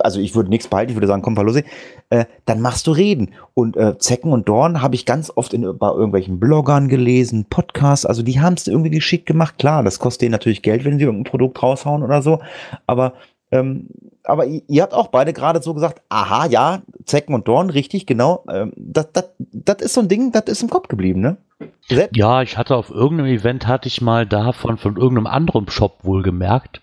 Also 0.01 0.19
ich 0.19 0.35
würde 0.35 0.51
nichts 0.51 0.67
behalten, 0.67 0.91
ich 0.91 0.95
würde 0.95 1.07
sagen, 1.07 1.23
komm, 1.23 1.33
verlose. 1.33 1.63
Äh, 2.11 2.25
dann 2.45 2.61
machst 2.61 2.85
du 2.85 2.91
Reden. 2.91 3.31
Und 3.55 3.75
äh, 3.75 3.97
Zecken 3.97 4.31
und 4.31 4.47
Dorn 4.47 4.83
habe 4.83 4.93
ich 4.93 5.07
ganz 5.07 5.31
oft 5.33 5.51
in, 5.53 5.77
bei 5.79 5.89
irgendwelchen 5.89 6.39
Bloggern 6.39 6.89
gelesen, 6.89 7.45
Podcasts, 7.49 8.05
also 8.05 8.21
die 8.21 8.39
haben 8.39 8.53
es 8.53 8.67
irgendwie 8.67 8.82
geschickt 8.89 9.25
gemacht. 9.25 9.57
Klar, 9.57 9.83
das 9.83 9.99
kostet 9.99 10.23
denen 10.23 10.31
natürlich 10.31 10.61
Geld, 10.61 10.85
wenn 10.85 10.97
sie 10.97 11.05
irgendein 11.05 11.29
Produkt 11.29 11.61
raushauen 11.61 12.03
oder 12.03 12.21
so. 12.21 12.39
Aber 12.87 13.13
ähm, 13.51 13.87
aber 14.23 14.45
ihr, 14.45 14.81
habt 14.81 14.93
auch 14.93 15.07
beide 15.07 15.33
gerade 15.33 15.61
so 15.61 15.73
gesagt, 15.73 16.01
aha, 16.09 16.47
ja, 16.47 16.81
Zecken 17.05 17.35
und 17.35 17.47
Dorn, 17.47 17.69
richtig, 17.69 18.05
genau. 18.05 18.43
Ähm, 18.49 18.73
das, 18.75 19.11
das, 19.11 19.29
das 19.37 19.77
ist 19.81 19.93
so 19.93 20.01
ein 20.01 20.07
Ding, 20.07 20.31
das 20.31 20.45
ist 20.45 20.63
im 20.63 20.69
Kopf 20.69 20.87
geblieben, 20.87 21.21
ne? 21.21 21.37
Selbst, 21.87 22.17
Ja, 22.17 22.41
ich 22.41 22.57
hatte 22.57 22.75
auf 22.75 22.89
irgendeinem 22.89 23.31
Event, 23.31 23.67
hatte 23.67 23.87
ich 23.87 24.01
mal 24.01 24.25
davon 24.25 24.77
von 24.77 24.95
irgendeinem 24.95 25.27
anderen 25.27 25.69
Shop 25.69 25.99
wohl 26.03 26.23
gemerkt. 26.23 26.81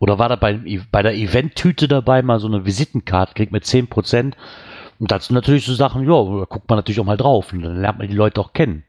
Oder 0.00 0.18
war 0.18 0.28
da 0.28 0.36
bei, 0.36 0.58
bei 0.90 1.02
der 1.02 1.14
Eventtüte 1.14 1.86
dabei 1.86 2.22
mal 2.22 2.40
so 2.40 2.48
eine 2.48 2.66
Visitenkarte, 2.66 3.34
kriegt 3.34 3.52
mit 3.52 3.64
10%. 3.64 4.32
Und 4.98 5.10
dazu 5.12 5.32
natürlich 5.32 5.64
so 5.64 5.74
Sachen, 5.74 6.02
ja, 6.02 6.38
da 6.40 6.46
guckt 6.46 6.68
man 6.68 6.78
natürlich 6.78 6.98
auch 6.98 7.04
mal 7.04 7.16
drauf. 7.16 7.52
Und 7.52 7.62
dann 7.62 7.80
lernt 7.80 7.98
man 7.98 8.08
die 8.08 8.14
Leute 8.14 8.40
auch 8.40 8.52
kennen. 8.52 8.84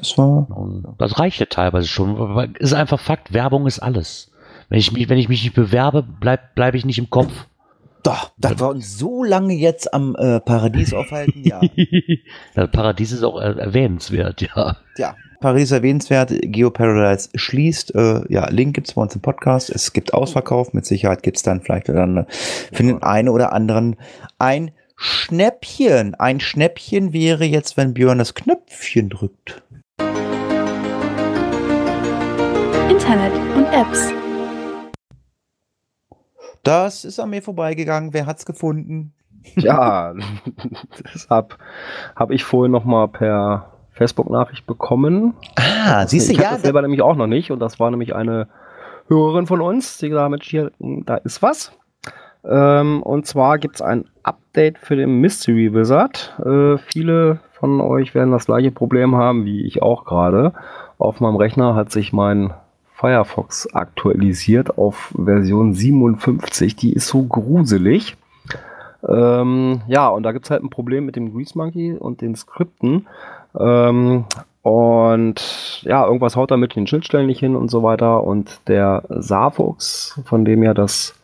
Das 0.00 0.16
war. 0.18 0.48
Und 0.50 0.86
das 0.98 1.18
reicht 1.18 1.40
ja 1.40 1.46
teilweise 1.46 1.88
schon. 1.88 2.16
Aber 2.16 2.48
ist 2.58 2.74
einfach 2.74 3.00
Fakt, 3.00 3.32
Werbung 3.32 3.66
ist 3.66 3.78
alles. 3.78 4.30
Wenn 4.68 4.78
ich 4.78 4.92
mich, 4.92 5.08
wenn 5.08 5.18
ich 5.18 5.28
mich 5.28 5.42
nicht 5.42 5.54
bewerbe, 5.54 6.02
bleib, 6.02 6.54
bleibe 6.54 6.76
ich 6.76 6.84
nicht 6.84 6.98
im 6.98 7.10
Kopf. 7.10 7.32
Doch, 8.02 8.30
dass 8.38 8.60
wir 8.60 8.68
uns 8.68 8.96
so 8.96 9.24
lange 9.24 9.54
jetzt 9.54 9.92
am 9.92 10.14
äh, 10.16 10.40
Paradies 10.40 10.94
aufhalten, 10.94 11.42
ja. 11.42 11.60
das 12.54 12.70
Paradies 12.70 13.12
ist 13.12 13.24
auch 13.24 13.40
er 13.40 13.58
erwähnenswert, 13.58 14.40
ja. 14.40 14.76
Ja, 14.96 15.16
Paris 15.40 15.70
erwähnenswert, 15.70 16.32
Geoparadise 16.42 17.30
schließt. 17.34 17.94
Äh, 17.94 18.22
ja, 18.28 18.48
Link 18.50 18.74
gibt's 18.74 18.94
bei 18.94 19.02
uns 19.02 19.14
im 19.14 19.20
Podcast. 19.20 19.70
Es 19.70 19.92
gibt 19.92 20.12
Ausverkauf, 20.12 20.72
mit 20.72 20.84
Sicherheit 20.84 21.22
gibt's 21.22 21.42
dann 21.42 21.60
vielleicht 21.60 21.88
dann 21.88 22.26
für 22.72 22.82
den 22.82 23.02
einen 23.02 23.28
oder 23.28 23.52
anderen 23.52 23.96
ein 24.38 24.72
Schnäppchen. 24.96 26.16
Ein 26.16 26.40
Schnäppchen 26.40 27.12
wäre 27.12 27.44
jetzt, 27.44 27.76
wenn 27.76 27.94
Björn 27.94 28.18
das 28.18 28.34
Knöpfchen 28.34 29.10
drückt. 29.10 29.62
Internet 33.08 33.32
und 33.56 33.64
Apps. 33.72 34.12
Das 36.62 37.06
ist 37.06 37.18
an 37.18 37.30
mir 37.30 37.40
vorbeigegangen. 37.40 38.12
Wer 38.12 38.26
hat's 38.26 38.44
gefunden? 38.44 39.14
Ja, 39.56 40.12
deshalb 41.14 41.56
habe 42.16 42.34
ich 42.34 42.44
vorhin 42.44 42.70
noch 42.70 42.84
mal 42.84 43.08
per 43.08 43.72
Facebook-Nachricht 43.92 44.66
bekommen. 44.66 45.32
Ah, 45.56 46.06
siehst 46.06 46.28
du, 46.28 46.34
ich 46.34 46.40
ja. 46.40 46.50
das 46.50 46.60
selber 46.60 46.82
nämlich 46.82 47.00
auch 47.00 47.16
noch 47.16 47.28
nicht 47.28 47.50
und 47.50 47.60
das 47.60 47.80
war 47.80 47.90
nämlich 47.90 48.14
eine 48.14 48.46
Hörerin 49.06 49.46
von 49.46 49.62
uns, 49.62 49.96
die 49.96 50.10
gesagt 50.10 50.24
hat, 50.24 50.30
Mensch, 50.30 50.50
hier, 50.50 50.70
da 50.78 51.14
ist 51.16 51.40
was. 51.40 51.72
Ähm, 52.44 53.02
und 53.02 53.26
zwar 53.26 53.56
gibt 53.56 53.76
es 53.76 53.80
ein 53.80 54.04
Update 54.22 54.76
für 54.76 54.96
den 54.96 55.18
Mystery 55.22 55.72
Wizard. 55.72 56.38
Äh, 56.44 56.76
viele 56.76 57.40
von 57.52 57.80
euch 57.80 58.14
werden 58.14 58.32
das 58.32 58.44
gleiche 58.44 58.70
Problem 58.70 59.16
haben 59.16 59.46
wie 59.46 59.64
ich 59.64 59.80
auch 59.80 60.04
gerade. 60.04 60.52
Auf 60.98 61.20
meinem 61.20 61.36
Rechner 61.36 61.74
hat 61.74 61.90
sich 61.90 62.12
mein 62.12 62.52
Firefox 62.98 63.72
aktualisiert 63.72 64.76
auf 64.76 65.14
Version 65.16 65.72
57. 65.72 66.74
Die 66.74 66.92
ist 66.92 67.06
so 67.06 67.22
gruselig. 67.22 68.16
Ähm, 69.08 69.82
ja, 69.86 70.08
und 70.08 70.24
da 70.24 70.32
gibt 70.32 70.46
es 70.46 70.50
halt 70.50 70.64
ein 70.64 70.70
Problem 70.70 71.06
mit 71.06 71.14
dem 71.14 71.32
Grease 71.32 71.56
Monkey 71.56 71.94
und 71.94 72.20
den 72.20 72.34
Skripten. 72.34 73.06
Ähm, 73.58 74.24
und 74.62 75.82
ja, 75.84 76.04
irgendwas 76.04 76.34
haut 76.34 76.50
da 76.50 76.56
mit 76.56 76.74
den 76.74 76.88
Schnittstellen 76.88 77.28
nicht 77.28 77.38
hin 77.38 77.54
und 77.54 77.70
so 77.70 77.84
weiter. 77.84 78.24
Und 78.24 78.60
der 78.66 79.04
Safux, 79.08 80.20
von 80.24 80.44
dem 80.44 80.64
ja 80.64 80.74
das 80.74 81.14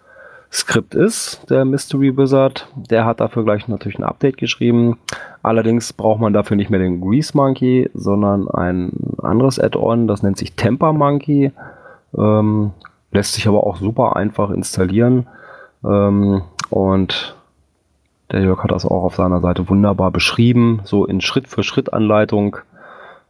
Skript 0.55 0.95
ist, 0.95 1.51
der 1.51 1.65
Mystery 1.65 2.17
Wizard, 2.17 2.69
der 2.77 3.05
hat 3.05 3.19
dafür 3.19 3.43
gleich 3.43 3.67
natürlich 3.67 3.99
ein 3.99 4.05
Update 4.05 4.37
geschrieben. 4.37 4.99
Allerdings 5.43 5.93
braucht 5.93 6.21
man 6.21 6.33
dafür 6.33 6.57
nicht 6.57 6.71
mehr 6.71 6.79
den 6.79 7.01
Grease 7.01 7.37
Monkey, 7.37 7.91
sondern 7.93 8.49
ein 8.49 8.93
anderes 9.21 9.59
Add-on, 9.59 10.07
das 10.07 10.23
nennt 10.23 10.39
sich 10.39 10.55
Temper 10.55 10.93
Monkey. 10.93 11.51
Ähm, 12.17 12.71
lässt 13.11 13.35
sich 13.35 13.49
aber 13.49 13.67
auch 13.67 13.79
super 13.79 14.15
einfach 14.15 14.51
installieren. 14.51 15.27
Ähm, 15.85 16.43
und 16.71 17.35
der 18.31 18.43
Jörg 18.43 18.63
hat 18.63 18.71
das 18.71 18.87
auch 18.87 19.03
auf 19.03 19.17
seiner 19.17 19.41
Seite 19.41 19.69
wunderbar 19.69 20.13
beschrieben, 20.13 20.83
so 20.85 21.05
in 21.05 21.21
Schritt-für-Schritt-Anleitung. 21.21 22.59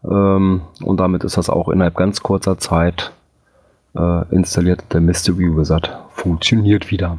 Ähm, 0.05 0.61
und 0.83 1.01
damit 1.01 1.25
ist 1.25 1.39
das 1.39 1.49
auch 1.49 1.71
innerhalb 1.71 1.97
ganz 1.97 2.23
kurzer 2.23 2.59
Zeit 2.59 3.13
äh, 3.97 4.35
installiert. 4.35 4.85
Der 4.93 5.01
Mystery 5.01 5.57
Wizard 5.57 5.91
funktioniert 6.11 6.91
wieder. 6.91 7.19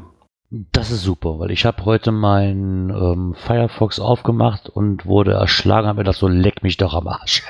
Das 0.71 0.91
ist 0.91 1.01
super, 1.01 1.39
weil 1.39 1.51
ich 1.51 1.65
habe 1.65 1.83
heute 1.85 2.11
meinen 2.11 2.89
ähm, 2.89 3.35
Firefox 3.35 3.99
aufgemacht 3.99 4.69
und 4.69 5.05
wurde 5.05 5.33
erschlagen, 5.33 5.87
habe 5.87 5.99
mir 5.99 6.03
das 6.03 6.19
so 6.19 6.27
leck 6.27 6.63
mich 6.63 6.77
doch 6.77 6.93
am 6.93 7.07
Arsch. 7.07 7.43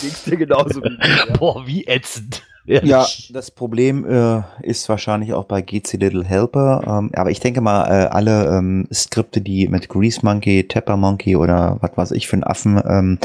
Ging's 0.00 0.24
dir 0.24 0.36
genauso 0.36 0.82
wie 0.82 0.90
mir, 0.98 1.26
ja. 1.28 1.36
Boah, 1.36 1.66
wie 1.66 1.86
ätzend. 1.86 2.42
Ja, 2.82 3.04
das 3.32 3.50
Problem 3.50 4.04
äh, 4.08 4.42
ist 4.62 4.88
wahrscheinlich 4.88 5.32
auch 5.32 5.44
bei 5.44 5.60
GC 5.60 5.94
Little 5.94 6.24
Helper. 6.24 6.82
Ähm, 6.86 7.10
aber 7.14 7.30
ich 7.30 7.40
denke 7.40 7.60
mal, 7.60 7.84
äh, 7.86 8.06
alle 8.06 8.46
ähm, 8.46 8.86
Skripte, 8.92 9.40
die 9.40 9.68
mit 9.68 9.88
Grease 9.88 10.20
Monkey, 10.22 10.66
Tapper 10.68 10.96
Monkey 10.96 11.36
oder 11.36 11.78
was 11.80 11.96
weiß 11.96 12.10
ich 12.12 12.28
für 12.28 12.34
einen 12.34 12.44
Affen 12.44 12.80
ähm, 12.86 13.18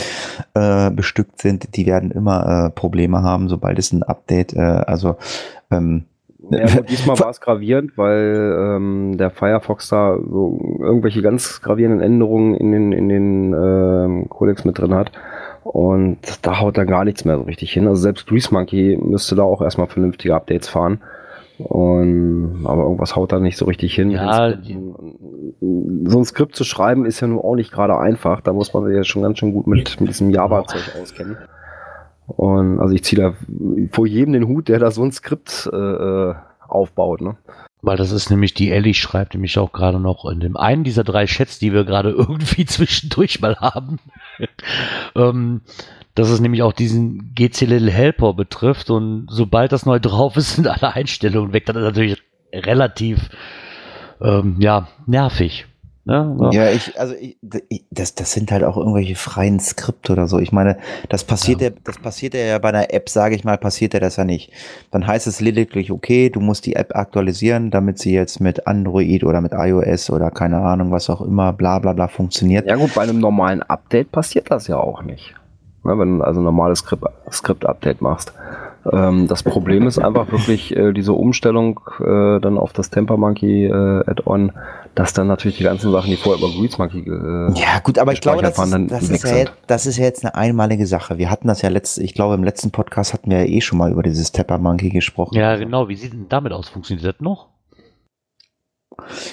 äh, 0.55 0.89
bestückt 0.89 1.41
sind, 1.41 1.75
die 1.75 1.85
werden 1.85 2.11
immer 2.11 2.65
äh, 2.65 2.69
Probleme 2.71 3.21
haben, 3.21 3.47
sobald 3.47 3.77
es 3.77 3.91
ein 3.91 4.03
Update, 4.03 4.53
äh, 4.53 4.59
also 4.59 5.17
ähm, 5.71 6.05
Ja, 6.49 6.65
gut, 6.65 6.89
diesmal 6.89 7.19
war 7.19 7.29
es 7.29 7.41
gravierend, 7.41 7.97
weil 7.97 8.55
ähm, 8.59 9.17
der 9.17 9.29
Firefox 9.29 9.89
da 9.89 10.17
so 10.17 10.79
irgendwelche 10.79 11.21
ganz 11.21 11.61
gravierenden 11.61 12.01
Änderungen 12.01 12.55
in 12.55 12.71
den, 12.71 12.91
in 12.91 13.09
den 13.09 13.53
ähm, 13.53 14.29
Codex 14.29 14.65
mit 14.65 14.77
drin 14.77 14.93
hat. 14.93 15.11
Und 15.65 16.19
da 16.43 16.59
haut 16.59 16.77
dann 16.77 16.85
gar 16.85 17.05
nichts 17.05 17.25
mehr 17.25 17.37
so 17.37 17.43
richtig 17.43 17.73
hin. 17.73 17.87
Also 17.87 17.99
selbst 17.99 18.27
Grease 18.27 18.53
Monkey 18.53 18.99
müsste 19.01 19.35
da 19.35 19.41
auch 19.41 19.63
erstmal 19.63 19.87
vernünftige 19.87 20.35
Updates 20.35 20.69
fahren. 20.69 21.01
Und, 21.57 22.65
aber 22.65 22.83
irgendwas 22.83 23.15
haut 23.15 23.31
da 23.31 23.39
nicht 23.39 23.57
so 23.57 23.65
richtig 23.65 23.95
hin. 23.95 24.11
Ja, 24.11 24.53
so 24.61 26.19
ein 26.19 26.25
Skript 26.25 26.55
zu 26.55 26.63
schreiben 26.65 27.05
ist 27.05 27.19
ja 27.19 27.27
nun 27.27 27.39
auch 27.39 27.55
nicht 27.55 27.71
gerade 27.71 27.97
einfach. 27.97 28.41
Da 28.41 28.53
muss 28.53 28.75
man 28.75 28.85
sich 28.85 28.95
ja 28.95 29.03
schon 29.03 29.23
ganz 29.23 29.39
schön 29.39 29.53
gut 29.53 29.65
mit, 29.65 29.99
mit 29.99 30.09
diesem 30.09 30.29
Java-Zeug 30.29 31.01
auskennen. 31.01 31.37
Und 32.27 32.79
also 32.79 32.93
ich 32.93 33.03
ziehe 33.03 33.19
da 33.19 33.33
vor 33.91 34.05
jedem 34.05 34.33
den 34.33 34.47
Hut, 34.47 34.67
der 34.67 34.77
da 34.77 34.91
so 34.91 35.03
ein 35.03 35.11
Skript 35.11 35.67
äh, 35.73 35.75
äh, 35.75 36.35
aufbaut. 36.67 37.21
Ne? 37.21 37.37
Weil 37.85 37.97
das 37.97 38.11
ist 38.11 38.31
nämlich 38.31 38.53
die 38.55 38.71
Ellie 38.71 38.95
schreibt 38.95 39.35
nämlich 39.35 39.59
auch 39.59 39.71
gerade 39.71 39.99
noch 39.99 40.25
in 40.25 40.39
dem 40.39 40.57
einen 40.57 40.83
dieser 40.83 41.03
drei 41.03 41.25
Chats, 41.25 41.59
die 41.59 41.71
wir 41.71 41.83
gerade 41.83 42.09
irgendwie 42.17 42.65
zwischendurch 42.65 43.41
mal 43.41 43.57
haben. 43.57 43.99
ähm, 45.15 45.61
dass 46.15 46.29
es 46.29 46.39
nämlich 46.39 46.63
auch 46.63 46.73
diesen 46.73 47.35
GC 47.35 47.61
Little 47.61 47.91
Helper 47.91 48.33
betrifft 48.33 48.89
und 48.89 49.27
sobald 49.29 49.71
das 49.71 49.85
neu 49.85 49.99
drauf 49.99 50.37
ist, 50.37 50.55
sind 50.55 50.67
alle 50.67 50.93
Einstellungen 50.93 51.53
weg. 51.53 51.65
Das 51.65 51.75
ist 51.75 51.83
natürlich 51.83 52.23
relativ 52.53 53.29
ähm, 54.21 54.55
ja, 54.59 54.87
nervig. 55.05 55.65
Ne? 56.05 56.51
Ja, 56.53 56.69
ich, 56.69 56.99
also 56.99 57.15
ich, 57.15 57.35
das, 57.89 58.13
das 58.13 58.31
sind 58.31 58.51
halt 58.51 58.63
auch 58.63 58.77
irgendwelche 58.77 59.15
freien 59.15 59.59
Skripte 59.59 60.13
oder 60.13 60.27
so. 60.27 60.37
Ich 60.37 60.51
meine, 60.51 60.77
das 61.09 61.23
passiert 61.23 61.61
ja, 61.61 61.71
das 61.83 61.97
passiert 61.97 62.35
ja 62.35 62.59
bei 62.59 62.69
einer 62.69 62.93
App, 62.93 63.09
sage 63.09 63.35
ich 63.35 63.43
mal, 63.43 63.57
passiert 63.57 63.95
ja 63.95 63.99
das 63.99 64.17
ja 64.17 64.23
nicht. 64.23 64.51
Dann 64.91 65.07
heißt 65.07 65.25
es 65.25 65.41
lediglich, 65.41 65.91
okay, 65.91 66.29
du 66.29 66.41
musst 66.41 66.67
die 66.67 66.75
App 66.75 66.95
aktualisieren, 66.95 67.71
damit 67.71 67.97
sie 67.97 68.13
jetzt 68.13 68.39
mit 68.39 68.67
Android 68.67 69.23
oder 69.23 69.41
mit 69.41 69.53
iOS 69.53 70.11
oder 70.11 70.29
keine 70.29 70.57
Ahnung, 70.57 70.91
was 70.91 71.09
auch 71.09 71.21
immer, 71.21 71.53
bla 71.53 71.79
bla 71.79 71.93
bla 71.93 72.07
funktioniert. 72.07 72.67
Ja 72.67 72.75
gut, 72.75 72.93
bei 72.93 73.01
einem 73.01 73.19
normalen 73.19 73.63
Update 73.63 74.11
passiert 74.11 74.51
das 74.51 74.67
ja 74.67 74.77
auch 74.77 75.01
nicht. 75.01 75.33
Ne, 75.85 75.97
wenn 75.99 76.17
du 76.17 76.23
also 76.25 76.41
ein 76.41 76.43
normales 76.43 76.79
Skript- 76.79 77.07
Skript-Update 77.31 78.01
machst. 78.01 78.33
Ähm, 78.91 79.27
das 79.27 79.43
Problem 79.43 79.85
ist 79.87 79.97
einfach 79.99 80.31
wirklich 80.31 80.75
äh, 80.75 80.93
diese 80.93 81.13
Umstellung 81.13 81.79
äh, 81.99 82.39
dann 82.39 82.57
auf 82.57 82.73
das 82.73 82.89
Temper 82.89 83.17
Monkey 83.17 83.65
äh, 83.65 83.71
Add-on, 84.05 84.51
dass 84.95 85.13
dann 85.13 85.27
natürlich 85.27 85.57
die 85.57 85.63
ganzen 85.63 85.91
Sachen, 85.91 86.09
die 86.09 86.15
vorher 86.17 86.43
über 86.43 86.51
Grease 86.55 86.77
Monkey 86.79 86.99
äh, 87.01 87.59
Ja, 87.59 87.79
gut, 87.83 87.97
aber 87.99 88.13
ich 88.13 88.21
glaube, 88.21 88.41
das 88.41 88.57
waren, 88.57 88.85
ist, 88.85 88.91
das, 88.91 89.09
ist 89.09 89.23
ja 89.23 89.35
jetzt, 89.37 89.53
das 89.67 89.85
ist 89.85 89.97
ja 89.97 90.05
jetzt 90.05 90.23
eine 90.25 90.35
einmalige 90.35 90.85
Sache. 90.87 91.17
Wir 91.19 91.29
hatten 91.29 91.47
das 91.47 91.61
ja 91.61 91.69
letzt, 91.69 91.97
ich 91.99 92.13
glaube, 92.15 92.33
im 92.35 92.43
letzten 92.43 92.71
Podcast 92.71 93.13
hatten 93.13 93.29
wir 93.31 93.39
ja 93.39 93.45
eh 93.45 93.61
schon 93.61 93.77
mal 93.77 93.91
über 93.91 94.03
dieses 94.03 94.31
Tapper 94.31 94.57
Monkey 94.57 94.89
gesprochen. 94.89 95.35
Ja, 95.35 95.55
genau. 95.55 95.87
Wie 95.87 95.95
sieht 95.95 96.13
denn 96.13 96.25
damit 96.29 96.51
aus? 96.51 96.69
Funktioniert 96.69 97.05
das 97.05 97.21
noch? 97.21 97.49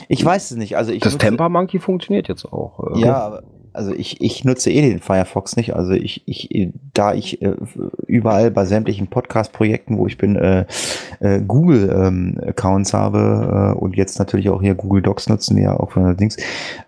Ich 0.09 0.25
weiß 0.25 0.51
es 0.51 0.57
nicht. 0.57 0.77
Also 0.77 0.93
ich 0.93 1.01
Das 1.01 1.17
Temper 1.19 1.49
Monkey 1.49 1.79
funktioniert 1.79 2.29
jetzt 2.29 2.45
auch. 2.45 2.95
äh. 2.95 3.01
Ja, 3.01 3.17
aber- 3.23 3.43
also 3.73 3.93
ich, 3.93 4.21
ich 4.21 4.45
nutze 4.45 4.71
eh 4.71 4.81
den 4.81 5.01
Firefox 5.01 5.57
nicht. 5.57 5.75
Also 5.75 5.93
ich, 5.93 6.23
ich 6.27 6.73
da 6.95 7.15
ich 7.15 7.43
äh, 7.43 7.55
überall 8.07 8.51
bei 8.51 8.65
sämtlichen 8.65 9.09
Podcast-Projekten, 9.09 9.99
wo 9.99 10.07
ich 10.07 10.19
bin, 10.19 10.37
äh, 10.37 10.67
äh, 11.21 11.41
Google-Accounts 11.41 12.95
habe 12.95 13.75
äh, 13.75 13.79
und 13.79 13.97
jetzt 13.97 14.19
natürlich 14.19 14.51
auch 14.51 14.61
hier 14.61 14.75
Google 14.75 15.03
Docs 15.03 15.29
nutzen 15.29 15.57
ja 15.59 15.79
auch 15.79 15.93
für 15.93 16.15
Dings, 16.15 16.37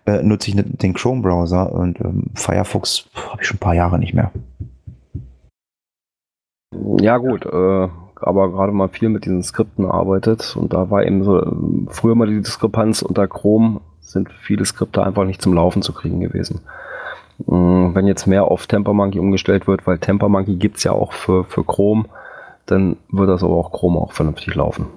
äh, 0.05 0.21
nutze 0.21 0.49
ich 0.49 0.55
den 0.57 0.93
Chrome-Browser 0.93 1.71
und 1.73 1.99
ähm, 2.01 2.25
Firefox 2.35 3.09
habe 3.31 3.41
ich 3.41 3.47
schon 3.47 3.57
ein 3.57 3.59
paar 3.59 3.75
Jahre 3.75 3.99
nicht 3.99 4.13
mehr. 4.13 4.31
Ja 6.99 7.17
gut, 7.17 7.45
äh, 7.45 7.87
aber 8.17 8.51
gerade 8.51 8.71
mal 8.71 8.89
viel 8.89 9.09
mit 9.09 9.25
diesen 9.25 9.43
Skripten 9.43 9.85
arbeitet 9.85 10.55
und 10.55 10.73
da 10.73 10.89
war 10.89 11.05
eben 11.05 11.23
so 11.23 11.41
früher 11.89 12.15
mal 12.15 12.27
die 12.27 12.41
Diskrepanz 12.41 13.01
unter 13.01 13.27
Chrome 13.27 13.81
sind 14.05 14.31
viele 14.31 14.65
Skripte 14.65 15.03
einfach 15.03 15.25
nicht 15.25 15.41
zum 15.41 15.53
Laufen 15.53 15.81
zu 15.81 15.93
kriegen 15.93 16.19
gewesen. 16.19 16.61
Mm, 17.45 17.93
Wenn 17.93 18.07
jetzt 18.07 18.27
mehr 18.27 18.45
auf 18.45 18.67
Temper 18.67 18.93
Monkey 18.93 19.19
umgestellt 19.19 19.67
wird, 19.67 19.85
weil 19.87 19.99
Temper 19.99 20.29
Monkey 20.29 20.55
gibt's 20.55 20.83
ja 20.83 20.91
auch 20.91 21.13
für, 21.13 21.43
für 21.43 21.63
Chrome, 21.63 22.05
dann 22.65 22.97
wird 23.11 23.29
das 23.29 23.43
aber 23.43 23.55
auch 23.55 23.71
Chrome 23.71 23.99
auch 23.99 24.13
vernünftig 24.13 24.55
laufen. 24.55 24.87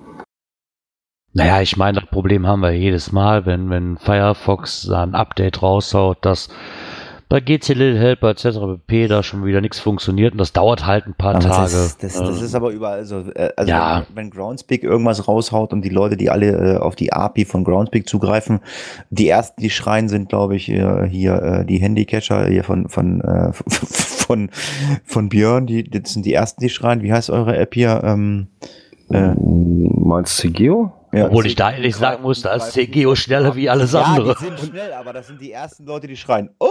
Naja, 1.34 1.60
ich 1.60 1.76
meine, 1.76 2.00
das 2.00 2.10
Problem 2.10 2.46
haben 2.46 2.62
wir 2.62 2.72
jedes 2.72 3.12
Mal, 3.12 3.44
wenn, 3.44 3.70
wenn 3.70 3.98
Firefox 3.98 4.90
ein 4.90 5.14
Update 5.14 5.62
raushaut, 5.62 6.18
dass 6.22 6.48
bei 7.28 7.40
GC 7.40 7.68
Little 7.74 7.98
Helper 7.98 8.30
etc. 8.30 8.46
pp. 8.86 9.06
da 9.08 9.22
schon 9.22 9.44
wieder 9.44 9.60
nichts 9.60 9.78
funktioniert 9.78 10.32
und 10.32 10.38
das 10.38 10.52
dauert 10.52 10.86
halt 10.86 11.06
ein 11.06 11.14
paar 11.14 11.34
Aber 11.34 11.44
Tage. 11.44 11.72
das, 11.72 11.98
das, 11.98 12.14
das 12.14 12.40
Äh, 12.40 12.44
ist 12.44 12.54
aber 12.54 12.70
überall 12.70 13.04
so. 13.04 13.20
Äh, 13.34 13.50
also 13.56 13.70
Ja. 13.70 14.06
wenn, 14.08 14.16
wenn 14.16 14.30
Groundspeak 14.30 14.82
irgendwas 14.82 15.28
raushaut 15.28 15.72
und 15.72 15.82
die 15.82 15.90
Leute, 15.90 16.16
die 16.16 16.30
alle 16.30 16.76
äh, 16.76 16.76
auf 16.78 16.96
die 16.96 17.12
API 17.12 17.44
von 17.44 17.64
Groundspeak 17.64 18.08
zugreifen, 18.08 18.60
die 19.10 19.28
ersten, 19.28 19.60
die 19.60 19.70
schreien, 19.70 20.08
sind, 20.08 20.28
glaube 20.30 20.56
ich, 20.56 20.68
äh, 20.70 21.06
hier 21.08 21.42
äh, 21.42 21.64
die 21.66 21.78
Handycatcher 21.78 22.46
hier 22.48 22.64
von 22.64 22.88
von 22.88 23.20
äh, 23.20 23.52
von 23.88 24.50
von 25.04 25.28
Björn. 25.28 25.66
Die 25.66 25.84
das 25.84 26.12
sind 26.14 26.24
die 26.24 26.32
ersten, 26.32 26.60
die 26.62 26.70
schreien. 26.70 27.02
Wie 27.02 27.12
heißt 27.12 27.30
eure 27.30 27.56
App 27.58 27.74
hier? 27.74 28.00
Ähm, 28.04 28.48
äh, 29.10 29.34
Meinst 29.38 30.42
du 30.42 30.50
Geo? 30.50 30.92
Ja, 31.12 31.26
Obwohl 31.26 31.46
ich 31.46 31.54
da 31.54 31.72
ehrlich 31.72 31.96
sagen 31.96 32.22
muss, 32.22 32.42
da 32.42 32.54
ist 32.54 32.72
CGO 32.72 33.14
schneller 33.14 33.56
wie 33.56 33.70
alles 33.70 33.92
Ja, 33.92 34.02
andere. 34.02 34.36
die 34.38 34.44
sind 34.44 34.60
schnell, 34.60 34.92
aber 34.92 35.12
das 35.14 35.26
sind 35.26 35.40
die 35.40 35.52
ersten 35.52 35.86
Leute, 35.86 36.06
die 36.06 36.16
schreien, 36.16 36.50
oh, 36.58 36.66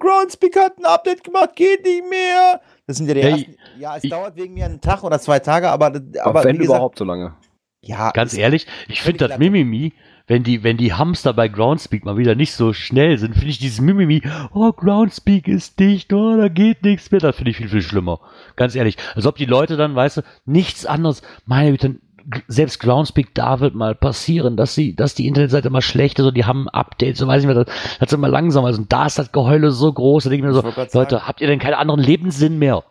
Groundspeak 0.00 0.56
hat 0.56 0.78
ein 0.78 0.84
Update 0.84 1.22
gemacht, 1.22 1.50
geht 1.54 1.84
nicht 1.84 2.02
mehr. 2.10 2.60
Das 2.88 2.96
sind 2.96 3.06
ja 3.06 3.14
die 3.14 3.22
Hey, 3.22 3.30
ersten. 3.32 3.54
Ja, 3.78 3.96
es 3.96 4.04
ich- 4.04 4.10
dauert 4.10 4.34
wegen 4.36 4.54
mir 4.54 4.64
einen 4.64 4.80
Tag 4.80 5.04
oder 5.04 5.20
zwei 5.20 5.38
Tage, 5.38 5.70
aber, 5.70 5.86
aber 5.86 6.00
Aber 6.24 6.44
wenn 6.44 6.58
gesagt, 6.58 6.76
überhaupt 6.76 6.98
so 6.98 7.04
lange. 7.04 7.34
Ja, 7.82 8.10
Ganz 8.10 8.36
ehrlich, 8.36 8.66
ich 8.88 9.00
finde 9.02 9.28
das. 9.28 9.38
Mimimi, 9.38 9.92
wenn 10.26 10.42
die, 10.42 10.64
wenn 10.64 10.76
die 10.76 10.92
Hamster 10.92 11.32
bei 11.32 11.46
Groundspeak 11.46 12.04
mal 12.04 12.16
wieder 12.16 12.34
nicht 12.34 12.52
so 12.54 12.72
schnell 12.72 13.16
sind, 13.18 13.34
finde 13.34 13.50
ich 13.50 13.60
dieses 13.60 13.80
Mimimi, 13.80 14.22
oh, 14.52 14.72
Groundspeak 14.72 15.46
ist 15.46 15.78
dicht, 15.78 16.12
oh, 16.12 16.36
da 16.36 16.48
geht 16.48 16.82
nichts 16.82 17.12
mehr, 17.12 17.20
das 17.20 17.36
finde 17.36 17.52
ich 17.52 17.56
viel, 17.58 17.68
viel 17.68 17.82
schlimmer. 17.82 18.18
Ganz 18.56 18.74
ehrlich. 18.74 18.96
Als 19.14 19.26
ob 19.26 19.36
die 19.36 19.44
Leute 19.44 19.76
dann, 19.76 19.94
weißt 19.94 20.16
du, 20.16 20.22
nichts 20.44 20.84
anderes, 20.84 21.22
meine 21.44 21.70
Güte, 21.70 22.00
selbst 22.48 22.80
Groundspeak, 22.80 23.34
da 23.34 23.60
wird 23.60 23.74
mal 23.74 23.94
passieren, 23.94 24.56
dass 24.56 24.74
sie, 24.74 24.94
dass 24.96 25.14
die 25.14 25.26
Internetseite 25.26 25.70
mal 25.70 25.80
schlecht 25.82 26.18
ist 26.18 26.24
und 26.26 26.36
die 26.36 26.44
haben 26.44 26.68
Updates, 26.68 27.18
so 27.18 27.26
weiß 27.26 27.42
ich 27.42 27.46
nicht 27.46 27.54
mehr, 27.54 27.64
das, 27.64 27.74
das 28.00 28.08
ist 28.08 28.12
immer 28.12 28.28
langsamer. 28.28 28.66
Also, 28.68 28.80
und 28.82 28.92
da 28.92 29.06
ist 29.06 29.18
das 29.18 29.32
Geheule 29.32 29.70
so 29.70 29.92
groß, 29.92 30.24
da 30.24 30.30
denke 30.30 30.46
ich 30.46 30.52
mir 30.52 30.60
so, 30.60 30.62
Leute, 30.66 30.90
sagen- 31.16 31.28
habt 31.28 31.40
ihr 31.40 31.46
denn 31.46 31.58
keinen 31.58 31.74
anderen 31.74 32.00
Lebenssinn 32.00 32.58
mehr? 32.58 32.82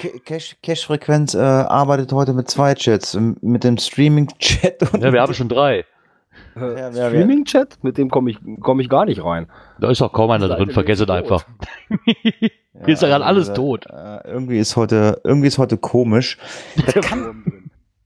Ca- 0.00 0.08
Cash- 0.24 0.56
Cash-Frequenz 0.62 1.34
äh, 1.34 1.38
arbeitet 1.38 2.12
heute 2.12 2.32
mit 2.34 2.48
zwei 2.50 2.74
Chats, 2.74 3.18
mit 3.40 3.64
dem 3.64 3.78
Streaming-Chat 3.78 4.92
und 4.92 5.02
Ja, 5.02 5.12
wir 5.12 5.22
haben 5.22 5.32
schon 5.34 5.48
drei. 5.48 5.84
Ja. 6.54 6.92
Streaming-Chat? 6.92 7.78
Mit 7.82 7.96
dem 7.96 8.10
komme 8.10 8.30
ich, 8.30 8.38
komm 8.60 8.80
ich 8.80 8.88
gar 8.88 9.04
nicht 9.04 9.24
rein. 9.24 9.46
Da 9.78 9.90
ist 9.90 10.02
auch 10.02 10.12
kaum 10.12 10.30
einer 10.30 10.48
Seite 10.48 10.62
drin, 10.64 10.70
vergesst 10.74 11.00
es 11.02 11.08
einfach. 11.08 11.44
Hier 12.84 12.94
ist 12.94 13.02
ja 13.02 13.08
gerade 13.08 13.24
alles 13.24 13.50
also, 13.50 13.62
tot. 13.62 13.86
Äh, 13.86 14.28
irgendwie 14.28 14.58
ist 14.58 14.76
heute, 14.76 15.20
irgendwie 15.24 15.48
ist 15.48 15.58
heute 15.58 15.76
komisch. 15.76 16.38
Das 16.86 16.94
kann, 17.06 17.44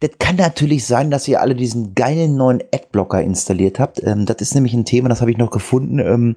das 0.05 0.19
kann 0.19 0.37
natürlich 0.37 0.85
sein, 0.85 1.11
dass 1.11 1.27
ihr 1.29 1.41
alle 1.41 1.55
diesen 1.55 1.95
geilen 1.95 2.37
neuen 2.37 2.63
Adblocker 2.75 3.23
installiert 3.23 3.79
habt. 3.79 4.03
Ähm, 4.05 4.27
das 4.27 4.37
ist 4.43 4.55
nämlich 4.55 4.75
ein 4.75 4.85
Thema, 4.85 5.09
das 5.09 5.23
habe 5.23 5.31
ich 5.31 5.39
noch 5.39 5.51
gefunden. 5.51 5.99
Ähm, 5.99 6.37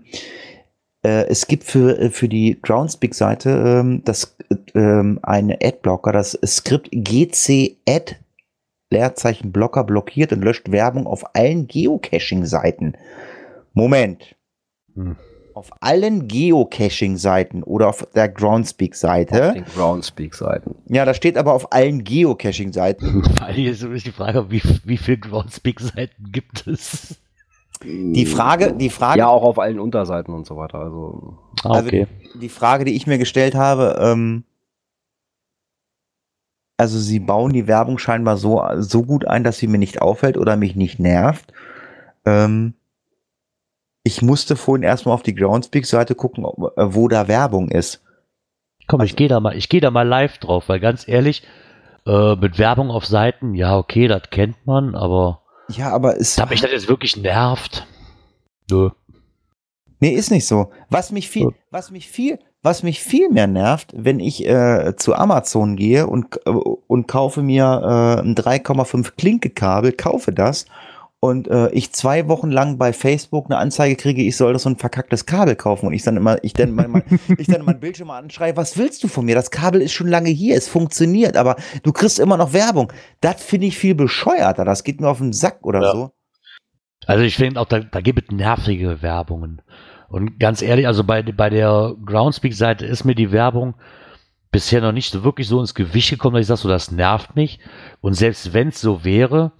äh, 1.03 1.25
es 1.27 1.47
gibt 1.47 1.65
für, 1.65 1.99
äh, 1.99 2.09
für 2.09 2.29
die 2.29 2.57
Groundspeak-Seite 2.61 3.49
ähm, 3.49 4.03
das 4.05 4.37
äh, 4.49 4.79
ähm, 4.79 5.19
eine 5.21 5.57
Adblocker, 5.61 6.13
das 6.13 6.39
Skript 6.45 6.89
GC-Ad 6.91 8.15
Leerzeichen 8.89 9.51
Blocker 9.51 9.83
blockiert 9.83 10.31
und 10.31 10.41
löscht 10.41 10.71
Werbung 10.71 11.07
auf 11.07 11.35
allen 11.35 11.67
Geocaching-Seiten. 11.67 12.93
Moment. 13.73 14.37
Hm. 14.95 15.17
Auf 15.57 15.71
allen 15.79 16.27
Geocaching-Seiten 16.27 17.63
oder 17.63 17.87
auf 17.89 18.07
der 18.13 18.29
Groundspeak-Seite. 18.29 19.47
Auf 19.47 19.53
den 19.55 19.65
Groundspeak-Seiten. 19.65 20.75
Ja, 20.87 21.03
da 21.03 21.15
steht 21.15 21.35
aber 21.35 21.53
auf 21.53 21.73
allen 21.73 22.03
Geocaching-Seiten. 22.03 23.23
Vor 23.37 23.47
allem 23.47 23.65
ist 23.65 23.81
wirklich 23.81 24.03
die 24.03 24.11
Frage, 24.11 24.51
wie, 24.51 24.61
wie 24.83 24.97
viele 24.97 25.17
Groundspeak-Seiten 25.17 26.31
gibt 26.31 26.67
es? 26.67 27.15
Die 27.83 28.27
Frage, 28.27 28.73
die 28.73 28.91
Frage, 28.91 29.17
Ja, 29.17 29.29
auch 29.29 29.41
auf 29.41 29.57
allen 29.57 29.79
Unterseiten 29.79 30.31
und 30.31 30.45
so 30.45 30.57
weiter. 30.57 30.77
Also, 30.79 31.39
Ah, 31.63 31.69
Also 31.73 31.87
okay. 31.87 32.05
die 32.39 32.49
Frage, 32.49 32.85
die 32.85 32.95
ich 32.95 33.07
mir 33.07 33.17
gestellt 33.17 33.55
habe, 33.55 33.97
ähm, 33.99 34.43
also 36.77 36.99
sie 36.99 37.19
bauen 37.19 37.51
die 37.51 37.65
Werbung 37.65 37.97
scheinbar 37.97 38.37
so, 38.37 38.63
so 38.77 39.01
gut 39.01 39.25
ein, 39.25 39.43
dass 39.43 39.57
sie 39.57 39.65
mir 39.67 39.79
nicht 39.79 40.03
auffällt 40.03 40.37
oder 40.37 40.55
mich 40.55 40.75
nicht 40.75 40.99
nervt. 40.99 41.51
Ähm, 42.25 42.75
ich 44.07 44.21
musste 44.21 44.55
vorhin 44.55 44.83
erstmal 44.83 45.13
auf 45.13 45.21
die 45.21 45.35
Groundspeak-Seite 45.35 46.15
gucken, 46.15 46.45
äh, 46.45 46.85
wo 46.85 47.09
da 47.09 47.27
Werbung 47.27 47.69
ist. 47.69 48.01
Komm, 48.87 49.01
ich 49.01 49.17
gehe 49.17 49.27
da 49.27 49.41
mal, 49.41 49.55
ich 49.55 49.67
gehe 49.67 49.81
da 49.81 49.91
mal 49.91 50.07
live 50.07 50.37
drauf, 50.37 50.69
weil 50.69 50.79
ganz 50.79 51.07
ehrlich, 51.09 51.43
äh, 52.05 52.35
mit 52.37 52.57
Werbung 52.57 52.89
auf 52.89 53.05
Seiten, 53.05 53.53
ja, 53.53 53.77
okay, 53.77 54.07
das 54.07 54.29
kennt 54.31 54.65
man, 54.65 54.95
aber 54.95 55.41
Ja, 55.67 55.91
aber 55.91 56.17
es. 56.17 56.39
ob 56.39 56.49
mich 56.49 56.61
das 56.61 56.71
jetzt 56.71 56.87
wirklich 56.87 57.17
nervt? 57.17 57.85
Nö. 58.71 58.91
Nee, 59.99 60.11
ist 60.11 60.31
nicht 60.31 60.47
so. 60.47 60.71
Was 60.89 61.11
mich 61.11 61.27
viel, 61.27 61.49
was 61.69 61.91
mich 61.91 62.07
viel, 62.07 62.39
was 62.63 62.83
mich 62.83 63.01
viel 63.01 63.29
mehr 63.29 63.47
nervt, 63.47 63.91
wenn 63.93 64.21
ich 64.21 64.47
äh, 64.47 64.95
zu 64.95 65.15
Amazon 65.15 65.75
gehe 65.75 66.07
und, 66.07 66.39
äh, 66.45 66.51
und 66.51 67.07
kaufe 67.09 67.41
mir 67.41 67.63
äh, 67.65 68.21
ein 68.21 68.35
3,5 68.35 69.15
Klinkekabel, 69.17 69.91
kaufe 69.91 70.31
das 70.31 70.65
und 71.19 71.47
äh, 71.47 71.69
ich 71.71 71.93
zwei 71.93 72.27
Wochen 72.27 72.51
lang 72.51 72.77
bei 72.77 72.93
Facebook 72.93 73.45
eine 73.47 73.57
Anzeige 73.57 73.95
kriege, 73.95 74.21
ich 74.21 74.37
soll 74.37 74.53
doch 74.53 74.59
so 74.59 74.69
ein 74.69 74.77
verkacktes 74.77 75.25
Kabel 75.25 75.55
kaufen 75.55 75.87
und 75.87 75.93
ich 75.93 76.03
dann 76.03 76.15
immer, 76.15 76.43
ich 76.43 76.53
dann 76.53 76.71
mein, 76.73 76.91
mein, 76.91 77.03
ich 77.37 77.47
dann 77.47 77.65
mein 77.65 77.79
Bildschirm 77.79 78.11
anschreie, 78.11 78.55
was 78.55 78.77
willst 78.77 79.03
du 79.03 79.07
von 79.07 79.25
mir? 79.25 79.33
Das 79.35 79.49
Kabel 79.49 79.81
ist 79.81 79.93
schon 79.93 80.07
lange 80.07 80.29
hier, 80.29 80.55
es 80.55 80.67
funktioniert, 80.67 81.35
aber 81.35 81.55
du 81.83 81.91
kriegst 81.91 82.19
immer 82.19 82.37
noch 82.37 82.53
Werbung. 82.53 82.93
Das 83.21 83.43
finde 83.43 83.67
ich 83.67 83.77
viel 83.77 83.95
bescheuerter. 83.95 84.63
Das 84.63 84.83
geht 84.83 85.01
mir 85.01 85.09
auf 85.09 85.17
den 85.17 85.33
Sack 85.33 85.59
oder 85.65 85.81
Ja. 85.81 85.91
so. 85.91 86.11
Also 87.05 87.23
ich 87.23 87.35
finde 87.35 87.61
auch, 87.61 87.67
da, 87.67 87.79
da 87.79 88.01
gibt 88.01 88.21
es 88.23 88.35
nervige 88.35 89.01
Werbungen. 89.01 89.61
Und 90.09 90.39
ganz 90.39 90.61
ehrlich, 90.61 90.87
also 90.87 91.03
bei, 91.03 91.21
bei 91.23 91.49
der 91.49 91.95
Groundspeak-Seite 92.05 92.85
ist 92.85 93.05
mir 93.05 93.15
die 93.15 93.31
Werbung 93.31 93.75
bisher 94.51 94.81
noch 94.81 94.91
nicht 94.91 95.11
so 95.11 95.23
wirklich 95.23 95.47
so 95.47 95.59
ins 95.59 95.73
Gewicht 95.75 96.09
gekommen, 96.09 96.35
dass 96.35 96.41
ich 96.41 96.47
sage, 96.47 96.61
so, 96.61 96.69
das 96.69 96.91
nervt 96.91 97.35
mich. 97.35 97.59
Und 98.01 98.13
selbst 98.13 98.53
wenn 98.53 98.69
es 98.69 98.79
so 98.81 99.03
wäre, 99.03 99.51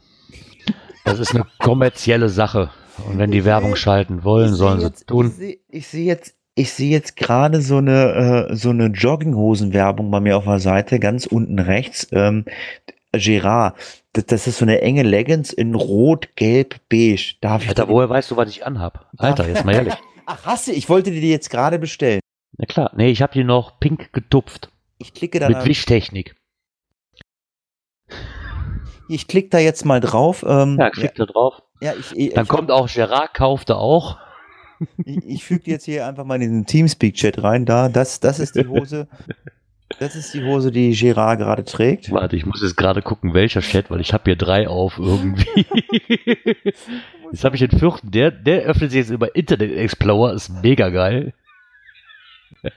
das 1.07 1.19
ist 1.19 1.33
eine 1.35 1.45
kommerzielle 1.59 2.29
Sache. 2.29 2.69
Und 3.07 3.17
wenn 3.17 3.31
die 3.31 3.45
Werbung 3.45 3.75
schalten 3.75 4.23
wollen, 4.23 4.53
sollen 4.53 4.79
sie 4.79 4.87
jetzt, 4.87 5.07
tun. 5.07 5.27
Ich 5.27 5.33
sehe 5.35 5.57
ich 5.69 5.87
sehe 5.87 6.05
jetzt, 6.05 6.35
ich 6.55 6.73
sehe 6.73 6.89
jetzt 6.89 7.15
gerade 7.15 7.61
so 7.61 7.77
eine, 7.77 8.47
äh, 8.49 8.55
so 8.55 8.69
eine 8.71 8.87
Jogginghosen-Werbung 8.87 10.09
bei 10.09 10.19
mir 10.19 10.37
auf 10.37 10.45
der 10.45 10.59
Seite, 10.59 10.99
ganz 10.99 11.25
unten 11.27 11.59
rechts. 11.59 12.07
Ähm, 12.11 12.45
Gerard, 13.13 13.75
das, 14.13 14.25
das 14.25 14.47
ist 14.47 14.57
so 14.57 14.65
eine 14.65 14.81
enge 14.81 15.03
Leggings 15.03 15.53
in 15.53 15.75
Rot, 15.75 16.29
Gelb, 16.35 16.75
Beige. 16.89 17.35
Darf 17.41 17.63
ich 17.63 17.69
Alter, 17.69 17.85
die- 17.85 17.89
woher 17.91 18.09
weißt 18.09 18.31
du, 18.31 18.37
was 18.37 18.49
ich 18.49 18.65
anhab? 18.65 19.09
Alter, 19.17 19.47
jetzt 19.47 19.65
mal 19.65 19.75
ehrlich. 19.75 19.93
Ach, 20.25 20.39
hast 20.45 20.67
du? 20.67 20.71
Ich 20.71 20.89
wollte 20.89 21.11
die 21.11 21.29
jetzt 21.29 21.49
gerade 21.49 21.79
bestellen. 21.79 22.19
Na 22.57 22.65
klar, 22.65 22.91
nee, 22.95 23.09
ich 23.11 23.21
habe 23.21 23.33
die 23.33 23.43
noch 23.43 23.79
pink 23.79 24.11
getupft. 24.11 24.69
Ich 24.97 25.13
klicke 25.13 25.39
da, 25.39 25.47
Mit 25.47 25.63
Wischtechnik. 25.65 26.35
Ich 29.09 29.27
klicke 29.27 29.49
da 29.49 29.59
jetzt 29.59 29.85
mal 29.85 29.99
drauf. 29.99 30.45
Ähm, 30.47 30.77
Ja, 30.79 30.89
klick 30.89 31.15
da 31.15 31.25
drauf. 31.25 31.61
ja, 31.81 31.93
ich, 31.99 32.15
ich, 32.15 32.33
Dann 32.33 32.43
ich, 32.43 32.49
kommt 32.49 32.71
auch 32.71 32.87
Gerard, 32.87 33.33
kaufte 33.33 33.77
auch. 33.77 34.17
ich, 35.05 35.25
ich 35.25 35.43
füge 35.45 35.71
jetzt 35.71 35.85
hier 35.85 36.05
einfach 36.05 36.25
mal 36.25 36.41
in 36.41 36.51
den 36.51 36.65
Teamspeak-Chat 36.65 37.43
rein. 37.43 37.65
Da, 37.65 37.89
das, 37.89 38.19
das 38.19 38.39
ist 38.39 38.55
die 38.55 38.67
Hose. 38.67 39.07
Das 39.99 40.15
ist 40.15 40.33
die 40.33 40.43
Hose, 40.43 40.71
die 40.71 40.91
Gerard 40.91 41.39
gerade 41.39 41.63
trägt. 41.63 42.11
Warte, 42.11 42.35
ich 42.35 42.45
muss 42.45 42.61
jetzt 42.61 42.75
gerade 42.75 43.01
gucken, 43.01 43.33
welcher 43.33 43.61
Chat, 43.61 43.89
weil 43.89 44.01
ich 44.01 44.13
habe 44.13 44.25
hier 44.25 44.35
drei 44.35 44.67
auf 44.67 44.99
irgendwie. 44.99 45.65
jetzt 47.31 47.45
habe 47.45 47.55
ich 47.55 47.61
den 47.65 47.79
vierten, 47.79 48.11
der, 48.11 48.31
der 48.31 48.63
öffnet 48.63 48.91
sich 48.91 48.99
jetzt 48.99 49.11
über 49.11 49.35
Internet 49.35 49.71
Explorer, 49.71 50.33
ist 50.33 50.49
mega 50.61 50.89
geil. 50.89 51.33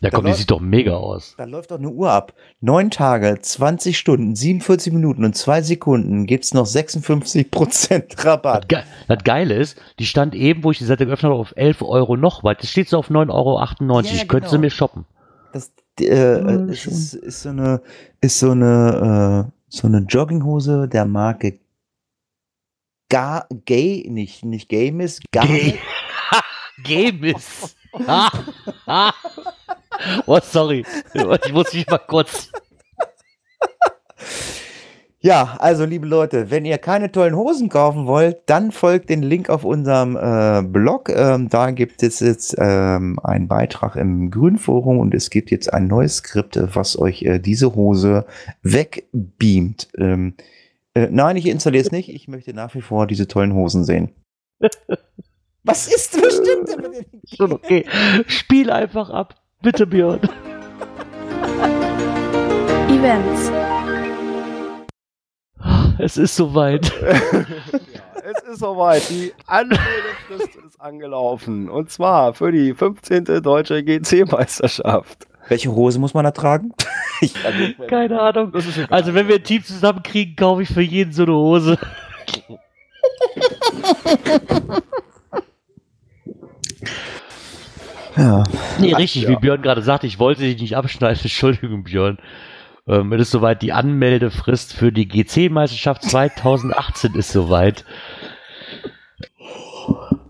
Ja, 0.00 0.10
komm, 0.10 0.24
die 0.24 0.30
läuft- 0.32 0.40
sieht 0.40 0.50
doch 0.50 0.60
mega 0.60 0.96
aus. 0.96 1.34
Da 1.38 1.44
läuft 1.44 1.70
doch 1.70 1.78
eine 1.78 1.88
Uhr 1.88 2.10
ab. 2.10 2.34
Neun 2.60 2.90
Tage, 2.90 3.38
20 3.40 3.96
Stunden, 3.96 4.36
47 4.36 4.92
Minuten 4.92 5.24
und 5.24 5.34
zwei 5.34 5.62
Sekunden 5.62 6.26
gibt's 6.26 6.52
noch 6.52 6.66
56% 6.66 8.04
Das, 8.14 8.24
Rabatt. 8.26 8.68
Ge 8.68 8.80
das 9.08 9.24
Geile 9.24 9.54
ist, 9.54 9.80
die 9.98 10.04
stand 10.04 10.34
eben, 10.34 10.62
wo 10.62 10.72
ich 10.72 10.76
die 10.78 10.84
Seite 10.84 11.06
geöffnet 11.06 11.30
habe, 11.30 11.40
auf 11.40 11.54
11 11.56 11.80
Euro 11.80 12.16
noch, 12.18 12.44
weil 12.44 12.54
das 12.56 12.68
steht 12.70 12.90
so 12.90 12.98
auf 12.98 13.08
9,98 13.08 13.30
Euro. 13.32 14.00
Ja, 14.02 14.12
ich 14.12 14.28
könnte 14.28 14.48
sie 14.48 14.56
genau. 14.56 14.60
mir 14.60 14.70
shoppen. 14.70 15.06
Das 15.54 15.72
äh, 16.00 16.04
äh, 16.04 16.70
es 16.70 16.84
ist, 16.86 17.14
ist 17.14 17.42
so 17.42 17.48
eine, 17.48 17.80
ist 18.20 18.38
so 18.38 18.50
eine, 18.50 19.46
äh, 19.48 19.52
so 19.68 19.86
eine 19.86 19.98
Jogginghose 20.00 20.86
der 20.86 21.06
Marke 21.06 21.60
Ga 23.08 23.46
Gay, 23.64 24.06
nicht, 24.10 24.44
nicht 24.44 24.68
Gay 24.68 24.90
Miss, 24.92 25.20
Gar 25.32 25.46
Gay. 25.46 25.78
Gemis. 26.82 27.74
Ah, 28.06 28.30
ah. 28.86 29.12
oh, 30.26 30.40
sorry. 30.42 30.84
Ich 31.14 31.52
muss 31.52 31.72
mich 31.72 31.86
mal 31.86 31.98
kurz. 31.98 32.50
Ja, 35.24 35.56
also 35.58 35.86
liebe 35.86 36.06
Leute, 36.06 36.50
wenn 36.50 36.66
ihr 36.66 36.76
keine 36.76 37.10
tollen 37.10 37.34
Hosen 37.34 37.70
kaufen 37.70 38.06
wollt, 38.06 38.42
dann 38.44 38.72
folgt 38.72 39.08
den 39.08 39.22
Link 39.22 39.48
auf 39.48 39.64
unserem 39.64 40.16
äh, 40.16 40.62
Blog. 40.62 41.08
Ähm, 41.08 41.48
da 41.48 41.70
gibt 41.70 42.02
es 42.02 42.20
jetzt 42.20 42.54
ähm, 42.58 43.18
einen 43.20 43.48
Beitrag 43.48 43.96
im 43.96 44.30
Grünforum 44.30 44.98
und 44.98 45.14
es 45.14 45.30
gibt 45.30 45.50
jetzt 45.50 45.72
ein 45.72 45.86
neues 45.86 46.16
Skript, 46.16 46.58
was 46.74 46.98
euch 46.98 47.22
äh, 47.22 47.38
diese 47.38 47.74
Hose 47.74 48.26
wegbeamt. 48.62 49.88
Ähm, 49.96 50.34
äh, 50.92 51.08
nein, 51.10 51.36
ich 51.38 51.46
installiere 51.46 51.84
es 51.86 51.90
nicht. 51.90 52.10
Ich 52.10 52.28
möchte 52.28 52.52
nach 52.52 52.74
wie 52.74 52.82
vor 52.82 53.06
diese 53.06 53.26
tollen 53.26 53.54
Hosen 53.54 53.84
sehen. 53.84 54.10
Was 55.66 55.88
ist 55.88 56.20
bestimmt 56.20 56.68
denn 56.68 56.80
mit 56.82 56.94
den 56.94 57.22
Schon 57.36 57.52
okay. 57.52 57.86
Spiel 58.26 58.70
einfach 58.70 59.08
ab. 59.08 59.34
Bitte, 59.62 59.86
Björn. 59.86 60.20
Events. 62.90 63.50
Es 65.98 66.18
ist 66.18 66.36
soweit. 66.36 66.92
es 67.02 68.42
ist 68.42 68.58
soweit. 68.58 69.08
Die 69.08 69.32
Anmeldefrist 69.46 70.56
ist 70.66 70.78
angelaufen. 70.78 71.70
Und 71.70 71.90
zwar 71.90 72.34
für 72.34 72.52
die 72.52 72.74
15. 72.74 73.24
Deutsche 73.42 73.82
GC-Meisterschaft. 73.82 75.26
Welche 75.48 75.74
Hose 75.74 75.98
muss 75.98 76.12
man 76.12 76.24
da 76.24 76.30
tragen? 76.32 76.74
ich, 77.22 77.34
Keine 77.88 78.20
Ahnung. 78.20 78.52
Das 78.52 78.66
ist 78.66 78.76
egal. 78.76 78.88
Also, 78.90 79.14
wenn 79.14 79.28
wir 79.28 79.36
ein 79.36 79.44
Team 79.44 79.64
zusammenkriegen, 79.64 80.36
kaufe 80.36 80.62
ich 80.62 80.68
für 80.68 80.82
jeden 80.82 81.12
so 81.12 81.22
eine 81.22 81.34
Hose. 81.34 81.78
Ja. 88.16 88.44
Nee, 88.78 88.94
richtig, 88.94 89.28
wie 89.28 89.36
Björn 89.36 89.62
gerade 89.62 89.82
sagte, 89.82 90.06
ich 90.06 90.18
wollte 90.18 90.42
dich 90.42 90.60
nicht 90.60 90.76
abschneiden. 90.76 91.18
Entschuldigung, 91.22 91.84
Björn. 91.84 92.18
Ähm, 92.86 93.10
es 93.12 93.22
ist 93.22 93.30
soweit, 93.30 93.62
die 93.62 93.72
Anmeldefrist 93.72 94.74
für 94.74 94.92
die 94.92 95.08
GC-Meisterschaft 95.08 96.02
2018 96.02 97.14
ist 97.18 97.32
soweit. 97.32 97.86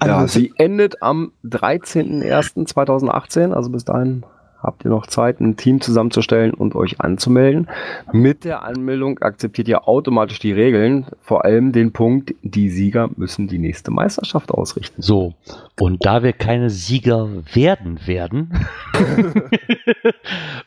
Ja, 0.02 0.18
Also, 0.18 0.38
sie 0.38 0.52
endet 0.56 1.02
am 1.02 1.32
13.01.2018, 1.44 3.52
also 3.52 3.70
bis 3.70 3.84
dahin 3.84 4.24
habt 4.64 4.84
ihr 4.84 4.90
noch 4.90 5.06
Zeit, 5.06 5.40
ein 5.40 5.56
Team 5.56 5.80
zusammenzustellen 5.80 6.52
und 6.52 6.74
euch 6.74 7.00
anzumelden. 7.00 7.68
Mit 8.12 8.44
der 8.44 8.62
Anmeldung 8.64 9.18
akzeptiert 9.20 9.68
ihr 9.68 9.86
automatisch 9.86 10.38
die 10.38 10.52
Regeln, 10.52 11.06
vor 11.20 11.44
allem 11.44 11.72
den 11.72 11.92
Punkt, 11.92 12.34
die 12.42 12.70
Sieger 12.70 13.10
müssen 13.16 13.46
die 13.46 13.58
nächste 13.58 13.90
Meisterschaft 13.90 14.50
ausrichten. 14.50 15.00
So, 15.00 15.34
und 15.78 16.04
da 16.04 16.22
wir 16.22 16.32
keine 16.32 16.70
Sieger 16.70 17.28
werden 17.52 18.06
werden, 18.06 18.66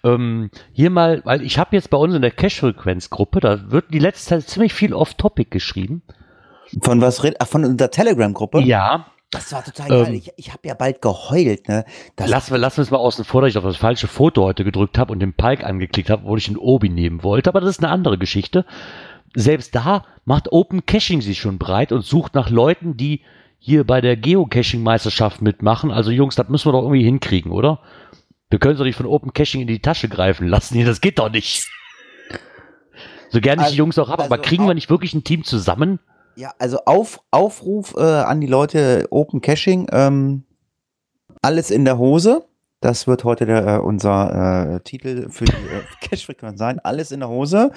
ähm, 0.04 0.50
hier 0.74 0.90
mal, 0.90 1.22
weil 1.26 1.42
ich 1.42 1.58
habe 1.58 1.76
jetzt 1.76 1.90
bei 1.90 1.98
uns 1.98 2.14
in 2.14 2.22
der 2.22 2.32
Cash-Frequenz-Gruppe, 2.32 3.40
da 3.40 3.72
wird 3.72 3.94
die 3.94 4.00
letzte 4.00 4.30
Zeit 4.30 4.44
ziemlich 4.44 4.74
viel 4.74 4.94
Off-Topic 4.94 5.50
geschrieben. 5.50 6.04
von 6.82 7.02
was 7.02 7.24
redet? 7.24 7.38
Ach, 7.40 7.48
von 7.48 7.78
der 7.78 7.92
Telegram-Gruppe? 7.92 8.62
Ja, 8.62 9.08
Das 9.32 9.52
war 9.52 9.64
total 9.64 9.92
Ähm, 9.92 10.04
geil. 10.06 10.14
Ich, 10.16 10.32
ich 10.38 10.50
habe 10.54 10.68
ja 10.68 10.74
bald 10.74 11.02
geheult, 11.02 11.68
ne? 11.68 11.84
Das, 12.16 12.30
lassen 12.30 12.52
wir, 12.54 12.62
wir 12.62 12.68
es 12.78 12.92
mal 12.92 12.98
außen 12.98 13.26
vor, 13.26 13.42
dass 13.42 13.50
ich 13.52 13.58
auf 13.58 13.64
das 13.66 13.76
falsche 13.76 14.08
Foto 14.08 14.44
heute 14.44 14.64
gedrückt 14.64 14.98
habe 14.98 15.12
und 15.12 15.20
den 15.20 15.34
Pike 15.34 15.66
angeklickt 15.66 16.10
habe, 16.10 16.24
obwohl 16.24 16.38
ich 16.38 16.46
den 16.46 16.58
Obi 16.58 16.88
nehmen 16.90 17.24
wollte, 17.24 17.50
aber 17.50 17.60
das 17.60 17.72
ist 17.72 17.84
eine 17.84 17.92
andere 17.92 18.18
Geschichte. 18.18 18.66
Selbst 19.36 19.76
da 19.76 20.06
macht 20.24 20.52
Open 20.52 20.86
Caching 20.86 21.22
sich 21.22 21.40
schon 21.40 21.58
breit 21.58 21.92
und 21.92 22.04
sucht 22.06 22.36
nach 22.36 22.50
Leuten, 22.50 22.96
die 22.96 23.22
hier 23.60 23.84
bei 23.84 24.00
der 24.02 24.16
Geocaching-Meisterschaft 24.16 25.42
mitmachen. 25.42 25.92
Also 25.92 26.12
Jungs, 26.12 26.36
das 26.36 26.48
müssen 26.48 26.68
wir 26.68 26.72
doch 26.72 26.84
irgendwie 26.84 27.04
hinkriegen, 27.04 27.52
oder? 27.52 27.80
Wir 28.50 28.60
können 28.60 28.74
es 28.74 28.78
doch 28.80 28.86
nicht 28.86 28.96
von 28.96 29.06
Open 29.06 29.34
Caching 29.34 29.62
in 29.62 29.68
die 29.68 29.80
Tasche 29.82 30.08
greifen 30.08 30.48
lassen. 30.48 30.76
Hier, 30.78 30.86
das 30.86 31.02
geht 31.02 31.20
doch 31.20 31.30
nicht. 31.30 31.68
So 33.30 33.42
gerne 33.42 33.64
ich 33.64 33.68
die 33.68 33.72
Also- 33.72 33.76
Jungs 33.76 34.00
auch 34.00 34.08
habe, 34.10 34.24
aber 34.24 34.36
also 34.38 34.44
kriegen 34.48 34.66
wir 34.68 34.74
nicht 34.74 34.90
wirklich 34.90 35.14
ein 35.14 35.26
Team 35.26 35.44
zusammen? 35.44 36.00
Ja, 36.38 36.54
also 36.60 36.78
auf, 36.86 37.20
Aufruf 37.32 37.96
äh, 37.98 38.04
an 38.04 38.40
die 38.42 38.48
Leute 38.48 39.08
Open 39.10 39.42
Caching, 39.42 39.88
ähm, 39.92 40.44
alles 41.42 41.72
in 41.72 41.84
der 41.84 41.98
Hose. 41.98 42.46
Das 42.80 43.08
wird 43.08 43.24
heute 43.24 43.48
der, 43.48 43.66
äh, 43.66 43.78
unser 43.80 44.76
äh, 44.76 44.80
Titel 44.82 45.32
für 45.32 45.46
die 45.46 45.52
äh, 45.52 45.82
Cache-Frequenz 46.08 46.60
sein. 46.60 46.78
Alles 46.78 47.12
in 47.12 47.22
der 47.22 47.30
Hose. 47.30 47.72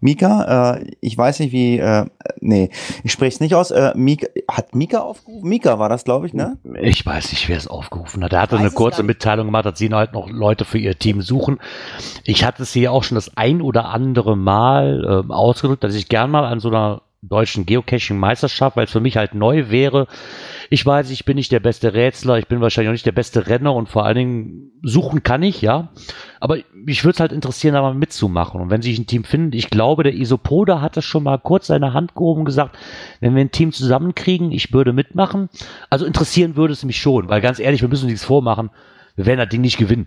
Mika, 0.00 0.74
äh, 0.74 0.90
ich 1.00 1.16
weiß 1.16 1.38
nicht 1.38 1.52
wie, 1.52 1.78
äh, 1.78 2.06
nee, 2.40 2.70
ich 3.04 3.12
spreche 3.12 3.34
es 3.34 3.40
nicht 3.40 3.54
aus. 3.54 3.70
Äh, 3.70 3.92
Mika, 3.94 4.26
hat 4.50 4.74
Mika 4.74 5.02
aufgerufen? 5.02 5.48
Mika 5.48 5.78
war 5.78 5.88
das, 5.88 6.02
glaube 6.02 6.26
ich, 6.26 6.34
ne? 6.34 6.58
Ich 6.80 7.06
weiß 7.06 7.30
nicht, 7.30 7.48
wer 7.48 7.58
es 7.58 7.68
aufgerufen 7.68 8.24
hat. 8.24 8.32
Er 8.32 8.42
hatte 8.42 8.58
eine 8.58 8.72
kurze. 8.72 9.04
Mitteilung 9.04 9.46
gemacht, 9.46 9.66
dass 9.66 9.78
sie 9.78 9.88
halt 9.90 10.14
noch 10.14 10.28
Leute 10.28 10.64
für 10.64 10.78
ihr 10.78 10.98
Team 10.98 11.22
suchen. 11.22 11.60
Ich 12.24 12.44
hatte 12.44 12.64
es 12.64 12.72
hier 12.72 12.90
auch 12.90 13.04
schon 13.04 13.14
das 13.14 13.36
ein 13.36 13.62
oder 13.62 13.84
andere 13.84 14.36
Mal 14.36 15.06
ähm, 15.08 15.30
ausgedrückt, 15.30 15.84
dass 15.84 15.94
ich 15.94 16.08
gern 16.08 16.28
mal 16.28 16.44
an 16.44 16.58
so 16.58 16.70
einer 16.70 17.02
deutschen 17.22 17.66
Geocaching-Meisterschaft, 17.66 18.76
weil 18.76 18.84
es 18.84 18.92
für 18.92 19.00
mich 19.00 19.16
halt 19.16 19.34
neu 19.34 19.68
wäre. 19.68 20.06
Ich 20.70 20.84
weiß, 20.86 21.10
ich 21.10 21.24
bin 21.24 21.36
nicht 21.36 21.52
der 21.52 21.60
beste 21.60 21.92
Rätsler, 21.92 22.38
ich 22.38 22.46
bin 22.46 22.60
wahrscheinlich 22.60 22.88
auch 22.88 22.94
nicht 22.94 23.06
der 23.06 23.12
beste 23.12 23.46
Renner 23.46 23.74
und 23.74 23.88
vor 23.88 24.06
allen 24.06 24.16
Dingen 24.16 24.72
suchen 24.82 25.22
kann 25.22 25.42
ich, 25.42 25.60
ja. 25.60 25.90
Aber 26.40 26.58
mich 26.72 27.04
würde 27.04 27.14
es 27.14 27.20
halt 27.20 27.32
interessieren, 27.32 27.74
da 27.74 27.82
mal 27.82 27.94
mitzumachen. 27.94 28.60
Und 28.60 28.70
wenn 28.70 28.80
sich 28.80 28.98
ein 28.98 29.06
Team 29.06 29.24
findet, 29.24 29.54
ich 29.54 29.68
glaube, 29.68 30.02
der 30.02 30.14
Isopoda 30.14 30.80
hat 30.80 30.96
das 30.96 31.04
schon 31.04 31.22
mal 31.22 31.38
kurz 31.38 31.66
seine 31.66 31.92
Hand 31.92 32.14
gehoben 32.14 32.40
und 32.40 32.46
gesagt, 32.46 32.78
wenn 33.20 33.34
wir 33.34 33.42
ein 33.42 33.50
Team 33.50 33.72
zusammenkriegen, 33.72 34.50
ich 34.50 34.72
würde 34.72 34.94
mitmachen. 34.94 35.50
Also 35.90 36.06
interessieren 36.06 36.56
würde 36.56 36.72
es 36.72 36.84
mich 36.84 37.00
schon, 37.00 37.28
weil 37.28 37.42
ganz 37.42 37.58
ehrlich, 37.58 37.82
wir 37.82 37.88
müssen 37.88 38.04
uns 38.04 38.12
nichts 38.12 38.24
vormachen. 38.24 38.70
Wir 39.16 39.26
werden 39.26 39.40
das 39.40 39.48
Ding 39.50 39.60
nicht 39.60 39.76
gewinnen. 39.76 40.06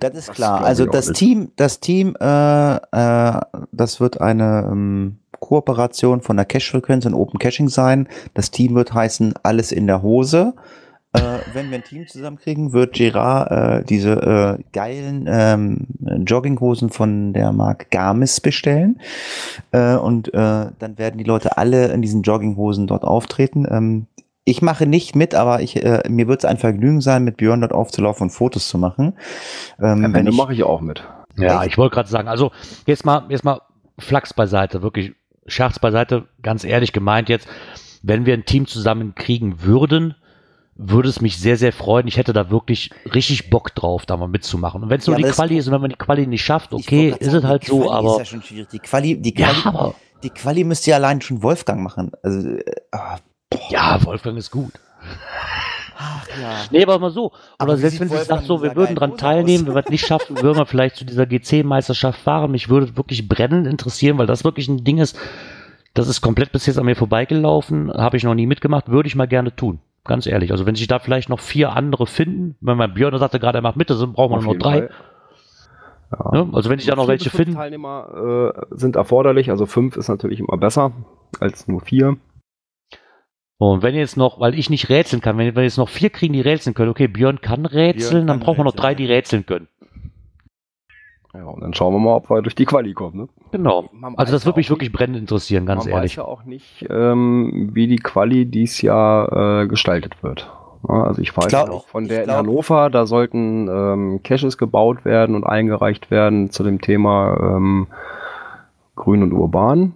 Das 0.00 0.14
ist 0.14 0.28
Das 0.28 0.36
klar. 0.36 0.64
Also 0.64 0.84
das. 0.84 1.12
Team, 1.12 1.52
das 1.56 1.80
Team, 1.80 2.14
äh, 2.20 2.74
äh, 2.76 3.40
das 3.72 4.00
wird 4.00 4.20
eine 4.20 4.68
ähm, 4.70 5.18
Kooperation 5.44 6.22
von 6.22 6.36
der 6.36 6.46
Cache-Frequenz 6.46 7.04
und 7.04 7.12
Open 7.12 7.38
Caching 7.38 7.68
sein. 7.68 8.08
Das 8.32 8.50
Team 8.50 8.74
wird 8.74 8.94
heißen 8.94 9.34
Alles 9.42 9.72
in 9.72 9.86
der 9.86 10.00
Hose. 10.00 10.54
Äh, 11.12 11.20
wenn 11.52 11.70
wir 11.70 11.78
ein 11.78 11.84
Team 11.84 12.08
zusammenkriegen, 12.08 12.72
wird 12.72 12.94
Gerard 12.94 13.50
äh, 13.50 13.84
diese 13.84 14.12
äh, 14.58 14.62
geilen 14.72 15.26
ähm, 15.28 15.86
Jogginghosen 16.26 16.88
von 16.88 17.34
der 17.34 17.52
Marke 17.52 17.86
Garmis 17.90 18.40
bestellen. 18.40 18.98
Äh, 19.70 19.96
und 19.96 20.32
äh, 20.32 20.66
dann 20.78 20.96
werden 20.96 21.18
die 21.18 21.24
Leute 21.24 21.58
alle 21.58 21.88
in 21.88 22.00
diesen 22.00 22.22
Jogginghosen 22.22 22.86
dort 22.86 23.04
auftreten. 23.04 23.66
Ähm, 23.70 24.06
ich 24.44 24.62
mache 24.62 24.86
nicht 24.86 25.14
mit, 25.14 25.34
aber 25.34 25.60
ich, 25.60 25.84
äh, 25.84 26.02
mir 26.08 26.26
wird 26.26 26.40
es 26.40 26.44
ein 26.46 26.56
Vergnügen 26.56 27.02
sein, 27.02 27.22
mit 27.22 27.36
Björn 27.36 27.60
dort 27.60 27.72
aufzulaufen 27.74 28.24
und 28.24 28.30
Fotos 28.30 28.68
zu 28.68 28.78
machen. 28.78 29.12
Ähm, 29.78 30.06
Am 30.06 30.14
Ende 30.14 30.32
mache 30.32 30.54
ich 30.54 30.64
auch 30.64 30.80
mit. 30.80 31.04
Ja, 31.36 31.64
ich 31.64 31.76
wollte 31.76 31.94
gerade 31.94 32.08
sagen, 32.08 32.28
also 32.28 32.50
jetzt 32.86 33.04
mal, 33.04 33.24
jetzt 33.28 33.44
mal 33.44 33.60
Flachs 33.98 34.34
beiseite, 34.34 34.82
wirklich 34.82 35.14
Scherz 35.46 35.78
beiseite, 35.78 36.26
ganz 36.42 36.64
ehrlich 36.64 36.92
gemeint 36.92 37.28
jetzt, 37.28 37.48
wenn 38.02 38.26
wir 38.26 38.34
ein 38.34 38.44
Team 38.44 38.66
zusammen 38.66 39.14
kriegen 39.14 39.62
würden, 39.62 40.14
würde 40.76 41.08
es 41.08 41.20
mich 41.20 41.38
sehr, 41.38 41.56
sehr 41.56 41.72
freuen. 41.72 42.08
Ich 42.08 42.16
hätte 42.16 42.32
da 42.32 42.50
wirklich 42.50 42.90
richtig 43.14 43.50
Bock 43.50 43.74
drauf, 43.74 44.06
da 44.06 44.16
mal 44.16 44.28
mitzumachen. 44.28 44.82
Und 44.82 44.90
wenn 44.90 44.98
es 44.98 45.06
nur 45.06 45.14
Ja, 45.14 45.18
die 45.18 45.24
aber 45.24 45.34
Quali 45.34 45.56
ist 45.56 45.66
und 45.68 45.72
wenn 45.72 45.80
man 45.80 45.90
die 45.90 45.96
Quali 45.96 46.26
nicht 46.26 46.44
schafft, 46.44 46.74
okay, 46.74 47.10
ist 47.10 47.30
sagen, 47.30 47.38
es 47.38 47.44
halt 47.44 47.64
so, 47.64 47.80
Quali 47.80 47.88
Ist 47.88 47.92
aber 47.92 48.18
ja 48.18 48.24
schon 48.24 48.42
schwierig. 48.42 48.68
Die 48.70 48.78
Quali, 48.80 49.16
die 49.20 49.34
ja, 49.38 49.48
Quali, 49.48 49.62
aber 49.64 49.94
die 50.22 50.30
Quali 50.30 50.64
müsste 50.64 50.90
ja 50.90 50.96
allein 50.96 51.20
schon 51.20 51.42
Wolfgang 51.42 51.80
machen. 51.80 52.10
Also, 52.22 52.48
äh, 52.48 52.64
ah, 52.90 53.18
ja, 53.68 54.04
Wolfgang 54.04 54.36
ist 54.36 54.50
gut. 54.50 54.72
Ach 55.96 56.26
ja. 56.40 56.54
Nee, 56.70 56.82
aber 56.82 56.98
mal 56.98 57.10
so. 57.10 57.32
Aber 57.58 57.72
Oder 57.72 57.78
selbst 57.78 58.00
wenn 58.00 58.08
sie 58.08 58.16
sagt, 58.16 58.44
so, 58.44 58.62
wir 58.62 58.74
würden 58.76 58.96
dran 58.96 59.16
teilnehmen, 59.16 59.66
wenn 59.66 59.74
wir 59.74 59.84
es 59.84 59.90
nicht 59.90 60.06
schaffen, 60.06 60.40
würden 60.42 60.58
wir 60.58 60.66
vielleicht 60.66 60.96
zu 60.96 61.04
dieser 61.04 61.26
GC-Meisterschaft 61.26 62.20
fahren. 62.20 62.50
Mich 62.50 62.68
würde 62.68 62.96
wirklich 62.96 63.28
brennend 63.28 63.66
interessieren, 63.66 64.18
weil 64.18 64.26
das 64.26 64.44
wirklich 64.44 64.68
ein 64.68 64.84
Ding 64.84 64.98
ist, 64.98 65.18
das 65.94 66.08
ist 66.08 66.20
komplett 66.20 66.52
bis 66.52 66.66
jetzt 66.66 66.78
an 66.78 66.86
mir 66.86 66.96
vorbeigelaufen, 66.96 67.92
habe 67.92 68.16
ich 68.16 68.24
noch 68.24 68.34
nie 68.34 68.46
mitgemacht, 68.46 68.88
würde 68.88 69.06
ich 69.06 69.14
mal 69.14 69.28
gerne 69.28 69.54
tun. 69.54 69.78
Ganz 70.04 70.26
ehrlich. 70.26 70.50
Also 70.50 70.66
wenn 70.66 70.74
sich 70.74 70.86
da 70.86 70.98
vielleicht 70.98 71.28
noch 71.28 71.40
vier 71.40 71.72
andere 71.72 72.06
finden, 72.06 72.56
wenn 72.60 72.76
mein 72.76 72.92
Björn 72.92 73.16
sagte 73.18 73.40
gerade, 73.40 73.58
er 73.58 73.62
macht 73.62 73.76
mit, 73.76 73.88
dann 73.88 74.12
brauchen 74.12 74.32
wir 74.32 74.42
nur 74.42 74.54
noch 74.54 74.60
drei. 74.60 74.88
Fall. 74.88 74.90
Ja. 76.12 76.44
Ne? 76.44 76.50
Also 76.52 76.68
wenn 76.68 76.78
sich 76.78 76.88
da 76.88 76.96
noch 76.96 77.08
welche 77.08 77.30
finden. 77.30 77.54
Teilnehmer 77.54 78.52
äh, 78.70 78.76
sind 78.76 78.96
erforderlich, 78.96 79.50
also 79.50 79.66
fünf 79.66 79.96
ist 79.96 80.08
natürlich 80.08 80.40
immer 80.40 80.58
besser 80.58 80.92
als 81.40 81.68
nur 81.68 81.80
vier. 81.80 82.16
Und 83.58 83.82
wenn 83.82 83.94
jetzt 83.94 84.16
noch, 84.16 84.40
weil 84.40 84.58
ich 84.58 84.68
nicht 84.68 84.88
rätseln 84.88 85.22
kann, 85.22 85.38
wenn, 85.38 85.54
wenn 85.54 85.62
jetzt 85.64 85.78
noch 85.78 85.88
vier 85.88 86.10
kriegen, 86.10 86.32
die 86.32 86.40
rätseln 86.40 86.74
können, 86.74 86.90
okay, 86.90 87.06
Björn 87.06 87.40
kann 87.40 87.66
rätseln, 87.66 88.10
Björn 88.10 88.26
dann 88.26 88.38
kann 88.38 88.44
brauchen 88.46 88.58
wir 88.58 88.64
noch 88.64 88.72
rätseln, 88.72 88.82
drei, 88.82 88.94
die 88.94 89.06
rätseln 89.06 89.46
können. 89.46 89.68
Ja, 91.34 91.44
und 91.46 91.62
dann 91.62 91.74
schauen 91.74 91.92
wir 91.94 91.98
mal, 91.98 92.14
ob 92.16 92.30
wir 92.30 92.42
durch 92.42 92.54
die 92.54 92.64
Quali 92.64 92.92
kommen. 92.94 93.16
Ne? 93.16 93.28
Genau. 93.50 93.88
Man 93.92 94.16
Also 94.16 94.32
das 94.32 94.46
würde 94.46 94.58
mich 94.58 94.70
wirklich 94.70 94.92
brennend 94.92 95.16
interessieren, 95.18 95.66
ganz 95.66 95.84
Man 95.84 95.94
ehrlich. 95.94 96.12
weiß 96.12 96.16
ja 96.16 96.24
auch 96.24 96.44
nicht, 96.44 96.86
ähm, 96.90 97.70
wie 97.72 97.88
die 97.88 97.96
Quali 97.96 98.46
dies 98.46 98.82
Jahr 98.82 99.62
äh, 99.62 99.66
gestaltet 99.66 100.22
wird. 100.22 100.48
Ja, 100.88 101.02
also 101.04 101.20
ich 101.22 101.36
weiß 101.36 101.46
Ich 101.46 101.48
glaub- 101.48 101.70
auch 101.70 101.86
von 101.88 102.04
ich 102.04 102.10
der 102.10 102.24
in 102.24 102.30
Hannover, 102.30 102.88
da 102.90 103.06
sollten 103.06 103.68
ähm, 103.68 104.20
Caches 104.22 104.58
gebaut 104.58 105.04
werden 105.04 105.34
und 105.34 105.44
eingereicht 105.44 106.10
werden 106.10 106.50
zu 106.50 106.62
dem 106.62 106.80
Thema 106.80 107.36
ähm, 107.56 107.86
Grün 108.94 109.22
und 109.24 109.32
Urban. 109.32 109.94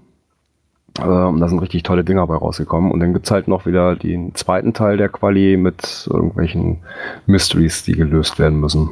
Ähm, 1.01 1.41
da 1.41 1.49
sind 1.49 1.61
richtig 1.61 1.83
tolle 1.83 2.05
Dinger 2.05 2.27
bei 2.27 2.37
rausgekommen. 2.37 2.91
Und 2.91 3.01
dann 3.01 3.13
gibt's 3.13 3.31
halt 3.31 3.49
noch 3.49 3.67
wieder 3.67 3.97
den 3.97 4.35
zweiten 4.35 4.73
Teil 4.73 4.97
der 4.97 5.09
Quali 5.09 5.57
mit 5.57 6.09
irgendwelchen 6.11 6.83
Mysteries, 7.27 7.85
die 7.85 7.93
gelöst 7.93 8.39
werden 8.39 8.61
müssen. 8.61 8.91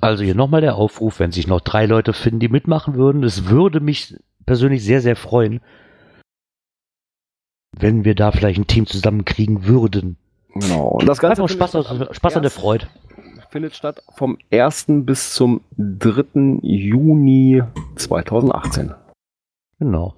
Also 0.00 0.22
hier 0.22 0.36
nochmal 0.36 0.60
der 0.60 0.76
Aufruf, 0.76 1.18
wenn 1.18 1.32
sich 1.32 1.48
noch 1.48 1.60
drei 1.60 1.86
Leute 1.86 2.12
finden, 2.12 2.38
die 2.38 2.48
mitmachen 2.48 2.94
würden. 2.94 3.24
Es 3.24 3.48
würde 3.48 3.80
mich 3.80 4.16
persönlich 4.46 4.84
sehr, 4.84 5.00
sehr 5.00 5.16
freuen, 5.16 5.60
wenn 7.76 8.04
wir 8.04 8.14
da 8.14 8.30
vielleicht 8.30 8.60
ein 8.60 8.66
Team 8.66 8.86
zusammenkriegen 8.86 9.66
würden. 9.66 10.16
Genau. 10.54 10.88
Und 10.88 11.06
das 11.08 11.18
Ganze 11.18 11.42
Einfach 11.42 11.54
Spaß, 11.54 11.74
am 11.74 12.08
Spaß 12.12 12.36
an 12.36 12.42
der 12.42 12.50
1. 12.50 12.54
Freude. 12.60 12.86
findet 13.50 13.74
statt 13.74 14.02
vom 14.14 14.38
1. 14.52 14.86
bis 15.04 15.34
zum 15.34 15.62
3. 15.76 16.60
Juni 16.62 17.62
2018. 17.96 18.94
Genau. 19.78 20.14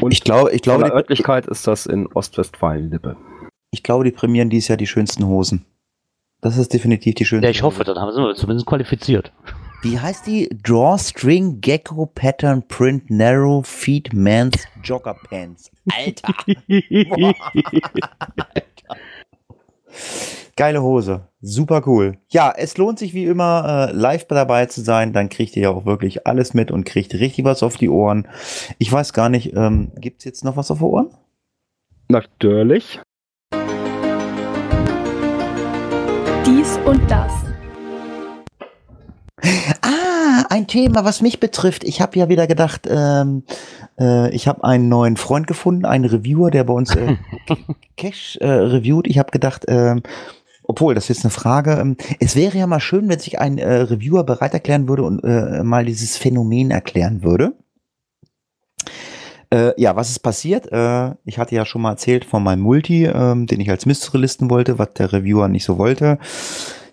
Und 0.00 0.12
Ich 0.12 0.22
glaube, 0.22 0.52
ich 0.52 0.62
glaube, 0.62 0.84
der 0.84 0.90
die, 0.90 0.96
Örtlichkeit 0.96 1.46
ist 1.46 1.66
das 1.66 1.86
in 1.86 2.06
Ostwestfalen-Lippe. 2.06 3.16
ich 3.70 3.82
glaube, 3.82 4.04
die 4.04 4.10
prämieren 4.10 4.50
dieses 4.50 4.68
Jahr 4.68 4.76
die 4.76 4.86
schönsten 4.86 5.26
Hosen. 5.26 5.64
Das 6.40 6.56
ist 6.56 6.72
definitiv 6.72 7.16
die 7.16 7.24
schönste. 7.24 7.46
Ja, 7.46 7.50
ich 7.50 7.62
hoffe, 7.62 7.84
dann 7.84 7.98
haben 7.98 8.14
wir 8.14 8.34
zumindest 8.34 8.66
qualifiziert. 8.66 9.32
Wie 9.82 9.98
heißt 9.98 10.26
die? 10.26 10.48
Drawstring 10.62 11.60
Gecko 11.60 12.06
Pattern 12.06 12.66
Print 12.66 13.10
Narrow 13.10 13.66
Feet 13.66 14.12
Man's 14.12 14.64
Jogger 14.82 15.14
Pants. 15.14 15.70
Alter. 15.96 16.34
Geile 20.58 20.82
Hose. 20.82 21.28
Super 21.40 21.84
cool. 21.86 22.18
Ja, 22.30 22.52
es 22.56 22.76
lohnt 22.78 22.98
sich 22.98 23.14
wie 23.14 23.26
immer, 23.26 23.90
äh, 23.90 23.92
live 23.92 24.24
dabei 24.24 24.66
zu 24.66 24.80
sein. 24.80 25.12
Dann 25.12 25.28
kriegt 25.28 25.54
ihr 25.54 25.62
ja 25.62 25.70
auch 25.70 25.86
wirklich 25.86 26.26
alles 26.26 26.52
mit 26.52 26.72
und 26.72 26.82
kriegt 26.82 27.14
richtig 27.14 27.44
was 27.44 27.62
auf 27.62 27.76
die 27.76 27.88
Ohren. 27.88 28.26
Ich 28.78 28.90
weiß 28.90 29.12
gar 29.12 29.28
nicht, 29.28 29.54
ähm, 29.54 29.92
gibt's 30.00 30.24
jetzt 30.24 30.42
noch 30.42 30.56
was 30.56 30.72
auf 30.72 30.78
die 30.78 30.84
Ohren? 30.84 31.10
Natürlich. 32.08 33.00
Dies 36.44 36.76
und 36.84 37.08
das. 37.08 37.32
Ah, 39.80 40.44
ein 40.50 40.66
Thema, 40.66 41.04
was 41.04 41.22
mich 41.22 41.38
betrifft. 41.38 41.84
Ich 41.84 42.00
habe 42.00 42.18
ja 42.18 42.28
wieder 42.28 42.48
gedacht, 42.48 42.88
ähm, 42.90 43.44
äh, 44.00 44.28
ich 44.34 44.48
habe 44.48 44.64
einen 44.64 44.88
neuen 44.88 45.16
Freund 45.16 45.46
gefunden, 45.46 45.84
einen 45.84 46.04
Reviewer, 46.04 46.50
der 46.50 46.64
bei 46.64 46.74
uns 46.74 46.96
äh, 46.96 47.14
Cash 47.96 48.38
äh, 48.40 48.48
reviewt. 48.48 49.06
Ich 49.06 49.18
habe 49.20 49.30
gedacht, 49.30 49.64
ähm, 49.68 50.02
obwohl, 50.68 50.94
das 50.94 51.10
ist 51.10 51.24
eine 51.24 51.30
Frage. 51.30 51.72
ähm, 51.72 51.96
Es 52.20 52.36
wäre 52.36 52.56
ja 52.56 52.66
mal 52.66 52.78
schön, 52.78 53.08
wenn 53.08 53.18
sich 53.18 53.40
ein 53.40 53.58
äh, 53.58 53.72
Reviewer 53.74 54.22
bereit 54.22 54.54
erklären 54.54 54.86
würde 54.86 55.02
und 55.02 55.24
äh, 55.24 55.64
mal 55.64 55.84
dieses 55.84 56.16
Phänomen 56.16 56.70
erklären 56.70 57.24
würde. 57.24 57.54
Äh, 59.50 59.72
ja, 59.80 59.96
was 59.96 60.10
ist 60.10 60.18
passiert? 60.18 60.70
Äh, 60.70 61.14
ich 61.24 61.38
hatte 61.38 61.54
ja 61.54 61.64
schon 61.64 61.80
mal 61.80 61.92
erzählt 61.92 62.26
von 62.26 62.42
meinem 62.44 62.60
Multi, 62.60 63.06
ähm, 63.06 63.46
den 63.46 63.60
ich 63.60 63.70
als 63.70 63.86
Mystery 63.86 64.18
listen 64.18 64.50
wollte, 64.50 64.78
was 64.78 64.92
der 64.92 65.10
Reviewer 65.12 65.48
nicht 65.48 65.64
so 65.64 65.78
wollte. 65.78 66.18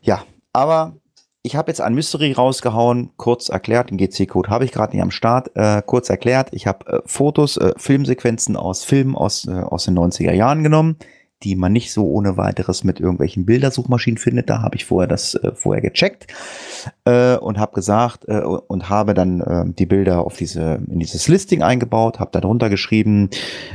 Ja, 0.01 0.23
aber 0.53 0.95
ich 1.43 1.57
habe 1.57 1.69
jetzt 1.69 1.81
ein 1.81 1.93
Mystery 1.93 2.31
rausgehauen, 2.31 3.11
kurz 3.17 3.49
erklärt, 3.49 3.91
den 3.91 3.97
GC-Code 3.97 4.49
habe 4.49 4.63
ich 4.63 4.71
gerade 4.71 4.95
nicht 4.95 5.03
am 5.03 5.11
Start, 5.11 5.51
äh, 5.55 5.81
kurz 5.85 6.09
erklärt, 6.09 6.47
ich 6.53 6.65
habe 6.65 6.87
äh, 6.87 7.01
Fotos, 7.05 7.57
äh, 7.57 7.73
Filmsequenzen 7.75 8.55
aus 8.55 8.85
Filmen 8.85 9.15
aus, 9.15 9.45
äh, 9.47 9.51
aus 9.51 9.83
den 9.85 9.97
90er 9.97 10.33
Jahren 10.33 10.63
genommen, 10.63 10.97
die 11.43 11.55
man 11.55 11.73
nicht 11.73 11.91
so 11.91 12.07
ohne 12.07 12.37
weiteres 12.37 12.83
mit 12.83 12.99
irgendwelchen 12.99 13.45
Bildersuchmaschinen 13.45 14.17
findet. 14.17 14.49
Da 14.49 14.61
habe 14.61 14.75
ich 14.75 14.85
vorher 14.85 15.07
das 15.07 15.35
äh, 15.35 15.51
vorher 15.53 15.81
gecheckt 15.81 16.27
äh, 17.03 17.35
und 17.35 17.59
habe 17.59 17.73
gesagt 17.73 18.25
äh, 18.27 18.39
und 18.41 18.89
habe 18.89 19.13
dann 19.13 19.41
äh, 19.41 19.65
die 19.67 19.85
Bilder 19.85 20.25
auf 20.25 20.37
diese 20.37 20.79
in 20.89 20.99
dieses 20.99 21.27
Listing 21.27 21.61
eingebaut, 21.61 22.19
habe 22.19 22.31
darunter 22.31 22.69
geschrieben, 22.69 23.29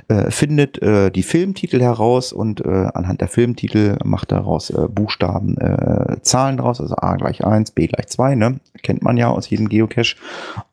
äh, 0.09 0.31
findet 0.31 0.81
äh, 0.83 1.11
die 1.11 1.23
Filmtitel 1.23 1.81
heraus 1.81 2.33
und 2.33 2.65
äh, 2.65 2.89
anhand 2.95 3.21
der 3.21 3.29
Filmtitel 3.29 3.97
macht 4.05 4.33
daraus 4.33 4.71
äh, 4.71 4.89
Buchstaben, 4.89 5.59
äh, 5.59 6.17
Zahlen 6.23 6.57
draus, 6.57 6.81
also 6.81 6.95
A 6.97 7.17
gleich 7.17 7.45
1, 7.45 7.73
B 7.73 7.87
gleich 7.87 8.09
2, 8.09 8.35
ne? 8.35 8.61
Kennt 8.83 9.03
man 9.03 9.17
ja 9.17 9.29
aus 9.29 9.51
jedem 9.51 9.69
Geocache 9.69 10.17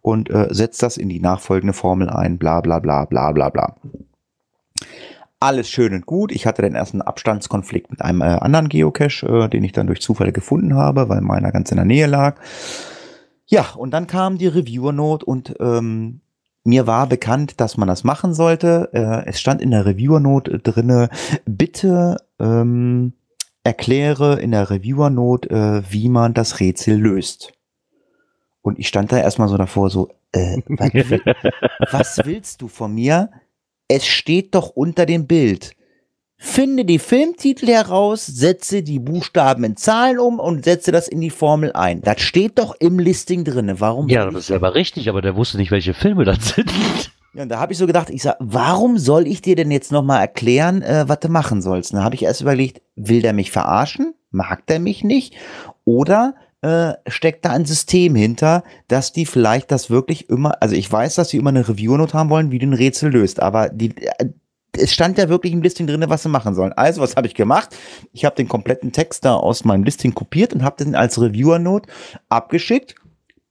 und 0.01 0.29
äh, 0.29 0.47
setzt 0.51 0.81
das 0.81 0.97
in 0.97 1.09
die 1.09 1.19
nachfolgende 1.19 1.73
Formel 1.73 2.09
ein, 2.09 2.37
bla 2.37 2.61
bla 2.61 2.79
bla 2.79 3.05
bla 3.05 3.31
bla 3.33 3.49
bla. 3.49 3.75
Alles 5.39 5.69
schön 5.69 5.93
und 5.93 6.07
gut. 6.07 6.31
Ich 6.31 6.47
hatte 6.47 6.63
den 6.63 6.73
ersten 6.73 7.01
Abstandskonflikt 7.01 7.91
mit 7.91 8.01
einem 8.01 8.21
äh, 8.21 8.25
anderen 8.25 8.69
Geocache, 8.69 9.27
äh, 9.27 9.49
den 9.49 9.63
ich 9.63 9.71
dann 9.71 9.85
durch 9.85 10.01
Zufall 10.01 10.31
gefunden 10.31 10.73
habe, 10.73 11.09
weil 11.09 11.21
meiner 11.21 11.51
ganz 11.51 11.69
in 11.71 11.77
der 11.77 11.85
Nähe 11.85 12.07
lag. 12.07 12.39
Ja, 13.45 13.69
und 13.75 13.91
dann 13.91 14.07
kam 14.07 14.39
die 14.39 14.47
Reviewer-Note 14.47 15.25
und 15.25 15.55
ähm, 15.59 16.21
mir 16.63 16.87
war 16.87 17.07
bekannt, 17.07 17.61
dass 17.61 17.77
man 17.77 17.87
das 17.87 18.03
machen 18.03 18.33
sollte. 18.33 18.89
Äh, 18.93 19.29
es 19.29 19.39
stand 19.39 19.61
in 19.61 19.71
der 19.71 19.85
Reviewer-Note 19.85 20.57
drinne, 20.59 21.09
bitte 21.45 22.17
ähm, 22.39 23.13
erkläre 23.63 24.39
in 24.39 24.51
der 24.51 24.69
Reviewer-Note, 24.69 25.49
äh, 25.49 25.93
wie 25.93 26.09
man 26.09 26.33
das 26.33 26.59
Rätsel 26.59 26.99
löst. 26.99 27.53
Und 28.63 28.79
ich 28.79 28.87
stand 28.87 29.11
da 29.11 29.19
erstmal 29.19 29.49
so 29.49 29.57
davor, 29.57 29.89
so, 29.91 30.09
äh, 30.31 30.61
was, 30.67 30.91
was 31.91 32.19
willst 32.25 32.61
du 32.61 32.67
von 32.67 32.93
mir? 32.93 33.29
Es 33.87 34.05
steht 34.05 34.53
doch 34.55 34.69
unter 34.69 35.05
dem 35.05 35.27
Bild. 35.27 35.71
Finde 36.39 36.85
die 36.85 36.99
Filmtitel 36.99 37.67
heraus, 37.67 38.27
setze 38.27 38.83
die 38.83 38.99
Buchstaben 38.99 39.63
in 39.63 39.75
Zahlen 39.75 40.19
um 40.19 40.39
und 40.39 40.65
setze 40.65 40.91
das 40.91 41.07
in 41.07 41.19
die 41.19 41.31
Formel 41.31 41.73
ein. 41.73 42.01
Das 42.01 42.21
steht 42.21 42.59
doch 42.59 42.75
im 42.79 42.99
Listing 42.99 43.43
drinne. 43.43 43.79
Warum? 43.79 44.07
Ja, 44.07 44.29
das 44.29 44.49
ist 44.49 44.51
aber 44.51 44.75
richtig, 44.75 45.09
aber 45.09 45.21
der 45.21 45.35
wusste 45.35 45.57
nicht, 45.57 45.71
welche 45.71 45.95
Filme 45.95 46.25
das 46.25 46.49
sind. 46.49 46.71
Ja, 47.33 47.43
und 47.43 47.49
da 47.49 47.59
habe 47.59 47.73
ich 47.73 47.79
so 47.79 47.87
gedacht, 47.87 48.09
ich 48.11 48.21
sag, 48.21 48.35
warum 48.39 48.97
soll 48.99 49.25
ich 49.25 49.41
dir 49.41 49.55
denn 49.55 49.71
jetzt 49.71 49.91
nochmal 49.91 50.21
erklären, 50.21 50.81
äh, 50.83 51.05
was 51.07 51.19
du 51.19 51.29
machen 51.29 51.61
sollst? 51.61 51.93
Da 51.93 52.03
habe 52.03 52.15
ich 52.15 52.23
erst 52.23 52.41
überlegt, 52.41 52.81
will 52.95 53.21
der 53.21 53.33
mich 53.33 53.51
verarschen? 53.51 54.13
Mag 54.29 54.65
der 54.67 54.79
mich 54.79 55.03
nicht? 55.03 55.35
Oder 55.85 56.35
äh, 56.67 57.09
steckt 57.09 57.45
da 57.45 57.51
ein 57.51 57.65
System 57.65 58.15
hinter, 58.15 58.63
dass 58.87 59.13
die 59.13 59.25
vielleicht 59.25 59.71
das 59.71 59.89
wirklich 59.89 60.29
immer, 60.29 60.61
also 60.61 60.75
ich 60.75 60.91
weiß, 60.91 61.15
dass 61.15 61.29
sie 61.29 61.37
immer 61.37 61.49
eine 61.49 61.67
Review-Note 61.67 62.13
haben 62.13 62.29
wollen, 62.29 62.51
wie 62.51 62.59
du 62.59 62.67
ein 62.67 62.73
Rätsel 62.73 63.11
löst, 63.11 63.41
aber 63.41 63.69
die, 63.69 63.95
äh, 63.97 64.29
es 64.79 64.93
stand 64.93 65.17
ja 65.17 65.29
wirklich 65.29 65.53
im 65.53 65.63
Listing 65.63 65.87
drin, 65.87 66.03
was 66.07 66.23
sie 66.23 66.29
machen 66.29 66.53
sollen. 66.53 66.73
Also, 66.73 67.01
was 67.01 67.15
habe 67.15 67.25
ich 67.25 67.33
gemacht? 67.33 67.75
Ich 68.13 68.25
habe 68.25 68.35
den 68.35 68.47
kompletten 68.47 68.91
Text 68.91 69.25
da 69.25 69.33
aus 69.33 69.65
meinem 69.65 69.83
Listing 69.83 70.13
kopiert 70.13 70.53
und 70.53 70.63
habe 70.63 70.83
den 70.83 70.93
als 70.93 71.19
Reviewer-Note 71.19 71.89
abgeschickt 72.29 72.95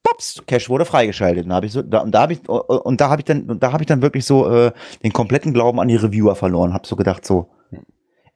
Pops, 0.06 0.42
Cache 0.46 0.68
wurde 0.68 0.84
freigeschaltet. 0.84 1.44
Und 1.44 1.50
da 1.50 1.56
habe 1.56 1.66
ich 1.66 1.72
so, 1.72 1.82
da, 1.82 1.98
und 1.98 2.12
da 2.12 2.20
habe 2.20 2.32
ich 2.32 2.48
und 2.48 3.00
da 3.00 3.10
habe 3.10 3.20
ich 3.20 3.24
dann, 3.24 3.58
da 3.58 3.72
habe 3.72 3.82
ich 3.82 3.88
dann 3.88 4.02
wirklich 4.02 4.24
so 4.24 4.48
äh, 4.48 4.72
den 5.02 5.12
kompletten 5.12 5.52
Glauben 5.52 5.80
an 5.80 5.88
die 5.88 5.96
Reviewer 5.96 6.36
verloren. 6.36 6.72
Habe 6.72 6.86
so 6.86 6.94
gedacht 6.94 7.26
so. 7.26 7.50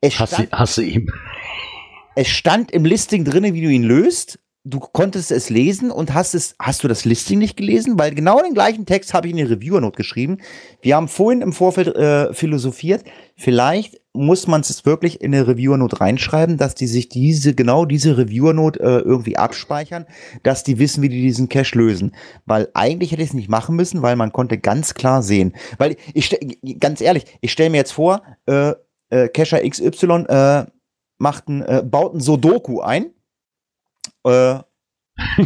Es 0.01 0.15
stand, 0.15 0.51
hast 0.51 0.79
du 0.79 0.83
ihm. 0.83 1.09
es 2.17 2.27
stand 2.27 2.73
im 2.73 2.85
Listing 2.85 3.25
drinne, 3.25 3.55
wie 3.55 3.63
du 3.63 3.69
ihn 3.69 3.85
löst. 3.85 4.41
Du 4.63 4.79
konntest 4.79 5.31
es 5.31 5.49
lesen 5.49 5.91
und 5.91 6.13
hast 6.13 6.35
es, 6.35 6.55
hast 6.59 6.85
du 6.85 6.89
das 6.89 7.07
Listing 7.07 7.39
nicht 7.39 7.57
gelesen? 7.57 7.99
Weil 7.99 8.15
genau 8.15 8.43
den 8.43 8.53
gleichen 8.53 8.85
Text 8.85 9.15
habe 9.15 9.27
ich 9.27 9.31
in 9.31 9.39
die 9.39 9.43
Reviewer-Note 9.45 9.97
geschrieben. 9.97 10.37
Wir 10.83 10.97
haben 10.97 11.09
vorhin 11.09 11.41
im 11.41 11.55
Vorfeld 11.55 11.89
äh, 11.97 12.35
philosophiert. 12.35 13.05
Vielleicht 13.37 14.03
muss 14.13 14.47
man 14.47 14.61
es 14.61 14.85
wirklich 14.85 15.23
in 15.23 15.35
eine 15.35 15.47
Reviewer-Note 15.47 16.03
reinschreiben, 16.03 16.59
dass 16.59 16.75
die 16.75 16.89
sich 16.89 17.09
diese, 17.09 17.55
genau 17.55 17.87
diese 17.87 18.19
Reviewer-Note 18.19 18.81
äh, 18.81 18.99
irgendwie 18.99 19.39
abspeichern, 19.39 20.05
dass 20.43 20.63
die 20.63 20.79
wissen, 20.79 21.03
wie 21.03 21.09
die 21.09 21.23
diesen 21.23 21.49
Cache 21.49 21.79
lösen. 21.79 22.15
Weil 22.45 22.69
eigentlich 22.75 23.13
hätte 23.13 23.23
ich 23.23 23.31
es 23.31 23.35
nicht 23.35 23.49
machen 23.49 23.77
müssen, 23.77 24.03
weil 24.03 24.17
man 24.17 24.31
konnte 24.31 24.59
ganz 24.59 24.93
klar 24.93 25.23
sehen. 25.23 25.55
Weil 25.79 25.97
ich, 26.13 26.39
ganz 26.79 27.01
ehrlich, 27.01 27.25
ich 27.41 27.51
stelle 27.51 27.71
mir 27.71 27.79
jetzt 27.79 27.93
vor, 27.93 28.23
äh, 28.45 28.75
äh, 29.09 29.29
Cacher 29.29 29.67
XY 29.67 30.27
äh, 30.29 30.67
macht 31.17 31.49
ein, 31.49 31.63
äh, 31.63 31.83
baut 31.83 32.15
ein 32.15 32.21
Sudoku 32.21 32.81
ein. 32.81 33.15
Äh, 34.25 34.59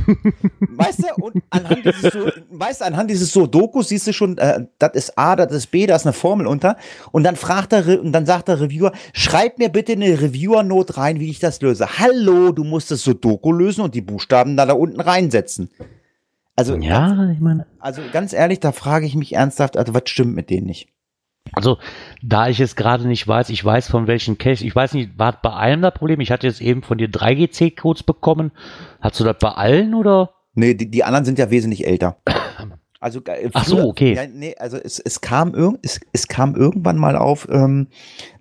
weißt 0.77 1.01
du, 1.01 1.23
und 1.25 1.43
anhand 1.51 1.85
dieses, 1.85 2.13
so, 2.13 2.31
weißt 2.51 2.81
du, 2.81 2.85
anhand 2.85 3.11
dieses 3.11 3.33
Sudokus 3.33 3.89
siehst 3.89 4.07
du 4.07 4.13
schon, 4.13 4.39
äh, 4.39 4.67
das 4.79 4.93
ist 4.95 5.19
A, 5.19 5.35
das 5.35 5.51
ist 5.53 5.67
B, 5.69 5.87
da 5.87 5.97
ist 5.97 6.07
eine 6.07 6.13
Formel 6.13 6.47
unter. 6.47 6.77
Und 7.13 7.25
dann 7.25 7.35
fragt 7.35 7.73
der, 7.73 7.87
Re- 7.87 8.01
und 8.01 8.13
dann 8.13 8.25
sagt 8.27 8.49
der 8.49 8.61
Reviewer, 8.61 8.93
schreib 9.13 9.59
mir 9.59 9.69
bitte 9.71 9.93
eine 9.93 10.21
Reviewer-Note 10.21 10.97
rein, 10.97 11.19
wie 11.19 11.29
ich 11.31 11.41
das 11.41 11.61
löse. 11.61 11.99
Hallo, 11.99 12.53
du 12.53 12.63
musst 12.63 12.91
das 12.91 13.03
Sudoku 13.03 13.53
lösen 13.53 13.81
und 13.81 13.95
die 13.95 14.01
Buchstaben 14.03 14.57
da, 14.57 14.65
da 14.67 14.75
unten 14.75 15.01
reinsetzen. 15.01 15.71
Also, 16.57 16.75
ganz, 16.75 16.85
Ja, 16.85 17.31
ich 17.31 17.41
meine. 17.41 17.67
also 17.81 18.01
ganz 18.13 18.33
ehrlich, 18.33 18.61
da 18.61 18.71
frage 18.71 19.07
ich 19.07 19.17
mich 19.17 19.33
ernsthaft, 19.33 19.77
also 19.77 19.93
was 19.93 20.03
stimmt 20.07 20.37
mit 20.37 20.51
denen 20.51 20.67
nicht? 20.69 20.89
Also, 21.53 21.79
da 22.23 22.49
ich 22.49 22.59
es 22.61 22.75
gerade 22.75 23.07
nicht 23.07 23.27
weiß, 23.29 23.51
ich 23.51 23.65
weiß 23.65 23.89
von 23.89 24.07
welchen 24.07 24.39
Cache, 24.39 24.65
ich 24.65 24.75
weiß 24.75 24.95
nicht, 24.95 25.19
war 25.19 25.39
bei 25.41 25.51
allem 25.51 25.83
das 25.83 25.95
Problem? 25.95 26.21
Ich 26.21 26.31
hatte 26.31 26.47
jetzt 26.47 26.61
eben 26.61 26.83
von 26.83 26.99
dir 26.99 27.09
3GC-Codes 27.09 28.03
bekommen. 28.03 28.51
Hast 29.01 29.21
du 29.21 29.25
das 29.25 29.37
bei 29.39 29.51
allen 29.51 29.95
oder? 29.95 30.31
Nee, 30.55 30.75
die, 30.75 30.91
die 30.91 31.05
anderen 31.05 31.25
sind 31.25 31.39
ja 31.39 31.51
wesentlich 31.51 31.87
älter. 31.87 32.17
Also, 33.01 33.21
äh, 33.27 33.51
Ach 33.53 33.67
so, 33.67 33.77
früher- 33.77 33.87
okay. 33.89 34.15
Ja, 34.15 34.23
nee, 34.27 34.55
also 34.59 34.79
es, 34.79 34.99
es, 34.99 35.21
kam 35.21 35.55
irg 35.55 35.79
es, 35.83 36.01
es 36.15 36.27
kam 36.27 36.55
irgendwann 36.55 36.97
mal 36.97 37.17
auf, 37.17 37.47
ähm, 37.51 37.89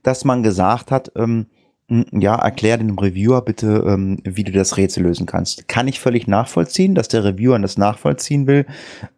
dass 0.03 0.23
man 0.23 0.41
gesagt 0.41 0.89
hat, 0.89 1.11
ähm, 1.17 1.47
m, 1.89 2.05
ja, 2.13 2.35
erklär 2.35 2.77
dem 2.77 2.97
Reviewer 2.97 3.41
bitte, 3.41 3.83
ähm, 3.85 4.19
wie 4.23 4.45
du 4.45 4.53
das 4.53 4.77
Rätsel 4.77 5.03
lösen 5.03 5.25
kannst. 5.25 5.67
Kann 5.67 5.89
ich 5.89 5.99
völlig 5.99 6.27
nachvollziehen, 6.27 6.95
dass 6.95 7.09
der 7.09 7.25
Reviewer 7.25 7.59
das 7.59 7.77
nachvollziehen 7.77 8.47
will. 8.47 8.65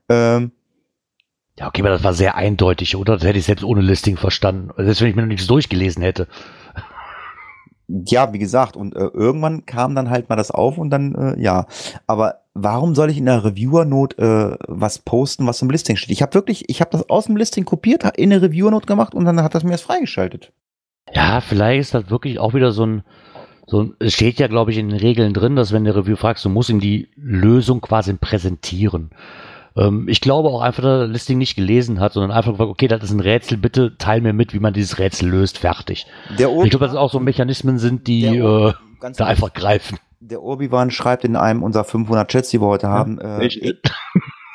Ähm, 0.09 0.51
Ja, 1.57 1.67
okay, 1.67 1.81
aber 1.81 1.89
das 1.89 2.03
war 2.03 2.13
sehr 2.13 2.35
eindeutig, 2.35 2.95
oder? 2.95 3.13
Das 3.15 3.23
hätte 3.23 3.39
ich 3.39 3.45
selbst 3.45 3.63
ohne 3.63 3.81
Listing 3.81 4.17
verstanden. 4.17 4.71
Selbst 4.77 5.01
wenn 5.01 5.09
ich 5.09 5.15
mir 5.15 5.21
noch 5.21 5.29
nichts 5.29 5.47
durchgelesen 5.47 6.03
hätte. 6.03 6.27
ja, 7.87 8.33
wie 8.33 8.39
gesagt, 8.39 8.75
und 8.75 8.95
äh, 8.95 9.05
irgendwann 9.05 9.65
kam 9.65 9.95
dann 9.95 10.09
halt 10.09 10.27
mal 10.27 10.35
das 10.35 10.51
auf 10.51 10.77
und 10.77 10.89
dann, 10.89 11.15
äh, 11.15 11.41
ja. 11.41 11.67
Aber 12.07 12.41
warum 12.53 12.93
soll 12.93 13.09
ich 13.09 13.17
in 13.17 13.25
der 13.25 13.45
Reviewer-Note 13.45 14.57
äh, 14.59 14.65
was 14.67 14.99
posten, 14.99 15.47
was 15.47 15.61
im 15.61 15.69
Listing 15.69 15.95
steht? 15.95 16.11
Ich 16.11 16.21
habe 16.21 16.33
wirklich, 16.33 16.69
ich 16.69 16.81
habe 16.81 16.91
das 16.91 17.09
aus 17.09 17.25
dem 17.25 17.37
Listing 17.37 17.63
kopiert, 17.63 18.03
in 18.17 18.33
eine 18.33 18.41
Reviewer-Note 18.41 18.85
gemacht 18.85 19.15
und 19.15 19.23
dann 19.23 19.41
hat 19.41 19.55
das 19.55 19.63
mir 19.63 19.71
das 19.71 19.81
freigeschaltet. 19.81 20.51
Ja, 21.13 21.39
vielleicht 21.39 21.81
ist 21.81 21.93
das 21.93 22.09
wirklich 22.09 22.39
auch 22.39 22.53
wieder 22.53 22.71
so 22.71 22.85
ein, 22.85 23.03
so 23.67 23.81
ein, 23.81 23.93
es 23.99 24.13
steht 24.13 24.39
ja, 24.39 24.47
glaube 24.47 24.71
ich, 24.71 24.77
in 24.77 24.89
den 24.89 24.99
Regeln 24.99 25.33
drin, 25.33 25.55
dass 25.55 25.71
wenn 25.71 25.85
der 25.85 25.95
Review 25.95 26.17
fragst, 26.17 26.43
du 26.43 26.49
musst 26.49 26.69
ihm 26.69 26.81
die 26.81 27.09
Lösung 27.15 27.79
quasi 27.79 28.13
präsentieren. 28.13 29.11
Ähm, 29.77 30.07
ich 30.07 30.21
glaube 30.21 30.49
auch 30.49 30.61
einfach, 30.61 30.83
dass 30.83 30.91
er 30.91 31.07
das 31.07 31.09
Listing 31.11 31.37
nicht 31.37 31.55
gelesen 31.55 31.99
hat, 31.99 32.13
sondern 32.13 32.31
einfach 32.31 32.51
gefragt, 32.51 32.69
okay, 32.69 32.87
das 32.87 33.03
ist 33.03 33.11
ein 33.11 33.19
Rätsel, 33.19 33.57
bitte 33.57 33.97
teil 33.97 34.21
mir 34.21 34.33
mit, 34.33 34.53
wie 34.53 34.59
man 34.59 34.73
dieses 34.73 34.99
Rätsel 34.99 35.29
löst, 35.29 35.57
fertig. 35.57 36.05
Der 36.39 36.49
Ich 36.63 36.69
glaube, 36.69 36.85
dass 36.85 36.91
es 36.93 36.97
auch 36.97 37.11
so 37.11 37.19
Mechanismen 37.19 37.77
sind, 37.79 38.07
die 38.07 38.25
äh, 38.25 38.73
da 39.17 39.25
einfach 39.25 39.53
greifen. 39.53 39.97
Der 40.21 40.41
Urbiwan 40.41 40.91
schreibt 40.91 41.23
in 41.25 41.35
einem 41.35 41.61
unserer 41.61 41.83
500 41.83 42.29
Chats, 42.31 42.49
die 42.49 42.61
wir 42.61 42.67
heute 42.67 42.87
haben, 42.87 43.19
äh, 43.19 43.45
Ich- 43.45 43.61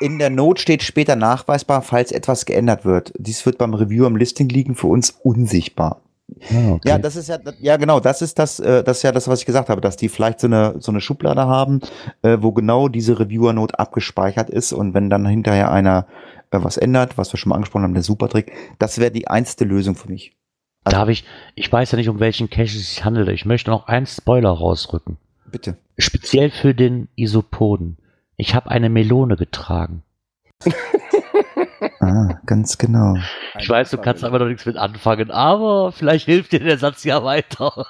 in 0.01 0.17
der 0.17 0.31
Note 0.31 0.59
steht 0.61 0.81
später 0.81 1.15
nachweisbar, 1.15 1.83
falls 1.83 2.11
etwas 2.11 2.45
geändert 2.45 2.83
wird. 2.85 3.13
Dies 3.17 3.45
wird 3.45 3.59
beim 3.59 3.75
Review 3.75 4.05
im 4.07 4.15
Listing 4.15 4.49
liegen 4.49 4.73
für 4.75 4.87
uns 4.87 5.11
unsichtbar. 5.11 6.01
Ah, 6.49 6.71
okay. 6.73 6.89
Ja, 6.89 6.97
das 6.97 7.15
ist 7.15 7.27
ja, 7.29 7.37
ja 7.59 7.77
genau, 7.77 7.99
das 7.99 8.21
ist 8.21 8.39
das, 8.39 8.59
äh, 8.59 8.83
das 8.83 8.97
ist 8.97 9.03
ja 9.03 9.11
das, 9.11 9.27
was 9.27 9.39
ich 9.41 9.45
gesagt 9.45 9.69
habe, 9.69 9.81
dass 9.81 9.97
die 9.97 10.09
vielleicht 10.09 10.39
so 10.39 10.47
eine, 10.47 10.75
so 10.79 10.91
eine 10.91 11.01
Schublade 11.01 11.45
haben, 11.45 11.81
äh, 12.21 12.37
wo 12.41 12.51
genau 12.51 12.87
diese 12.87 13.19
Reviewer-Note 13.19 13.77
abgespeichert 13.77 14.49
ist 14.49 14.73
und 14.73 14.93
wenn 14.93 15.09
dann 15.09 15.25
hinterher 15.25 15.71
einer 15.71 16.07
äh, 16.51 16.59
was 16.61 16.77
ändert, 16.77 17.17
was 17.17 17.33
wir 17.33 17.37
schon 17.37 17.49
mal 17.49 17.55
angesprochen 17.55 17.83
haben, 17.83 17.93
der 17.93 18.03
Supertrick, 18.03 18.51
das 18.79 18.97
wäre 18.99 19.11
die 19.11 19.27
einzige 19.27 19.65
Lösung 19.65 19.95
für 19.95 20.09
mich. 20.09 20.35
Also- 20.83 20.97
Darf 20.97 21.09
ich, 21.09 21.25
ich 21.55 21.71
weiß 21.71 21.91
ja 21.91 21.97
nicht, 21.97 22.09
um 22.09 22.19
welchen 22.19 22.49
Cache 22.49 22.63
es 22.77 22.89
sich 22.89 23.05
handelt. 23.05 23.29
Ich 23.29 23.45
möchte 23.45 23.69
noch 23.69 23.87
einen 23.87 24.07
Spoiler 24.07 24.49
rausrücken. 24.49 25.17
Bitte. 25.51 25.77
Speziell 25.97 26.49
für 26.49 26.73
den 26.73 27.07
Isopoden. 27.15 27.97
Ich 28.37 28.55
habe 28.55 28.71
eine 28.71 28.89
Melone 28.89 29.35
getragen. 29.35 30.01
Ah, 31.99 32.39
ganz 32.45 32.77
genau. 32.77 33.17
Ich 33.59 33.67
weiß, 33.69 33.89
du 33.91 33.97
kannst 33.97 34.23
aber 34.23 34.39
noch 34.39 34.45
nichts 34.47 34.65
mit 34.65 34.77
anfangen, 34.77 35.31
aber 35.31 35.91
vielleicht 35.91 36.25
hilft 36.25 36.51
dir 36.51 36.59
der 36.59 36.77
Satz 36.77 37.03
ja 37.03 37.23
weiter. 37.23 37.87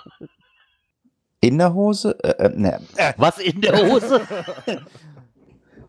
In 1.41 1.57
der 1.57 1.73
Hose? 1.73 2.17
Äh, 2.23 2.45
äh, 2.45 2.49
ne, 2.55 2.79
Was 3.17 3.37
in 3.39 3.61
der 3.61 3.75
Hose? 3.75 4.21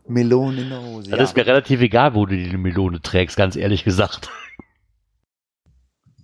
Melonen 0.09 0.59
in 0.65 0.69
der 0.71 0.83
Hose. 0.83 1.11
Das 1.11 1.19
Ja. 1.19 1.25
ist 1.25 1.37
mir 1.37 1.47
relativ 1.47 1.81
egal, 1.81 2.15
wo 2.15 2.27
du 2.27 2.37
die 2.37 2.57
Melone 2.57 3.01
trägst, 3.01 3.37
ganz 3.37 3.55
ehrlich 3.57 3.85
gesagt. 3.85 4.31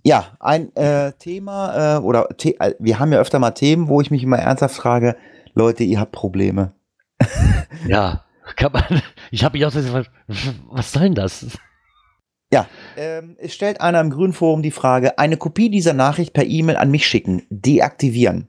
ja, 0.03 0.35
ein 0.39 0.75
äh, 0.75 1.13
Thema, 1.13 1.97
äh, 1.97 1.99
oder 1.99 2.27
The 2.39 2.59
äh, 2.59 2.73
wir 2.79 2.99
haben 2.99 3.13
ja 3.13 3.19
öfter 3.19 3.39
mal 3.39 3.51
Themen, 3.51 3.87
wo 3.87 4.01
ich 4.01 4.11
mich 4.11 4.23
immer 4.23 4.37
ernsthaft 4.39 4.75
frage, 4.75 5.15
Leute, 5.53 5.83
ihr 5.83 5.99
habt 5.99 6.11
Probleme. 6.11 6.73
Ja, 7.87 8.25
kann 8.55 8.71
man, 8.71 9.01
ich 9.31 9.43
habe 9.43 9.57
mich 9.57 9.65
auch 9.65 9.71
so 9.71 9.79
gefragt, 9.81 10.09
was 10.69 10.91
soll 10.91 11.03
denn 11.03 11.15
das? 11.15 11.45
Ja, 12.51 12.67
ähm, 12.97 13.35
es 13.37 13.53
stellt 13.53 13.79
einer 13.79 14.01
im 14.01 14.09
Grünforum 14.09 14.63
die 14.63 14.71
Frage, 14.71 15.19
eine 15.19 15.37
Kopie 15.37 15.69
dieser 15.69 15.93
Nachricht 15.93 16.33
per 16.33 16.45
E-Mail 16.45 16.77
an 16.77 16.89
mich 16.89 17.05
schicken, 17.05 17.43
deaktivieren. 17.49 18.47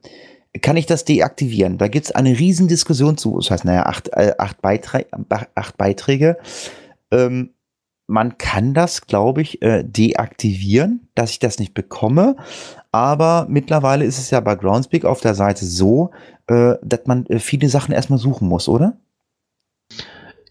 Kann 0.63 0.77
ich 0.77 0.87
das 0.87 1.05
deaktivieren? 1.05 1.77
Da 1.79 1.89
gibt's 1.89 2.11
eine 2.11 2.39
riesen 2.39 2.67
Diskussion 2.67 3.19
zu. 3.19 3.37
Das 3.37 3.51
heißt, 3.51 3.65
naja, 3.65 3.85
acht, 3.85 4.09
äh, 4.15 4.35
acht, 4.39 4.63
Beiträ 4.63 5.05
acht 5.55 5.77
Beiträge. 5.77 6.39
Ähm, 7.11 7.51
man 8.07 8.39
kann 8.39 8.75
das, 8.75 9.03
glaube 9.07 9.43
ich, 9.43 9.63
äh, 9.63 9.85
deaktivieren, 9.85 11.09
dass 11.15 11.31
ich 11.31 11.39
das 11.39 11.61
nicht 11.61 11.75
bekomme. 11.75 12.37
Aber 12.91 13.47
mittlerweile 13.49 14.05
ist 14.05 14.19
es 14.19 14.31
ja 14.31 14.41
bei 14.41 14.57
Groundspeak 14.57 15.05
auf 15.05 15.21
der 15.21 15.35
Seite 15.35 15.65
so, 15.65 16.11
äh, 16.49 16.75
dass 16.83 17.07
man 17.07 17.27
viele 17.39 17.69
Sachen 17.69 17.95
erstmal 17.95 18.19
suchen 18.19 18.49
muss, 18.49 18.69
oder? 18.69 18.97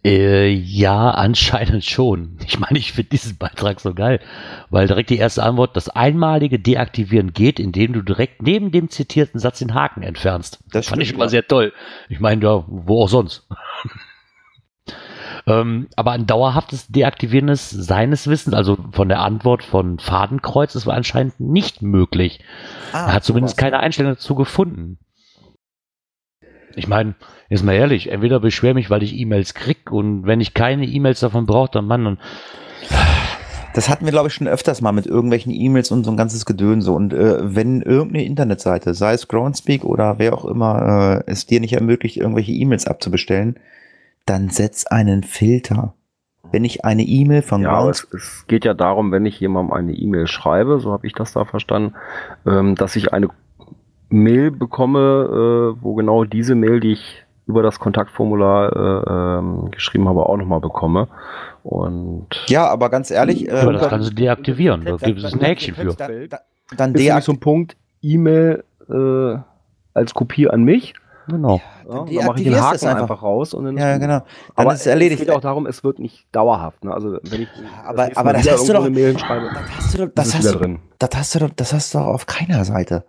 Äh, 0.04 0.48
ja, 0.50 1.12
anscheinend 1.12 1.84
schon. 1.84 2.38
Ich 2.50 2.60
meine, 2.60 2.80
ich 2.80 2.94
finde 2.94 3.12
diesen 3.12 3.38
Beitrag 3.38 3.80
so 3.80 3.94
geil, 3.94 4.20
weil 4.70 4.88
direkt 4.88 5.10
die 5.12 5.18
erste 5.18 5.44
Antwort, 5.44 5.76
das 5.76 5.90
einmalige 5.90 6.58
Deaktivieren 6.58 7.32
geht, 7.34 7.60
indem 7.60 7.94
du 7.94 8.02
direkt 8.02 8.42
neben 8.42 8.72
dem 8.72 8.90
zitierten 8.90 9.40
Satz 9.40 9.60
den 9.60 9.74
Haken 9.74 10.02
entfernst. 10.02 10.60
Das 10.72 10.88
fand 10.88 11.02
ich 11.02 11.14
immer 11.14 11.26
ja. 11.26 11.30
sehr 11.30 11.48
toll. 11.48 11.74
Ich 12.10 12.20
meine, 12.20 12.44
ja, 12.44 12.64
wo 12.68 13.04
auch 13.04 13.10
sonst. 13.10 13.48
ähm, 15.48 15.88
aber 15.96 16.12
ein 16.12 16.26
dauerhaftes 16.26 16.88
Deaktivieren 16.88 17.50
ist 17.50 17.70
seines 17.70 18.28
Wissens, 18.28 18.56
also 18.56 18.78
von 18.92 19.10
der 19.10 19.20
Antwort 19.20 19.64
von 19.64 20.00
Fadenkreuz, 20.00 20.76
ist 20.76 20.88
anscheinend 20.88 21.40
nicht 21.40 21.82
möglich. 21.82 22.40
Ah, 22.94 23.08
er 23.08 23.14
hat 23.14 23.24
zumindest 23.24 23.58
keine 23.58 23.80
Einstellung 23.80 24.14
dazu 24.14 24.34
gefunden. 24.34 24.98
Ich 26.80 26.88
meine, 26.88 27.14
jetzt 27.50 27.64
mal 27.64 27.74
ehrlich, 27.74 28.10
entweder 28.10 28.40
beschwer 28.40 28.74
mich, 28.74 28.90
weil 28.90 29.04
ich 29.04 29.18
E-Mails 29.18 29.54
krieg 29.54 29.92
und 29.92 30.26
wenn 30.26 30.40
ich 30.40 30.54
keine 30.54 30.86
E-Mails 30.86 31.20
davon 31.20 31.46
brauche, 31.46 31.72
dann 31.74 31.86
Mann, 31.86 32.08
und 32.08 32.20
Das 33.74 33.90
hatten 33.90 34.06
wir, 34.06 34.12
glaube 34.12 34.30
ich, 34.30 34.34
schon 34.34 34.48
öfters 34.48 34.82
mal 34.82 34.94
mit 34.94 35.06
irgendwelchen 35.06 35.52
E-Mails 35.52 35.92
und 35.92 36.06
so 36.06 36.12
ein 36.12 36.18
ganzes 36.18 36.46
Gedönse. 36.46 36.92
Und 36.92 37.14
äh, 37.14 37.38
wenn 37.54 37.82
irgendeine 37.82 38.26
Internetseite, 38.26 38.94
sei 38.94 39.14
es 39.14 39.28
Groundspeak 39.28 39.84
oder 39.84 40.20
wer 40.20 40.34
auch 40.34 40.46
immer, 40.46 41.24
äh, 41.28 41.32
es 41.32 41.46
dir 41.46 41.60
nicht 41.60 41.74
ermöglicht, 41.74 42.18
irgendwelche 42.18 42.54
E-Mails 42.54 42.88
abzubestellen, 42.88 43.58
dann 44.26 44.50
setz 44.50 44.88
einen 44.88 45.24
Filter. 45.24 45.94
Wenn 46.52 46.64
ich 46.64 46.86
eine 46.86 47.04
E-Mail 47.04 47.42
von 47.42 47.62
Ja, 47.62 47.72
aber 47.72 47.90
es, 47.90 48.10
Groundspeak, 48.10 48.22
es 48.22 48.48
geht 48.48 48.66
ja 48.66 48.74
darum, 48.74 49.12
wenn 49.12 49.26
ich 49.26 49.40
jemandem 49.40 49.74
eine 49.74 49.94
E-Mail 49.94 50.28
schreibe, 50.28 50.80
so 50.80 50.92
habe 50.92 51.06
ich 51.06 51.14
das 51.14 51.34
da 51.34 51.46
verstanden, 51.46 51.94
ähm, 52.48 52.76
dass 52.76 52.96
ich 52.96 53.14
eine 53.14 53.30
Mail 54.10 54.52
bekomme, 54.52 55.76
äh, 55.78 55.84
wo 55.84 55.94
genau 55.96 56.24
diese 56.26 56.56
Mail, 56.56 56.80
die 56.80 56.94
ich 56.94 57.24
über 57.46 57.64
das 57.64 57.80
Kontaktformular 57.80 58.76
äh, 58.76 59.40
ähm, 59.40 59.72
geschrieben 59.72 60.08
habe, 60.08 60.26
auch 60.26 60.38
nochmal 60.38 60.60
bekomme. 60.60 61.08
Und 61.64 62.28
ja, 62.48 62.68
aber 62.68 62.90
ganz 62.90 63.12
ehrlich, 63.12 63.48
äh, 63.48 63.52
aber 63.52 63.74
das 63.74 63.88
kannst 63.90 64.10
du 64.12 64.14
deaktivieren. 64.16 64.86
Da 64.86 64.96
gibt 64.98 65.20
es 65.24 65.34
ein 65.34 65.40
Häkchen 65.40 65.76
für. 65.76 65.94
Dann, 65.94 65.98
dann, 66.30 66.30
dann 66.30 66.40
ist 66.70 66.80
nämlich 66.80 67.06
deaktivieren. 67.06 67.38
ein 67.38 67.40
Punkt, 67.40 67.78
E-Mail 68.02 68.64
äh, 68.90 69.38
als 69.94 70.14
Kopie 70.14 70.48
an 70.50 70.64
mich. 70.64 70.94
Genau. 71.28 71.62
Ja, 71.88 72.06
dann 72.06 72.26
mache 72.26 72.38
ich 72.40 72.44
den 72.46 72.56
Haken 72.60 72.88
einfach. 72.88 73.02
einfach. 73.02 73.22
raus 73.22 73.54
und 73.54 73.66
dann 73.66 73.78
Ja, 73.78 73.98
genau. 74.00 74.20
Dann 74.20 74.24
Aber 74.56 74.74
ist 74.74 74.82
es 74.82 74.88
erledigt. 74.88 75.22
es 75.22 75.28
geht 75.28 75.36
auch 75.36 75.42
darum, 75.42 75.68
es 75.68 75.84
wird 75.84 76.00
nicht 76.00 76.26
dauerhaft. 76.32 76.84
Ne? 76.84 76.92
Also 76.92 77.18
wenn 77.22 77.44
ich 77.44 77.48
aber- 77.86 78.10
aber 78.16 78.34
das 78.34 78.44
wieder 78.44 78.54
hast 78.54 78.68
du 78.68 78.74
irgendwo 78.74 78.74
doch- 78.74 78.86
eine 78.86 78.90
Mail 78.96 79.20
schreibe, 79.20 79.50
Das 79.54 79.78
hast 79.78 79.94
du 79.94 79.98
doch, 80.00 80.06
das 80.06 80.14
das 80.16 80.28
ist 80.28 80.34
hast 80.36 80.44
wieder 80.44 80.54
du, 80.54 80.60
drin. 80.60 80.80
das 80.98 81.10
hast 81.16 81.36
du 81.36 81.40
doch, 81.40 81.50
das 81.56 81.74
hast 81.74 81.94
du 81.94 81.98
doch 82.00 82.06
auf 82.08 82.26
keiner 82.26 82.64
Seite. 82.66 83.04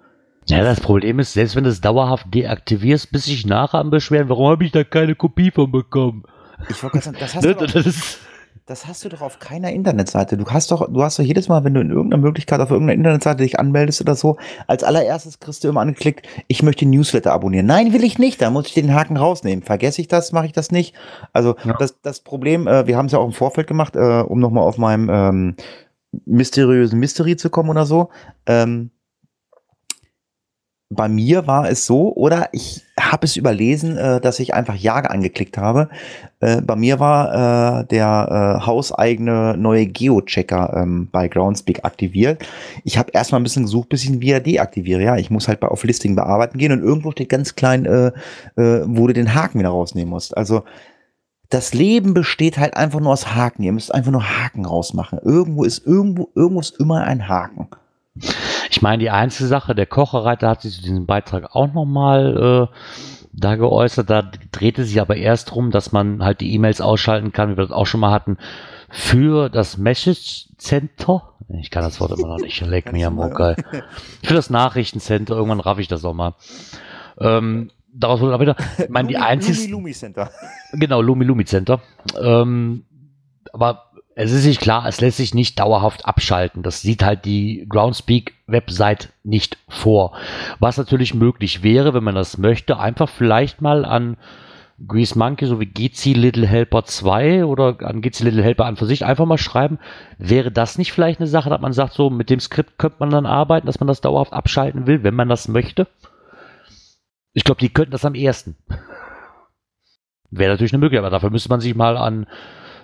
Ja, 0.51 0.63
das 0.65 0.81
Problem 0.81 1.19
ist, 1.19 1.33
selbst 1.35 1.57
wenn 1.57 1.65
du 1.65 1.71
es 1.71 1.81
dauerhaft 1.81 2.27
deaktivierst, 2.35 3.11
bis 3.13 3.25
sich 3.27 3.47
nachher 3.47 3.79
am 3.79 3.91
Beschweren, 3.91 4.29
warum 4.29 4.49
habe 4.51 4.65
ich 4.65 4.73
da 4.73 4.85
keine 4.85 5.15
Kopie 5.15 5.51
von 5.51 5.71
bekommen? 5.71 6.25
Ich 6.69 6.83
wollte 6.83 6.95
gerade 6.95 7.05
sagen, 7.05 7.17
das 7.21 7.35
hast 7.35 7.45
Ne, 7.45 7.55
du 7.55 7.67
doch, 7.67 7.73
das 7.73 8.19
Das 8.67 8.87
hast 8.87 9.05
du 9.05 9.09
doch 9.09 9.21
auf 9.21 9.39
keiner 9.41 9.73
Internetseite. 9.73 10.37
Du 10.37 10.45
hast 10.47 10.71
doch, 10.71 10.93
du 10.93 11.03
hast 11.03 11.19
doch 11.19 11.25
jedes 11.25 11.49
Mal, 11.49 11.65
wenn 11.65 11.75
du 11.75 11.81
in 11.81 11.91
irgendeiner 11.91 12.23
Möglichkeit 12.23 12.61
auf 12.61 12.71
irgendeiner 12.71 12.99
Internetseite 12.99 13.43
dich 13.43 13.59
anmeldest 13.59 14.01
oder 14.01 14.15
so, 14.15 14.37
als 14.69 14.85
allererstes 14.85 15.41
kriegst 15.41 15.65
du 15.65 15.69
immer 15.69 15.81
angeklickt, 15.81 16.27
ich 16.47 16.63
möchte 16.63 16.87
Newsletter 16.87 17.33
abonnieren. 17.33 17.67
Nein, 17.67 17.93
will 17.93 18.05
ich 18.05 18.19
nicht. 18.19 18.41
Da 18.41 18.51
muss 18.51 18.67
ich 18.69 18.75
den 18.75 18.95
Haken 18.95 19.17
rausnehmen. 19.17 19.65
Vergesse 19.65 20.01
ich 20.01 20.09
das, 20.09 20.31
mache 20.33 20.47
ich 20.47 20.53
das 20.53 20.71
nicht. 20.71 20.95
Also 21.33 21.57
Ja. 21.65 21.75
das, 21.79 22.01
das 22.03 22.21
Problem, 22.21 22.69
äh, 22.69 22.87
wir 22.87 22.97
haben 22.97 23.07
es 23.07 23.13
ja 23.13 23.19
auch 23.19 23.27
im 23.27 23.33
Vorfeld 23.33 23.67
gemacht, 23.67 23.97
äh, 23.97 24.21
um 24.21 24.39
nochmal 24.39 24.65
auf 24.65 24.79
meinem 24.79 25.09
ähm, 25.11 25.57
mysteriösen 26.27 26.99
Mystery 26.99 27.37
zu 27.37 27.51
kommen 27.51 27.71
oder 27.71 27.87
so. 27.87 28.11
Ähm, 28.47 28.91
bei 30.93 31.09
mir 31.09 31.47
war 31.47 31.71
es 31.71 31.87
so, 31.87 32.13
oder 32.17 32.49
ich 32.51 32.85
habe 32.99 33.25
es 33.25 33.37
überlesen, 33.37 33.97
äh, 33.97 34.21
dass 34.21 34.41
ich 34.41 34.55
einfach 34.55 34.75
Ja 34.75 34.97
angeklickt 34.97 35.57
habe. 35.57 35.89
Äh, 36.41 36.61
bei 36.63 36.75
mir 36.75 36.99
war 36.99 37.83
äh, 37.83 37.85
der 37.87 38.59
äh, 38.61 38.67
hauseigene 38.67 39.57
neue 39.57 39.87
Geo-Checker 39.87 40.75
ähm, 40.77 41.09
bei 41.13 41.29
Groundspeak 41.29 41.85
aktiviert. 41.85 42.45
Ich 42.83 42.99
habe 42.99 43.13
erstmal 43.13 43.41
ein 43.41 43.45
bisschen 43.45 43.63
gesucht, 43.63 43.89
bis 43.89 44.03
ich 44.03 44.11
ihn 44.11 44.21
wieder 44.21 44.41
deaktiviere. 44.41 45.03
Ja, 45.03 45.17
ich 45.17 45.31
muss 45.31 45.47
halt 45.47 45.61
bei 45.61 45.69
auf 45.69 45.85
Listing 45.85 46.17
bearbeiten 46.17 46.59
gehen 46.59 46.73
und 46.73 46.83
irgendwo 46.83 47.13
steht 47.13 47.29
ganz 47.29 47.55
klein, 47.55 47.87
äh, 47.87 48.09
äh, 48.57 48.83
wo 48.85 49.07
du 49.07 49.13
den 49.13 49.33
Haken 49.33 49.61
wieder 49.61 49.69
rausnehmen 49.69 50.11
musst. 50.11 50.37
Also 50.37 50.65
das 51.51 51.73
Leben 51.73 52.15
besteht 52.15 52.59
halt 52.59 52.77
einfach 52.77 52.99
nur 52.99 53.13
aus 53.13 53.33
Haken. 53.35 53.63
Ihr 53.63 53.73
müsst 53.73 53.95
einfach 53.95 54.11
nur 54.11 54.25
Haken 54.25 54.67
rausmachen. 54.67 55.21
Irgendwo 55.23 55.63
ist 55.63 55.87
irgendwo 55.87 56.31
irgendwo 56.35 56.61
ist 56.61 56.81
immer 56.81 57.05
ein 57.05 57.29
Haken. 57.29 57.69
Ich 58.71 58.83
meine, 58.83 58.99
die 58.99 59.11
einzige 59.11 59.49
Sache, 59.49 59.75
der 59.75 59.87
Kocherreiter 59.87 60.49
hat 60.49 60.63
sich 60.63 60.77
zu 60.77 60.83
diesem 60.83 61.07
Beitrag 61.07 61.55
auch 61.55 61.73
nochmal 61.73 62.69
äh, 62.71 62.77
da 63.33 63.57
geäußert. 63.57 64.11
Da 64.11 64.31
drehte 64.53 64.85
sich 64.85 65.01
aber 65.01 65.17
erst 65.17 65.51
drum, 65.51 65.71
dass 65.71 65.93
man 65.93 66.23
halt 66.25 66.41
die 66.41 66.53
E-Mails 66.55 66.81
ausschalten 66.81 67.33
kann, 67.33 67.51
wie 67.51 67.57
wir 67.57 67.65
das 67.65 67.73
auch 67.73 67.87
schon 67.87 68.01
mal 68.01 68.11
hatten, 68.11 68.39
für 68.91 69.49
das 69.49 69.79
Message 69.79 70.49
Center. 70.59 71.35
Ich 71.61 71.71
kann 71.71 71.83
das 71.83 72.01
Wort 72.01 72.13
immer 72.19 72.29
noch 72.29 72.39
nicht, 72.39 72.61
leck 72.61 72.93
mir 72.93 73.09
am 73.09 73.19
geil. 73.33 73.57
Für 74.23 74.35
das 74.35 74.51
Nachrichtencenter, 74.51 75.35
irgendwann 75.35 75.59
raff 75.59 75.79
ich 75.79 75.89
das 75.89 76.05
auch 76.05 76.15
mal. 76.15 76.35
Ähm, 77.19 77.71
daraus 77.93 78.21
wurde 78.21 78.35
aber 78.35 78.43
wieder, 78.43 78.57
ich 78.79 78.89
meine, 78.89 79.09
die 79.09 79.17
einzigsten, 79.17 79.71
Lumi 79.71 79.83
Lumi 79.83 79.93
Center. 79.95 80.31
Genau, 80.73 81.03
Lumi 81.03 81.25
Lumi 81.25 81.45
Center. 81.45 81.81
Ähm, 82.21 82.85
aber 83.53 83.90
es 84.15 84.33
ist 84.33 84.43
sich 84.43 84.59
klar, 84.59 84.87
es 84.87 85.01
lässt 85.01 85.19
sich 85.19 85.35
nicht 85.35 85.59
dauerhaft 85.59 86.05
abschalten. 86.05 86.63
Das 86.63 86.83
sieht 86.83 87.03
halt 87.03 87.25
die 87.25 87.67
Groundspeak-Website 87.69 89.13
nicht 89.23 89.59
vor. 89.69 90.17
Was 90.59 90.77
natürlich 90.77 91.15
möglich 91.15 91.63
wäre, 91.63 91.95
wenn 91.95 92.05
man 92.05 92.17
das 92.17 92.37
möchte, 92.37 92.79
einfach 92.79 93.09
vielleicht 93.09 93.63
mal 93.63 93.85
an 93.85 94.17
Grease 94.87 95.19
Monkey 95.19 95.47
sowie 95.47 95.67
GC 95.67 96.17
Little 96.17 96.47
Helper 96.47 96.85
2 96.85 97.45
oder 97.45 97.77
an 97.87 98.01
GC 98.01 98.21
Little 98.21 98.43
Helper 98.43 98.65
an 98.65 98.77
für 98.77 98.87
sich 98.87 99.05
einfach 99.05 99.27
mal 99.27 99.39
schreiben. 99.39 99.79
Wäre 100.19 100.51
das 100.51 100.79
nicht 100.79 100.93
vielleicht 100.93 101.21
eine 101.21 101.29
Sache, 101.29 101.51
dass 101.51 101.61
man 101.61 101.73
sagt, 101.73 101.93
so 101.93 102.11
mit 102.11 102.31
dem 102.31 102.41
Skript 102.41 102.79
könnte 102.79 102.97
man 102.99 103.11
dann 103.11 103.27
arbeiten, 103.27 103.67
dass 103.67 103.79
man 103.79 103.87
das 103.87 104.01
dauerhaft 104.01 104.33
abschalten 104.33 104.87
will, 104.87 105.05
wenn 105.05 105.15
man 105.15 105.29
das 105.29 105.49
möchte? 105.49 105.87
Ich 107.33 107.45
glaube, 107.45 107.61
die 107.61 107.69
könnten 107.69 107.93
das 107.93 108.05
am 108.05 108.15
ersten. 108.15 108.57
Wäre 110.31 110.53
natürlich 110.53 110.73
eine 110.73 110.81
Möglichkeit, 110.81 111.05
aber 111.05 111.11
dafür 111.15 111.31
müsste 111.31 111.51
man 111.51 111.61
sich 111.61 111.75
mal 111.75 111.97
an 111.97 112.27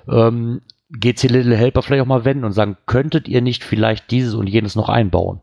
ähm, 0.08 0.60
GC 0.90 1.24
Little 1.24 1.56
Helper 1.56 1.82
vielleicht 1.82 2.02
auch 2.02 2.06
mal 2.06 2.24
wenden 2.24 2.44
und 2.44 2.52
sagen, 2.52 2.76
könntet 2.86 3.28
ihr 3.28 3.40
nicht 3.42 3.64
vielleicht 3.64 4.10
dieses 4.10 4.34
und 4.34 4.46
jenes 4.46 4.76
noch 4.76 4.88
einbauen? 4.88 5.40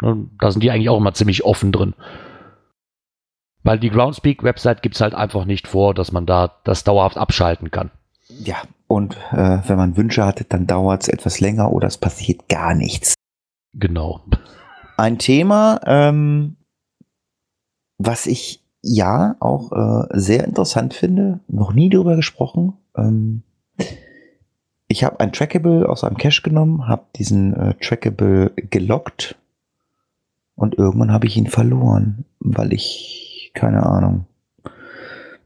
Ne, 0.00 0.28
Da 0.40 0.50
sind 0.50 0.62
die 0.62 0.70
eigentlich 0.70 0.88
auch 0.88 0.98
immer 0.98 1.14
ziemlich 1.14 1.44
offen 1.44 1.72
drin. 1.72 1.94
Weil 3.64 3.78
die 3.78 3.90
Groundspeak-Website 3.90 4.82
gibt 4.82 4.94
es 4.94 5.00
halt 5.00 5.14
einfach 5.14 5.44
nicht 5.44 5.68
vor, 5.68 5.92
dass 5.92 6.12
man 6.12 6.24
da 6.26 6.54
das 6.64 6.84
dauerhaft 6.84 7.18
abschalten 7.18 7.70
kann. 7.70 7.90
Ja, 8.28 8.56
und 8.86 9.16
äh, 9.32 9.58
wenn 9.66 9.76
man 9.76 9.96
Wünsche 9.96 10.24
hat, 10.24 10.44
dann 10.50 10.66
dauert 10.66 11.02
es 11.02 11.08
etwas 11.08 11.40
länger 11.40 11.72
oder 11.72 11.88
es 11.88 11.98
passiert 11.98 12.48
gar 12.48 12.74
nichts. 12.74 13.14
Genau. 13.74 14.22
ein 14.96 15.18
Thema, 15.18 15.80
ähm, 15.84 16.56
was 17.98 18.26
ich 18.26 18.64
ja 18.80 19.36
auch 19.40 19.72
äh, 19.72 20.06
sehr 20.18 20.44
interessant 20.44 20.94
finde, 20.94 21.40
noch 21.48 21.72
nie 21.72 21.90
drüber 21.90 22.16
gesprochen. 22.16 22.74
Ähm, 22.96 23.42
ich 24.88 25.04
habe 25.04 25.20
ein 25.20 25.32
Trackable 25.32 25.88
aus 25.88 26.02
einem 26.04 26.16
Cache 26.16 26.42
genommen, 26.42 26.88
habe 26.88 27.02
diesen 27.16 27.54
äh, 27.54 27.74
Trackable 27.74 28.50
gelockt 28.56 29.36
und 30.54 30.76
irgendwann 30.78 31.12
habe 31.12 31.26
ich 31.26 31.36
ihn 31.36 31.46
verloren, 31.46 32.24
weil 32.40 32.72
ich, 32.72 33.50
keine 33.54 33.84
Ahnung, 33.84 34.26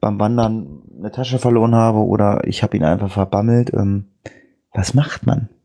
beim 0.00 0.18
Wandern 0.18 0.82
eine 0.98 1.10
Tasche 1.12 1.38
verloren 1.38 1.74
habe 1.74 1.98
oder 1.98 2.46
ich 2.46 2.62
habe 2.62 2.76
ihn 2.76 2.84
einfach 2.84 3.10
verbammelt. 3.10 3.72
Ähm, 3.74 4.06
was 4.72 4.94
macht 4.94 5.26
man? 5.26 5.48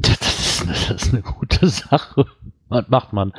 Das 0.00 0.10
ist, 0.20 0.68
das 0.68 0.90
ist 0.90 1.12
eine 1.12 1.22
gute 1.22 1.66
Sache. 1.68 2.26
Was 2.68 2.88
macht 2.88 3.12
man? 3.12 3.32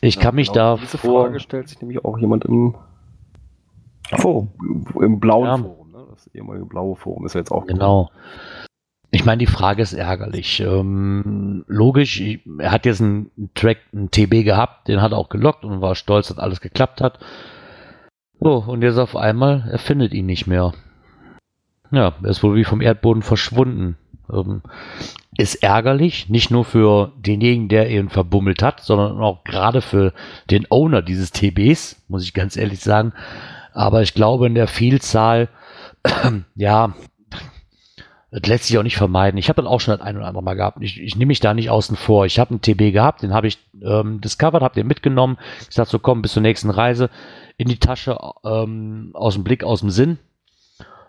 Ich 0.00 0.16
Ja, 0.16 0.22
kann 0.22 0.34
mich 0.34 0.48
genau 0.52 0.76
da 0.76 0.80
Diese 0.82 0.98
vor, 0.98 1.24
Frage 1.24 1.40
stellt 1.40 1.68
sich 1.68 1.80
nämlich 1.80 2.04
auch 2.04 2.18
jemand 2.18 2.44
im, 2.44 2.74
Forum. 4.16 4.48
im 5.00 5.18
blauen 5.20 5.46
Ja. 5.46 5.56
Forum. 5.58 5.90
Ne? 5.92 6.04
Das 6.10 6.26
ehemalige 6.34 6.66
blaue 6.66 6.96
Forum 6.96 7.26
ist 7.26 7.34
ja 7.34 7.40
jetzt 7.40 7.50
auch 7.52 7.66
Genau. 7.66 8.10
Ich 9.10 9.24
meine, 9.24 9.38
die 9.38 9.46
Frage 9.46 9.82
ist 9.82 9.94
ärgerlich. 9.94 10.60
Ähm, 10.60 11.64
logisch, 11.66 12.20
ich, 12.20 12.40
er 12.58 12.70
hat 12.70 12.84
jetzt 12.84 13.00
einen 13.00 13.30
Track, 13.54 13.78
einen 13.92 14.10
TB 14.10 14.44
gehabt, 14.44 14.88
den 14.88 15.00
hat 15.00 15.12
er 15.12 15.18
auch 15.18 15.30
gelockt 15.30 15.64
und 15.64 15.80
war 15.80 15.94
stolz, 15.94 16.28
dass 16.28 16.38
alles 16.38 16.60
geklappt 16.60 17.00
hat. 17.00 17.18
So, 18.40 18.56
und 18.56 18.82
jetzt 18.82 18.98
auf 18.98 19.16
einmal, 19.16 19.66
er 19.70 19.78
findet 19.78 20.12
ihn 20.12 20.26
nicht 20.26 20.46
mehr. 20.46 20.72
Ja, 21.90 22.14
er 22.22 22.28
ist 22.28 22.42
wohl 22.42 22.56
wie 22.56 22.64
vom 22.64 22.82
Erdboden 22.82 23.22
verschwunden. 23.22 23.96
Ähm, 24.30 24.62
ist 25.38 25.62
ärgerlich, 25.62 26.28
nicht 26.28 26.50
nur 26.50 26.64
für 26.64 27.12
denjenigen, 27.16 27.68
der 27.68 27.90
ihn 27.90 28.10
verbummelt 28.10 28.62
hat, 28.62 28.80
sondern 28.80 29.18
auch 29.20 29.44
gerade 29.44 29.80
für 29.80 30.12
den 30.50 30.66
Owner 30.68 31.00
dieses 31.00 31.30
TBs, 31.30 32.04
muss 32.08 32.24
ich 32.24 32.34
ganz 32.34 32.56
ehrlich 32.56 32.80
sagen. 32.80 33.12
Aber 33.72 34.02
ich 34.02 34.14
glaube, 34.14 34.48
in 34.48 34.54
der 34.54 34.66
Vielzahl, 34.66 35.48
ja, 36.56 36.94
das 38.30 38.46
lässt 38.46 38.64
sich 38.64 38.76
auch 38.76 38.82
nicht 38.82 38.96
vermeiden. 38.96 39.38
Ich 39.38 39.48
habe 39.48 39.62
das 39.62 39.70
auch 39.70 39.80
schon 39.80 39.96
das 39.96 40.06
ein 40.06 40.16
oder 40.16 40.26
andere 40.26 40.42
Mal 40.42 40.54
gehabt. 40.54 40.78
Ich, 40.80 41.00
ich 41.00 41.16
nehme 41.16 41.28
mich 41.28 41.40
da 41.40 41.54
nicht 41.54 41.70
außen 41.70 41.96
vor. 41.96 42.26
Ich 42.26 42.38
habe 42.38 42.50
einen 42.50 42.60
TB 42.60 42.92
gehabt, 42.92 43.22
den 43.22 43.32
habe 43.32 43.46
ich 43.46 43.58
ähm, 43.82 44.20
discovered, 44.20 44.62
habe 44.62 44.74
den 44.74 44.86
mitgenommen. 44.86 45.38
Ich 45.68 45.74
sag 45.74 45.86
so, 45.86 45.98
komm, 45.98 46.20
bis 46.20 46.32
zur 46.32 46.42
nächsten 46.42 46.68
Reise 46.68 47.08
in 47.56 47.68
die 47.68 47.78
Tasche, 47.78 48.18
ähm, 48.44 49.10
aus 49.14 49.34
dem 49.34 49.44
Blick, 49.44 49.64
aus 49.64 49.80
dem 49.80 49.90
Sinn. 49.90 50.18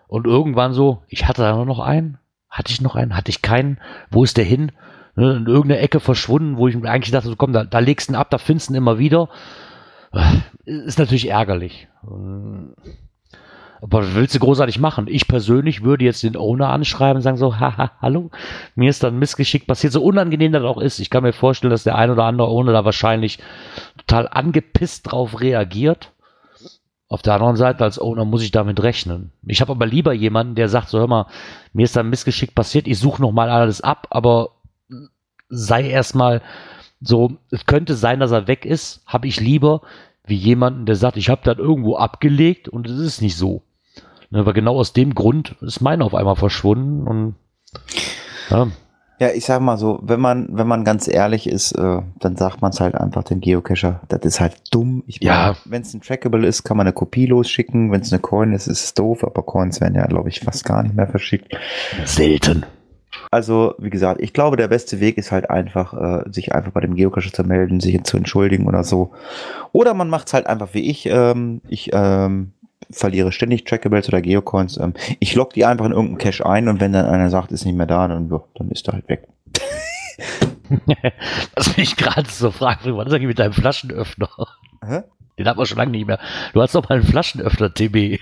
Und 0.08 0.26
irgendwann 0.26 0.72
so, 0.72 1.02
ich 1.08 1.28
hatte 1.28 1.42
da 1.42 1.64
noch 1.64 1.78
einen. 1.78 2.18
Hatte 2.48 2.72
ich 2.72 2.80
noch 2.80 2.96
einen? 2.96 3.16
Hatte 3.16 3.30
ich 3.30 3.42
keinen? 3.42 3.78
Wo 4.10 4.24
ist 4.24 4.38
der 4.38 4.44
hin? 4.44 4.72
Ne, 5.14 5.36
in 5.36 5.46
irgendeiner 5.46 5.82
Ecke 5.82 6.00
verschwunden, 6.00 6.56
wo 6.56 6.68
ich 6.68 6.76
eigentlich 6.84 7.10
dachte, 7.10 7.28
so, 7.28 7.36
komm, 7.36 7.52
da, 7.52 7.64
da 7.64 7.80
legst 7.80 8.08
du 8.08 8.12
ihn 8.12 8.16
ab, 8.16 8.30
da 8.30 8.38
findest 8.38 8.68
du 8.68 8.72
ihn 8.72 8.76
immer 8.76 8.98
wieder. 8.98 9.28
Ist 10.64 10.98
natürlich 10.98 11.28
ärgerlich. 11.28 11.88
Ähm, 12.04 12.74
aber 13.80 14.14
willst 14.14 14.34
du 14.34 14.38
großartig 14.38 14.78
machen? 14.78 15.06
Ich 15.08 15.26
persönlich 15.26 15.82
würde 15.82 16.04
jetzt 16.04 16.22
den 16.22 16.36
Owner 16.36 16.68
anschreiben 16.68 17.16
und 17.16 17.22
sagen 17.22 17.36
so, 17.36 17.58
haha, 17.58 17.92
hallo, 18.00 18.30
mir 18.74 18.90
ist 18.90 19.02
dann 19.02 19.18
Missgeschick 19.18 19.66
passiert, 19.66 19.92
so 19.92 20.02
unangenehm 20.02 20.52
das 20.52 20.64
auch 20.64 20.78
ist. 20.78 20.98
Ich 20.98 21.10
kann 21.10 21.22
mir 21.22 21.32
vorstellen, 21.32 21.70
dass 21.70 21.84
der 21.84 21.96
ein 21.96 22.10
oder 22.10 22.24
andere 22.24 22.48
Owner 22.48 22.72
da 22.72 22.84
wahrscheinlich 22.84 23.38
total 23.96 24.28
angepisst 24.28 25.10
drauf 25.10 25.40
reagiert. 25.40 26.12
Auf 27.08 27.22
der 27.22 27.34
anderen 27.34 27.56
Seite 27.56 27.82
als 27.82 27.98
Owner 27.98 28.24
muss 28.24 28.42
ich 28.42 28.52
damit 28.52 28.82
rechnen. 28.82 29.32
Ich 29.44 29.60
habe 29.60 29.72
aber 29.72 29.86
lieber 29.86 30.12
jemanden, 30.12 30.54
der 30.54 30.68
sagt 30.68 30.88
so, 30.88 30.98
hör 30.98 31.08
mal, 31.08 31.26
mir 31.72 31.84
ist 31.84 31.96
da 31.96 32.00
ein 32.00 32.10
Missgeschick 32.10 32.54
passiert, 32.54 32.86
ich 32.86 32.98
suche 32.98 33.22
noch 33.22 33.32
mal 33.32 33.50
alles 33.50 33.80
ab, 33.80 34.06
aber 34.10 34.50
sei 35.48 35.88
erstmal 35.88 36.42
so, 37.00 37.38
es 37.50 37.66
könnte 37.66 37.94
sein, 37.94 38.20
dass 38.20 38.30
er 38.30 38.46
weg 38.46 38.64
ist, 38.64 39.02
habe 39.06 39.26
ich 39.26 39.40
lieber 39.40 39.80
wie 40.24 40.36
jemanden, 40.36 40.86
der 40.86 40.96
sagt, 40.96 41.16
ich 41.16 41.28
habe 41.28 41.40
das 41.44 41.58
irgendwo 41.58 41.96
abgelegt 41.96 42.68
und 42.68 42.86
es 42.86 42.98
ist 42.98 43.20
nicht 43.20 43.36
so. 43.36 43.62
Ne, 44.30 44.40
aber 44.40 44.52
genau 44.52 44.76
aus 44.76 44.92
dem 44.92 45.14
Grund 45.14 45.56
ist 45.60 45.80
meine 45.80 46.04
auf 46.04 46.14
einmal 46.14 46.36
verschwunden 46.36 47.06
und 47.06 47.34
ja, 48.48 48.68
Ja, 49.18 49.28
ich 49.34 49.44
sag 49.44 49.60
mal 49.60 49.76
so, 49.76 49.98
wenn 50.02 50.18
man, 50.20 50.48
wenn 50.52 50.66
man 50.66 50.82
ganz 50.84 51.06
ehrlich 51.06 51.46
ist, 51.48 51.72
äh, 51.72 51.98
dann 52.20 52.36
sagt 52.36 52.62
man 52.62 52.70
es 52.70 52.80
halt 52.80 52.94
einfach 52.94 53.22
dem 53.24 53.40
Geocacher. 53.40 54.00
Das 54.08 54.20
ist 54.22 54.40
halt 54.40 54.54
dumm. 54.72 55.02
Ich 55.06 55.22
Ja. 55.22 55.56
wenn 55.66 55.82
es 55.82 55.92
ein 55.92 56.00
Trackable 56.00 56.46
ist, 56.46 56.64
kann 56.64 56.76
man 56.78 56.86
eine 56.86 56.94
Kopie 56.94 57.26
losschicken. 57.26 57.92
Wenn 57.92 58.00
es 58.00 58.12
eine 58.12 58.20
Coin 58.20 58.52
ist, 58.52 58.66
ist 58.66 58.82
es 58.84 58.94
doof, 58.94 59.22
aber 59.22 59.42
Coins 59.42 59.80
werden 59.80 59.94
ja, 59.94 60.06
glaube 60.06 60.30
ich, 60.30 60.40
fast 60.40 60.64
gar 60.64 60.82
nicht 60.82 60.94
mehr 60.94 61.06
verschickt. 61.06 61.54
selten. 62.06 62.64
Also, 63.32 63.74
wie 63.78 63.90
gesagt, 63.90 64.20
ich 64.22 64.32
glaube, 64.32 64.56
der 64.56 64.68
beste 64.68 65.00
Weg 65.00 65.18
ist 65.18 65.32
halt 65.32 65.50
einfach, 65.50 65.92
äh, 65.92 66.30
sich 66.32 66.54
einfach 66.54 66.72
bei 66.72 66.80
dem 66.80 66.94
Geocacher 66.94 67.32
zu 67.32 67.44
melden, 67.44 67.80
sich 67.80 68.02
zu 68.04 68.16
entschuldigen 68.16 68.66
oder 68.66 68.84
so. 68.84 69.10
Oder 69.72 69.94
man 69.94 70.08
macht 70.08 70.28
es 70.28 70.32
halt 70.34 70.46
einfach 70.46 70.72
wie 70.72 70.88
ich. 70.90 71.06
Ähm, 71.06 71.60
ich 71.68 71.90
ähm, 71.92 72.52
verliere 72.90 73.32
ständig 73.32 73.64
Trackables 73.64 74.08
oder 74.08 74.20
Geocoins. 74.20 74.76
Ähm, 74.78 74.94
ich 75.18 75.34
log 75.34 75.52
die 75.52 75.64
einfach 75.64 75.86
in 75.86 75.92
irgendeinen 75.92 76.18
Cache 76.18 76.46
ein 76.46 76.68
und 76.68 76.80
wenn 76.80 76.92
dann 76.92 77.06
einer 77.06 77.30
sagt, 77.30 77.52
ist 77.52 77.64
nicht 77.64 77.76
mehr 77.76 77.86
da, 77.86 78.08
dann, 78.08 78.28
dann 78.28 78.70
ist 78.70 78.88
er 78.88 78.94
halt 78.94 79.08
weg. 79.08 79.28
Was 81.54 81.76
mich 81.76 81.96
gerade 81.96 82.28
so 82.30 82.50
fragt, 82.50 82.86
was 82.86 83.06
ist 83.06 83.12
eigentlich 83.12 83.26
mit 83.26 83.38
deinem 83.38 83.52
Flaschenöffner? 83.52 84.28
Hä? 84.84 85.02
Den 85.38 85.48
hat 85.48 85.56
man 85.56 85.66
schon 85.66 85.78
lange 85.78 85.90
nicht 85.90 86.06
mehr. 86.06 86.20
Du 86.52 86.60
hast 86.60 86.74
doch 86.74 86.88
mal 86.88 86.96
einen 86.96 87.04
Flaschenöffner, 87.06 87.72
TB. 87.72 88.20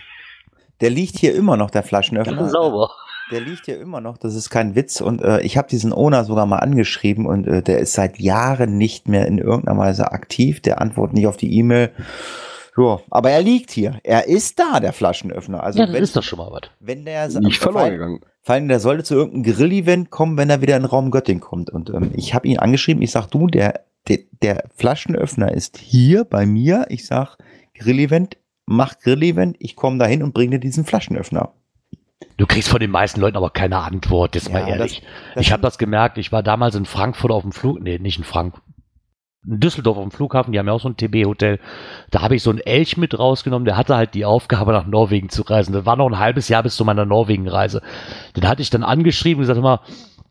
Der 0.80 0.90
liegt 0.90 1.18
hier 1.18 1.34
immer 1.34 1.56
noch, 1.56 1.70
der 1.70 1.82
Flaschenöffner. 1.82 2.36
Ganz 2.36 2.52
sauber. 2.52 2.90
Der 3.30 3.40
liegt 3.40 3.66
hier 3.66 3.78
immer 3.78 4.00
noch, 4.00 4.16
das 4.16 4.34
ist 4.34 4.48
kein 4.48 4.74
Witz. 4.74 5.00
Und 5.00 5.20
äh, 5.20 5.40
ich 5.42 5.58
habe 5.58 5.68
diesen 5.68 5.92
Owner 5.92 6.24
sogar 6.24 6.46
mal 6.46 6.58
angeschrieben 6.58 7.26
und 7.26 7.46
äh, 7.46 7.62
der 7.62 7.80
ist 7.80 7.92
seit 7.92 8.18
Jahren 8.18 8.78
nicht 8.78 9.08
mehr 9.08 9.26
in 9.26 9.38
irgendeiner 9.38 9.76
Weise 9.76 10.12
aktiv. 10.12 10.60
Der 10.62 10.80
antwortet 10.80 11.14
nicht 11.14 11.26
auf 11.26 11.36
die 11.36 11.52
E-Mail. 11.58 11.90
Ja, 12.78 13.00
aber 13.10 13.30
er 13.30 13.42
liegt 13.42 13.70
hier. 13.70 13.98
Er 14.04 14.26
ist 14.28 14.58
da, 14.58 14.78
der 14.80 14.92
Flaschenöffner. 14.92 15.62
Also 15.62 15.78
Ja, 15.80 15.86
das 15.86 15.94
wenn, 15.94 16.02
ist 16.02 16.16
doch 16.16 16.22
schon 16.22 16.38
mal 16.38 16.50
was. 16.52 16.70
wenn 16.80 17.04
der 17.04 17.28
nicht 17.40 17.58
vor 17.58 17.72
verloren 17.72 17.84
allem- 17.84 17.92
gegangen. 17.98 18.20
Vor 18.42 18.54
allem, 18.54 18.68
der 18.68 18.80
sollte 18.80 19.04
zu 19.04 19.14
irgendeinem 19.14 19.54
Grill-Event 19.54 20.10
kommen, 20.10 20.38
wenn 20.38 20.48
er 20.48 20.62
wieder 20.62 20.76
in 20.76 20.84
Raum 20.86 21.10
Göttingen 21.10 21.40
kommt. 21.40 21.68
Und 21.70 21.90
ähm, 21.90 22.12
ich 22.14 22.32
habe 22.34 22.48
ihn 22.48 22.58
angeschrieben, 22.58 23.02
ich 23.02 23.10
sag, 23.10 23.26
du, 23.26 23.46
der, 23.46 23.84
der, 24.08 24.20
der 24.42 24.64
Flaschenöffner 24.74 25.52
ist 25.52 25.76
hier 25.76 26.24
bei 26.24 26.46
mir. 26.46 26.86
Ich 26.88 27.04
sag, 27.06 27.36
Grill-Event, 27.74 28.38
mach 28.64 28.98
Grill-Event, 29.00 29.56
ich 29.58 29.76
komme 29.76 29.98
dahin 29.98 30.22
und 30.22 30.32
bringe 30.32 30.52
dir 30.52 30.60
diesen 30.60 30.84
Flaschenöffner. 30.86 31.52
Du 32.38 32.46
kriegst 32.46 32.68
von 32.68 32.80
den 32.80 32.90
meisten 32.90 33.20
Leuten 33.20 33.36
aber 33.36 33.50
keine 33.50 33.78
Antwort, 33.78 34.34
jetzt 34.34 34.50
mal 34.52 34.60
Ja, 34.60 34.68
ehrlich. 34.68 35.02
das 35.34 35.42
ich 35.44 35.52
habe 35.52 35.62
das 35.62 35.76
gemerkt, 35.76 36.16
ich 36.18 36.32
war 36.32 36.42
damals 36.42 36.74
in 36.74 36.84
Frankfurt 36.86 37.30
auf 37.32 37.42
dem 37.42 37.52
Flug, 37.52 37.80
nee, 37.80 37.98
nicht 37.98 38.16
in 38.18 38.24
Frankfurt, 38.24 38.62
Düsseldorf 39.44 39.98
dem 39.98 40.10
Flughafen, 40.10 40.52
die 40.52 40.58
haben 40.58 40.66
ja 40.66 40.72
auch 40.72 40.80
so 40.80 40.88
ein 40.88 40.96
TB-Hotel. 40.96 41.60
Da 42.10 42.22
habe 42.22 42.34
ich 42.34 42.42
so 42.42 42.50
einen 42.50 42.58
Elch 42.58 42.96
mit 42.96 43.18
rausgenommen, 43.18 43.64
der 43.64 43.76
hatte 43.76 43.96
halt 43.96 44.14
die 44.14 44.24
Aufgabe, 44.24 44.72
nach 44.72 44.86
Norwegen 44.86 45.28
zu 45.28 45.42
reisen. 45.42 45.72
Das 45.72 45.86
war 45.86 45.96
noch 45.96 46.08
ein 46.08 46.18
halbes 46.18 46.48
Jahr 46.48 46.62
bis 46.62 46.76
zu 46.76 46.84
meiner 46.84 47.06
Norwegen-Reise. 47.06 47.82
Den 48.36 48.48
hatte 48.48 48.62
ich 48.62 48.70
dann 48.70 48.82
angeschrieben 48.82 49.38
und 49.38 49.42
gesagt, 49.42 49.58
immer, 49.58 49.82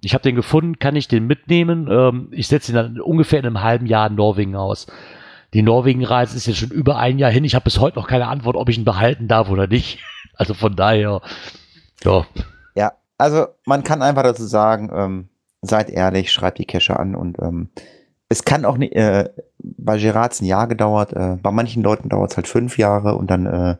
ich 0.01 0.13
habe 0.13 0.23
den 0.23 0.35
gefunden, 0.35 0.79
kann 0.79 0.95
ich 0.95 1.07
den 1.07 1.25
mitnehmen? 1.25 1.87
Ähm, 1.89 2.27
ich 2.31 2.47
setze 2.47 2.71
ihn 2.71 2.75
dann 2.75 3.01
ungefähr 3.01 3.39
in 3.39 3.45
einem 3.45 3.63
halben 3.63 3.85
Jahr 3.85 4.07
in 4.07 4.15
Norwegen 4.15 4.55
aus. 4.55 4.87
Die 5.53 5.61
Norwegen-Reise 5.61 6.35
ist 6.35 6.45
jetzt 6.45 6.57
schon 6.57 6.69
über 6.69 6.97
ein 6.97 7.17
Jahr 7.17 7.31
hin. 7.31 7.45
Ich 7.45 7.55
habe 7.55 7.63
bis 7.63 7.79
heute 7.79 7.97
noch 7.97 8.07
keine 8.07 8.27
Antwort, 8.27 8.55
ob 8.55 8.69
ich 8.69 8.77
ihn 8.77 8.85
behalten 8.85 9.27
darf 9.27 9.49
oder 9.49 9.67
nicht. 9.67 9.99
Also 10.39 10.53
von 10.53 10.75
daher, 10.75 11.21
ja, 12.03 12.27
Ja, 12.75 12.91
also 13.17 13.47
man 13.65 13.83
kann 13.83 14.03
einfach 14.03 14.21
dazu 14.21 14.43
sagen, 14.43 14.91
ähm, 14.93 15.29
seid 15.63 15.89
ehrlich, 15.89 16.31
schreibt 16.31 16.59
die 16.59 16.65
Cache 16.65 16.99
an 16.99 17.15
und 17.15 17.39
ähm, 17.39 17.69
es 18.29 18.43
kann 18.43 18.65
auch 18.65 18.77
nicht, 18.77 18.95
äh, 18.95 19.29
bei 19.59 19.97
Gerards 19.97 20.41
ein 20.41 20.45
Jahr 20.45 20.67
gedauert, 20.67 21.13
äh, 21.13 21.37
bei 21.41 21.51
manchen 21.51 21.83
Leuten 21.83 22.09
dauert 22.09 22.31
es 22.31 22.37
halt 22.37 22.47
fünf 22.47 22.77
Jahre 22.77 23.15
und 23.15 23.31
dann, 23.31 23.45
äh, 23.45 23.75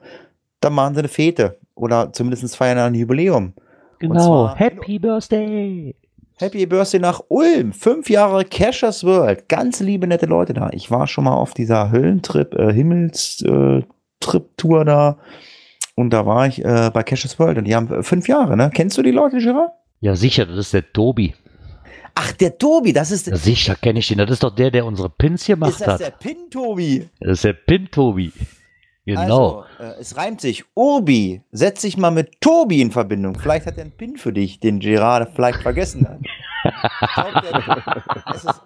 dann 0.62 0.74
machen 0.74 0.96
sie 0.96 1.00
eine 1.00 1.08
Fete 1.08 1.58
oder 1.76 2.12
zumindest 2.14 2.56
feiern 2.56 2.78
ein 2.78 2.96
Jubiläum. 2.96 3.54
genau. 4.00 4.56
Happy 4.56 5.00
Birthday! 5.00 5.96
Happy 6.40 6.68
Birthday 6.68 7.00
nach 7.00 7.20
Ulm, 7.30 7.74
fünf 7.74 8.12
Jahre 8.12 8.46
Cachers 8.46 9.04
World, 9.04 9.50
ganz 9.50 9.80
liebe 9.80 10.06
nette 10.06 10.28
Leute 10.28 10.54
da. 10.54 10.70
Ich 10.72 10.92
war 10.92 11.08
schon 11.08 11.24
mal 11.24 11.34
auf 11.34 11.56
dieser 11.56 11.92
Höllentrip, 11.92 12.54
äh, 12.54 12.72
Himmelstrip-Tour 12.72 14.82
äh, 14.82 14.86
da 14.86 15.18
und 15.96 16.12
da 16.12 16.28
war 16.28 16.46
ich 16.46 16.64
äh, 16.64 16.92
bei 16.94 17.02
Cachers 17.02 17.40
World 17.40 17.58
und 17.58 17.64
die 17.66 17.76
haben 17.76 17.92
äh, 17.92 18.04
fünf 18.04 18.28
Jahre, 18.28 18.56
ne? 18.56 18.70
Kennst 18.72 19.00
du 19.00 19.02
die 19.02 19.10
Leute, 19.12 19.40
Gerard? 19.40 19.72
Ja, 20.00 20.16
sicher, 20.16 20.46
das 20.46 20.58
ist 20.58 20.74
der 20.76 20.94
Tobi. 20.94 21.34
Ach, 22.20 22.32
der 22.32 22.58
Tobi, 22.58 22.94
das 22.94 23.12
ist, 23.12 23.28
Ja, 23.28 23.36
sicher 23.38 23.76
kenne 23.76 24.00
ich 24.00 24.08
den. 24.08 24.18
Das 24.18 24.32
ist 24.32 24.42
doch 24.44 24.56
der, 24.56 24.72
der 24.72 24.86
unsere 24.88 25.08
Pins 25.10 25.46
hier 25.46 25.54
ist 25.54 25.60
gemacht 25.60 25.80
das 25.82 25.88
hat. 25.88 26.00
der 26.00 26.10
Pin-Tobi? 26.10 27.08
das 27.20 27.32
ist 27.34 27.44
der 27.44 27.54
Pin-Tobi. 27.54 28.34
Genau. 29.06 29.22
Also, 29.22 29.64
äh, 29.80 30.00
es 30.02 30.18
reimt 30.18 30.42
sich. 30.42 30.66
Urbi, 30.76 31.42
setz 31.52 31.82
dich 31.82 31.96
mal 31.96 32.10
mit 32.12 32.42
Tobi 32.42 32.82
in 32.82 32.92
Verbindung. 32.92 33.38
Vielleicht 33.40 33.68
hat 33.68 33.78
er 33.78 33.84
einen 33.84 33.92
Pin 33.92 34.18
für 34.18 34.34
dich, 34.34 34.60
den 34.60 34.80
Gerard 34.80 35.30
vielleicht 35.36 35.62
vergessen 35.62 36.08
hat. 36.10 36.18
Glaub, 37.14 37.44
ist, 38.36 38.48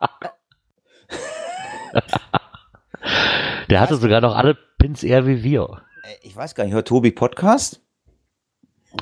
der 3.69 3.81
hatte 3.81 3.97
sogar 3.97 4.21
noch 4.21 4.35
alle 4.35 4.57
Pins 4.79 5.03
eher 5.03 5.27
wie 5.27 5.43
wir. 5.43 5.81
äh, 6.05 6.15
ich 6.27 6.35
weiß 6.35 6.55
gar 6.55 6.63
nicht, 6.63 6.73
hört 6.73 6.87
Tobi 6.87 7.11
Podcast? 7.11 7.81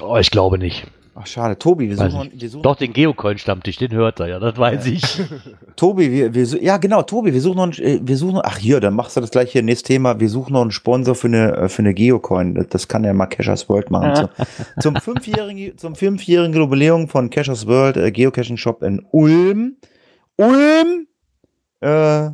Oh, 0.02 0.18
ich 0.18 0.32
glaube 0.32 0.58
nicht. 0.58 0.88
Ach, 1.22 1.28
schade. 1.28 1.60
Tobi, 1.60 1.90
wir 1.90 1.98
suchen, 1.98 2.30
ich. 2.34 2.42
wir 2.42 2.50
suchen 2.50 2.62
Doch, 2.64 2.78
den 2.78 2.94
Geocoin-Stammtisch, 2.94 3.76
den 3.76 3.92
hört 3.92 4.22
er 4.22 4.28
ja, 4.28 4.40
das 4.40 4.58
weiß 4.58 4.86
ich. 4.86 5.04
Tobi, 5.76 6.10
wir, 6.12 6.34
wir, 6.34 6.46
ja 6.64 6.78
genau, 6.78 7.02
Tobi, 7.02 7.34
wir 7.34 7.42
suchen 7.42 7.58
noch, 7.58 7.64
einen- 7.64 7.74
äh, 7.74 8.00
wir 8.02 8.16
suchen, 8.16 8.40
ach 8.42 8.58
hier, 8.58 8.80
dann 8.80 8.94
machst 8.94 9.18
du 9.18 9.22
das 9.22 9.30
gleich 9.30 9.52
hier, 9.52 9.62
nächstes 9.62 9.88
Thema, 9.88 10.18
wir 10.20 10.30
suchen 10.30 10.54
noch 10.54 10.62
einen 10.62 10.72
Sponsor 10.72 11.16
für 11.16 11.28
eine, 11.28 11.58
äh, 11.58 11.68
für 11.68 11.82
eine 11.82 11.94
Geocoin, 11.94 12.66
Das- 12.70 12.88
kann 12.88 13.04
ja 13.04 13.12
mal 13.14 13.26
Cashers 13.28 13.68
World 13.68 13.92
machen. 13.92 14.30
Zum, 14.40 14.56
zum 14.82 14.96
fünfjährigen, 14.96 15.78
zum 15.78 15.96
fünfjährigen 15.96 16.56
Jubiläum 16.56 17.10
von 17.10 17.30
Cashers 17.30 17.68
World, 17.68 17.98
äh, 17.98 18.12
Geocaching 18.14 18.56
Shop 18.56 18.82
in 18.82 19.06
Ulm, 19.12 19.76
Ulm, 20.38 21.08
äh, 21.82 22.30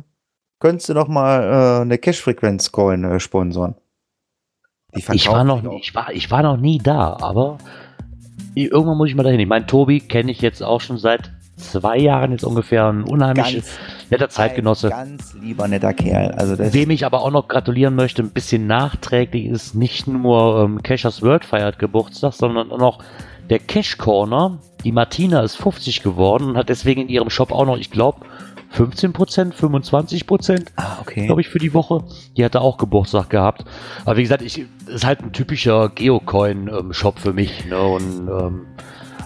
könntest 0.60 0.88
du 0.88 0.94
noch 0.94 1.08
mal 1.08 1.42
äh, 1.42 1.82
eine 1.82 1.98
Cash-Frequenz-Coin 1.98 3.02
äh, 3.02 3.18
sponsoren. 3.18 3.74
Ich 4.94 5.28
war, 5.28 5.42
noch, 5.42 5.62
ich, 5.80 5.92
war, 5.94 6.12
ich 6.12 6.30
war 6.30 6.42
noch 6.44 6.56
nie 6.56 6.78
da, 6.78 7.16
aber 7.20 7.58
irgendwann 8.64 8.96
muss 8.96 9.08
ich 9.08 9.14
mal 9.14 9.22
dahin. 9.22 9.40
Ich 9.40 9.46
meine, 9.46 9.66
Tobi 9.66 10.00
kenne 10.00 10.32
ich 10.32 10.40
jetzt 10.40 10.62
auch 10.62 10.80
schon 10.80 10.98
seit 10.98 11.30
zwei 11.56 11.98
Jahren 11.98 12.32
jetzt 12.32 12.44
ungefähr. 12.44 12.86
Ein 12.86 13.04
unheimlich 13.04 13.54
Ganz- 13.54 13.78
netter 14.10 14.28
Zeitgenosse. 14.28 14.90
Ganz 14.90 15.34
lieber 15.40 15.68
netter 15.68 15.94
Kerl. 15.94 16.32
Also 16.32 16.56
das, 16.56 16.72
Wem 16.74 16.90
ich 16.90 17.04
aber 17.06 17.22
auch 17.22 17.30
noch 17.30 17.48
gratulieren 17.48 17.94
möchte, 17.94 18.22
ein 18.22 18.30
bisschen 18.30 18.66
nachträglich 18.66 19.46
ist 19.46 19.74
nicht 19.74 20.06
nur 20.06 20.62
ähm, 20.64 20.82
Cashers 20.82 21.22
World 21.22 21.44
feiert 21.44 21.78
Geburtstag, 21.78 22.32
sondern 22.34 22.70
auch 22.70 22.78
noch 22.78 22.98
der 23.48 23.58
Cash 23.58 23.96
Corner. 23.98 24.58
Die 24.84 24.92
Martina 24.92 25.40
ist 25.42 25.56
50 25.56 26.02
geworden 26.02 26.50
und 26.50 26.56
hat 26.56 26.68
deswegen 26.68 27.02
in 27.02 27.08
ihrem 27.08 27.30
Shop 27.30 27.52
auch 27.52 27.66
noch, 27.66 27.78
ich 27.78 27.90
glaube, 27.90 28.20
15%, 28.74 29.52
25%, 29.54 30.66
ah, 30.76 30.98
okay. 31.00 31.26
glaube 31.26 31.40
ich, 31.40 31.48
für 31.48 31.58
die 31.58 31.72
Woche. 31.74 32.04
Die 32.36 32.44
hatte 32.44 32.60
auch 32.60 32.76
Geburtstag 32.78 33.30
gehabt. 33.30 33.64
Aber 34.04 34.16
wie 34.16 34.22
gesagt, 34.22 34.42
ich 34.42 34.66
ist 34.86 35.04
halt 35.06 35.20
ein 35.22 35.32
typischer 35.32 35.88
Geocoin-Shop 35.90 37.18
für 37.18 37.32
mich. 37.32 37.64
Ne? 37.66 37.80
Und 37.80 38.28
ähm, 38.28 38.66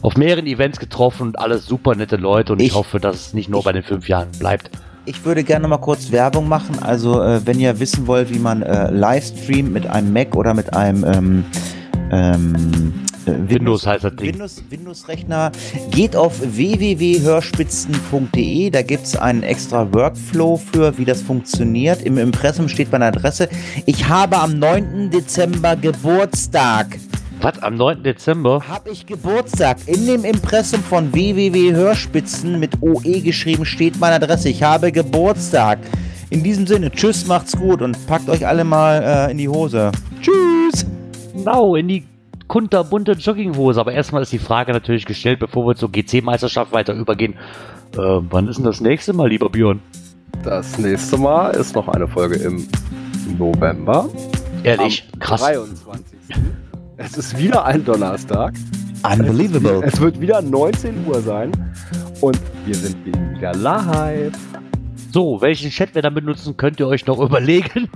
auf 0.03 0.17
mehreren 0.17 0.47
Events 0.47 0.79
getroffen 0.79 1.29
und 1.29 1.39
alles 1.39 1.67
super 1.67 1.95
nette 1.95 2.17
Leute 2.17 2.53
und 2.53 2.61
ich, 2.61 2.69
Ich- 2.69 2.75
hoffe, 2.75 3.01
dass 3.01 3.17
es 3.17 3.35
nicht 3.35 3.49
nur 3.49 3.63
bei 3.63 3.73
den 3.73 3.83
fünf 3.83 4.09
Jahren 4.09 4.29
bleibt. 4.39 4.71
Ich 5.07 5.25
würde 5.25 5.43
gerne 5.45 5.67
mal 5.67 5.79
kurz 5.79 6.13
Werbung 6.13 6.47
machen. 6.47 6.79
Also, 6.83 7.23
äh, 7.23 7.45
wenn 7.47 7.59
ihr 7.59 7.81
wissen 7.81 8.07
wollt, 8.07 8.33
wie 8.33 8.39
man 8.39 8.63
äh, 8.63 8.91
Livestreamt 8.91 9.73
mit 9.73 9.87
einem 9.87 10.13
Mac 10.13 10.37
oder 10.37 10.53
mit 10.55 10.75
einem 10.75 11.05
ähm, 11.05 11.45
ähm, 12.11 13.05
äh, 13.27 13.33
Windows 13.49 13.87
heißt 13.87 14.05
das 14.05 14.17
Ding. 14.17 14.33
Windows, 14.35 14.63
Windows-Rechner, 14.71 15.53
geht 15.91 16.17
auf 16.17 16.41
www.hörspitzen.de. 16.41 18.71
Da 18.71 18.81
gibt 18.83 19.05
es 19.05 19.15
einen 19.17 19.43
extra 19.43 19.93
Workflow 19.93 20.57
für, 20.57 20.97
wie 20.99 21.05
das 21.05 21.21
funktioniert. 21.23 22.03
Im 22.03 22.19
Impressum 22.19 22.69
steht 22.69 22.93
meine 22.93 23.07
Adresse. 23.07 23.49
Ich 23.87 24.09
habe 24.09 24.39
am 24.39 24.57
9. 24.59 25.11
Dezember 25.11 25.77
Geburtstag. 25.77 26.99
Was, 27.43 27.59
am 27.63 27.77
9. 27.77 28.03
Dezember? 28.03 28.63
Habe 28.69 28.91
ich 28.91 29.07
Geburtstag. 29.07 29.79
In 29.87 30.07
dem 30.07 30.25
Impressum 30.25 30.83
von 30.83 31.11
www.hörspitzen 31.13 32.61
mit 32.61 32.83
OE 32.83 33.21
geschrieben 33.21 33.65
steht 33.65 33.99
meine 33.99 34.17
Adresse. 34.17 34.51
Ich 34.51 34.63
habe 34.63 34.93
Geburtstag. 34.93 35.79
In 36.29 36.43
diesem 36.43 36.67
Sinne, 36.67 36.91
tschüss, 36.91 37.27
macht's 37.27 37.57
gut 37.57 37.81
und 37.83 38.07
packt 38.07 38.29
euch 38.29 38.47
alle 38.47 38.63
mal 38.63 39.03
äh, 39.03 39.31
in 39.33 39.39
die 39.39 39.49
Hose. 39.49 39.91
Tschüss. 40.21 40.85
Genau, 41.33 41.75
in 41.77 41.89
die 41.89 42.05
kunterbunte 42.49 43.13
Jogginghose. 43.13 43.81
Aber 43.81 43.93
erstmal 43.93 44.23
ist 44.23 44.33
die 44.33 44.39
Frage 44.39 44.73
natürlich 44.73 45.07
gestellt, 45.07 45.39
bevor 45.39 45.67
wir 45.67 45.77
zur 45.77 45.91
GC-Meisterschaft 45.91 46.73
weiter 46.73 46.95
übergehen. 46.95 47.35
Äh, 47.95 47.99
wann 47.99 48.49
ist 48.49 48.57
denn 48.57 48.65
das 48.65 48.81
nächste 48.81 49.13
Mal, 49.13 49.29
lieber 49.29 49.49
Björn? 49.49 49.81
Das 50.43 50.79
nächste 50.79 51.19
Mal 51.19 51.51
ist 51.51 51.75
noch 51.75 51.89
eine 51.89 52.09
Folge 52.09 52.37
im 52.37 52.67
November. 53.39 54.09
Ehrlich, 54.63 55.09
am 55.13 55.19
krass. 55.21 55.41
23. 55.43 56.19
Es 56.97 57.17
ist 57.17 57.39
wieder 57.39 57.65
ein 57.65 57.85
Donnerstag. 57.85 58.55
Unbelievable. 59.03 59.83
Es 59.85 60.01
wird 60.01 60.21
wieder 60.21 60.43
19 60.43 61.07
Uhr 61.07 61.21
sein. 61.21 61.53
Und 62.21 62.39
wir 62.67 62.75
sind 62.75 62.97
wieder 63.07 63.55
live. 63.55 64.35
So, 65.13 65.41
welchen 65.41 65.71
Chat 65.71 65.95
wir 65.95 66.03
da 66.03 66.11
benutzen, 66.11 66.57
könnt 66.57 66.79
ihr 66.81 66.87
euch 66.87 67.07
noch 67.07 67.19
überlegen. 67.25 67.89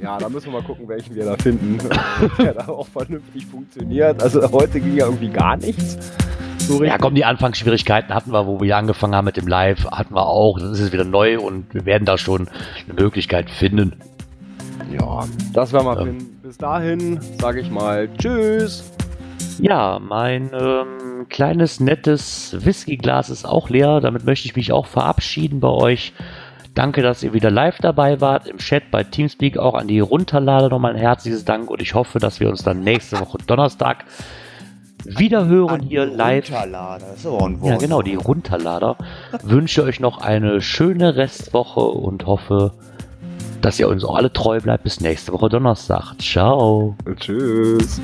Ja, 0.00 0.18
da 0.18 0.28
müssen 0.28 0.46
wir 0.52 0.60
mal 0.60 0.66
gucken, 0.66 0.88
welchen 0.88 1.14
wir 1.14 1.24
da 1.24 1.36
finden. 1.36 1.78
Der 2.38 2.54
da 2.54 2.68
auch 2.68 2.88
vernünftig 2.88 3.46
funktioniert. 3.46 4.22
Also 4.22 4.42
heute 4.52 4.80
ging 4.80 4.96
ja 4.96 5.06
irgendwie 5.06 5.28
gar 5.28 5.56
nichts. 5.56 5.98
So 6.58 6.82
Ja, 6.82 6.98
komm, 6.98 7.14
die 7.14 7.24
Anfangsschwierigkeiten 7.24 8.12
hatten 8.14 8.32
wir, 8.32 8.46
wo 8.46 8.60
wir 8.60 8.76
angefangen 8.76 9.14
haben 9.14 9.24
mit 9.26 9.36
dem 9.36 9.46
Live, 9.46 9.84
hatten 9.86 10.14
wir 10.14 10.26
auch. 10.26 10.58
Das 10.58 10.70
ist 10.72 10.80
jetzt 10.80 10.92
wieder 10.92 11.04
neu 11.04 11.38
und 11.40 11.72
wir 11.74 11.84
werden 11.84 12.04
da 12.04 12.18
schon 12.18 12.48
eine 12.88 13.00
Möglichkeit 13.00 13.50
finden. 13.50 13.92
Ja, 14.92 15.24
das 15.52 15.72
werden 15.72 15.86
wir 15.86 15.94
Ja. 15.94 16.02
finden. 16.04 16.40
Bis 16.42 16.58
dahin 16.58 17.20
sage 17.40 17.60
ich 17.60 17.70
mal 17.70 18.08
Tschüss. 18.18 18.90
Ja, 19.58 19.98
mein 20.00 20.50
ähm, 20.52 21.26
kleines, 21.28 21.80
nettes 21.80 22.56
Whiskyglas 22.60 23.30
ist 23.30 23.46
auch 23.46 23.70
leer. 23.70 24.00
Damit 24.00 24.24
möchte 24.24 24.46
ich 24.46 24.54
mich 24.56 24.72
auch 24.72 24.86
verabschieden 24.86 25.60
bei 25.60 25.68
euch. 25.68 26.12
Danke, 26.76 27.00
dass 27.00 27.22
ihr 27.22 27.32
wieder 27.32 27.50
live 27.50 27.78
dabei 27.78 28.20
wart 28.20 28.46
im 28.46 28.58
Chat 28.58 28.90
bei 28.90 29.02
Teamspeak. 29.02 29.56
Auch 29.56 29.72
an 29.72 29.88
die 29.88 29.98
Runterlader 29.98 30.68
nochmal 30.68 30.92
ein 30.92 30.98
herzliches 30.98 31.46
Dank 31.46 31.70
und 31.70 31.80
ich 31.80 31.94
hoffe, 31.94 32.18
dass 32.18 32.38
wir 32.38 32.50
uns 32.50 32.62
dann 32.62 32.80
nächste 32.80 33.18
Woche 33.18 33.38
Donnerstag 33.46 34.04
wieder 35.02 35.46
hören 35.46 35.80
hier 35.80 36.04
live. 36.04 36.50
Runterlader, 36.50 37.06
das 37.06 37.18
ist 37.20 37.26
aber 37.26 37.46
ein 37.46 37.60
Wort. 37.62 37.70
Ja, 37.70 37.76
genau, 37.78 38.02
die 38.02 38.14
Runterlader. 38.14 38.98
Wünsche 39.42 39.84
euch 39.84 40.00
noch 40.00 40.18
eine 40.18 40.60
schöne 40.60 41.16
Restwoche 41.16 41.80
und 41.80 42.26
hoffe, 42.26 42.72
dass 43.62 43.80
ihr 43.80 43.88
uns 43.88 44.04
auch 44.04 44.14
alle 44.14 44.30
treu 44.30 44.60
bleibt 44.60 44.84
bis 44.84 45.00
nächste 45.00 45.32
Woche 45.32 45.48
Donnerstag. 45.48 46.12
Ciao. 46.20 46.94
Tschüss. 47.18 48.02